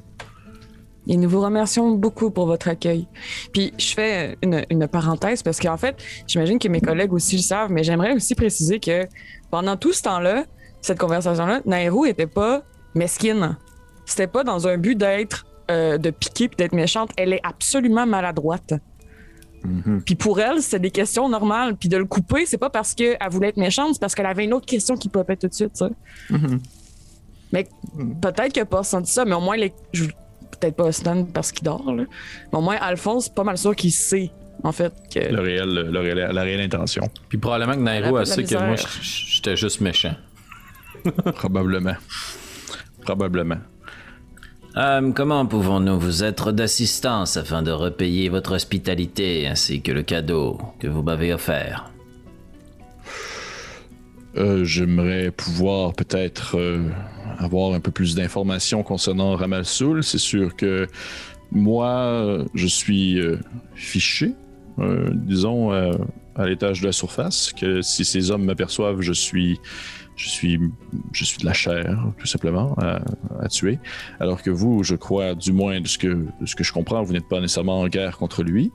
Et 1.06 1.16
nous 1.16 1.28
vous 1.28 1.40
remercions 1.40 1.90
beaucoup 1.90 2.31
pour 2.31 2.47
votre 2.47 2.68
accueil. 2.68 3.06
Puis 3.52 3.72
je 3.78 3.93
fais 3.94 4.39
une, 4.43 4.89
parenthèse 4.89 5.43
parce 5.43 5.60
qu'en 5.60 5.76
fait, 5.76 5.97
j'imagine 6.26 6.59
que 6.59 6.68
mes 6.68 6.81
collègues 6.81 7.12
aussi 7.12 7.36
le 7.36 7.43
savent, 7.43 7.70
mais 7.70 7.85
j'aimerais 7.85 8.14
aussi 8.14 8.35
préciser 8.35 8.81
que 8.81 9.06
pendant 9.51 9.76
tout 9.76 9.93
ce 9.93 10.02
temps-là, 10.02 10.44
cette 10.81 10.98
conversation-là, 10.98 11.60
Nairou 11.66 12.06
était 12.06 12.26
pas 12.26 12.62
mesquine. 12.94 13.56
C'était 14.06 14.26
pas 14.26 14.44
dans 14.44 14.66
un 14.68 14.76
but 14.76 14.97
d'être, 14.97 15.47
euh, 15.70 15.98
de 15.98 16.10
piquer 16.10 16.48
puis 16.48 16.56
d'être 16.56 16.74
méchante. 16.74 17.10
Elle 17.16 17.32
est 17.32 17.40
absolument 17.43 18.06
maladroite. 18.06 18.74
Mm-hmm. 19.66 20.01
Puis 20.02 20.14
pour 20.14 20.40
elle, 20.40 20.62
c'est 20.62 20.78
des 20.78 20.90
questions 20.90 21.28
normales. 21.28 21.76
Puis 21.76 21.89
de 21.89 21.97
le 21.97 22.05
couper, 22.05 22.47
c'est 22.47 22.59
pas 22.59 22.70
parce 22.70 22.94
qu'elle 22.94 23.16
voulait 23.31 23.48
être 23.48 23.56
méchante, 23.56 23.94
c'est 23.94 24.01
parce 24.01 24.14
qu'elle 24.14 24.26
avait 24.26 24.44
une 24.44 24.52
autre 24.52 24.66
question 24.66 24.97
qui 24.97 25.09
popait 25.09 25.36
tout 25.36 25.48
de 25.48 25.55
suite, 25.55 25.76
ça. 25.76 25.89
Mm-hmm. 26.31 26.59
Mais 27.52 27.68
peut-être 28.20 28.52
qu'elle 28.52 28.64
n'a 28.64 28.68
pas 28.68 28.82
senti 28.82 29.12
ça, 29.12 29.24
mais 29.24 29.35
au 29.35 29.40
moins, 29.40 29.56
les, 29.56 29.72
peut-être 30.65 30.77
pas 30.77 30.93
Stan 30.93 31.24
parce 31.24 31.53
qu'il 31.53 31.65
dort, 31.65 31.93
là. 31.93 32.05
mais 32.53 32.59
au 32.59 32.62
moins 32.62 32.77
Alphonse, 32.81 33.28
pas 33.28 33.45
mal 33.45 33.59
sûr 33.59 33.77
qu'il 33.77 33.93
sait 33.93 34.31
en 34.62 34.73
fait 34.73 34.93
que. 35.12 35.19
Le 35.19 35.41
réel, 35.41 35.69
le 35.69 36.32
la 36.32 36.43
réelle 36.43 36.61
intention. 36.61 37.09
Puis 37.28 37.39
probablement 37.39 37.74
que 37.74 37.81
Nairo 37.81 38.16
a 38.16 38.24
su 38.24 38.45
que 38.45 38.55
moi 38.55 38.77
j'étais 39.03 39.57
juste 39.57 39.81
méchant. 39.81 40.15
Probablement. 41.35 41.97
Probablement. 43.03 43.59
Euh, 44.77 45.12
comment 45.12 45.47
pouvons-nous 45.47 45.99
vous 46.01 46.24
être 46.24 46.51
d'assistance 46.51 47.36
afin 47.36 47.62
de 47.62 47.70
repayer 47.70 48.28
votre 48.28 48.55
hospitalité 48.55 49.47
ainsi 49.47 49.82
que 49.82 49.93
le 49.93 50.03
cadeau 50.03 50.59
que 50.81 50.89
vous 50.89 51.03
m'avez 51.03 51.32
offert? 51.32 51.93
Euh, 54.36 54.65
J'aimerais 54.65 55.31
pouvoir 55.31 55.93
peut-être 55.93 56.59
euh, 56.59 56.89
avoir 57.39 57.73
un 57.74 57.81
peu 57.81 57.90
plus 57.90 58.15
d'informations 58.15 58.82
concernant 58.82 59.36
Ramalsoul. 59.36 60.02
C'est 60.02 60.19
sûr 60.19 60.56
que 60.56 60.86
moi, 61.55 62.44
je 62.55 62.66
suis 62.66 63.20
euh, 63.20 63.39
fiché, 63.74 64.35
euh, 64.81 65.11
disons, 65.15 65.73
euh, 65.73 65.93
à 66.35 66.47
l'étage 66.47 66.81
de 66.81 66.86
la 66.86 66.93
surface, 66.93 67.52
que 67.52 67.81
si 67.81 68.05
ces 68.05 68.31
hommes 68.31 68.44
m'aperçoivent, 68.44 69.01
je 69.01 69.12
suis, 69.12 69.61
je 70.16 70.28
suis, 70.28 70.61
je 71.12 71.24
suis 71.24 71.39
de 71.39 71.47
la 71.47 71.52
chair, 71.52 71.97
tout 72.19 72.27
simplement, 72.27 72.77
à, 72.78 73.48
tuer. 73.48 73.78
Alors 74.19 74.43
que 74.43 74.51
vous, 74.51 74.82
je 74.82 74.97
crois, 74.97 75.35
du 75.35 75.52
moins 75.52 75.81
de 75.81 75.86
ce 75.86 75.97
que, 75.97 76.09
de 76.09 76.47
ce 76.47 76.56
que 76.56 76.65
je 76.65 76.73
comprends, 76.73 77.02
vous 77.02 77.12
n'êtes 77.12 77.28
pas 77.28 77.40
nécessairement 77.40 77.81
en 77.81 77.86
guerre 77.86 78.19
contre 78.19 78.43
lui. 78.43 78.73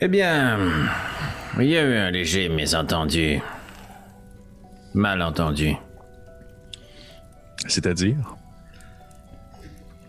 Eh 0.00 0.08
bien, 0.08 0.58
il 1.58 1.66
y 1.66 1.76
a 1.76 1.82
eu 1.82 1.96
un 1.96 2.10
léger 2.10 2.48
mésentendu. 2.48 3.40
Malentendu. 4.96 5.76
C'est-à-dire? 7.66 8.34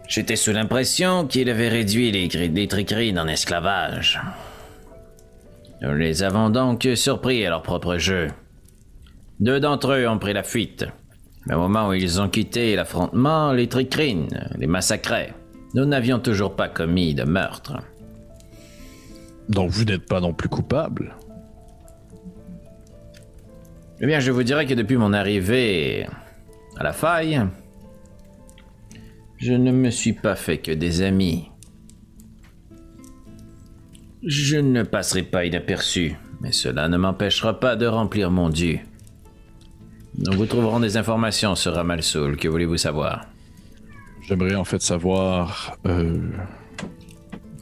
J'étais 0.08 0.38
sous 0.38 0.54
l'impression 0.54 1.28
qu'il 1.28 1.50
avait 1.50 1.68
réduit 1.68 2.10
les, 2.10 2.30
les 2.48 2.68
tricrines 2.70 3.20
en 3.20 3.28
esclavage. 3.28 4.22
Nous 5.82 5.94
les 5.94 6.24
avons 6.24 6.50
donc 6.50 6.88
surpris 6.96 7.46
à 7.46 7.50
leur 7.50 7.64
propre 7.64 7.98
jeu. 7.98 8.30
Deux 9.42 9.60
d'entre 9.60 9.92
eux 9.92 10.08
ont 10.08 10.20
pris 10.20 10.32
la 10.32 10.44
fuite. 10.44 10.86
Mais 11.46 11.56
au 11.56 11.60
moment 11.60 11.90
où 11.90 11.94
ils 11.94 12.22
ont 12.22 12.30
quitté 12.30 12.78
l'affrontement, 12.78 13.52
les 13.52 13.68
tricrines 13.68 14.50
les 14.58 14.68
massacraient. 14.68 15.34
Nous 15.74 15.86
n'avions 15.86 16.20
toujours 16.20 16.56
pas 16.56 16.70
commis 16.70 17.14
de 17.14 17.24
meurtre. 17.24 17.82
Donc 19.50 19.70
vous 19.70 19.84
n'êtes 19.84 20.08
pas 20.08 20.22
non 20.22 20.34
plus 20.34 20.48
coupable 20.48 21.14
Eh 24.00 24.06
bien, 24.06 24.20
je 24.20 24.32
vous 24.32 24.44
dirais 24.44 24.68
que 24.68 24.76
depuis 24.76 24.96
mon 24.96 25.12
arrivée 25.12 26.08
à 26.78 26.84
la 26.84 26.94
faille, 26.94 27.42
je 29.38 29.54
ne 29.54 29.72
me 29.72 29.90
suis 29.90 30.14
pas 30.14 30.36
fait 30.36 30.60
que 30.60 30.72
des 30.72 31.02
amis. 31.02 31.50
Je 34.24 34.58
ne 34.58 34.84
passerai 34.84 35.24
pas 35.24 35.46
inaperçu, 35.46 36.16
mais 36.42 36.52
cela 36.52 36.90
ne 36.90 36.98
m'empêchera 36.98 37.60
pas 37.60 37.76
de 37.76 37.88
remplir 37.88 38.30
mon 38.30 38.50
dû. 38.50 38.86
Nous 40.20 40.34
vous 40.34 40.46
trouverons 40.46 40.80
des 40.80 40.98
informations 40.98 41.56
sur 41.56 41.74
Ramalsoul. 41.74 42.38
Que 42.38 42.48
voulez-vous 42.48 42.78
savoir? 42.78 43.26
J'aimerais 44.22 44.56
en 44.56 44.64
fait 44.64 44.82
savoir. 44.82 45.78
Euh... 45.86 46.18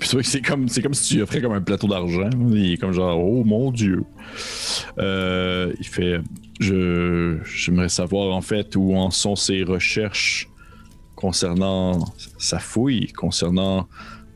C'est 0.01 0.41
comme, 0.41 0.67
c'est 0.67 0.81
comme 0.81 0.93
si 0.93 1.15
tu 1.15 1.22
offrais 1.22 1.41
comme 1.41 1.53
un 1.53 1.61
plateau 1.61 1.88
d'argent. 1.88 2.30
Il 2.51 2.73
est 2.73 2.77
comme 2.77 2.91
genre, 2.91 3.19
oh 3.19 3.43
mon 3.43 3.72
Dieu. 3.72 4.03
Euh, 4.99 5.73
il 5.80 5.85
fait, 5.88 6.19
j'aimerais 6.59 7.89
savoir 7.89 8.35
en 8.35 8.41
fait 8.41 8.76
où 8.76 8.95
en 8.95 9.11
sont 9.11 9.35
ses 9.35 9.63
recherches 9.63 10.49
concernant 11.15 12.05
sa 12.38 12.59
fouille, 12.59 13.07
concernant 13.13 13.88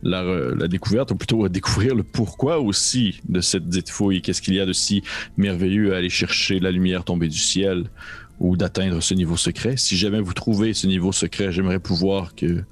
la, 0.02 0.66
découverte, 0.66 1.10
ou 1.10 1.16
plutôt 1.16 1.48
découvrir 1.48 1.94
le 1.94 2.02
pourquoi 2.02 2.58
aussi 2.58 3.20
de 3.28 3.40
cette 3.40 3.68
dite 3.68 3.90
fouille. 3.90 4.22
Qu'est-ce 4.22 4.40
qu'il 4.40 4.54
y 4.54 4.60
a 4.60 4.66
de 4.66 4.72
si 4.72 5.02
merveilleux 5.36 5.94
à 5.94 5.98
aller 5.98 6.08
chercher 6.08 6.58
la 6.58 6.70
lumière 6.70 7.04
tombée 7.04 7.28
du 7.28 7.38
ciel 7.38 7.90
ou 8.38 8.56
d'atteindre 8.56 9.00
ce 9.00 9.12
niveau 9.12 9.36
secret? 9.36 9.76
Si 9.76 9.96
jamais 9.96 10.20
vous 10.20 10.32
trouvez 10.32 10.72
ce 10.72 10.86
niveau 10.86 11.12
secret, 11.12 11.52
j'aimerais 11.52 11.80
pouvoir 11.80 12.34
que 12.34 12.64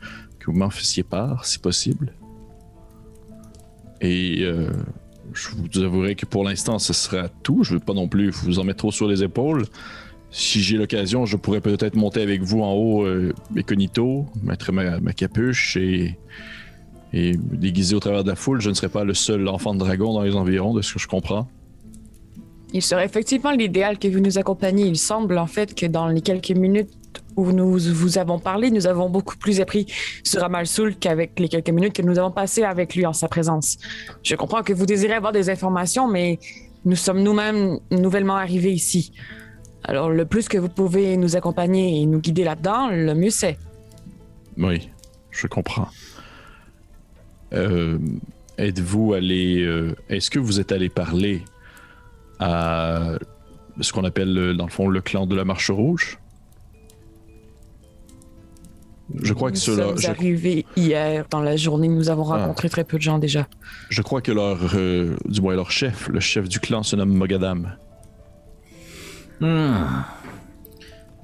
vous 0.46 0.54
m'en 0.54 0.70
fassiez 0.70 1.02
part, 1.02 1.44
si 1.44 1.58
possible. 1.58 2.14
Et 4.00 4.42
euh, 4.42 4.70
je 5.32 5.48
vous 5.50 5.82
avouerai 5.82 6.14
que 6.14 6.26
pour 6.26 6.44
l'instant, 6.44 6.78
ce 6.78 6.92
sera 6.92 7.28
tout. 7.28 7.64
Je 7.64 7.74
ne 7.74 7.78
veux 7.78 7.84
pas 7.84 7.94
non 7.94 8.08
plus 8.08 8.30
vous 8.30 8.58
en 8.58 8.64
mettre 8.64 8.78
trop 8.78 8.92
sur 8.92 9.08
les 9.08 9.22
épaules. 9.22 9.64
Si 10.30 10.60
j'ai 10.60 10.76
l'occasion, 10.76 11.24
je 11.24 11.36
pourrais 11.36 11.60
peut-être 11.60 11.96
monter 11.96 12.20
avec 12.20 12.42
vous 12.42 12.60
en 12.60 12.72
haut, 12.72 13.04
euh, 13.04 13.32
mettre 14.42 14.72
ma, 14.72 15.12
capuche 15.12 15.76
et, 15.76 16.18
et 17.12 17.32
déguiser 17.36 17.94
au 17.94 18.00
travers 18.00 18.24
de 18.24 18.28
la 18.28 18.36
foule. 18.36 18.60
Je 18.60 18.68
ne 18.68 18.74
serai 18.74 18.88
pas 18.88 19.04
le 19.04 19.14
seul 19.14 19.48
enfant 19.48 19.72
de 19.74 19.78
dragon 19.78 20.12
dans 20.12 20.22
les 20.22 20.34
environs, 20.34 20.74
de 20.74 20.82
ce 20.82 20.94
que 20.94 20.98
je 20.98 21.08
comprends. 21.08 21.48
Il 22.74 22.82
serait 22.82 23.06
effectivement 23.06 23.52
l'idéal 23.52 23.98
que 23.98 24.08
vous 24.08 24.20
nous 24.20 24.36
accompagniez. 24.38 24.86
Il 24.86 24.98
semble 24.98 25.38
en 25.38 25.46
fait 25.46 25.74
que 25.74 25.86
dans 25.86 26.08
les 26.08 26.20
quelques 26.20 26.50
minutes 26.50 26.90
où 27.38 27.52
nous 27.52 27.78
vous 27.78 28.18
avons 28.18 28.40
parlé, 28.40 28.70
nous 28.70 28.88
avons 28.88 29.08
beaucoup 29.08 29.36
plus 29.36 29.60
appris 29.60 29.86
sur 30.24 30.42
Amalsoul 30.42 30.96
qu'avec 30.96 31.38
les 31.38 31.48
quelques 31.48 31.70
minutes 31.70 31.92
que 31.92 32.02
nous 32.02 32.18
avons 32.18 32.32
passées 32.32 32.64
avec 32.64 32.96
lui 32.96 33.06
en 33.06 33.12
sa 33.12 33.28
présence. 33.28 33.78
Je 34.24 34.34
comprends 34.34 34.64
que 34.64 34.72
vous 34.72 34.86
désirez 34.86 35.14
avoir 35.14 35.32
des 35.32 35.48
informations, 35.48 36.08
mais 36.08 36.40
nous 36.84 36.96
sommes 36.96 37.22
nous-mêmes 37.22 37.78
nouvellement 37.92 38.36
arrivés 38.36 38.72
ici. 38.72 39.12
Alors 39.84 40.10
le 40.10 40.24
plus 40.24 40.48
que 40.48 40.58
vous 40.58 40.68
pouvez 40.68 41.16
nous 41.16 41.36
accompagner 41.36 42.02
et 42.02 42.06
nous 42.06 42.18
guider 42.18 42.42
là-dedans, 42.42 42.88
le 42.90 43.14
mieux 43.14 43.30
c'est. 43.30 43.56
Oui, 44.56 44.90
je 45.30 45.46
comprends. 45.46 45.88
Euh, 47.52 47.98
êtes-vous 48.58 49.14
allé... 49.14 49.62
Euh, 49.62 49.94
est-ce 50.08 50.28
que 50.28 50.40
vous 50.40 50.58
êtes 50.58 50.72
allé 50.72 50.88
parler 50.88 51.44
à 52.40 53.12
ce 53.80 53.92
qu'on 53.92 54.02
appelle, 54.02 54.56
dans 54.56 54.66
le 54.66 54.72
fond, 54.72 54.88
le 54.88 55.00
clan 55.00 55.26
de 55.26 55.36
la 55.36 55.44
Marche 55.44 55.70
Rouge? 55.70 56.18
Je 59.14 59.32
crois 59.32 59.50
que 59.50 59.58
cela. 59.58 59.92
Nous 59.92 60.06
arrivé 60.06 60.66
hier 60.76 61.26
dans 61.30 61.40
la 61.40 61.56
journée. 61.56 61.88
Nous 61.88 62.10
avons 62.10 62.30
ah. 62.30 62.38
rencontré 62.38 62.68
très 62.68 62.84
peu 62.84 62.98
de 62.98 63.02
gens 63.02 63.18
déjà. 63.18 63.46
Je 63.88 64.02
crois 64.02 64.20
que 64.20 64.32
leur, 64.32 64.58
euh, 64.74 65.16
du 65.24 65.40
moins 65.40 65.54
leur 65.54 65.70
chef, 65.70 66.08
le 66.08 66.20
chef 66.20 66.48
du 66.48 66.60
clan, 66.60 66.82
se 66.82 66.94
nomme 66.96 67.14
Mogadam. 67.14 67.76
Hmm. 69.40 69.76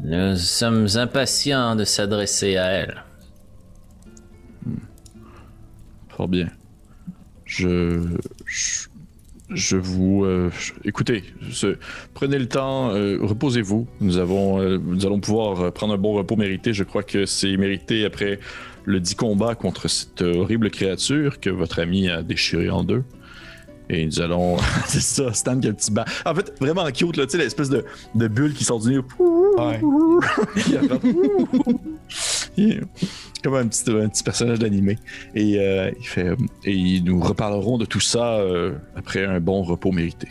Nous 0.01 0.37
sommes 0.37 0.87
impatients 0.95 1.77
de 1.77 1.85
s'adresser 1.85 2.57
à 2.57 2.67
elle. 2.67 3.05
Hmm. 4.65 4.77
Fort 6.09 6.29
bien. 6.29 6.49
je, 7.45 8.01
je 8.47 8.87
vous 9.51 10.25
euh, 10.25 10.51
écoutez, 10.85 11.25
prenez 12.15 12.39
le 12.39 12.49
temps, 12.49 12.91
euh, 12.91 13.19
reposez-vous. 13.21 13.87
Nous 14.01 14.17
avons, 14.17 14.61
euh, 14.61 14.79
nous 14.79 15.05
allons 15.05 15.21
pouvoir 15.21 15.73
prendre 15.73 15.95
un 15.95 15.99
bon 15.99 16.15
repos 16.15 16.37
mérité. 16.37 16.73
Je 16.73 16.85
crois 16.85 17.03
que 17.03 17.27
c'est 17.27 17.57
mérité 17.57 18.05
après 18.05 18.39
le 18.85 19.01
dit 19.01 19.15
combat 19.15 19.55
contre 19.55 19.89
cette 19.89 20.23
horrible 20.23 20.71
créature 20.71 21.41
que 21.41 21.51
votre 21.51 21.79
ami 21.79 22.09
a 22.09 22.23
déchiré 22.23 22.71
en 22.71 22.85
deux. 22.85 23.05
Et 23.91 24.07
nous 24.07 24.21
allons. 24.21 24.57
c'est 24.87 25.03
ça, 25.03 25.33
Stan 25.35 25.61
qui 25.61 25.69
a 25.69 25.71
un 25.71 25.75
petit 25.75 25.91
bas. 25.91 26.07
En 26.25 26.35
fait, 26.35 26.55
vraiment 26.59 26.91
cute, 26.91 27.19
là, 27.19 27.27
tu 27.27 27.33
sais, 27.33 27.39
l'espèce 27.39 27.69
de, 27.69 27.85
de, 28.15 28.29
bulle 28.29 28.55
qui 28.55 28.65
sort 28.65 28.81
du 28.81 28.91
nez. 28.91 29.01
Ouais. 29.19 29.81
comme 33.43 33.55
un 33.55 33.67
petit, 33.67 33.91
un 33.91 34.09
petit 34.09 34.23
personnage 34.23 34.59
d'animé. 34.59 34.99
Et, 35.35 35.59
euh, 35.59 35.91
il 35.99 36.07
fait, 36.07 36.37
et 36.65 37.01
nous 37.01 37.21
reparlerons 37.21 37.79
de 37.79 37.85
tout 37.85 38.01
ça 38.01 38.39
euh, 38.39 38.73
après 38.97 39.25
un 39.25 39.41
bon 39.41 39.63
repos 39.63 39.93
mérité. 39.93 40.29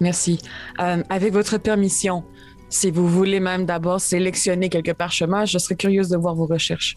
Merci. 0.00 0.40
Euh, 0.80 1.02
avec 1.08 1.32
votre 1.32 1.58
permission, 1.58 2.24
si 2.68 2.90
vous 2.90 3.06
voulez 3.06 3.38
même 3.38 3.66
d'abord 3.66 4.00
sélectionner 4.00 4.68
quelques 4.68 4.94
parchemins, 4.94 5.44
je 5.44 5.58
serais 5.58 5.76
curieuse 5.76 6.08
de 6.08 6.16
voir 6.16 6.34
vos 6.34 6.46
recherches. 6.46 6.96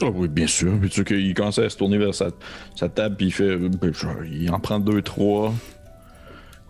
Oh 0.00 0.12
oui, 0.14 0.28
bien 0.28 0.46
sûr. 0.46 0.78
Puis 0.80 0.90
tu 0.90 1.04
qu'il 1.04 1.34
commence 1.34 1.58
à 1.58 1.68
se 1.68 1.76
tourner 1.76 1.98
vers 1.98 2.14
sa, 2.14 2.28
sa 2.74 2.88
table, 2.88 3.16
puis 3.16 3.26
il 3.26 3.32
fait. 3.32 3.56
Ben, 3.56 3.92
il 4.30 4.50
en 4.50 4.58
prend 4.58 4.78
deux, 4.78 5.02
trois. 5.02 5.52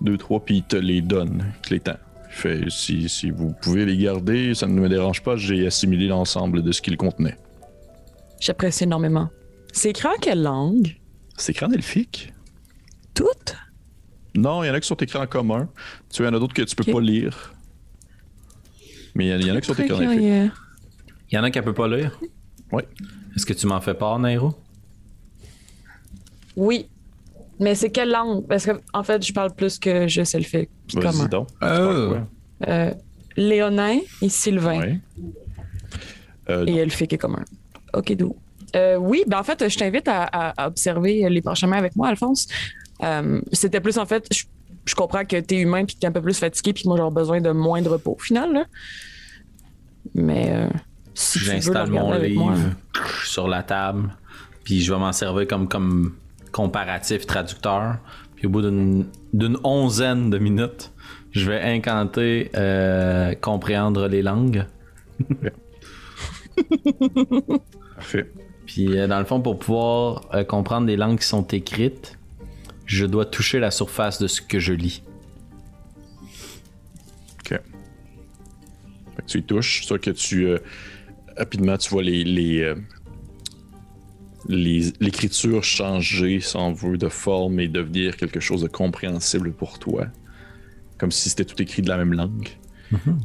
Deux, 0.01 0.17
trois, 0.17 0.45
puis 0.45 0.57
il 0.57 0.63
te 0.65 0.77
les 0.77 1.01
donne, 1.01 1.45
les 1.71 1.81
temps. 1.81 1.99
Fait, 2.33 2.71
si, 2.71 3.11
si 3.11 3.31
vous 3.31 3.53
pouvez 3.53 3.85
les 3.85 3.97
garder, 3.97 4.55
ça 4.55 4.67
ne 4.67 4.73
me 4.73 4.89
dérange 4.89 5.23
pas, 5.23 5.37
j'ai 5.37 5.67
assimilé 5.67 6.09
l'ensemble 6.09 6.63
de 6.63 6.73
ce 6.73 6.81
qu'ils 6.81 6.97
contenaient. 6.97 7.37
J'apprécie 8.41 8.85
énormément. 8.85 9.29
C'est 9.73 9.91
écrit 9.91 10.09
en 10.09 10.19
quelle 10.21 10.43
langue? 10.43 10.97
C'est 11.37 11.53
écrit 11.53 11.67
en 11.67 11.71
elfique. 11.73 12.33
Toutes? 13.15 13.55
Non, 14.35 14.65
il 14.65 14.69
y 14.69 14.71
en 14.71 14.75
a 14.75 14.81
qui 14.81 14.89
sont 14.89 14.97
écrits 14.97 15.19
en 15.19 15.27
commun. 15.27 15.69
Tu 16.11 16.23
vois, 16.23 16.31
il 16.31 16.33
y 16.33 16.35
en 16.35 16.37
a 16.39 16.41
d'autres 16.41 16.55
que 16.55 16.63
tu 16.63 16.75
peux 16.75 16.91
pas 16.91 17.01
lire. 17.01 17.55
Mais 19.15 19.29
il 19.29 19.47
y, 19.47 19.51
en 19.53 19.55
a 19.55 19.61
qui 19.61 19.67
sont 19.67 19.75
écrits 19.75 19.93
en 19.93 20.01
elfique. 20.01 20.53
Il 21.31 21.35
y 21.35 21.39
en 21.39 21.45
a 21.45 21.51
qui 21.51 21.59
ne 21.59 21.65
peut 21.65 21.75
pas 21.75 21.87
lire? 21.87 22.19
Oui. 22.73 22.83
Est-ce 23.37 23.45
que 23.45 23.53
tu 23.53 23.67
m'en 23.67 23.81
fais 23.83 23.95
part, 23.95 24.19
Nairo? 24.19 24.59
Oui. 26.57 26.89
Mais 27.63 27.77
c'est 27.77 27.91
quelle 27.91 28.11
langue? 28.11 28.45
Parce 28.49 28.67
que, 28.67 28.73
en 28.93 29.05
fait, 29.05 29.25
je 29.25 29.33
parle 29.33 29.55
plus 29.55 29.79
que 29.79 30.09
je 30.09 30.25
sais 30.25 30.39
le 30.39 30.45
fait. 30.45 30.69
Vas-y 30.95 31.29
donc. 31.29 31.47
Euh, 31.63 32.19
euh, 32.67 32.93
Léonin 33.37 33.99
et 34.21 34.29
Sylvain. 34.29 34.99
Oui. 35.17 35.33
Euh, 36.51 36.67
et 36.67 36.77
Elfique 36.79 37.13
est 37.13 37.19
commun. 37.19 37.45
Ok, 37.95 38.15
d'où? 38.17 38.35
Euh, 38.75 38.97
oui, 38.97 39.23
ben 39.29 39.39
en 39.39 39.45
fait, 39.45 39.69
je 39.69 39.79
t'invite 39.79 40.09
à, 40.09 40.67
observer 40.67 41.29
les 41.31 41.41
parchemins 41.41 41.77
avec 41.77 41.95
moi, 41.95 42.09
Alphonse. 42.09 42.49
C'était 43.53 43.81
plus, 43.81 43.97
en 43.97 44.07
fait, 44.07 44.27
je, 44.85 44.95
comprends 44.97 45.25
que 45.25 45.39
tu 45.39 45.55
es 45.55 45.61
humain 45.61 45.85
puis 45.85 45.95
que 45.95 46.01
tu 46.01 46.07
es 46.07 46.09
un 46.09 46.13
peu 46.13 46.23
plus 46.23 46.39
fatigué 46.39 46.73
puis 46.73 46.83
que 46.83 46.89
moi, 46.89 46.97
j'aurais 46.97 47.15
besoin 47.15 47.41
de 47.41 47.51
moins 47.51 47.81
de 47.81 47.89
repos, 47.89 48.17
au 48.19 48.23
final. 48.23 48.53
Là. 48.53 48.65
Mais 50.15 50.69
si 51.15 51.39
J'installe 51.39 51.91
mon 51.91 52.13
livre 52.15 52.57
sur 53.25 53.47
la 53.47 53.63
table 53.63 54.11
puis 54.65 54.81
je 54.81 54.93
vais 54.93 54.99
m'en 54.99 55.13
servir 55.13 55.47
comme, 55.47 55.69
comme 55.69 56.15
comparatif 56.53 57.27
traducteur. 57.27 57.99
Puis 58.37 58.47
au 58.47 58.51
bout 58.51 58.63
d'une 58.63 59.59
onzaine 59.65 60.31
de 60.31 60.39
minutes, 60.39 60.93
je 61.33 61.51
vais 61.51 61.61
incanter 61.61 62.51
euh, 62.55 63.35
comprendre 63.35 64.07
les 64.07 64.23
langues. 64.23 64.67
Parfait. 67.97 68.31
Puis 68.67 68.99
euh, 68.99 69.07
dans 69.07 69.19
le 69.19 69.25
fond, 69.25 69.41
pour 69.41 69.59
pouvoir 69.59 70.29
euh, 70.35 70.45
comprendre 70.45 70.87
les 70.87 70.97
langues 70.97 71.19
qui 71.19 71.27
sont 71.27 71.47
écrites, 71.49 72.19
je 72.85 73.07
dois 73.07 73.25
toucher 73.25 73.59
la 73.59 73.71
surface 73.71 74.21
de 74.21 74.27
ce 74.27 74.43
que 74.43 74.59
je 74.59 74.75
lis. 74.75 75.03
Ok. 77.41 77.61
tu 79.27 79.39
y 79.39 79.43
touches, 79.43 79.85
soit 79.85 79.99
que 79.99 80.11
tu 80.11 80.49
rapidement 81.37 81.79
tu 81.79 81.89
vois 81.91 82.03
les, 82.03 82.25
les 82.25 82.75
l'écriture 84.49 85.65
changer, 85.65 86.41
sans 86.41 86.73
veut, 86.73 86.99
de 86.99 87.09
forme 87.09 87.61
et 87.61 87.69
devenir 87.69 88.17
quelque 88.17 88.41
chose 88.41 88.63
de 88.63 88.69
compréhensible 88.69 89.53
pour 89.53 89.79
toi. 89.79 90.07
Comme 90.99 91.11
si 91.11 91.31
c'était 91.31 91.45
tout 91.45 91.61
écrit 91.61 91.83
de 91.83 91.89
la 91.89 91.97
même 91.97 92.13
langue. 92.13 92.49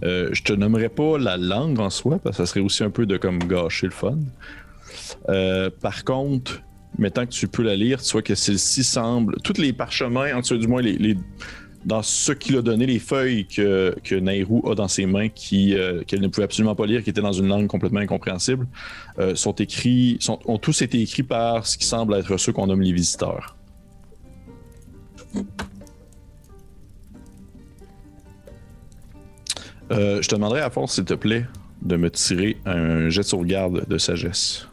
Euh, 0.03 0.30
je 0.31 0.44
te 0.44 0.53
nommerai 0.53 0.88
pas 0.88 1.18
la 1.18 1.35
langue 1.35 1.80
en 1.80 1.89
soi, 1.89 2.19
parce 2.19 2.38
que 2.38 2.45
ça 2.45 2.49
serait 2.49 2.61
aussi 2.61 2.84
un 2.84 2.89
peu 2.89 3.06
de 3.06 3.18
comme 3.18 3.39
gâcher 3.39 3.88
le 3.88 3.91
fun. 3.91 4.18
Euh, 5.30 5.69
par 5.81 6.03
contre, 6.03 6.61
maintenant 6.98 7.26
que 7.26 7.31
tu 7.31 7.48
peux 7.48 7.64
la 7.64 7.76
lire, 7.76 8.02
tu 8.02 8.11
vois 8.14 8.22
que 8.22 8.35
celle-ci 8.35 8.84
semble. 8.84 9.35
Tous 9.44 9.57
les 9.57 9.73
parchemins, 9.73 10.35
en 10.35 10.41
tout 10.41 10.57
du 10.57 10.68
moins 10.68 10.81
les, 10.81 11.18
dans 11.88 12.03
ce 12.03 12.31
qu'il 12.31 12.55
a 12.57 12.61
donné, 12.61 12.85
les 12.85 12.99
feuilles 12.99 13.47
que, 13.47 13.95
que 14.03 14.14
Nairou 14.14 14.69
a 14.69 14.76
dans 14.76 14.88
ses 14.88 15.07
mains, 15.07 15.30
euh, 15.53 16.03
qu'elle 16.03 16.22
ne 16.22 16.27
pouvait 16.27 16.43
absolument 16.43 16.76
pas 16.76 16.85
lire, 16.85 17.03
qui 17.03 17.09
étaient 17.09 17.22
dans 17.22 17.31
une 17.31 17.47
langue 17.47 17.65
complètement 17.65 18.01
incompréhensible, 18.01 18.68
sont 19.34 19.53
écrits, 19.53 20.19
ont 20.27 20.57
tous 20.59 20.84
été 20.84 21.01
écrits 21.01 21.23
par 21.23 21.65
ce 21.65 21.77
qui 21.80 21.85
semble 21.85 22.14
être 22.14 22.38
ceux 22.38 22.51
qu'on 22.51 22.68
nomme 22.68 22.81
les 22.81 22.93
visiteurs. 22.93 23.55
Euh, 29.91 30.22
je 30.22 30.27
te 30.27 30.35
demanderais 30.35 30.61
à 30.61 30.69
force, 30.69 30.95
s'il 30.95 31.05
te 31.05 31.14
plaît, 31.14 31.45
de 31.81 31.95
me 31.95 32.09
tirer 32.09 32.57
un 32.65 33.09
jet 33.09 33.22
de 33.22 33.26
sauvegarde 33.26 33.88
de 33.88 33.97
sagesse. 33.97 34.68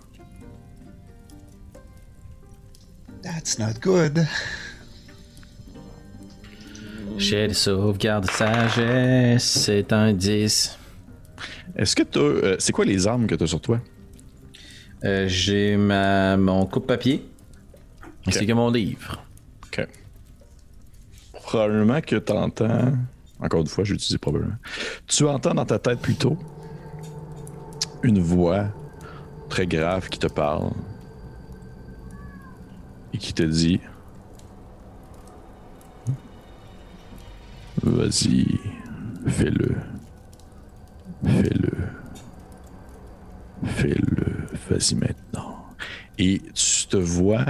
That's 3.22 3.58
not 3.58 3.80
good. 3.80 4.26
Jet 7.16 7.48
de 7.48 7.52
sauvegarde 7.52 8.26
de 8.26 8.30
sagesse, 8.30 9.44
c'est 9.44 9.92
un 9.92 10.12
10. 10.12 10.78
Est-ce 11.76 11.94
que 11.96 12.02
tu 12.02 12.18
euh, 12.18 12.56
c'est 12.58 12.72
quoi 12.72 12.84
les 12.84 13.06
armes 13.06 13.26
que 13.26 13.34
tu 13.34 13.44
as 13.44 13.46
sur 13.46 13.60
toi? 13.60 13.80
Euh, 15.04 15.26
j'ai 15.28 15.76
ma, 15.76 16.36
mon 16.36 16.66
coupe-papier. 16.66 17.28
C'est 18.30 18.46
que 18.46 18.52
mon 18.52 18.70
livre. 18.70 19.22
Ok. 19.66 19.86
Probablement 21.32 22.00
que 22.00 22.16
tu 22.16 22.32
entends. 22.32 22.92
Encore 23.38 23.60
une 23.60 23.66
fois, 23.66 23.84
j'ai 23.84 23.94
utilisé 23.94 24.18
probablement. 24.18 24.56
Tu 25.06 25.26
entends 25.26 25.54
dans 25.54 25.66
ta 25.66 25.78
tête 25.78 26.00
plutôt 26.00 26.38
une 28.02 28.20
voix 28.20 28.68
très 29.48 29.66
grave 29.66 30.08
qui 30.08 30.18
te 30.18 30.26
parle 30.26 30.70
et 33.12 33.18
qui 33.18 33.32
te 33.32 33.42
dit 33.42 33.80
Vas-y, 37.84 38.46
fais-le. 39.26 39.76
Fais-le. 41.22 41.70
Fais-le. 43.64 44.46
Vas-y 44.70 44.94
maintenant. 44.94 45.66
Et 46.18 46.40
tu 46.54 46.86
te 46.86 46.96
vois. 46.96 47.44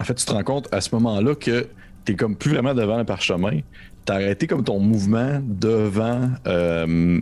En 0.00 0.04
fait, 0.04 0.14
tu 0.14 0.26
te 0.26 0.32
rends 0.32 0.42
compte 0.42 0.68
à 0.72 0.80
ce 0.80 0.92
moment-là 0.96 1.36
que 1.36 1.68
t'es 2.04 2.16
comme 2.16 2.34
plus 2.34 2.50
vraiment 2.50 2.74
devant 2.74 2.98
le 2.98 3.04
parchemin. 3.04 3.60
T'as 4.04 4.14
arrêté 4.14 4.48
comme 4.48 4.64
ton 4.64 4.80
mouvement 4.80 5.40
devant 5.44 6.28
euh, 6.48 7.20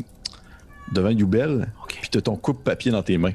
devant 0.93 1.11
Youbel, 1.11 1.73
puis 1.89 2.09
t'as 2.11 2.23
ton 2.23 2.37
coupe-papier 2.37 2.91
dans 2.91 3.03
tes 3.03 3.19
mains. 3.19 3.33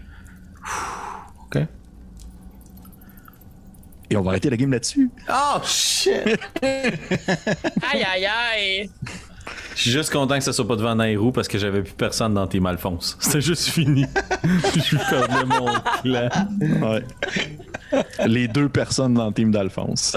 Et 4.10 4.18
on 4.18 4.22
va 4.22 4.32
arrêter 4.32 4.50
la 4.50 4.58
game 4.58 4.72
là-dessus. 4.72 5.10
Oh 5.30 5.60
shit! 5.64 6.12
aïe 6.64 8.04
aïe 8.04 8.26
aïe! 8.26 8.90
Je 9.76 9.82
suis 9.82 9.92
juste 9.92 10.12
content 10.12 10.38
que 10.38 10.44
ça 10.44 10.52
soit 10.52 10.68
pas 10.68 10.76
devant 10.76 10.96
Nairou 10.96 11.32
parce 11.32 11.48
que 11.48 11.58
j'avais 11.58 11.82
plus 11.84 11.94
personne 11.94 12.34
dans 12.34 12.48
Team 12.48 12.66
Alphonse. 12.66 13.18
C'était 13.22 13.42
juste 13.42 13.68
fini. 13.68 14.06
je 14.76 14.98
perdais 15.10 15.46
mon 15.46 15.68
clan. 16.02 16.30
Ouais. 16.60 17.04
Les 18.28 18.48
deux 18.48 18.70
personnes 18.70 19.14
dans 19.14 19.28
le 19.28 19.34
team 19.34 19.52
d'Alphonse. 19.52 20.16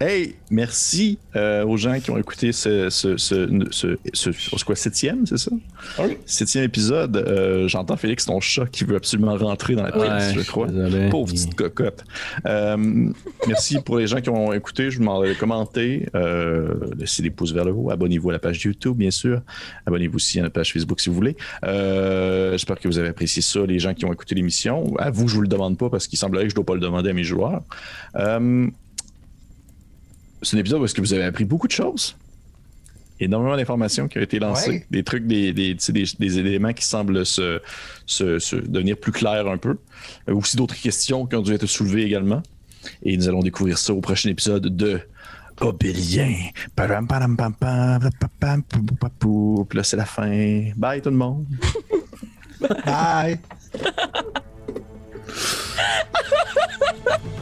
Hey, 0.00 0.34
merci 0.50 1.18
euh, 1.36 1.64
aux 1.64 1.76
gens 1.76 1.98
qui 2.00 2.10
ont 2.10 2.18
écouté 2.18 2.52
ce, 2.52 2.90
ce, 2.90 3.16
ce, 3.16 3.48
ce, 3.70 3.96
ce 4.32 4.64
quoi, 4.64 4.76
septième, 4.76 5.26
c'est 5.26 5.38
ça? 5.38 5.50
Oui. 6.00 6.16
Septième 6.26 6.64
épisode. 6.64 7.16
Euh, 7.16 7.68
J'entends 7.68 7.96
Félix, 7.96 8.26
ton 8.26 8.40
chat, 8.40 8.66
qui 8.66 8.84
veut 8.84 8.96
absolument 8.96 9.36
rentrer 9.36 9.74
dans 9.74 9.82
la 9.84 9.92
pièce, 9.92 10.34
Ouais, 10.36 10.42
je 10.42 10.46
crois. 10.48 10.66
désolé. 10.68 11.08
Pauvre 11.10 11.32
petite 11.32 11.54
cocotte. 11.54 12.04
Euh, 12.46 12.76
merci 13.46 13.80
pour 13.80 13.98
les 13.98 14.06
gens 14.06 14.20
qui 14.20 14.30
ont 14.30 14.52
écouté. 14.52 14.90
Je 14.90 14.96
vous 14.96 15.02
demande 15.04 15.26
de 15.26 15.34
commenter, 15.34 16.08
euh, 16.14 16.74
laissez 16.98 17.22
des 17.22 17.30
pouces 17.30 17.52
vers 17.52 17.64
le 17.64 17.72
haut, 17.72 17.90
abonnez-vous 17.90 18.30
à 18.30 18.32
la 18.32 18.38
page 18.38 18.62
YouTube, 18.64 18.96
bien 18.96 19.10
sûr. 19.10 19.40
Abonnez-vous 19.86 20.16
aussi 20.16 20.38
à 20.38 20.42
notre 20.42 20.54
page 20.54 20.72
Facebook 20.72 21.00
si 21.00 21.08
vous 21.08 21.14
voulez. 21.14 21.36
Euh, 21.64 22.52
J'espère 22.52 22.78
que 22.80 22.88
vous 22.88 22.98
avez 22.98 23.08
apprécié 23.08 23.42
ça, 23.42 23.60
les 23.66 23.78
gens 23.78 23.94
qui 23.94 24.04
ont 24.04 24.12
écouté 24.12 24.34
l'émission. 24.34 24.94
À 24.98 25.10
vous, 25.10 25.28
je 25.28 25.34
vous 25.36 25.42
le 25.42 25.48
demande 25.48 25.78
pas 25.78 25.88
parce 25.90 26.06
qu'il 26.06 26.18
semblerait 26.18 26.44
que 26.44 26.50
je 26.50 26.54
dois 26.54 26.64
pas 26.64 26.74
le 26.74 26.80
demander 26.80 26.97
à 27.06 27.12
mes 27.12 27.24
joueurs. 27.24 27.62
Euh, 28.16 28.68
c'est 30.42 30.56
un 30.56 30.60
épisode 30.60 30.80
où 30.80 30.84
est-ce 30.84 30.94
que 30.94 31.00
vous 31.00 31.12
avez 31.14 31.24
appris 31.24 31.44
beaucoup 31.44 31.66
de 31.66 31.72
choses. 31.72 32.16
Énormément 33.20 33.56
d'informations 33.56 34.06
qui 34.06 34.18
ont 34.18 34.22
été 34.22 34.38
lancées, 34.38 34.70
Ouais. 34.70 34.86
des 34.92 35.02
trucs, 35.02 35.26
des, 35.26 35.52
des, 35.52 35.74
tu 35.74 35.80
sais, 35.84 35.92
des- 35.92 36.04
des 36.20 36.38
éléments 36.38 36.72
qui 36.72 36.84
semblent 36.84 37.26
se, 37.26 37.60
se- 38.06 38.38
se 38.38 38.54
devenir 38.56 38.96
plus 38.96 39.10
clairs 39.10 39.48
un 39.48 39.58
peu. 39.58 39.76
Euh, 40.28 40.34
aussi 40.34 40.56
d'autres 40.56 40.76
questions 40.76 41.26
qui 41.26 41.34
ont 41.34 41.42
dû 41.42 41.52
être 41.52 41.66
soulevées 41.66 42.04
également. 42.04 42.42
Et 43.02 43.16
nous 43.16 43.28
allons 43.28 43.40
découvrir 43.40 43.76
ça 43.76 43.92
au 43.92 44.00
prochain 44.00 44.30
épisode 44.30 44.68
de 44.76 45.00
Obélien. 45.60 46.32
Puis 49.68 49.76
là, 49.76 49.82
c'est 49.82 49.96
la 49.96 50.04
fin. 50.06 50.70
Bye 50.76 51.02
tout 51.02 51.10
le 51.10 51.16
monde. 51.16 51.44
Bye. 52.86 53.40
Ha 55.28 56.06
ha 56.14 56.44
ha 56.54 57.18
ha! 57.20 57.37